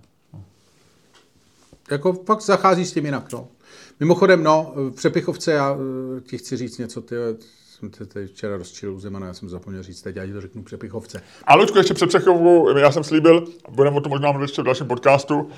Jako 1.90 2.12
fakt 2.12 2.43
zachází 2.43 2.86
s 2.86 2.93
tím 2.93 3.05
jinak, 3.05 3.32
no. 3.32 3.48
Mimochodem, 4.00 4.42
no, 4.42 4.72
v 4.76 4.90
Přepichovce 4.90 5.52
já 5.52 5.76
eh, 6.16 6.20
ti 6.20 6.38
chci 6.38 6.56
říct 6.56 6.78
něco, 6.78 7.00
ty 7.00 7.14
jsem 7.68 7.90
te 7.90 8.06
teď 8.06 8.30
včera 8.30 8.56
rozčilil 8.56 8.94
u 8.94 9.00
Zemana, 9.00 9.26
já 9.26 9.34
jsem 9.34 9.48
zapomněl 9.48 9.82
říct 9.82 10.02
teď, 10.02 10.16
já 10.16 10.26
ti 10.26 10.32
to 10.32 10.40
řeknu 10.40 10.62
Přepichovce. 10.62 11.22
A 11.44 11.54
Luďku, 11.54 11.78
ještě 11.78 11.94
před 11.94 12.06
přechovou, 12.06 12.76
já 12.78 12.92
jsem 12.92 13.04
slíbil, 13.04 13.44
budeme 13.70 13.96
o 13.96 14.00
tom 14.00 14.10
možná 14.10 14.30
mluvit 14.30 14.44
ještě 14.44 14.62
v 14.62 14.64
dalším 14.64 14.86
podcastu, 14.86 15.50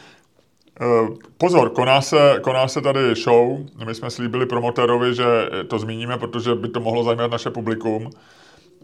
Eh, 0.81 1.09
Pozor, 1.39 1.71
koná 1.71 2.01
se, 2.01 2.41
koná 2.43 2.69
se 2.69 2.81
tady 2.81 3.15
show. 3.15 3.59
My 3.87 3.95
jsme 3.95 4.11
slíbili 4.11 4.47
promotérovi, 4.47 5.15
že 5.15 5.25
to 5.69 5.79
zmíníme, 5.79 6.19
protože 6.19 6.55
by 6.55 6.69
to 6.69 6.81
mohlo 6.81 7.05
zajímat 7.05 7.31
naše 7.31 7.51
publikum. 7.51 8.11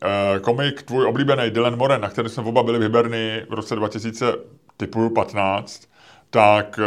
Eh, 0.02 0.40
Komik, 0.40 0.82
tvůj 0.82 1.06
oblíbený 1.06 1.50
Dylan 1.50 1.76
Moran, 1.76 2.00
na 2.00 2.08
který 2.08 2.28
jsme 2.28 2.42
oba 2.42 2.62
byli 2.62 2.78
v 2.78 2.82
Hiberny 2.82 3.46
v 3.48 3.52
roce 3.52 3.76
2000, 3.76 4.34
typu 4.76 5.10
15, 5.10 5.88
tak 6.30 6.80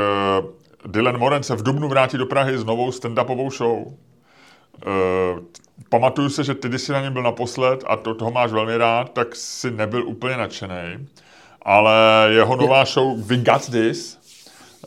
Dylan 0.85 1.17
Moran 1.17 1.43
se 1.43 1.55
v 1.55 1.63
Dubnu 1.63 1.87
vrátí 1.87 2.17
do 2.17 2.25
Prahy 2.25 2.57
s 2.57 2.63
novou 2.63 2.89
stand-upovou 2.89 3.51
show. 3.51 3.77
Uh, 3.77 3.93
pamatuju 5.89 6.29
se, 6.29 6.43
že 6.43 6.55
ty, 6.55 6.69
když 6.69 6.81
jsi 6.81 6.91
na 6.91 7.01
něm 7.01 7.13
byl 7.13 7.23
naposled 7.23 7.83
a 7.87 7.95
to, 7.95 8.15
toho 8.15 8.31
máš 8.31 8.51
velmi 8.51 8.77
rád, 8.77 9.13
tak 9.13 9.35
si 9.35 9.71
nebyl 9.71 10.07
úplně 10.07 10.37
nadšený. 10.37 11.07
Ale 11.61 11.93
jeho 12.29 12.55
nová 12.55 12.85
show 12.85 13.19
We 13.19 13.37
Got 13.37 13.69
This, 13.69 14.19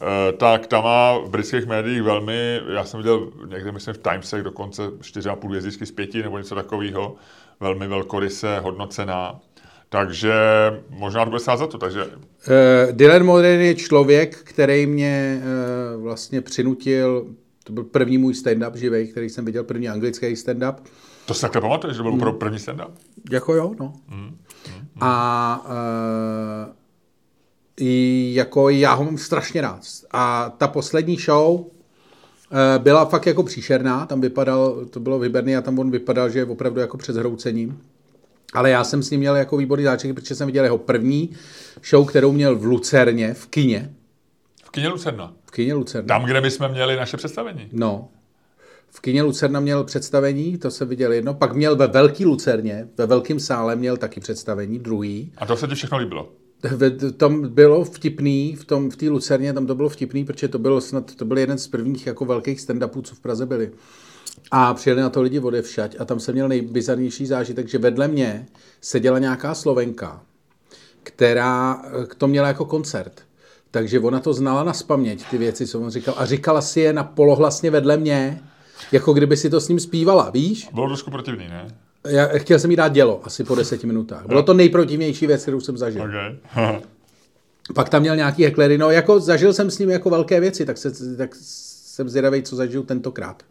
uh, 0.01 0.39
tak 0.39 0.66
ta 0.66 0.81
má 0.81 1.19
v 1.19 1.28
britských 1.31 1.66
médiích 1.66 2.02
velmi, 2.02 2.60
já 2.74 2.85
jsem 2.85 2.98
viděl 2.98 3.28
někde, 3.47 3.73
myslím 3.73 3.94
v 3.94 3.98
Timesech 3.98 4.43
dokonce 4.43 4.82
4,5 4.89 5.48
hvězdičky 5.48 5.86
z 5.86 5.93
pěti 5.93 6.23
nebo 6.23 6.39
něco 6.39 6.55
takového, 6.55 7.14
velmi 7.60 7.89
velkoryse 7.89 8.59
hodnocená. 8.59 9.40
Takže 9.93 10.35
možná 10.90 11.24
to 11.24 11.31
bude 11.31 11.40
stát 11.40 11.59
za 11.59 11.66
to. 11.66 11.78
Takže 11.78 12.05
Uh, 12.48 12.93
Dylan 12.93 13.24
Moran 13.24 13.60
je 13.60 13.74
člověk, 13.74 14.36
který 14.36 14.86
mě 14.86 15.43
uh, 15.97 16.02
vlastně 16.02 16.40
přinutil, 16.40 17.27
to 17.64 17.73
byl 17.73 17.85
první 17.85 18.19
můj 18.19 18.32
stand-up 18.32 18.74
živej, 18.74 19.09
který 19.09 19.31
jsem 19.31 19.44
viděl, 19.44 19.64
první 19.64 19.89
anglický 19.89 20.27
stand-up. 20.27 20.74
to 21.27 21.35
si 21.35 21.40
takhle 21.40 21.60
pamatuješ, 21.60 21.97
že 21.97 22.02
byl 22.02 22.14
opravdu 22.14 22.39
první 22.39 22.59
stand-up? 22.59 22.90
Jako 23.31 23.55
jo, 23.55 23.74
no. 23.81 23.93
A 25.01 25.64
uh, 25.66 26.74
i 27.81 28.31
jako 28.35 28.69
já 28.69 28.94
ho 28.94 29.05
mám 29.05 29.19
strašně 29.19 29.60
rád. 29.60 29.81
A 30.10 30.51
ta 30.59 30.69
poslední 30.69 31.16
show 31.16 31.60
uh, 31.60 31.66
byla 32.78 33.05
fakt 33.05 33.27
jako 33.27 33.43
příšerná, 33.43 34.06
tam 34.06 34.20
vypadal, 34.20 34.85
to 34.90 35.01
bylo 35.01 35.19
vyberný 35.19 35.56
a 35.56 35.60
tam 35.60 35.78
on 35.78 35.90
vypadal, 35.90 36.31
že 36.31 36.39
je 36.39 36.44
opravdu 36.44 36.81
jako 36.81 36.97
před 36.97 37.12
zhroucením. 37.12 37.81
Ale 38.52 38.70
já 38.70 38.84
jsem 38.84 39.02
s 39.02 39.10
ním 39.10 39.20
měl 39.20 39.36
jako 39.36 39.56
výborný 39.56 39.84
záček, 39.84 40.14
protože 40.14 40.34
jsem 40.34 40.46
viděl 40.46 40.64
jeho 40.64 40.78
první 40.78 41.30
show, 41.90 42.08
kterou 42.08 42.32
měl 42.32 42.56
v 42.56 42.64
Lucerně, 42.64 43.34
v 43.34 43.46
kině. 43.46 43.94
V 44.64 44.70
kině 44.70 44.88
Lucerna. 44.88 45.32
V 45.46 45.50
kině 45.50 45.74
Lucerna. 45.74 46.08
Tam, 46.08 46.24
kde 46.24 46.40
bychom 46.40 46.68
měli 46.68 46.96
naše 46.96 47.16
představení. 47.16 47.68
No. 47.72 48.08
V 48.88 49.00
kině 49.00 49.22
Lucerna 49.22 49.60
měl 49.60 49.84
představení, 49.84 50.58
to 50.58 50.70
se 50.70 50.84
viděl 50.84 51.12
jedno, 51.12 51.34
pak 51.34 51.54
měl 51.54 51.76
ve 51.76 51.86
Velký 51.86 52.24
Lucerně, 52.24 52.88
ve 52.98 53.06
Velkém 53.06 53.40
sále 53.40 53.76
měl 53.76 53.96
taky 53.96 54.20
představení, 54.20 54.78
druhý. 54.78 55.32
A 55.36 55.46
to 55.46 55.56
se 55.56 55.66
ti 55.68 55.74
všechno 55.74 55.98
líbilo. 55.98 56.32
Ve- 56.76 56.90
Tam 57.12 57.48
bylo 57.48 57.84
vtipný, 57.84 58.56
v 58.56 58.64
tom 58.64 58.90
v 58.90 58.96
té 58.96 59.08
Lucerně 59.08 59.52
tam 59.52 59.66
to 59.66 59.74
bylo 59.74 59.88
vtipný, 59.88 60.24
protože 60.24 60.48
to 60.48 60.58
bylo 60.58 60.80
snad, 60.80 61.14
to 61.14 61.24
byl 61.24 61.38
jeden 61.38 61.58
z 61.58 61.66
prvních 61.68 62.06
jako 62.06 62.24
velkých 62.24 62.60
stand-upů, 62.60 63.02
co 63.02 63.14
v 63.14 63.20
Praze 63.20 63.46
byly. 63.46 63.70
A 64.50 64.74
přijeli 64.74 65.00
na 65.00 65.10
to 65.10 65.22
lidi 65.22 65.40
odevšať 65.40 65.96
a 65.98 66.04
tam 66.04 66.20
jsem 66.20 66.34
měl 66.34 66.48
nejbizarnější 66.48 67.26
zážitek, 67.26 67.68
že 67.68 67.78
vedle 67.78 68.09
mě 68.09 68.46
seděla 68.80 69.18
nějaká 69.18 69.54
Slovenka, 69.54 70.22
která 71.02 71.82
eh, 71.84 72.14
to 72.18 72.28
měla 72.28 72.48
jako 72.48 72.64
koncert. 72.64 73.22
Takže 73.70 74.00
ona 74.00 74.20
to 74.20 74.34
znala 74.34 74.64
na 74.64 74.72
spaměť, 74.72 75.24
ty 75.30 75.38
věci, 75.38 75.66
co 75.66 75.80
on 75.80 75.90
říkal. 75.90 76.14
A 76.18 76.26
říkala 76.26 76.60
si 76.60 76.80
je 76.80 76.92
na 76.92 77.04
polohlasně 77.04 77.70
vedle 77.70 77.96
mě, 77.96 78.42
jako 78.92 79.12
kdyby 79.12 79.36
si 79.36 79.50
to 79.50 79.60
s 79.60 79.68
ním 79.68 79.80
zpívala, 79.80 80.30
víš? 80.30 80.68
Bylo 80.74 80.86
trošku 80.86 81.10
protivný, 81.10 81.48
ne? 81.48 81.66
Já 82.09 82.26
chtěl 82.26 82.59
jsem 82.59 82.70
jí 82.70 82.76
dát 82.76 82.88
dělo, 82.88 83.20
asi 83.24 83.44
po 83.44 83.54
deseti 83.54 83.86
minutách. 83.86 84.26
Bylo 84.26 84.42
to 84.42 84.54
nejprotivnější 84.54 85.26
věc, 85.26 85.42
kterou 85.42 85.60
jsem 85.60 85.76
zažil. 85.76 86.02
Okay. 86.02 86.36
Pak 87.74 87.88
tam 87.88 88.02
měl 88.02 88.16
nějaký 88.16 88.44
heklery, 88.44 88.78
no 88.78 88.90
jako 88.90 89.20
zažil 89.20 89.52
jsem 89.52 89.70
s 89.70 89.78
ním 89.78 89.90
jako 89.90 90.10
velké 90.10 90.40
věci, 90.40 90.66
tak, 90.66 90.78
se, 90.78 91.16
tak 91.16 91.30
jsem 91.34 92.09
zvědavý, 92.09 92.42
co 92.42 92.56
zažiju 92.56 92.82
tentokrát. 92.82 93.42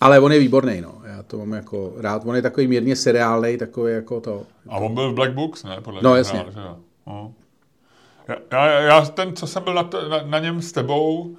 Ale 0.00 0.20
on 0.20 0.32
je 0.32 0.38
výborný, 0.38 0.80
no. 0.80 0.94
Já 1.04 1.22
to 1.22 1.38
mám 1.38 1.52
jako 1.52 1.92
rád. 1.96 2.22
On 2.26 2.36
je 2.36 2.42
takový 2.42 2.66
mírně 2.66 2.96
seriálnej, 2.96 3.56
takový 3.56 3.92
jako 3.92 4.20
to. 4.20 4.42
A 4.68 4.76
on 4.76 4.94
byl 4.94 5.12
v 5.12 5.14
Black 5.14 5.32
Books, 5.32 5.64
ne? 5.64 5.80
Podle 5.80 6.00
no, 6.02 6.16
jasně. 6.16 6.38
Hrál, 6.38 6.52
že 6.52 6.60
jo. 6.60 6.76
No. 7.06 7.32
Já, 8.28 8.66
já, 8.66 8.80
já, 8.80 9.00
ten, 9.00 9.36
co 9.36 9.46
jsem 9.46 9.62
byl 9.64 9.74
na, 9.74 9.82
to, 9.82 10.08
na, 10.08 10.22
na 10.22 10.38
něm 10.38 10.62
s 10.62 10.72
tebou 10.72 11.20
uh, 11.20 11.36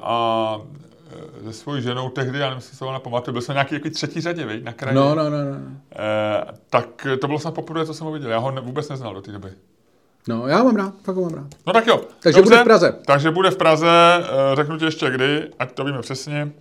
a 0.00 0.60
eh, 1.10 1.44
se 1.44 1.52
svojí 1.52 1.82
ženou 1.82 2.08
tehdy, 2.08 2.38
já 2.38 2.44
nevím, 2.44 2.56
jestli 2.56 2.76
se 2.76 2.78
to 2.78 2.92
nepamatuju, 2.92 3.32
byl 3.32 3.42
jsem 3.42 3.54
nějaký 3.54 3.74
jako 3.74 3.90
třetí 3.90 4.20
řadě, 4.20 4.46
viď, 4.46 4.64
na 4.64 4.72
kraji. 4.72 4.96
No, 4.96 5.14
no, 5.14 5.30
no. 5.30 5.44
no. 5.44 5.56
E, 5.96 6.46
tak 6.70 7.06
to 7.20 7.26
bylo 7.26 7.38
snad 7.38 7.54
poprvé, 7.54 7.86
co 7.86 7.94
jsem 7.94 8.06
ho 8.06 8.12
viděl. 8.12 8.30
Já 8.30 8.38
ho 8.38 8.50
ne, 8.50 8.60
vůbec 8.60 8.88
neznal 8.88 9.14
do 9.14 9.20
té 9.20 9.32
doby. 9.32 9.48
No, 10.28 10.46
já 10.46 10.62
mám 10.62 10.76
rád, 10.76 10.94
fakt 11.02 11.16
ho 11.16 11.22
mám 11.22 11.34
rád. 11.34 11.46
No 11.66 11.72
tak 11.72 11.86
jo. 11.86 12.00
Takže 12.20 12.38
Dobře, 12.38 12.50
bude 12.50 12.62
v 12.62 12.64
Praze. 12.64 12.94
Takže 13.06 13.30
bude 13.30 13.50
v 13.50 13.56
Praze, 13.56 13.88
řeknu 14.54 14.78
ti 14.78 14.84
ještě 14.84 15.10
kdy, 15.10 15.50
ať 15.58 15.72
to 15.72 15.84
víme 15.84 16.00
přesně. 16.00 16.52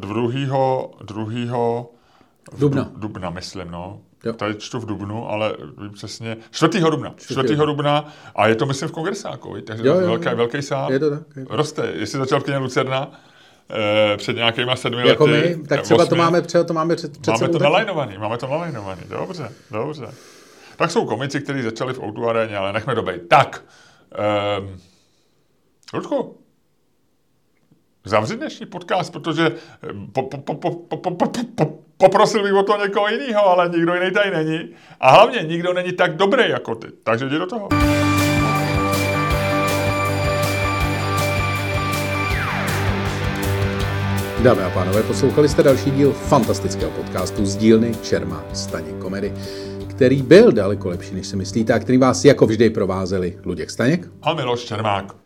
Druhýho, 0.00 0.90
druhýho 1.02 1.90
Dubna. 2.58 2.90
Dubna, 2.96 3.30
myslím, 3.30 3.70
no. 3.70 4.00
Jo. 4.24 4.32
Tady 4.32 4.54
čtu 4.54 4.80
v 4.80 4.86
Dubnu, 4.86 5.30
ale 5.30 5.56
vím 5.78 5.92
přesně. 5.92 6.36
4. 6.50 6.80
dubna. 6.80 7.14
4. 7.16 7.56
dubna 7.56 8.08
a 8.34 8.46
je 8.48 8.54
to, 8.54 8.66
myslím, 8.66 8.88
v 8.88 8.92
kongresáku, 8.92 9.60
takže 9.60 9.86
jo, 9.86 9.94
jo, 9.94 10.06
velký, 10.06 10.28
jo. 10.28 10.36
velký 10.36 10.62
sál. 10.62 10.92
Je 10.92 10.98
to 10.98 11.10
tak. 11.10 11.22
Je 11.36 11.46
to. 11.46 11.56
Roste. 11.56 11.92
Jestli 11.94 12.18
začal 12.18 12.40
v 12.40 12.44
kyně 12.44 12.58
Lucerna, 12.58 13.20
eh, 13.70 14.16
před 14.16 14.36
nějakýma 14.36 14.76
sedmi 14.76 15.08
jako 15.08 15.26
lety. 15.26 15.48
Jako 15.48 15.58
my, 15.58 15.66
tak 15.66 15.82
třeba 15.82 16.02
osmi, 16.02 16.08
to 16.10 16.16
máme, 16.16 16.42
třeba 16.42 16.64
to 16.64 16.74
máme 16.74 16.96
před, 16.96 17.18
před 17.18 17.30
Máme 17.30 17.48
to 17.48 17.58
nalajnovaný, 17.58 18.18
máme 18.18 18.38
to 18.38 18.46
nalajnovaný. 18.46 19.02
Dobře, 19.08 19.52
dobře. 19.70 20.06
Tak 20.76 20.90
jsou 20.90 21.06
komici, 21.06 21.40
kteří 21.40 21.62
začali 21.62 21.94
v 21.94 22.02
Outu 22.02 22.28
aréně, 22.28 22.56
ale 22.56 22.72
nechme 22.72 22.94
dobej. 22.94 23.20
Tak, 23.20 23.64
um, 24.58 24.80
Ludku, 25.94 26.38
zavři 28.04 28.36
dnešní 28.36 28.66
podcast, 28.66 29.12
protože 29.12 29.52
po, 30.12 30.22
po, 30.22 30.38
po, 30.38 30.54
po, 30.54 30.70
po, 30.70 30.96
po, 30.96 31.10
po, 31.10 31.26
po, 31.54 31.78
poprosil 31.96 32.42
bych 32.42 32.52
o 32.52 32.62
to 32.62 32.76
někoho 32.76 33.08
jiného, 33.08 33.46
ale 33.46 33.68
nikdo 33.68 33.94
jiný 33.94 34.10
tady 34.10 34.30
není. 34.30 34.68
A 35.00 35.10
hlavně 35.10 35.42
nikdo 35.42 35.72
není 35.72 35.92
tak 35.92 36.16
dobrý 36.16 36.50
jako 36.50 36.74
ty. 36.74 36.88
Takže 37.04 37.26
jdi 37.26 37.38
do 37.38 37.46
toho. 37.46 37.68
Dámy 44.42 44.62
a 44.62 44.70
pánové, 44.70 45.02
poslouchali 45.02 45.48
jste 45.48 45.62
další 45.62 45.90
díl 45.90 46.12
fantastického 46.12 46.90
podcastu 46.90 47.46
z 47.46 47.56
dílny 47.56 47.92
Čerma 48.02 48.44
Staně 48.52 48.92
Komedy, 48.92 49.34
který 49.90 50.22
byl 50.22 50.52
daleko 50.52 50.88
lepší, 50.88 51.14
než 51.14 51.26
si 51.26 51.36
myslíte, 51.36 51.72
a 51.72 51.78
který 51.78 51.98
vás 51.98 52.24
jako 52.24 52.46
vždy 52.46 52.70
provázeli 52.70 53.38
Luděk 53.44 53.70
Staněk 53.70 54.08
a 54.22 54.34
Miloš 54.34 54.64
Čermák. 54.64 55.23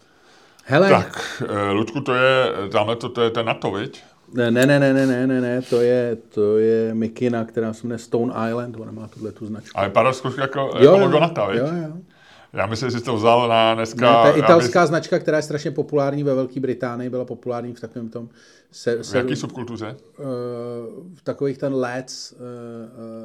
Hele. 0.70 0.88
Tak, 0.88 1.42
eh, 1.48 1.70
Ludku, 1.70 2.00
to 2.00 2.14
je, 2.14 2.52
tamhle 2.72 2.96
to, 2.96 3.08
to 3.08 3.22
je 3.22 3.30
ten 3.30 3.46
NATO, 3.46 3.70
viď? 3.70 4.02
Ne, 4.34 4.50
ne, 4.50 4.66
ne, 4.66 4.78
ne, 4.80 4.92
ne, 4.94 5.26
ne, 5.26 5.40
ne, 5.40 5.62
to 5.62 5.80
je, 5.80 6.16
to 6.34 6.58
je 6.58 6.94
Mikina, 6.94 7.44
která 7.44 7.72
se 7.72 7.86
jmenuje 7.86 7.98
Stone 7.98 8.34
Island, 8.48 8.76
ona 8.80 8.92
má 8.92 9.08
tuhle 9.08 9.32
tu 9.32 9.46
značku. 9.46 9.78
Ale 9.78 9.88
vypadá 9.88 10.12
jako, 10.40 10.60
jo, 10.60 10.92
jako 10.92 10.98
logo 10.98 11.20
NATO, 11.20 11.46
viď? 11.46 11.60
Jo, 11.60 11.66
jo. 11.66 11.92
Já 12.52 12.66
myslím, 12.66 12.90
že 12.90 12.98
jsi 12.98 13.04
to 13.04 13.16
vzal 13.16 13.48
na 13.48 13.74
dneska... 13.74 14.12
Ne, 14.12 14.30
to 14.30 14.36
je 14.36 14.44
italská 14.44 14.80
bych... 14.80 14.88
značka, 14.88 15.18
která 15.18 15.36
je 15.36 15.42
strašně 15.42 15.70
populární 15.70 16.22
ve 16.22 16.34
Velké 16.34 16.60
Británii, 16.60 17.10
byla 17.10 17.24
populární 17.24 17.74
v 17.74 17.80
takovém 17.80 18.08
tom... 18.08 18.28
Se, 18.70 19.04
se, 19.04 19.12
v 19.12 19.16
jaký 19.24 19.36
subkultuře? 19.36 19.96
Uh, 20.18 20.24
v 21.14 21.22
takových 21.22 21.58
ten 21.58 21.74
Leds, 21.74 22.32
uh, 22.32 22.38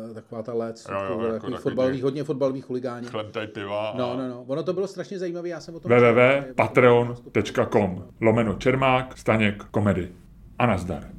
uh, 0.08 0.14
taková 0.14 0.44
ta 0.44 0.54
Leds, 0.54 0.88
jo, 0.90 0.96
jo, 1.10 1.22
jako 1.22 1.34
takových 1.34 1.60
fotbalových, 1.60 2.04
hodně 2.04 2.24
fotbalových 2.24 2.66
chuligání. 2.66 3.08
Chlemtaj 3.08 3.48
piva. 3.48 3.90
A... 3.90 3.98
No, 3.98 4.18
no, 4.18 4.30
no. 4.30 4.44
Ono 4.48 4.64
to 4.64 4.74
bylo 4.74 4.88
strašně 4.88 5.20
zajímavé, 5.20 5.50
já 5.50 5.60
jsem 5.60 5.76
o 5.76 5.80
tom... 5.80 5.92
www.patreon.com 5.92 8.04
lomeno 8.22 8.54
Čermák, 8.54 9.18
Staněk, 9.18 9.64
komedy. 9.64 10.10
A 10.60 10.66
nazdar. 10.66 11.13